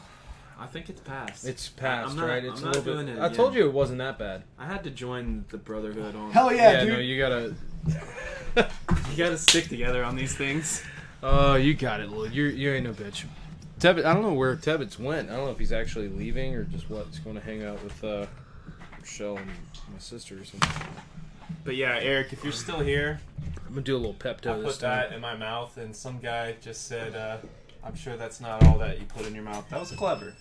I 0.65 0.67
think 0.67 0.89
it's 0.89 1.01
past. 1.03 1.47
It's 1.47 1.69
past, 1.69 2.11
I'm 2.11 2.17
not- 2.17 2.27
right? 2.29 2.45
It's 2.45 2.61
I'm 2.61 2.65
a 2.65 2.67
not 2.73 2.77
little 2.77 2.95
doing 2.95 3.07
bit. 3.07 3.17
it 3.17 3.21
I 3.21 3.27
again. 3.27 3.37
told 3.37 3.55
you 3.55 3.67
it 3.67 3.73
wasn't 3.73 3.99
that 3.99 4.19
bad. 4.19 4.43
I 4.59 4.67
had 4.67 4.83
to 4.85 4.91
join 4.91 5.45
the 5.51 5.59
brotherhood 5.59 6.17
on. 6.17 6.33
Hell 6.33 6.53
yeah, 6.53 6.73
yeah 6.73 6.81
dude. 6.85 6.93
no, 6.95 6.99
you 7.01 7.19
gotta. 7.19 7.55
You 9.11 9.19
gotta 9.19 9.39
stick 9.39 9.69
together 9.69 10.03
on 10.05 10.17
these 10.17 10.35
things. 10.37 10.83
Oh, 11.23 11.55
you 11.55 11.75
got 11.75 12.01
it, 12.01 12.09
Lloyd. 12.11 12.33
You 12.33 12.45
you 12.47 12.73
ain't 12.73 12.85
no 12.85 12.93
bitch. 12.93 13.25
Tebbit, 13.81 14.05
I 14.05 14.13
don't 14.15 14.23
know 14.23 14.33
where 14.33 14.57
Tebbetts 14.57 14.99
went. 14.99 15.31
I 15.31 15.37
don't 15.37 15.47
know 15.47 15.51
if 15.53 15.59
he's 15.59 15.73
actually 15.73 16.09
leaving 16.09 16.55
or 16.55 16.65
just 16.65 16.89
what. 16.91 17.07
He's 17.07 17.19
going 17.21 17.37
to 17.37 17.43
hang 17.43 17.65
out 17.65 17.83
with 17.85 18.03
uh, 18.05 18.27
Michelle 19.01 19.37
and 19.37 19.47
my 19.93 19.99
sister 19.99 20.41
or 20.41 20.45
something. 20.45 20.71
But 21.65 21.77
yeah, 21.77 21.99
Eric, 22.01 22.33
if 22.33 22.43
you're 22.45 22.53
still 22.53 22.81
here, 22.81 23.21
I'm 23.67 23.71
gonna 23.71 23.83
do 23.83 23.97
a 23.97 23.99
little 23.99 24.15
Pepto 24.15 24.47
I 24.53 24.59
this 24.59 24.77
put 24.77 24.81
time. 24.87 24.91
that 25.11 25.13
in 25.13 25.21
my 25.21 25.37
mouth, 25.37 25.77
and 25.77 25.95
some 25.95 26.19
guy 26.19 26.55
just 26.61 26.87
said, 26.89 27.15
uh, 27.15 27.37
"I'm 27.85 27.95
sure 27.97 28.17
that's 28.17 28.41
not 28.41 28.65
all 28.67 28.79
that 28.79 28.99
you 28.99 29.07
put 29.07 29.27
in 29.27 29.35
your 29.35 29.45
mouth." 29.45 29.69
That 29.71 29.81
was 29.81 29.91
clever. 29.93 30.35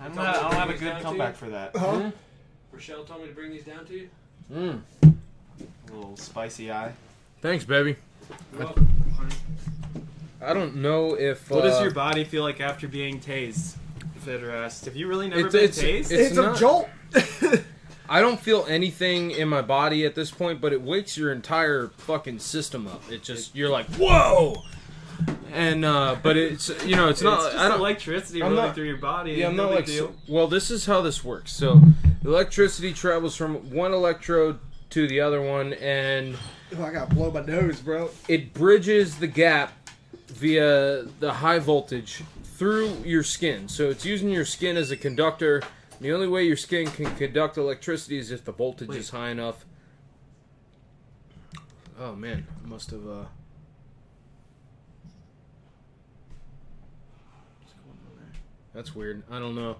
I'm 0.00 0.06
Told 0.14 0.16
not, 0.16 0.34
me 0.36 0.38
I 0.38 0.42
don't 0.42 0.52
have 0.52 0.62
a 0.62 0.66
bring 0.66 0.70
these 0.72 0.80
good 0.80 0.86
down 0.90 0.96
to 0.98 1.02
comeback 1.04 1.32
you? 1.34 1.38
for 1.38 1.50
that. 1.50 1.76
Huh? 1.76 2.10
Rochelle 2.72 3.04
told 3.04 3.22
me 3.22 3.28
to 3.28 3.34
bring 3.34 3.50
these 3.50 3.64
down 3.64 3.84
to 3.86 3.94
you. 3.94 4.08
Mm. 4.52 4.80
A 5.02 5.92
little 5.94 6.16
spicy 6.16 6.70
eye. 6.70 6.92
Thanks, 7.40 7.64
baby. 7.64 7.96
You're 8.52 8.64
welcome. 8.64 8.88
I 10.42 10.52
don't 10.52 10.76
know 10.76 11.14
if. 11.18 11.50
What 11.50 11.62
does 11.62 11.80
uh, 11.80 11.82
your 11.84 11.92
body 11.92 12.24
feel 12.24 12.42
like 12.42 12.60
after 12.60 12.86
being 12.86 13.20
tased? 13.20 13.76
Vetter 14.24 14.52
asked. 14.52 14.84
Have 14.84 14.96
you 14.96 15.08
really 15.08 15.28
never 15.28 15.46
It's- 15.48 15.52
been 15.78 15.86
it's- 15.96 16.08
tased? 16.10 16.12
it's 16.18 16.36
It's 16.36 16.38
a 16.38 16.54
jolt. 16.58 16.88
I 18.08 18.20
don't 18.20 18.38
feel 18.38 18.64
anything 18.68 19.32
in 19.32 19.48
my 19.48 19.62
body 19.62 20.04
at 20.06 20.14
this 20.14 20.30
point, 20.30 20.60
but 20.60 20.72
it 20.72 20.80
wakes 20.80 21.16
your 21.16 21.32
entire 21.32 21.88
fucking 21.96 22.38
system 22.38 22.86
up. 22.86 23.02
It 23.10 23.22
just 23.24 23.54
you're 23.56 23.70
like 23.70 23.86
whoa, 23.96 24.62
and 25.52 25.84
uh, 25.84 26.16
but 26.22 26.36
it's 26.36 26.68
you 26.84 26.96
know 26.96 27.08
it's 27.08 27.22
not. 27.22 27.38
It's 27.38 27.46
just 27.54 27.56
I 27.58 27.68
don't 27.68 27.80
electricity 27.80 28.42
I'm 28.42 28.50
rolling 28.50 28.66
not- 28.66 28.74
through 28.74 28.86
your 28.88 28.96
body. 28.98 29.32
Yeah, 29.32 29.48
I'm 29.48 29.56
no 29.56 29.64
not 29.66 29.74
like. 29.76 29.86
deal. 29.86 30.14
Well, 30.28 30.46
this 30.48 30.70
is 30.70 30.86
how 30.86 31.00
this 31.02 31.24
works. 31.24 31.52
So, 31.52 31.80
electricity 32.24 32.92
travels 32.92 33.36
from 33.36 33.70
one 33.70 33.92
electrode 33.92 34.58
to 34.90 35.06
the 35.08 35.20
other 35.20 35.40
one, 35.42 35.72
and 35.74 36.36
Oh, 36.76 36.82
I 36.84 36.92
gotta 36.92 37.14
blow 37.14 37.30
my 37.30 37.40
nose, 37.44 37.80
bro. 37.80 38.10
it 38.28 38.52
bridges 38.54 39.16
the 39.16 39.26
gap 39.26 39.72
via 40.28 41.04
the 41.20 41.32
high 41.34 41.58
voltage 41.58 42.22
through 42.42 42.88
your 43.04 43.22
skin. 43.22 43.68
So 43.68 43.90
it's 43.90 44.04
using 44.04 44.28
your 44.30 44.44
skin 44.44 44.76
as 44.76 44.90
a 44.90 44.96
conductor. 44.96 45.62
The 46.00 46.12
only 46.12 46.26
way 46.28 46.44
your 46.44 46.56
skin 46.56 46.86
can 46.88 47.14
conduct 47.16 47.56
electricity 47.56 48.18
is 48.18 48.30
if 48.30 48.44
the 48.44 48.52
voltage 48.52 48.94
is 48.94 49.10
high 49.10 49.30
enough. 49.30 49.64
Oh 51.98 52.14
man, 52.14 52.46
I 52.64 52.68
must 52.68 52.90
have. 52.90 53.06
Uh... 53.06 53.24
That's 58.76 58.94
weird. 58.94 59.22
I 59.30 59.38
don't 59.38 59.54
know. 59.54 59.76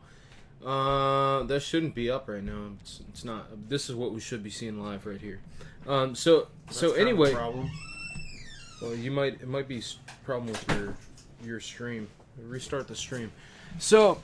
Uh, 0.67 1.43
that 1.43 1.61
shouldn't 1.61 1.95
be 1.95 2.11
up 2.11 2.31
right 2.31 2.43
now. 2.43 2.71
It's, 2.81 3.03
it's 3.11 3.25
not. 3.25 3.69
This 3.69 3.91
is 3.91 3.95
what 3.95 4.15
we 4.15 4.21
should 4.21 4.43
be 4.43 4.49
seeing 4.49 4.83
live 4.83 5.05
right 5.05 5.21
here. 5.21 5.41
Um, 5.87 6.15
so 6.15 6.49
so 6.71 6.89
That's 6.89 6.99
a 6.99 7.01
anyway. 7.03 7.35
problem. 7.35 7.71
Well, 8.81 8.95
you 8.95 9.11
might 9.11 9.35
it 9.35 9.49
might 9.49 9.69
be 9.69 9.83
problem 10.25 10.51
with 10.51 10.67
your 10.73 10.95
your 11.45 11.61
stream. 11.61 12.09
Restart 12.43 12.89
the 12.89 12.97
stream. 12.97 13.33
So 13.79 14.23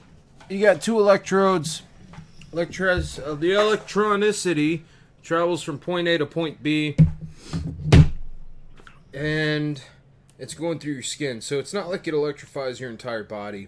you 0.49 0.59
got 0.59 0.81
two 0.81 0.99
electrodes. 0.99 1.83
Electros 2.51 3.23
uh, 3.23 3.35
the 3.35 3.51
electronicity 3.51 4.81
travels 5.21 5.61
from 5.61 5.77
point 5.77 6.07
A 6.07 6.17
to 6.17 6.25
point 6.25 6.63
B, 6.63 6.95
and 9.13 9.83
it's 10.39 10.55
going 10.55 10.79
through 10.79 10.93
your 10.93 11.03
skin. 11.03 11.41
So 11.41 11.59
it's 11.59 11.75
not 11.75 11.89
like 11.89 12.07
it 12.07 12.15
electrifies 12.15 12.79
your 12.79 12.89
entire 12.89 13.23
body. 13.23 13.67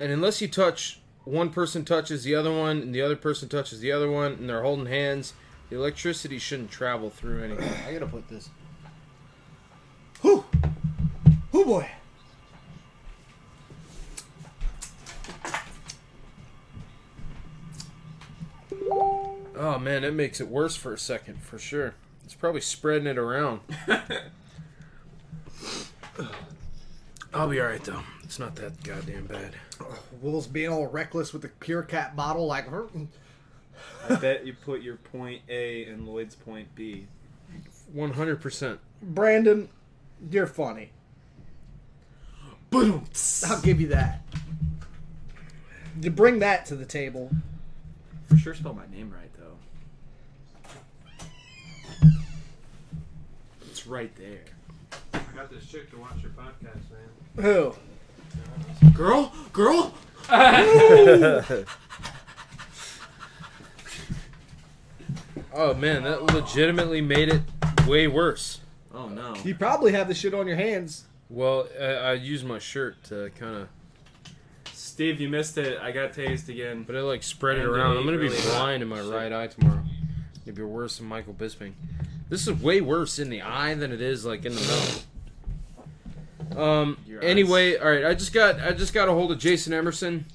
And 0.00 0.12
unless 0.12 0.40
you 0.40 0.48
touch 0.48 1.00
one 1.24 1.50
person 1.50 1.84
touches 1.84 2.24
the 2.24 2.34
other 2.34 2.52
one, 2.52 2.78
and 2.78 2.94
the 2.94 3.02
other 3.02 3.16
person 3.16 3.48
touches 3.48 3.80
the 3.80 3.92
other 3.92 4.10
one, 4.10 4.32
and 4.32 4.48
they're 4.48 4.62
holding 4.62 4.86
hands, 4.86 5.34
the 5.70 5.76
electricity 5.76 6.38
shouldn't 6.38 6.70
travel 6.70 7.10
through 7.10 7.42
anything. 7.42 7.72
I 7.86 7.92
gotta 7.92 8.06
put 8.06 8.28
this. 8.28 8.48
Whew. 10.22 10.44
Oh 11.52 11.64
boy. 11.64 11.88
Oh 19.56 19.78
man, 19.78 20.02
that 20.02 20.14
makes 20.14 20.40
it 20.40 20.48
worse 20.48 20.76
for 20.76 20.92
a 20.92 20.98
second, 20.98 21.42
for 21.42 21.58
sure. 21.58 21.94
It's 22.24 22.34
probably 22.34 22.60
spreading 22.60 23.08
it 23.08 23.18
around. 23.18 23.60
I'll 27.34 27.48
be 27.48 27.60
alright 27.60 27.82
though. 27.84 28.02
It's 28.24 28.38
not 28.38 28.56
that 28.56 28.82
goddamn 28.82 29.26
bad. 29.26 29.54
Will's 30.20 30.46
being 30.46 30.70
all 30.70 30.86
reckless 30.86 31.32
with 31.32 31.42
the 31.42 31.48
pure 31.48 31.82
cap 31.82 32.16
bottle, 32.16 32.46
like. 32.46 32.68
Her. 32.68 32.86
I 34.10 34.16
bet 34.16 34.46
you 34.46 34.54
put 34.54 34.82
your 34.82 34.96
point 34.96 35.42
A 35.48 35.86
in 35.86 36.06
Lloyd's 36.06 36.34
point 36.34 36.74
B. 36.74 37.06
One 37.92 38.12
hundred 38.12 38.40
percent. 38.40 38.80
Brandon, 39.02 39.68
you're 40.30 40.46
funny. 40.46 40.90
I'll 42.72 43.60
give 43.62 43.80
you 43.80 43.88
that. 43.88 44.22
You 46.00 46.10
bring 46.10 46.38
that 46.40 46.66
to 46.66 46.76
the 46.76 46.84
table. 46.84 47.30
For 48.28 48.36
sure, 48.36 48.54
spell 48.54 48.74
my 48.74 48.86
name 48.94 49.10
right 49.12 49.30
though. 52.02 52.10
It's 53.70 53.86
right 53.86 54.14
there. 54.16 54.44
I 55.14 55.20
got 55.34 55.50
this 55.50 55.66
chick 55.66 55.90
to 55.90 55.98
watch 55.98 56.20
your 56.20 56.32
podcast, 56.32 56.90
man. 56.90 56.97
Who? 57.40 57.74
Girl, 58.94 59.32
girl. 59.52 59.94
oh 65.52 65.74
man, 65.74 66.02
that 66.04 66.22
legitimately 66.34 67.00
made 67.00 67.28
it 67.28 67.42
way 67.86 68.06
worse. 68.08 68.60
Oh 68.92 69.08
no. 69.08 69.34
You 69.44 69.54
probably 69.54 69.92
have 69.92 70.08
the 70.08 70.14
shit 70.14 70.34
on 70.34 70.46
your 70.46 70.56
hands. 70.56 71.04
Well, 71.30 71.68
I, 71.80 71.84
I 71.84 72.12
used 72.14 72.44
my 72.46 72.58
shirt 72.58 73.02
to 73.04 73.30
kind 73.38 73.54
of, 73.56 73.68
Steve, 74.72 75.20
you 75.20 75.28
missed 75.28 75.58
it. 75.58 75.78
I 75.80 75.92
got 75.92 76.12
tased 76.12 76.48
again. 76.48 76.84
but 76.84 76.96
it 76.96 77.02
like 77.02 77.22
spread 77.22 77.58
it 77.58 77.64
And 77.64 77.70
around. 77.70 77.96
I'm 77.96 78.04
gonna 78.04 78.16
be 78.18 78.24
really 78.24 78.36
hot 78.40 78.50
blind 78.58 78.82
in 78.82 78.88
my 78.88 78.96
shit. 79.00 79.12
right 79.12 79.32
eye 79.32 79.46
tomorrow. 79.46 79.82
Maybe 80.46 80.62
worse 80.62 80.98
than 80.98 81.06
Michael 81.06 81.34
Bisping. 81.34 81.72
This 82.28 82.46
is 82.46 82.54
way 82.60 82.80
worse 82.80 83.18
in 83.18 83.30
the 83.30 83.42
eye 83.42 83.74
than 83.74 83.92
it 83.92 84.00
is 84.00 84.24
like 84.24 84.44
in 84.44 84.54
the 84.54 84.60
mouth. 84.60 85.06
Um. 86.56 86.98
Your 87.06 87.22
Anyway, 87.22 87.76
all 87.76 87.90
right. 87.90 88.04
I 88.04 88.14
just 88.14 88.32
got 88.32 88.60
I 88.60 88.72
just 88.72 88.94
got 88.94 89.08
a 89.08 89.12
hold 89.12 89.32
of 89.32 89.38
Jason 89.38 89.72
Emerson. 89.72 90.26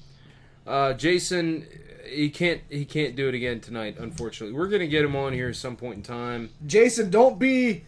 Uh, 0.66 0.94
Jason, 0.94 1.66
he 2.06 2.30
can't 2.30 2.62
he 2.70 2.84
can't 2.84 3.16
do 3.16 3.28
it 3.28 3.34
again 3.34 3.60
tonight. 3.60 3.96
Unfortunately, 3.98 4.56
we're 4.56 4.68
gonna 4.68 4.86
get 4.86 5.04
him 5.04 5.16
on 5.16 5.32
here 5.32 5.48
at 5.48 5.56
some 5.56 5.76
point 5.76 5.96
in 5.96 6.02
time. 6.02 6.50
Jason, 6.66 7.10
don't 7.10 7.38
be 7.38 7.84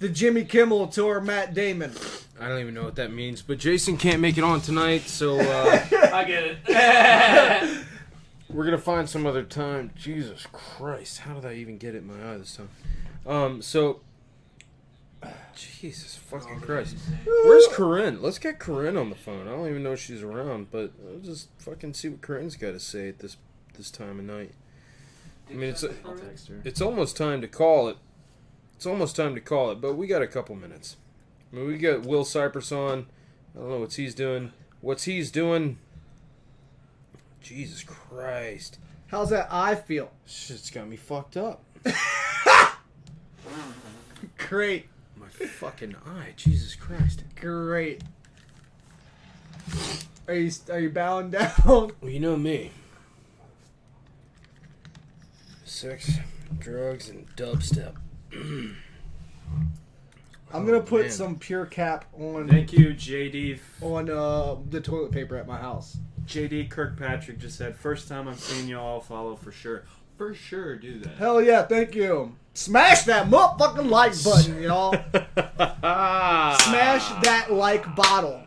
the 0.00 0.08
Jimmy 0.08 0.44
Kimmel 0.44 0.88
to 0.88 1.08
our 1.08 1.20
Matt 1.20 1.54
Damon. 1.54 1.92
I 2.38 2.48
don't 2.48 2.60
even 2.60 2.74
know 2.74 2.84
what 2.84 2.96
that 2.96 3.12
means, 3.12 3.42
but 3.42 3.58
Jason 3.58 3.96
can't 3.96 4.20
make 4.20 4.38
it 4.38 4.44
on 4.44 4.60
tonight, 4.60 5.02
so 5.02 5.38
uh, 5.38 5.86
I 6.12 6.24
get 6.24 6.58
it. 6.66 7.86
we're 8.50 8.64
gonna 8.64 8.78
find 8.78 9.08
some 9.08 9.26
other 9.26 9.42
time. 9.42 9.90
Jesus 9.96 10.46
Christ, 10.52 11.20
how 11.20 11.34
did 11.34 11.44
I 11.44 11.54
even 11.54 11.78
get 11.78 11.94
it 11.94 11.98
in 11.98 12.06
my 12.06 12.32
eye 12.32 12.38
this 12.38 12.56
time? 12.56 12.68
Um, 13.26 13.62
so. 13.62 14.00
Jesus 15.54 16.16
fucking 16.16 16.60
Christ. 16.60 16.96
Where's 17.24 17.68
Corinne? 17.68 18.22
Let's 18.22 18.38
get 18.38 18.58
Corinne 18.58 18.96
on 18.96 19.10
the 19.10 19.16
phone. 19.16 19.46
I 19.46 19.50
don't 19.50 19.68
even 19.68 19.82
know 19.82 19.92
if 19.92 20.00
she's 20.00 20.22
around, 20.22 20.70
but 20.70 20.92
I'll 21.06 21.20
just 21.20 21.48
fucking 21.58 21.94
see 21.94 22.08
what 22.08 22.22
Corinne's 22.22 22.56
got 22.56 22.72
to 22.72 22.80
say 22.80 23.08
at 23.08 23.18
this 23.18 23.36
this 23.76 23.90
time 23.90 24.18
of 24.18 24.24
night. 24.24 24.52
I 25.50 25.54
mean, 25.54 25.70
it's 25.70 25.84
I'll 25.84 26.16
text 26.16 26.48
her. 26.48 26.60
it's 26.64 26.80
almost 26.80 27.16
time 27.16 27.40
to 27.40 27.48
call 27.48 27.88
it. 27.88 27.96
It's 28.76 28.86
almost 28.86 29.16
time 29.16 29.34
to 29.34 29.40
call 29.40 29.70
it, 29.70 29.80
but 29.80 29.94
we 29.94 30.06
got 30.06 30.22
a 30.22 30.26
couple 30.26 30.54
minutes. 30.56 30.96
I 31.52 31.56
mean, 31.56 31.66
we 31.66 31.76
got 31.76 32.02
Will 32.02 32.24
Cypress 32.24 32.72
on. 32.72 33.06
I 33.54 33.58
don't 33.58 33.68
know 33.68 33.80
what 33.80 33.92
he's 33.94 34.14
doing. 34.14 34.52
What's 34.80 35.04
he's 35.04 35.30
doing? 35.30 35.78
Jesus 37.42 37.82
Christ. 37.82 38.78
How's 39.08 39.30
that 39.30 39.48
I 39.50 39.74
feel? 39.74 40.12
Shit's 40.24 40.70
got 40.70 40.88
me 40.88 40.96
fucked 40.96 41.36
up. 41.36 41.62
Great. 44.38 44.86
My 45.40 45.46
fucking 45.46 45.96
eye. 46.06 46.34
Jesus 46.36 46.74
Christ. 46.74 47.24
Great. 47.34 48.02
Are 50.28 50.34
you 50.34 50.50
are 50.70 50.78
you 50.80 50.90
bowing 50.90 51.30
down? 51.32 51.50
Well, 51.64 51.90
you 52.02 52.20
know 52.20 52.36
me. 52.36 52.70
Sex, 55.64 56.18
drugs, 56.58 57.08
and 57.08 57.26
dubstep. 57.36 57.94
I'm 58.32 58.76
gonna 60.66 60.78
Oh, 60.78 60.82
put 60.82 61.02
man. 61.02 61.10
some 61.10 61.38
pure 61.38 61.64
cap 61.64 62.04
on. 62.18 62.48
Thank 62.48 62.72
you, 62.72 62.88
JD. 62.88 63.60
On 63.80 64.10
uh, 64.10 64.56
the 64.68 64.80
toilet 64.80 65.12
paper 65.12 65.36
at 65.36 65.46
my 65.46 65.58
house. 65.58 65.96
JD 66.26 66.70
Kirkpatrick 66.70 67.38
just 67.38 67.56
said, 67.56 67.76
first 67.76 68.06
time 68.08 68.28
I'm 68.28 68.36
seeing 68.36 68.68
y'all 68.68 69.00
follow 69.00 69.34
for 69.36 69.50
sure. 69.52 69.84
For 70.20 70.34
sure, 70.34 70.76
do 70.76 70.98
that. 70.98 71.14
Hell 71.14 71.40
yeah, 71.40 71.62
thank 71.62 71.94
you. 71.94 72.36
Smash 72.52 73.04
that 73.04 73.30
motherfucking 73.30 73.88
like 73.88 74.22
button, 74.22 74.62
y'all. 74.62 74.92
Smash 76.58 77.08
that 77.22 77.46
like 77.50 77.96
bottle. 77.96 78.42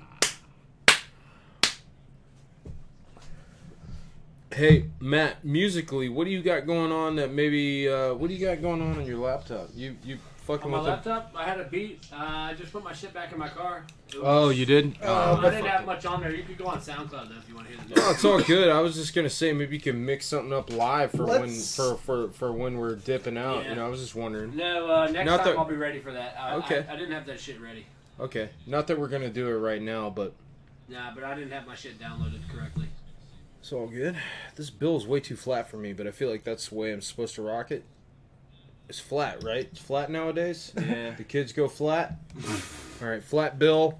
Hey, 4.54 4.86
Matt, 5.00 5.44
musically, 5.44 6.10
what 6.10 6.26
do 6.26 6.30
you 6.30 6.44
got 6.44 6.68
going 6.68 6.92
on 6.92 7.16
that 7.16 7.34
maybe, 7.34 7.90
uh, 7.90 8.14
what 8.14 8.28
do 8.28 8.36
you 8.36 8.46
got 8.46 8.62
going 8.62 8.80
on 8.80 9.00
on 9.00 9.08
your 9.08 9.18
laptop? 9.18 9.70
You, 9.74 9.98
you 10.04 10.20
fucking 10.46 10.66
On 10.66 10.72
my 10.72 10.78
with 10.78 10.86
the- 11.04 11.10
laptop, 11.10 11.34
I 11.36 11.44
had 11.46 11.60
a 11.60 11.64
beat. 11.66 12.06
Uh, 12.12 12.16
I 12.18 12.54
just 12.58 12.72
put 12.72 12.84
my 12.84 12.94
shit 12.94 13.14
back 13.14 13.32
in 13.32 13.40
my 13.40 13.48
car. 13.50 13.86
It 14.10 14.16
was- 14.16 14.24
Oh, 14.26 14.50
you 14.50 14.66
did? 14.66 14.96
Oh, 15.02 15.38
I 15.42 15.50
didn't 15.50 15.66
have 15.66 15.86
much 15.86 16.06
on 16.06 16.22
there. 16.22 16.34
You 16.34 16.44
could 16.44 16.58
go 16.58 16.66
on 16.66 16.80
SoundCloud 16.80 17.30
though 17.30 17.36
if 17.38 17.48
you 17.50 17.56
want 17.56 17.68
to 17.70 17.74
hear 17.76 17.84
the 17.88 17.96
No, 18.02 18.10
it's 18.12 18.24
all 18.26 18.42
good. 18.42 18.70
I 18.70 18.80
was 18.82 18.96
just 18.96 19.14
gonna 19.16 19.30
say 19.30 19.54
maybe 19.54 19.76
you 19.76 19.82
can 19.82 20.06
mix 20.06 20.26
something 20.28 20.54
up 20.54 20.72
live 20.72 21.12
for 21.12 21.26
when 21.26 21.42
Let's- 21.42 21.76
for, 21.76 21.96
for 21.98 22.30
for 22.32 22.52
when 22.52 22.78
we're 22.78 22.96
dipping 22.96 23.38
out. 23.38 23.64
Yeah. 23.64 23.70
You 23.70 23.76
know, 23.76 23.86
I 23.86 23.90
was 23.90 24.02
just 24.02 24.16
wondering. 24.16 24.56
No, 24.56 24.90
uh, 24.92 25.08
next 25.10 25.26
Not 25.26 25.38
time 25.38 25.48
that- 25.48 25.58
I'll 25.58 25.66
be 25.66 25.76
ready 25.76 26.00
for 26.00 26.12
that. 26.12 26.36
I, 26.40 26.56
Okay. 26.58 26.86
I, 26.88 26.94
I 26.94 26.96
didn't 26.96 27.14
have 27.14 27.26
that 27.28 27.40
shit 27.40 27.60
ready. 27.62 27.86
Okay, 28.20 28.50
not 28.68 28.88
that 28.88 29.00
we're 29.00 29.08
gonna 29.08 29.30
do 29.30 29.48
it 29.50 29.54
right 29.60 29.82
now, 29.82 30.10
but 30.10 30.34
Nah, 30.90 31.14
but 31.16 31.24
I 31.24 31.34
didn't 31.34 31.52
have 31.52 31.66
my 31.66 31.76
shit 31.76 31.98
downloaded 32.00 32.42
correctly. 32.54 32.88
it's 33.60 33.72
all 33.72 33.88
good. 33.88 34.18
This 34.56 34.70
bill 34.70 34.98
is 34.98 35.08
way 35.08 35.20
too 35.22 35.36
flat 35.38 35.70
for 35.70 35.78
me, 35.78 35.94
but 35.94 36.06
I 36.06 36.12
feel 36.12 36.30
like 36.30 36.44
that's 36.44 36.68
the 36.68 36.76
way 36.76 36.92
I'm 36.94 37.02
supposed 37.02 37.34
to 37.36 37.42
rock 37.42 37.72
it. 37.72 37.84
It's 38.90 39.00
flat, 39.00 39.44
right? 39.44 39.68
It's 39.72 39.80
flat 39.80 40.12
nowadays. 40.12 40.74
Yeah. 40.78 41.12
the 41.16 41.24
kids 41.24 41.54
go 41.54 41.68
flat. 41.68 42.20
all 43.02 43.08
right, 43.08 43.24
flat 43.24 43.58
bill. 43.58 44.00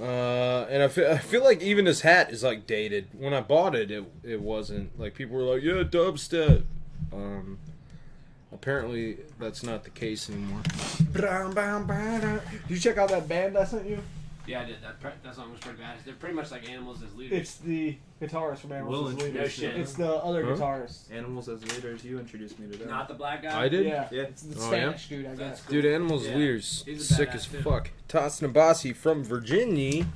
Uh, 0.00 0.66
and 0.70 0.82
I 0.82 0.88
feel, 0.88 1.10
I 1.10 1.18
feel 1.18 1.44
like 1.44 1.60
even 1.62 1.84
this 1.84 2.00
hat 2.00 2.30
is 2.32 2.42
like 2.42 2.66
dated. 2.66 3.08
When 3.12 3.34
I 3.34 3.40
bought 3.40 3.74
it, 3.74 3.90
it 3.90 4.04
it 4.24 4.40
wasn't 4.40 4.98
like 4.98 5.14
people 5.14 5.36
were 5.36 5.54
like, 5.54 5.62
yeah, 5.62 5.82
dubstep. 5.82 6.64
Um, 7.12 7.58
apparently 8.52 9.18
that's 9.38 9.62
not 9.62 9.84
the 9.84 9.90
case 9.90 10.30
anymore. 10.30 10.62
Did 12.68 12.70
you 12.70 12.78
check 12.78 12.96
out 12.96 13.10
that 13.10 13.28
band 13.28 13.56
I 13.58 13.64
sent 13.64 13.86
you? 13.86 13.98
Yeah, 14.46 14.62
I 14.62 14.64
did. 14.64 14.82
That, 14.82 15.00
pre- 15.00 15.10
that 15.22 15.34
song 15.34 15.50
was 15.52 15.60
pretty 15.60 15.78
bad. 15.78 15.96
They're 16.04 16.14
pretty 16.14 16.34
much 16.34 16.50
like 16.50 16.68
animals 16.68 17.02
as 17.02 17.14
leaders. 17.14 17.38
It's 17.38 17.56
the 17.58 17.96
guitarist 18.20 18.58
from 18.58 18.72
Animals 18.72 18.92
Will 18.98 19.08
as 19.08 19.14
Leaders. 19.14 19.26
introduce 19.28 19.52
shit. 19.52 19.76
It's 19.76 19.92
the 19.94 20.14
other 20.16 20.44
Huh? 20.44 20.52
guitarist. 20.56 21.12
Animals 21.12 21.48
as 21.48 21.62
leaders. 21.74 22.04
You 22.04 22.18
introduced 22.18 22.58
me 22.58 22.70
to 22.72 22.76
that. 22.78 22.88
Not 22.88 23.06
the 23.08 23.14
black 23.14 23.42
guy. 23.44 23.62
I 23.62 23.68
did. 23.68 23.86
Yeah, 23.86 24.08
Yeah. 24.10 24.22
it's 24.22 24.42
the 24.42 24.58
Oh, 24.60 24.66
Spanish 24.66 25.10
yeah? 25.10 25.16
dude, 25.18 25.26
I 25.26 25.34
guess. 25.36 25.64
Dude, 25.66 25.84
Animals 25.86 26.26
Yeah. 26.26 26.36
Leaders, 26.36 26.82
He's 26.86 27.08
a 27.10 27.14
sick 27.14 27.28
badass, 27.30 27.34
as 27.34 27.46
too. 27.46 27.62
fuck. 27.62 27.90
Tosin 28.08 28.52
Abasi 28.52 28.94
from 28.96 29.22
Virginia. 29.24 30.06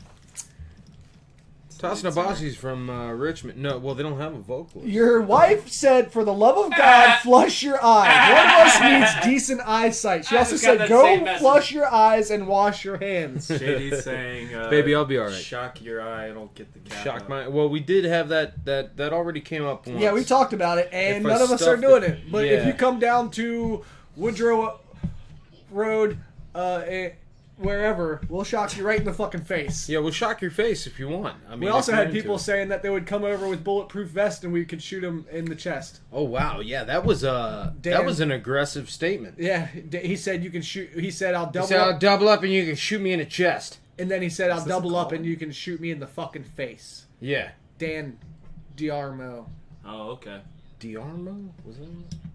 Tosin 1.78 2.10
Abasi's 2.10 2.56
from 2.56 2.88
uh, 2.88 3.12
Richmond. 3.12 3.58
No, 3.58 3.78
well, 3.78 3.94
they 3.94 4.02
don't 4.02 4.18
have 4.18 4.34
a 4.34 4.38
vocalist. 4.38 4.88
Your 4.88 5.20
wife 5.20 5.68
said, 5.68 6.10
"For 6.12 6.24
the 6.24 6.32
love 6.32 6.56
of 6.56 6.76
God, 6.76 7.18
flush 7.22 7.62
your 7.62 7.82
eyes." 7.84 8.32
One 8.32 8.46
of 8.46 8.66
us 8.66 8.80
needs 9.20 9.24
decent 9.26 9.60
eyesight. 9.66 10.24
She 10.26 10.36
I 10.36 10.40
also 10.40 10.52
just 10.52 10.64
got 10.64 10.70
said, 10.72 10.80
that 10.80 10.88
"Go 10.88 11.02
same 11.04 11.24
message. 11.24 11.40
flush 11.40 11.72
your 11.72 11.86
eyes 11.92 12.30
and 12.30 12.46
wash 12.48 12.84
your 12.84 12.96
hands." 12.96 13.48
JD's 13.48 14.04
saying, 14.04 14.54
uh, 14.54 14.70
Baby, 14.70 14.94
I'll 14.94 15.04
be 15.04 15.18
all 15.18 15.26
right. 15.26 15.34
Shock 15.34 15.82
your 15.82 16.00
eye, 16.00 16.30
it'll 16.30 16.46
get 16.54 16.72
the 16.72 16.80
cap 16.80 17.04
Shock 17.04 17.20
up. 17.22 17.28
my. 17.28 17.48
Well, 17.48 17.68
we 17.68 17.80
did 17.80 18.04
have 18.04 18.28
that. 18.30 18.64
That 18.64 18.96
that 18.96 19.12
already 19.12 19.40
came 19.40 19.64
up 19.64 19.86
once. 19.86 20.00
Yeah, 20.00 20.12
we 20.12 20.24
talked 20.24 20.52
about 20.52 20.78
it, 20.78 20.88
and 20.92 21.18
If 21.18 21.26
I 21.26 21.28
none 21.34 21.42
of 21.42 21.50
us 21.50 21.60
are 21.62 21.76
stuffed 21.76 21.82
doing 21.82 22.02
it- 22.02 22.10
it. 22.10 22.32
But 22.32 22.44
if 22.46 22.62
yeah. 22.62 22.66
you 22.68 22.72
come 22.74 22.98
down 22.98 23.30
to 23.32 23.84
Woodrow 24.16 24.80
Road, 25.70 26.18
uh, 26.54 26.82
eh, 26.86 27.10
wherever, 27.56 28.20
we'll 28.28 28.44
shock 28.44 28.76
you 28.76 28.86
right 28.86 28.98
in 28.98 29.04
the 29.04 29.12
fucking 29.12 29.42
face. 29.44 29.88
Yeah, 29.88 29.98
we'll 30.00 30.12
shock 30.12 30.40
your 30.42 30.50
face 30.50 30.86
if 30.86 30.98
you 30.98 31.08
want. 31.08 31.36
I 31.48 31.50
mean, 31.52 31.60
we 31.60 31.68
also 31.68 31.92
had 31.92 32.12
people 32.12 32.36
it. 32.36 32.40
saying 32.40 32.68
that 32.68 32.82
they 32.82 32.90
would 32.90 33.06
come 33.06 33.24
over 33.24 33.48
with 33.48 33.64
bulletproof 33.64 34.08
vests 34.10 34.44
and 34.44 34.52
we 34.52 34.64
could 34.64 34.82
shoot 34.82 35.00
them 35.00 35.26
in 35.30 35.44
the 35.46 35.54
chest. 35.56 36.00
Oh 36.12 36.24
wow, 36.24 36.60
yeah, 36.60 36.84
that 36.84 37.04
was 37.04 37.24
uh 37.24 37.72
that 37.82 38.04
was 38.04 38.20
an 38.20 38.30
aggressive 38.30 38.90
statement. 38.90 39.36
Yeah, 39.38 39.66
he 39.66 40.16
said 40.16 40.42
you 40.44 40.50
can 40.50 40.62
shoot. 40.62 40.90
He 40.98 41.10
said 41.10 41.34
I'll 41.34 41.46
He 41.46 41.52
double 41.52 41.66
said, 41.68 41.80
up, 41.80 41.86
"I'll 41.94 41.98
double 41.98 42.28
up 42.28 42.42
and 42.42 42.52
you 42.52 42.64
can 42.66 42.76
shoot 42.76 43.00
me 43.00 43.12
in 43.12 43.18
the 43.18 43.24
chest." 43.26 43.78
and 43.98 44.10
then 44.10 44.20
he 44.20 44.28
said 44.28 44.50
I'll 44.50 44.62
double 44.64 44.94
up 44.94 45.12
and 45.12 45.24
you 45.24 45.36
can 45.36 45.50
shoot 45.50 45.80
me 45.80 45.90
in 45.90 46.00
the 46.00 46.06
fucking 46.06 46.44
face. 46.44 47.06
Yeah. 47.20 47.52
Dan 47.78 48.18
Diarmo. 48.76 49.46
Oh, 49.86 50.10
okay. 50.10 50.40
Diarmo 50.80 51.48
was 51.64 51.78
that? 51.78 51.88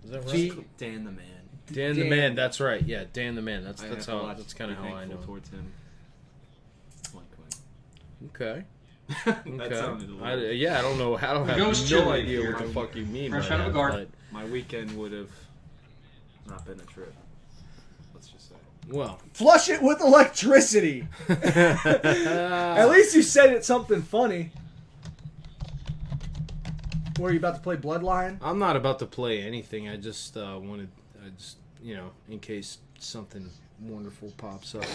Is 0.03 0.09
that 0.11 0.23
right? 0.25 0.33
G- 0.33 0.65
Dan 0.77 1.03
the 1.03 1.11
man. 1.11 1.25
Dan 1.73 1.95
the 1.95 2.09
man. 2.09 2.35
That's 2.35 2.59
right. 2.59 2.81
Yeah, 2.85 3.05
Dan 3.13 3.35
the 3.35 3.41
man. 3.41 3.63
That's 3.63 3.83
I 3.83 3.87
that's 3.89 4.05
how. 4.05 4.25
That's 4.27 4.53
kind 4.53 4.71
of 4.71 4.77
how 4.77 4.93
I 4.95 5.05
know. 5.05 5.17
towards 5.17 5.49
him. 5.49 5.71
Like, 7.13 7.23
Okay. 8.35 8.63
that 9.25 9.45
Okay. 9.47 9.75
sounded 9.75 10.09
a 10.09 10.23
I, 10.23 10.35
little. 10.35 10.51
yeah, 10.53 10.79
I 10.79 10.81
don't 10.81 10.97
know. 10.97 11.17
I 11.17 11.33
don't 11.33 11.47
have 11.47 11.57
Ghost 11.57 11.91
no 11.91 12.01
chili. 12.03 12.21
idea 12.21 12.49
what 12.51 12.59
the 12.59 12.69
fuck 12.73 12.95
you 12.95 13.05
mean 13.05 13.31
Fresh 13.31 13.49
by 13.49 13.55
out 13.55 13.59
of 13.61 13.65
that. 13.67 13.71
the 13.71 13.77
garden. 13.77 14.07
My 14.31 14.45
weekend 14.45 14.95
would 14.97 15.11
have 15.11 15.29
not 16.47 16.65
been 16.65 16.79
a 16.79 16.83
trip. 16.83 17.13
Let's 18.13 18.29
just 18.29 18.49
say. 18.49 18.55
well, 18.89 19.19
Flush 19.33 19.69
it 19.69 19.81
with 19.81 19.99
electricity. 20.01 21.07
At 21.29 22.89
least 22.89 23.15
you 23.15 23.21
said 23.21 23.49
it's 23.51 23.67
something 23.67 24.01
funny. 24.01 24.51
Were 27.19 27.31
you 27.31 27.37
about 27.39 27.55
to 27.55 27.61
play 27.61 27.75
Bloodline? 27.75 28.37
I'm 28.41 28.57
not 28.59 28.75
about 28.75 28.99
to 28.99 29.05
play 29.05 29.41
anything. 29.43 29.87
I 29.89 29.97
just 29.97 30.37
uh, 30.37 30.57
wanted, 30.61 30.89
I 31.23 31.29
just 31.37 31.57
you 31.81 31.95
know, 31.95 32.11
in 32.29 32.39
case 32.39 32.77
something 32.99 33.49
wonderful 33.79 34.31
pops 34.37 34.75
up. 34.75 34.85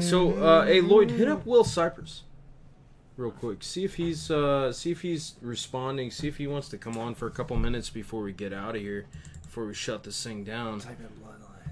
So, 0.00 0.32
uh, 0.34 0.64
hey 0.66 0.80
Lloyd, 0.80 1.10
hit 1.10 1.28
up 1.28 1.46
Will 1.46 1.62
Cypress 1.62 2.22
real 3.16 3.30
quick. 3.30 3.62
See 3.62 3.84
if 3.84 3.94
he's 3.96 4.30
uh, 4.30 4.72
see 4.72 4.90
if 4.90 5.02
he's 5.02 5.34
responding. 5.40 6.10
See 6.10 6.28
if 6.28 6.36
he 6.38 6.46
wants 6.46 6.68
to 6.70 6.78
come 6.78 6.96
on 6.96 7.14
for 7.14 7.26
a 7.26 7.30
couple 7.30 7.56
minutes 7.56 7.90
before 7.90 8.22
we 8.22 8.32
get 8.32 8.52
out 8.52 8.74
of 8.74 8.82
here, 8.82 9.06
before 9.42 9.66
we 9.66 9.74
shut 9.74 10.02
this 10.02 10.22
thing 10.22 10.44
down 10.44 10.80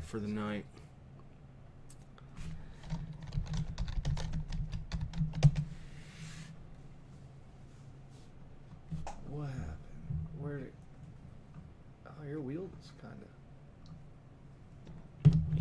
for 0.02 0.18
the 0.18 0.28
night. 0.28 0.64
What 9.28 9.48
happened? 9.48 9.68
Where 10.38 10.58
did? 10.58 10.72
Oh, 12.06 12.28
your 12.28 12.40
wheel 12.40 12.62
is 12.62 12.70
kind 12.70 12.83
of 12.83 12.83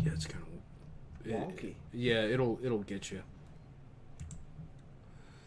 Yeah, 0.04 0.12
it's 0.12 0.26
kind 0.26 0.44
of 0.44 1.32
wonky. 1.32 1.74
yeah. 1.92 2.22
It'll 2.22 2.58
it'll 2.62 2.82
get 2.82 3.10
you. 3.10 3.22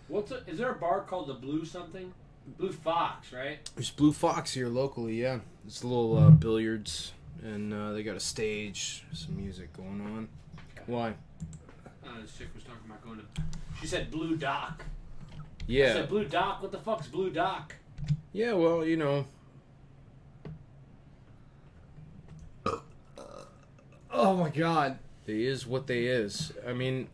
What's 0.07 0.31
a, 0.31 0.43
is 0.47 0.57
there 0.57 0.71
a 0.71 0.75
bar 0.75 1.01
called 1.01 1.27
the 1.27 1.33
Blue 1.33 1.65
something? 1.65 2.13
Blue 2.57 2.71
Fox, 2.71 3.33
right? 3.33 3.59
There's 3.75 3.91
Blue 3.91 4.13
Fox 4.13 4.53
here 4.53 4.69
locally, 4.69 5.21
yeah. 5.21 5.39
It's 5.65 5.83
a 5.83 5.87
little 5.87 6.17
uh, 6.17 6.29
billiards, 6.29 7.11
and 7.43 7.73
uh, 7.73 7.91
they 7.91 8.03
got 8.03 8.15
a 8.15 8.21
stage, 8.21 9.03
some 9.11 9.35
music 9.35 9.73
going 9.75 9.99
on. 9.99 10.29
Why? 10.85 11.09
Uh, 12.05 12.21
this 12.21 12.37
chick 12.37 12.47
was 12.55 12.63
talking 12.63 12.79
about 12.85 13.03
going 13.03 13.17
to. 13.19 13.25
She 13.81 13.85
said 13.87 14.09
Blue 14.09 14.37
Dock. 14.37 14.85
I 15.37 15.41
Yeah, 15.67 15.91
said 15.93 16.07
Blue 16.07 16.23
Dock. 16.23 16.61
What 16.61 16.71
the 16.71 16.79
fuck's 16.79 17.07
Blue 17.07 17.29
Dock? 17.29 17.75
yeah. 18.31 18.53
Well, 18.53 18.85
you 18.85 18.95
know, 18.95 19.25
Oh 24.11 24.35
my 24.35 24.49
god. 24.49 24.97
they 25.25 25.43
is 25.43 25.67
what 25.67 25.87
they 25.87 26.05
is. 26.05 26.53
I 26.67 26.73
mean, 26.73 27.07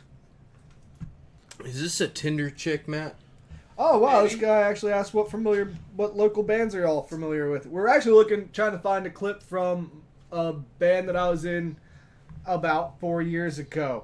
is 1.66 1.82
this 1.82 2.00
a 2.02 2.08
Tinder 2.08 2.50
chick, 2.50 2.88
Matt? 2.88 3.16
Oh 3.78 3.98
wow, 3.98 4.22
this 4.24 4.36
guy 4.36 4.62
actually 4.62 4.92
asked 4.92 5.14
what 5.16 5.32
familiar, 5.32 5.74
what 5.96 6.16
local 6.16 6.44
bands 6.44 6.76
are 6.76 6.82
y'all 6.82 7.02
familiar 7.02 7.50
with? 7.50 7.66
We're 7.66 7.88
actually 7.88 8.14
looking, 8.14 8.50
trying 8.54 8.74
to 8.74 8.78
find 8.80 9.06
a 9.08 9.10
clip 9.10 9.42
from 9.42 10.04
a 10.32 10.54
band 10.54 11.10
that 11.10 11.16
I 11.16 11.30
was 11.30 11.44
in 11.46 11.78
about 12.46 13.00
four 13.00 13.22
years 13.22 13.58
ago. 13.58 14.04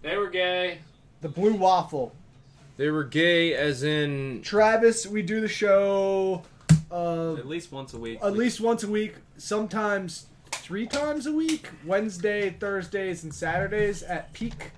They 0.00 0.16
were 0.16 0.30
gay. 0.30 0.78
The 1.20 1.28
Blue 1.28 1.54
Waffle. 1.54 2.14
They 2.76 2.90
were 2.90 3.04
gay, 3.04 3.54
as 3.54 3.82
in 3.82 4.40
Travis, 4.42 5.06
we 5.06 5.22
do 5.22 5.40
the 5.40 5.48
show 5.48 6.42
uh, 6.90 7.34
At 7.34 7.46
least 7.46 7.70
once 7.72 7.92
a 7.94 7.98
week. 7.98 8.18
at 8.22 8.32
least 8.32 8.60
once 8.60 8.82
a 8.82 8.88
week, 8.88 9.16
sometimes 9.36 10.26
three 10.64 10.86
times 10.86 11.26
a 11.26 11.32
week. 11.32 11.68
Wednesday, 11.84 12.48
Thursdays, 12.48 13.22
and 13.22 13.34
Saturdays 13.34 14.02
at 14.02 14.32
peak 14.32 14.70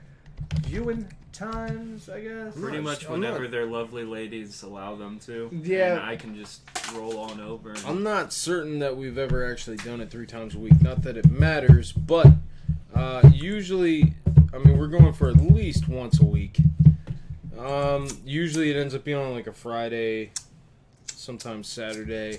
viewing 0.62 1.06
times, 1.32 2.08
I 2.08 2.22
guess. 2.22 2.58
Pretty 2.58 2.80
much 2.80 3.04
I'm 3.04 3.20
not- 3.20 3.28
whenever 3.34 3.46
their 3.46 3.66
lovely 3.66 4.02
ladies 4.02 4.64
allow 4.64 4.96
them 4.96 5.20
to. 5.20 5.48
Yeah. 5.62 5.92
And 5.92 6.00
I 6.04 6.16
can 6.16 6.34
just 6.34 6.62
roll 6.92 7.18
on 7.18 7.40
over. 7.40 7.70
And 7.70 7.86
I'm 7.86 8.02
not 8.02 8.32
certain 8.32 8.80
that 8.80 8.96
we've 8.96 9.16
ever 9.16 9.48
actually 9.48 9.76
done 9.76 10.00
it 10.00 10.10
three 10.10 10.26
times 10.26 10.56
a 10.56 10.58
week. 10.58 10.82
Not 10.82 11.02
that 11.02 11.16
it 11.16 11.30
matters, 11.30 11.92
but 11.92 12.26
uh, 12.92 13.30
usually, 13.32 14.14
I 14.52 14.58
mean, 14.58 14.76
we're 14.78 14.88
going 14.88 15.12
for 15.12 15.28
at 15.28 15.36
least 15.36 15.86
once 15.88 16.18
a 16.20 16.24
week. 16.24 16.58
Um, 17.56 18.08
usually, 18.24 18.70
it 18.70 18.76
ends 18.76 18.92
up 18.92 19.04
being 19.04 19.18
on 19.18 19.32
like 19.32 19.46
a 19.46 19.52
Friday, 19.52 20.32
sometimes 21.26 21.66
Saturday. 21.66 22.38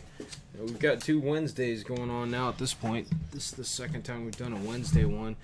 We've 0.58 0.80
got 0.80 1.02
two 1.02 1.20
Wednesdays 1.20 1.84
going 1.84 2.10
on 2.10 2.32
now 2.32 2.48
at 2.48 2.58
this 2.58 2.74
point. 2.74 3.10
This 3.34 3.48
is 3.48 3.52
the 3.52 3.66
second 3.66 4.04
time 4.04 4.24
we've 4.24 4.38
done 4.38 4.54
a 4.54 4.58
Wednesday 4.58 5.04
one, 5.04 5.36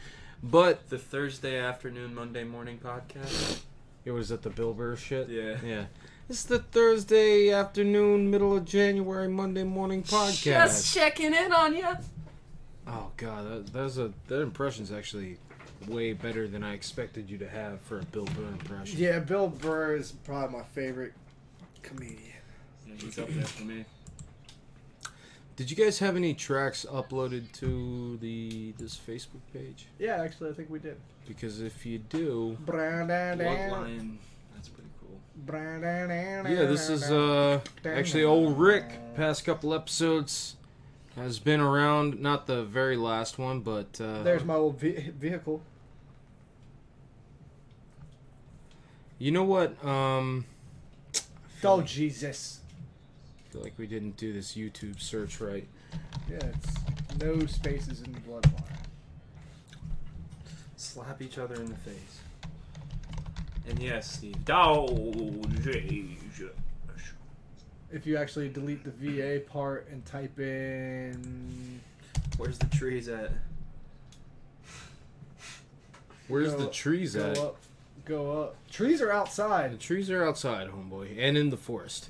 but 0.42 0.90
the 0.90 0.98
Thursday 0.98 1.60
afternoon, 1.60 2.16
Monday 2.16 2.46
morning 2.46 2.80
podcast. 2.82 3.60
it 4.06 4.12
was 4.12 4.32
at 4.32 4.44
the 4.44 4.50
Bill 4.50 4.74
Burr 4.74 4.96
shit. 4.96 5.28
Yeah. 5.28 5.58
Yeah. 5.64 5.86
It's 6.30 6.44
the 6.44 6.60
Thursday 6.60 7.52
afternoon, 7.52 8.32
middle 8.32 8.56
of 8.56 8.64
January, 8.64 9.28
Monday 9.28 9.64
morning 9.64 10.04
podcast. 10.04 10.44
Just 10.44 10.94
checking 10.96 11.34
in 11.34 11.52
on 11.52 11.76
you. 11.76 11.90
Oh 12.88 13.12
god, 13.18 13.50
that, 13.50 13.74
that's 13.74 13.98
a 13.98 14.14
that 14.28 14.42
impression's 14.42 14.92
actually 14.92 15.38
way 15.86 16.14
better 16.14 16.48
than 16.48 16.64
I 16.64 16.74
expected 16.74 17.30
you 17.30 17.38
to 17.40 17.50
have 17.50 17.82
for 17.82 18.00
a 18.00 18.04
Bill 18.06 18.26
Burr 18.26 18.48
impression. 18.48 18.98
Yeah, 18.98 19.20
Bill 19.20 19.50
Burr 19.50 19.98
is 19.98 20.14
probably 20.14 20.60
my 20.60 20.64
favorite 20.64 21.14
comedian. 21.82 22.33
Yeah, 22.98 23.06
he's 23.06 23.20
up 23.20 23.30
there 23.30 23.46
for 23.46 23.64
me. 23.64 23.86
Did 25.56 25.70
you 25.70 25.78
guys 25.78 26.00
have 26.00 26.16
any 26.16 26.34
tracks 26.34 26.86
uploaded 26.90 27.52
to 27.60 28.18
the 28.18 28.74
this 28.78 28.98
Facebook 28.98 29.42
page? 29.54 29.86
Yeah, 30.00 30.22
actually, 30.22 30.50
I 30.50 30.54
think 30.54 30.70
we 30.70 30.80
did. 30.80 30.98
Because 31.28 31.62
if 31.62 31.86
you 31.86 32.00
do, 32.00 32.58
Bloodline. 33.38 34.18
That's 34.56 34.70
pretty 34.70 34.90
cool. 35.00 35.20
yeah, 36.50 36.66
this 36.66 36.90
is 36.90 37.12
uh 37.12 37.60
actually 37.86 38.24
old 38.24 38.58
Rick. 38.58 39.16
Past 39.16 39.46
couple 39.46 39.74
episodes 39.76 40.56
has 41.16 41.38
been 41.38 41.60
around. 41.60 42.20
Not 42.20 42.48
the 42.48 42.64
very 42.64 42.98
last 42.98 43.38
one, 43.38 43.60
but 43.60 44.02
uh, 44.02 44.24
There's 44.24 44.44
my 44.44 44.56
old 44.56 44.80
ve- 44.80 45.12
vehicle. 45.20 45.62
you 49.20 49.32
know 49.32 49.44
what? 49.44 49.84
Um, 49.86 50.46
Oh 51.64 51.82
Jesus! 51.82 52.60
I 53.54 53.56
feel 53.56 53.64
like 53.66 53.78
we 53.78 53.86
didn't 53.86 54.18
do 54.18 54.34
this 54.34 54.54
YouTube 54.56 55.00
search 55.00 55.40
right. 55.40 55.68
Yeah, 56.28 56.38
it's 56.38 56.74
no 57.22 57.46
spaces 57.46 58.02
in 58.02 58.12
the 58.12 58.20
bloodline. 58.22 58.64
Slap 60.76 61.22
each 61.22 61.38
other 61.38 61.54
in 61.54 61.68
the 61.68 61.76
face. 61.76 62.20
And 63.70 63.78
yes, 63.80 64.10
Steve. 64.12 64.44
Dodge. 64.44 64.90
If 67.92 68.08
you 68.08 68.18
actually 68.18 68.50
delete 68.50 68.84
the 68.84 68.90
VA 68.90 69.40
part 69.48 69.88
and 69.92 70.04
type 70.04 70.40
in, 70.40 71.80
Where's 72.38 72.58
the 72.58 72.66
trees 72.76 73.08
at? 73.08 73.30
Where's 76.28 76.54
Go- 76.54 76.58
the 76.58 76.68
trees 76.72 77.14
go 77.14 77.30
at? 77.30 77.38
up, 77.38 77.58
go 78.06 78.42
up. 78.42 78.56
Trees 78.72 79.00
are 79.00 79.12
outside. 79.12 79.74
The 79.74 79.78
trees 79.78 80.10
are 80.10 80.26
outside, 80.26 80.70
homeboy, 80.70 81.16
and 81.20 81.38
in 81.38 81.52
the 81.52 81.58
forest. 81.58 82.10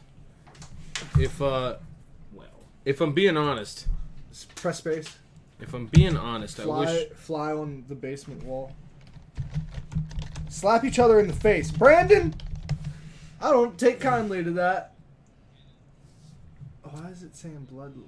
If 1.20 1.42
uh, 1.42 1.76
well, 2.32 2.48
if 2.86 3.02
I'm 3.02 3.14
being 3.14 3.38
honest, 3.38 3.88
press 4.56 4.80
space. 4.80 5.18
If 5.60 5.74
I'm 5.74 5.86
being 5.88 6.18
honest, 6.18 6.60
I 6.60 6.64
Fly, 6.64 6.80
wish 6.86 7.08
fly 7.16 7.52
on 7.54 7.86
the 7.88 7.96
basement 7.96 8.44
wall. 8.44 8.74
Slap 10.50 10.84
each 10.84 11.00
other 11.00 11.20
in 11.20 11.28
the 11.28 11.34
face, 11.34 11.72
Brandon. 11.72 12.34
I 13.42 13.50
don't 13.52 13.78
take 13.78 14.00
kindly 14.00 14.44
to 14.44 14.52
that. 14.52 14.94
Why 16.84 17.10
is 17.10 17.24
it 17.24 17.36
saying 17.36 17.68
bloodline? 17.74 18.04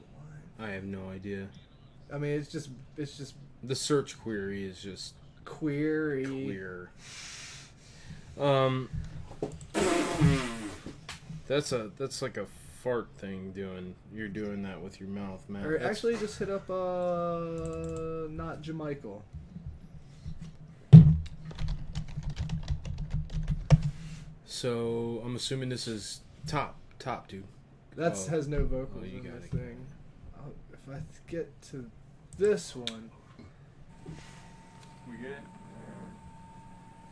I 0.60 0.70
have 0.70 0.84
no 0.84 1.10
idea. 1.10 1.48
I 2.14 2.18
mean, 2.18 2.32
it's 2.32 2.50
just 2.52 2.70
it's 2.98 3.18
just 3.18 3.36
The 3.64 3.76
search 3.76 4.20
query 4.20 4.66
is 4.66 4.82
just 4.82 5.14
query. 5.44 6.26
clear. 6.26 6.90
Um, 8.40 8.90
that's 11.48 11.72
a 11.72 11.90
that's 11.98 12.22
like 12.22 12.38
a 12.38 12.46
fart 12.86 13.08
thing. 13.18 13.52
Doing 13.52 13.96
you're 14.14 14.28
doing 14.30 14.62
that 14.62 14.80
with 14.80 15.00
your 15.00 15.10
mouth, 15.10 15.44
man. 15.50 15.66
Or 15.66 15.72
That's- 15.74 15.90
actually, 15.98 16.18
just 16.18 16.38
hit 16.38 16.52
up 16.52 16.70
uh 16.70 18.28
not 18.30 18.62
Jamichael. 18.62 19.24
so 24.46 25.22
I'm 25.24 25.36
assuming 25.36 25.70
this 25.70 25.88
is 25.88 26.22
top 26.48 26.78
top 27.00 27.28
dude. 27.28 27.44
That 27.96 28.14
Oh. 28.14 28.28
has 28.30 28.48
no 28.48 28.66
vocals 28.66 29.04
Oh, 29.04 29.06
you 29.06 29.20
in 29.20 29.24
got 29.24 29.36
this 29.42 29.46
it. 29.46 29.52
thing. 29.52 29.86
I'll, 30.38 30.54
if 30.74 30.90
I 30.90 31.02
get 31.28 31.62
to 31.70 31.90
this 32.38 32.76
one, 32.76 33.10
We 35.10 35.18
good? 35.18 35.38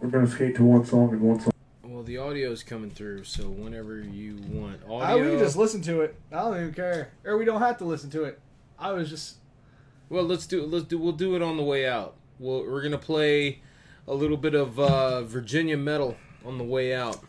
We're 0.02 0.10
gonna 0.10 0.28
skate 0.28 0.56
to 0.56 0.64
one 0.64 0.84
song 0.86 1.12
and 1.14 1.22
one 1.22 1.40
song. 1.40 1.53
Well, 2.04 2.08
the 2.10 2.18
audio 2.18 2.52
is 2.52 2.64
coming 2.64 2.92
through, 2.92 3.24
so 3.24 3.44
whenever 3.44 4.02
you 4.02 4.38
want 4.50 4.82
I, 4.90 5.14
audio, 5.14 5.24
we 5.24 5.30
can 5.30 5.40
just 5.40 5.56
listen 5.56 5.82
to 5.84 6.02
it. 6.02 6.14
I 6.34 6.40
don't 6.42 6.58
even 6.58 6.74
care, 6.74 7.14
or 7.24 7.38
we 7.38 7.46
don't 7.46 7.62
have 7.62 7.78
to 7.78 7.86
listen 7.86 8.10
to 8.10 8.26
it. 8.26 8.42
I 8.78 8.92
was 8.92 9.10
just 9.10 9.38
Well, 10.10 10.26
let's 10.26 10.46
do 10.46 10.66
let's 10.66 10.84
do 10.84 10.98
we'll 10.98 11.14
do 11.14 11.34
it 11.38 11.42
on 11.42 11.56
the 11.56 11.64
way 11.64 11.88
out. 11.88 12.16
We'll, 12.40 12.66
we're 12.70 12.82
gonna 12.82 12.98
play 12.98 13.62
a 14.06 14.14
little 14.14 14.36
bit 14.36 14.54
of 14.54 14.78
uh, 14.78 15.22
Virginia 15.22 15.78
metal 15.78 16.18
on 16.46 16.58
the 16.58 16.66
way 16.66 16.94
out. 16.94 17.22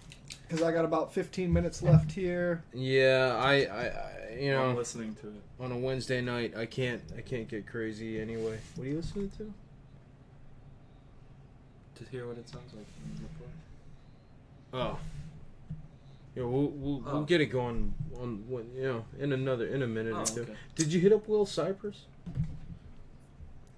because 0.48 0.60
I 0.60 0.72
got 0.72 0.84
about 0.84 1.14
15 1.14 1.52
minutes 1.52 1.80
left 1.80 2.10
here. 2.10 2.64
Yeah, 2.74 3.38
I, 3.40 3.52
I, 3.52 3.86
I 3.86 4.36
you 4.40 4.50
know, 4.50 4.70
I'm 4.70 4.74
listening 4.76 5.14
to 5.20 5.28
it. 5.28 5.42
on 5.60 5.70
a 5.70 5.78
Wednesday 5.78 6.20
night, 6.20 6.56
I 6.56 6.66
can't 6.66 7.00
I 7.16 7.20
can't 7.20 7.46
get 7.46 7.64
crazy 7.68 8.20
anyway. 8.20 8.58
What 8.74 8.88
are 8.88 8.90
you 8.90 8.96
listening 8.96 9.30
to? 9.38 9.54
To 11.94 12.10
hear 12.10 12.26
what 12.26 12.38
it 12.38 12.48
sounds 12.48 12.74
like. 12.74 12.86
When 14.74 14.82
you 14.82 14.88
play. 14.90 14.92
Oh. 14.92 14.98
Yeah, 16.36 16.42
we'll 16.44 16.68
we'll, 16.68 17.02
Oh. 17.06 17.12
we'll 17.14 17.24
get 17.24 17.40
it 17.40 17.46
going 17.46 17.94
on 18.20 18.44
when 18.48 18.70
you 18.74 18.82
know 18.82 19.04
in 19.20 19.32
another 19.32 19.66
in 19.66 19.82
a 19.82 19.86
minute 19.86 20.14
Oh, 20.16 20.22
or 20.22 20.26
two. 20.26 20.40
okay. 20.42 20.54
Did 20.74 20.92
you 20.92 21.00
hit 21.00 21.12
up 21.12 21.28
Will 21.28 21.46
Cypress? 21.46 22.06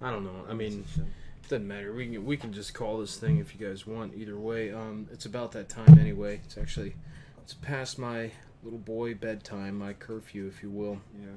I 0.01 0.11
don't 0.11 0.23
know. 0.23 0.45
I 0.49 0.53
mean, 0.53 0.85
it 0.95 1.49
doesn't 1.49 1.67
matter. 1.67 1.93
We 1.93 2.07
can 2.07 2.25
we 2.25 2.35
can 2.37 2.51
just 2.53 2.73
call 2.73 2.99
this 2.99 3.17
thing 3.17 3.37
if 3.37 3.53
you 3.53 3.67
guys 3.67 3.85
want. 3.85 4.15
Either 4.15 4.37
way, 4.37 4.71
um, 4.73 5.07
it's 5.11 5.25
about 5.25 5.51
that 5.51 5.69
time 5.69 5.99
anyway. 5.99 6.41
It's 6.45 6.57
actually 6.57 6.95
it's 7.43 7.53
past 7.53 7.99
my 7.99 8.31
little 8.63 8.79
boy 8.79 9.13
bedtime, 9.13 9.77
my 9.77 9.93
curfew, 9.93 10.47
if 10.47 10.63
you 10.63 10.69
will. 10.71 10.99
Yeah. 11.19 11.27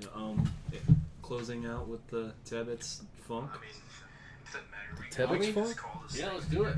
Yeah. 0.00 0.08
Um, 0.14 0.50
it- 0.72 0.82
closing 1.22 1.64
out 1.64 1.88
with 1.88 2.06
the 2.08 2.34
Tebbetts 2.44 3.00
funk. 3.26 3.50
i 3.50 3.56
mean 3.58 3.70
it 3.72 5.16
doesn't 5.16 5.40
Tebbetts 5.40 5.54
funk? 5.54 5.80
Yeah, 6.14 6.32
let's 6.34 6.44
do 6.46 6.64
it. 6.64 6.76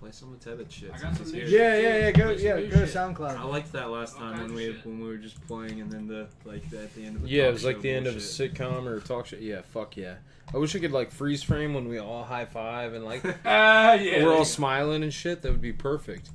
Play 0.00 0.10
some 0.12 0.32
of 0.32 0.40
Tebbetts 0.40 0.70
shit. 0.72 0.90
I 0.94 0.98
got 0.98 1.16
some 1.16 1.32
new 1.32 1.46
here. 1.46 1.48
Yeah, 1.48 1.78
yeah, 1.80 1.98
yeah. 1.98 2.10
Go, 2.12 2.24
Play 2.26 2.36
some 2.38 2.46
yeah, 2.46 2.54
new 2.56 2.66
go 2.68 2.80
to 2.80 2.86
shit. 2.86 2.94
SoundCloud. 2.96 3.36
I 3.38 3.42
liked 3.44 3.72
that 3.72 3.90
last 3.90 4.14
All 4.14 4.20
time 4.20 4.36
kinds 4.36 4.42
when 4.42 4.50
of 4.50 4.56
we 4.56 4.64
shit. 4.76 4.86
when 4.86 5.00
we 5.00 5.08
were 5.08 5.16
just 5.16 5.46
playing 5.46 5.80
and 5.80 5.90
then 5.90 6.06
the 6.06 6.26
like 6.44 6.62
at 6.72 6.94
the 6.94 7.04
end 7.04 7.16
of 7.16 7.22
the 7.22 7.28
Yeah, 7.28 7.44
talk 7.44 7.48
it 7.48 7.52
was 7.54 7.64
like 7.64 7.76
show 7.76 7.82
the 7.82 7.90
end 7.90 8.06
of 8.06 8.12
a 8.14 8.18
bullshit. 8.18 8.54
sitcom 8.54 8.86
or 8.86 8.96
a 8.96 9.00
talk 9.00 9.26
show. 9.26 9.36
Yeah, 9.40 9.62
fuck 9.62 9.96
yeah. 9.96 10.14
I 10.54 10.58
wish 10.58 10.76
I 10.76 10.78
could 10.78 10.92
like 10.92 11.10
freeze 11.10 11.42
frame 11.42 11.74
when 11.74 11.88
we 11.88 11.98
all 11.98 12.24
high 12.24 12.44
five 12.44 12.92
and 12.94 13.04
like 13.04 13.24
Ah, 13.44 13.94
yeah. 13.94 14.22
we're 14.24 14.32
all 14.32 14.40
you 14.40 14.44
smiling 14.44 15.02
and 15.02 15.12
shit. 15.12 15.42
That 15.42 15.50
would 15.52 15.60
be 15.62 15.72
perfect. 15.72 16.28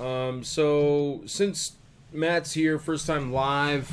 Um, 0.00 0.42
so 0.42 1.22
since 1.26 1.72
Matt's 2.12 2.52
here, 2.54 2.78
first 2.78 3.06
time 3.06 3.32
live 3.32 3.92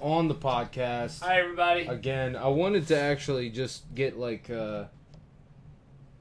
on 0.00 0.26
the 0.28 0.34
podcast. 0.34 1.22
Hi, 1.22 1.38
everybody. 1.40 1.86
Again, 1.86 2.34
I 2.36 2.48
wanted 2.48 2.88
to 2.88 2.98
actually 2.98 3.48
just 3.50 3.82
get 3.94 4.18
like, 4.18 4.50
uh, 4.50 4.84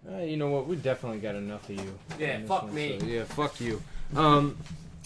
uh, 0.09 0.17
you 0.19 0.37
know 0.37 0.49
what? 0.49 0.67
We 0.67 0.75
definitely 0.75 1.19
got 1.19 1.35
enough 1.35 1.69
of 1.69 1.75
you. 1.75 1.99
Yeah, 2.17 2.41
fuck 2.45 2.63
one, 2.63 2.73
me. 2.73 2.99
so, 2.99 3.05
yeah, 3.05 3.23
fuck 3.23 3.59
you. 3.59 3.81
Um, 4.15 4.57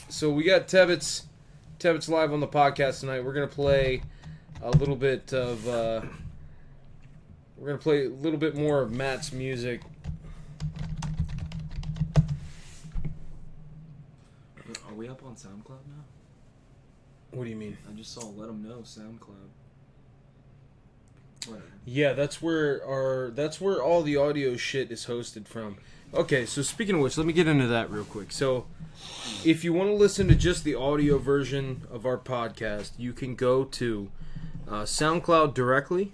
so 0.10 0.30
we 0.30 0.44
got 0.44 0.68
Tebbetts, 0.68 1.24
Tebbetts 1.80 2.08
live 2.08 2.32
on 2.32 2.40
the 2.40 2.48
podcast 2.48 3.02
tonight. 3.02 3.24
We're 3.24 3.34
gonna 3.34 3.48
play 3.48 4.02
a 4.62 4.72
little 4.72 4.96
bit 4.96 5.34
of. 5.34 5.68
Uh, 5.68 6.02
we're 7.58 7.68
gonna 7.68 7.78
play 7.78 8.06
a 8.06 8.10
little 8.10 8.40
bit 8.40 8.56
more 8.56 8.82
of 8.82 8.92
Matt's 8.92 9.32
music. 9.32 9.82
Are 14.88 14.94
we 14.94 15.06
we 15.06 15.10
up 15.10 15.24
on 15.26 15.36
SoundCloud 15.36 15.86
now? 15.88 16.04
What 17.32 17.44
do 17.44 17.50
you 17.50 17.56
mean? 17.56 17.78
I 17.90 17.94
just 17.94 18.14
saw 18.14 18.26
"Let 18.28 18.48
Them 18.48 18.64
Know 18.64 18.78
SoundCloud. 18.78 19.50
Yeah, 21.86 22.14
that's 22.14 22.42
where 22.42 22.84
our 22.86 23.32
that's 23.32 23.62
where 23.62 23.82
all 23.82 24.02
the 24.02 24.18
audio 24.18 24.56
shit 24.58 24.92
is 24.92 25.06
hosted 25.06 25.48
from. 25.48 25.78
Okay, 26.14 26.46
so 26.46 26.62
speaking 26.62 26.96
of 26.96 27.02
which, 27.02 27.18
let 27.18 27.28
me 27.28 27.34
get 27.34 27.48
into 27.48 27.68
that 27.68 27.92
real 27.92 28.06
quick. 28.06 28.32
So, 28.32 28.68
if 29.44 29.64
you 29.64 29.74
want 29.74 29.90
to 29.90 29.94
listen 29.96 30.28
to 30.30 30.36
just 30.36 30.64
the 30.64 30.76
audio 30.76 31.18
version 31.18 31.82
of 31.92 32.06
our 32.06 32.18
podcast, 32.18 32.92
you 32.98 33.12
can 33.12 33.36
go 33.36 33.66
to 33.66 34.10
uh, 34.68 34.84
SoundCloud 34.84 35.54
directly 35.54 36.14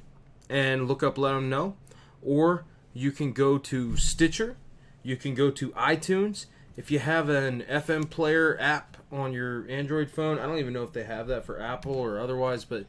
and 0.49 0.87
look 0.87 1.03
up 1.03 1.17
Let 1.17 1.35
'em 1.35 1.49
Know, 1.49 1.75
or 2.21 2.65
you 2.93 3.11
can 3.11 3.31
go 3.31 3.57
to 3.57 3.95
Stitcher, 3.95 4.57
you 5.03 5.15
can 5.15 5.35
go 5.35 5.51
to 5.51 5.69
iTunes. 5.71 6.47
If 6.75 6.89
you 6.89 6.99
have 6.99 7.29
an 7.29 7.63
FM 7.69 8.09
player 8.09 8.57
app 8.59 8.97
on 9.11 9.33
your 9.33 9.69
Android 9.69 10.09
phone, 10.09 10.39
I 10.39 10.45
don't 10.45 10.57
even 10.57 10.73
know 10.73 10.83
if 10.83 10.93
they 10.93 11.03
have 11.03 11.27
that 11.27 11.45
for 11.45 11.61
Apple 11.61 11.93
or 11.95 12.19
otherwise, 12.19 12.65
but 12.65 12.85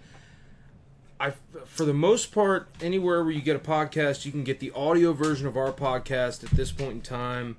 I, 1.23 1.33
for 1.67 1.84
the 1.84 1.94
most 1.94 2.33
part, 2.33 2.67
anywhere 2.81 3.23
where 3.23 3.33
you 3.33 3.41
get 3.42 3.55
a 3.55 3.60
podcast, 3.60 4.25
you 4.25 4.33
can 4.33 4.42
get 4.42 4.59
the 4.59 4.73
audio 4.73 5.12
version 5.12 5.47
of 5.47 5.57
our 5.57 5.73
podcast 5.73 6.42
at 6.42 6.51
this 6.51 6.73
point 6.73 6.92
in 6.92 7.01
time. 7.01 7.57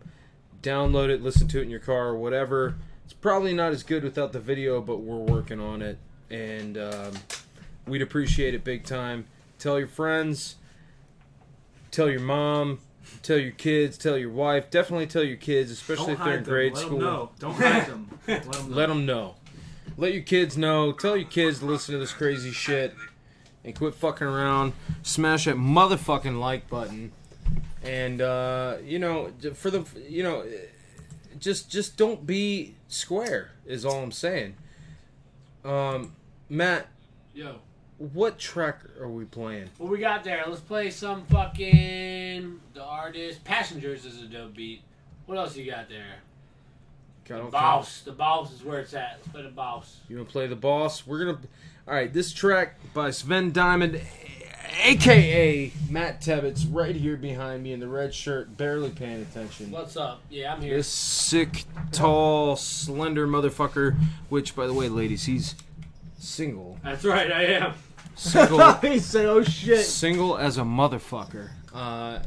Download 0.62 1.08
it, 1.10 1.22
listen 1.22 1.48
to 1.48 1.60
it 1.60 1.64
in 1.64 1.70
your 1.70 1.80
car 1.80 2.08
or 2.10 2.18
whatever. 2.18 2.76
It's 3.06 3.14
probably 3.14 3.54
not 3.54 3.72
as 3.72 3.84
good 3.84 4.04
without 4.04 4.34
the 4.34 4.40
video, 4.42 4.82
but 4.82 4.98
we're 4.98 5.16
working 5.16 5.62
on 5.62 5.82
it, 5.82 5.98
and 6.30 6.78
um, 6.78 7.14
we'd 7.88 8.02
appreciate 8.02 8.54
it 8.54 8.66
big 8.66 8.84
time. 8.84 9.28
Tell 9.60 9.80
your 9.80 9.88
friends, 9.88 10.56
tell 11.92 12.10
your 12.10 12.20
mom, 12.20 12.80
tell 13.22 13.38
your 13.38 13.52
kids, 13.52 13.98
tell 13.98 14.18
your 14.18 14.30
wife. 14.30 14.70
Definitely 14.70 15.08
tell 15.08 15.24
your 15.24 15.38
kids, 15.38 15.72
especially 15.72 16.16
Don't 16.16 16.20
if 16.20 16.24
they're 16.26 16.38
in 16.38 16.44
them. 16.44 16.54
grade 16.54 16.74
Let 16.74 16.86
school. 16.86 17.00
know. 17.00 17.30
Don't 17.40 17.54
hide 17.58 17.88
them. 17.88 18.20
Let 18.28 18.46
'em 18.46 18.52
know. 18.70 18.76
Let 18.76 18.90
them 18.90 19.06
know. 19.06 19.36
Let 19.98 20.14
your 20.14 20.24
kids 20.24 20.58
know. 20.58 20.92
Tell 20.92 21.16
your 21.16 21.30
kids 21.30 21.60
to 21.60 21.66
listen 21.66 21.94
to 21.94 22.00
this 22.00 22.12
crazy 22.14 22.52
shit 22.52 22.94
and 23.64 23.76
quit 23.76 23.96
fucking 23.96 24.28
around. 24.28 24.74
Smash 25.04 25.46
that 25.46 25.56
motherfucking 25.56 26.40
like 26.40 26.70
button. 26.70 27.12
And 27.84 28.22
uh, 28.22 28.78
you 28.84 29.00
know, 29.00 29.32
for 29.54 29.70
the 29.70 29.86
you 30.08 30.24
know, 30.24 30.46
just 31.40 31.70
just 31.70 31.98
don't 31.98 32.26
be 32.26 32.76
square 32.88 33.52
is 33.66 33.86
all 33.86 34.02
I'm 34.02 34.12
saying. 34.12 34.56
Um, 35.66 36.14
Matt, 36.50 36.88
Yo. 37.34 37.60
what 37.98 38.38
track 38.38 38.80
are 39.00 39.10
we 39.10 39.26
playing? 39.26 39.70
What 39.78 39.90
we 39.90 39.98
got 40.00 40.24
there? 40.24 40.44
Let's 40.48 40.62
play 40.62 40.90
some 40.90 41.26
fucking 41.26 42.60
the 42.74 42.84
artist. 42.84 43.44
Passengers 43.44 44.06
is 44.06 44.22
a 44.22 44.26
dope 44.26 44.56
beat. 44.56 44.82
What 45.26 45.38
else 45.38 45.56
you 45.56 45.70
got 45.70 45.90
there? 45.90 46.20
Got 47.26 47.46
The 47.46 47.52
boss. 47.52 48.02
The 48.02 48.12
boss 48.12 48.52
is 48.52 48.64
where 48.64 48.80
it's 48.82 48.94
at. 48.94 49.20
Let's 49.20 49.28
play 49.30 49.42
the 49.44 49.50
boss. 49.50 49.98
You 50.10 50.18
want 50.18 50.28
to 50.28 50.32
play 50.32 50.48
the 50.48 50.56
boss? 50.58 51.08
We're 51.08 51.26
gonna. 51.26 51.40
All 51.88 51.94
right, 51.94 52.12
this 52.14 52.32
track 52.32 52.76
by 52.94 53.12
Sven 53.12 53.52
Diamond, 53.52 54.00
aka 54.84 55.72
Matt 55.90 56.22
Tebbetts, 56.22 56.66
right 56.72 56.96
here 56.96 57.18
behind 57.18 57.62
me 57.64 57.74
in 57.74 57.82
the 57.82 57.88
red 57.90 58.14
shirt, 58.14 58.56
barely 58.56 58.90
paying 58.90 59.22
attention. 59.22 59.70
What's 59.70 59.98
up? 59.98 60.22
Yeah, 60.30 60.54
I'm 60.54 60.62
here. 60.62 60.78
This 60.78 60.88
sick, 60.88 61.66
tall, 61.92 62.56
slender 62.56 63.28
motherfucker. 63.28 63.98
Which, 64.30 64.56
by 64.56 64.66
the 64.66 64.74
way, 64.74 64.88
ladies, 64.88 65.26
he's 65.26 65.56
single. 66.18 66.80
That's 66.84 67.04
right, 67.04 67.30
I 67.30 67.44
am. 67.48 67.74
Single. 68.16 68.74
he 68.82 69.00
said, 69.00 69.26
"Oh 69.26 69.44
shit." 69.44 69.86
Single 69.86 70.38
as 70.38 70.58
a 70.58 70.62
motherfucker. 70.64 71.50
Uh, 71.74 72.20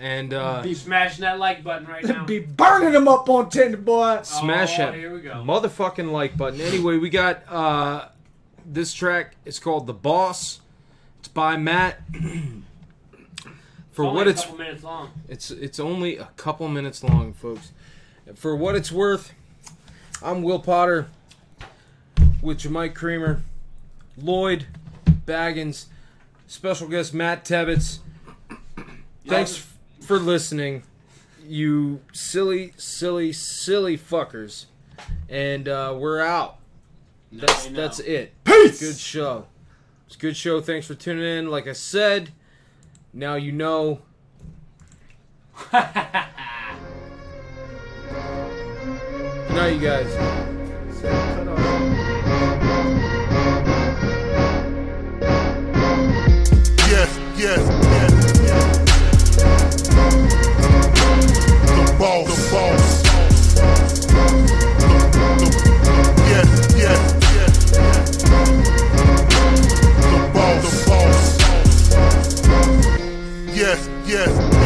and 0.00 0.34
uh, 0.34 0.62
Be 0.62 0.74
smashing 0.74 1.22
that 1.22 1.38
like 1.38 1.62
button 1.62 1.86
right 1.86 2.04
now. 2.04 2.24
Be 2.24 2.40
burning 2.40 2.90
them 2.92 3.06
up 3.06 3.28
on 3.30 3.50
Tinder, 3.50 3.76
boy. 3.76 4.18
Smash 4.22 4.74
Oh, 4.80 4.86
that 4.86 4.94
here 4.94 5.14
we 5.14 5.20
go. 5.20 5.34
motherfucking 5.34 6.10
like 6.10 6.36
button. 6.36 6.60
Anyway, 6.60 6.98
we 6.98 7.08
got 7.08 7.42
uh, 7.48 8.08
this 8.64 8.92
track. 8.94 9.36
is 9.44 9.58
called 9.58 9.86
"The 9.86 9.92
Boss." 9.94 10.60
It's 11.20 11.28
by 11.28 11.56
Matt. 11.56 12.00
For 13.92 14.02
It's 14.04 14.08
only 14.08 14.14
what 14.14 14.26
a 14.26 14.30
it's 14.30 14.42
couple 14.42 14.58
minutes 14.58 14.82
long. 14.82 15.10
it's 15.28 15.50
it's 15.50 15.78
only 15.80 16.16
a 16.18 16.28
couple 16.36 16.68
minutes 16.68 17.02
long, 17.04 17.32
folks. 17.32 17.72
For 18.34 18.56
what 18.56 18.74
it's 18.74 18.90
worth, 18.90 19.32
I'm 20.22 20.42
Will 20.42 20.58
Potter 20.58 21.08
with 22.42 22.68
Mike 22.68 22.94
Creamer, 22.94 23.42
Lloyd 24.16 24.66
Baggins, 25.26 25.86
special 26.46 26.88
guest 26.88 27.14
Matt 27.14 27.44
Tebbetts. 27.44 27.98
Thanks 29.26 29.56
f- 29.56 29.78
for 30.00 30.18
listening, 30.18 30.82
you 31.46 32.00
silly, 32.12 32.72
silly, 32.76 33.32
silly 33.32 33.96
fuckers. 33.96 34.66
And 35.28 35.68
uh, 35.68 35.96
we're 35.98 36.20
out. 36.20 36.58
That's 37.36 37.66
that's 37.66 37.98
it. 37.98 38.32
Peace! 38.44 38.78
Good 38.80 38.96
show. 38.96 39.46
It's 40.06 40.14
a 40.14 40.18
good 40.18 40.36
show. 40.36 40.60
Thanks 40.60 40.86
for 40.86 40.94
tuning 40.94 41.24
in. 41.24 41.50
Like 41.50 41.66
I 41.66 41.72
said, 41.72 42.30
now 43.12 43.34
you 43.34 43.50
know. 43.50 44.02
Good 45.72 45.82
night, 49.50 49.74
you 49.74 49.80
guys. 49.80 50.14
Yes, 56.88 57.18
yes, 57.36 57.58
yes, 57.82 58.12
yes. 58.42 58.78
The 61.66 61.96
boss, 61.98 62.26
the 62.26 62.36
boss. 62.52 63.02
The, 63.54 63.64
the, 65.38 65.54
yes, 66.28 66.48
yes, 66.76 66.76
yes, 66.76 67.13
Yes, 73.54 73.88
yes, 74.04 74.63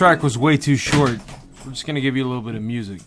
track 0.00 0.22
was 0.22 0.38
way 0.38 0.56
too 0.56 0.76
short. 0.76 1.20
We're 1.62 1.72
just 1.72 1.86
gonna 1.86 2.00
give 2.00 2.16
you 2.16 2.24
a 2.24 2.28
little 2.28 2.40
bit 2.40 2.54
of 2.54 2.62
music. 2.62 3.02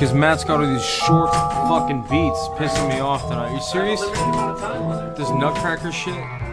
Because 0.00 0.14
Matt's 0.14 0.44
got 0.44 0.60
all 0.60 0.66
these 0.66 0.82
short 0.82 1.30
fucking 1.30 2.00
beats 2.04 2.48
pissing 2.56 2.88
me 2.88 3.00
off 3.00 3.28
tonight. 3.28 3.50
Are 3.50 3.54
you 3.54 3.60
serious? 3.60 4.00
This 5.18 5.28
nutcracker 5.28 5.92
shit? 5.92 6.49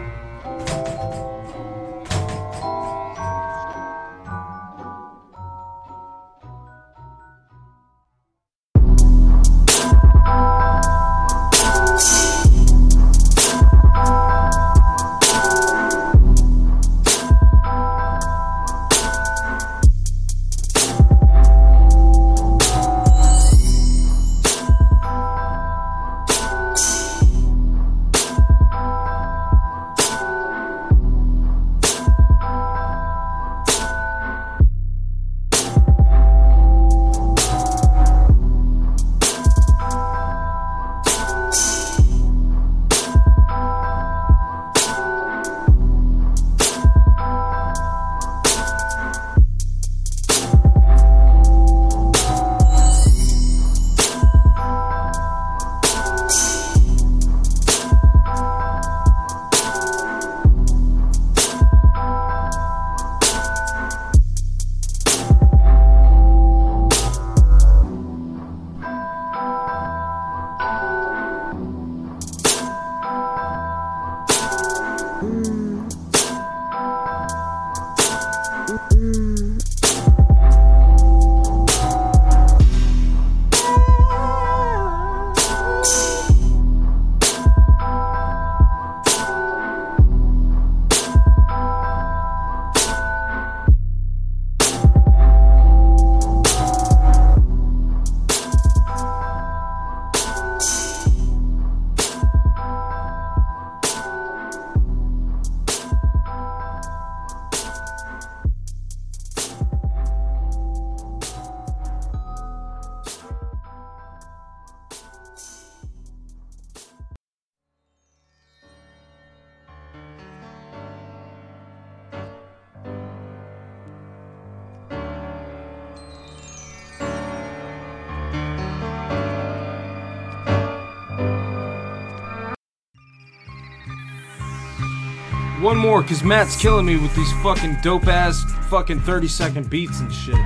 More, 135.78 136.02
because 136.02 136.22
Matt's 136.22 136.56
killing 136.56 136.86
me 136.86 136.96
with 136.96 137.14
these 137.14 137.32
fucking 137.42 137.78
dope 137.82 138.06
ass 138.06 138.44
fucking 138.68 139.00
30 139.00 139.28
second 139.28 139.70
beats 139.70 140.00
and 140.00 140.12
shit. 140.12 140.36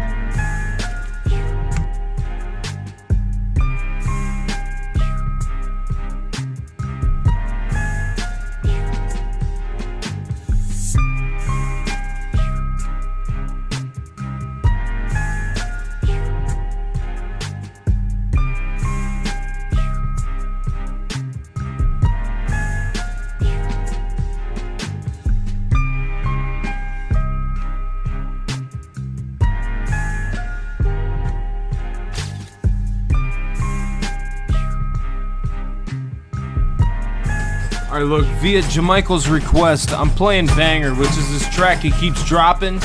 Alright, 37.92 38.06
look, 38.06 38.24
via 38.40 38.62
Jamichael's 38.62 39.28
request, 39.28 39.92
I'm 39.92 40.08
playing 40.08 40.46
Banger, 40.46 40.94
which 40.94 41.10
is 41.10 41.30
this 41.30 41.54
track 41.54 41.80
he 41.80 41.90
keeps 41.90 42.24
dropping 42.24 42.78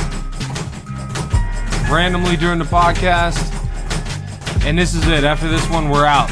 randomly 1.89 2.35
during 2.35 2.59
the 2.59 2.65
podcast. 2.65 3.41
And 4.65 4.77
this 4.77 4.93
is 4.93 5.07
it. 5.07 5.23
After 5.23 5.47
this 5.47 5.65
one, 5.69 5.87
we're 5.87 6.05
out. 6.05 6.29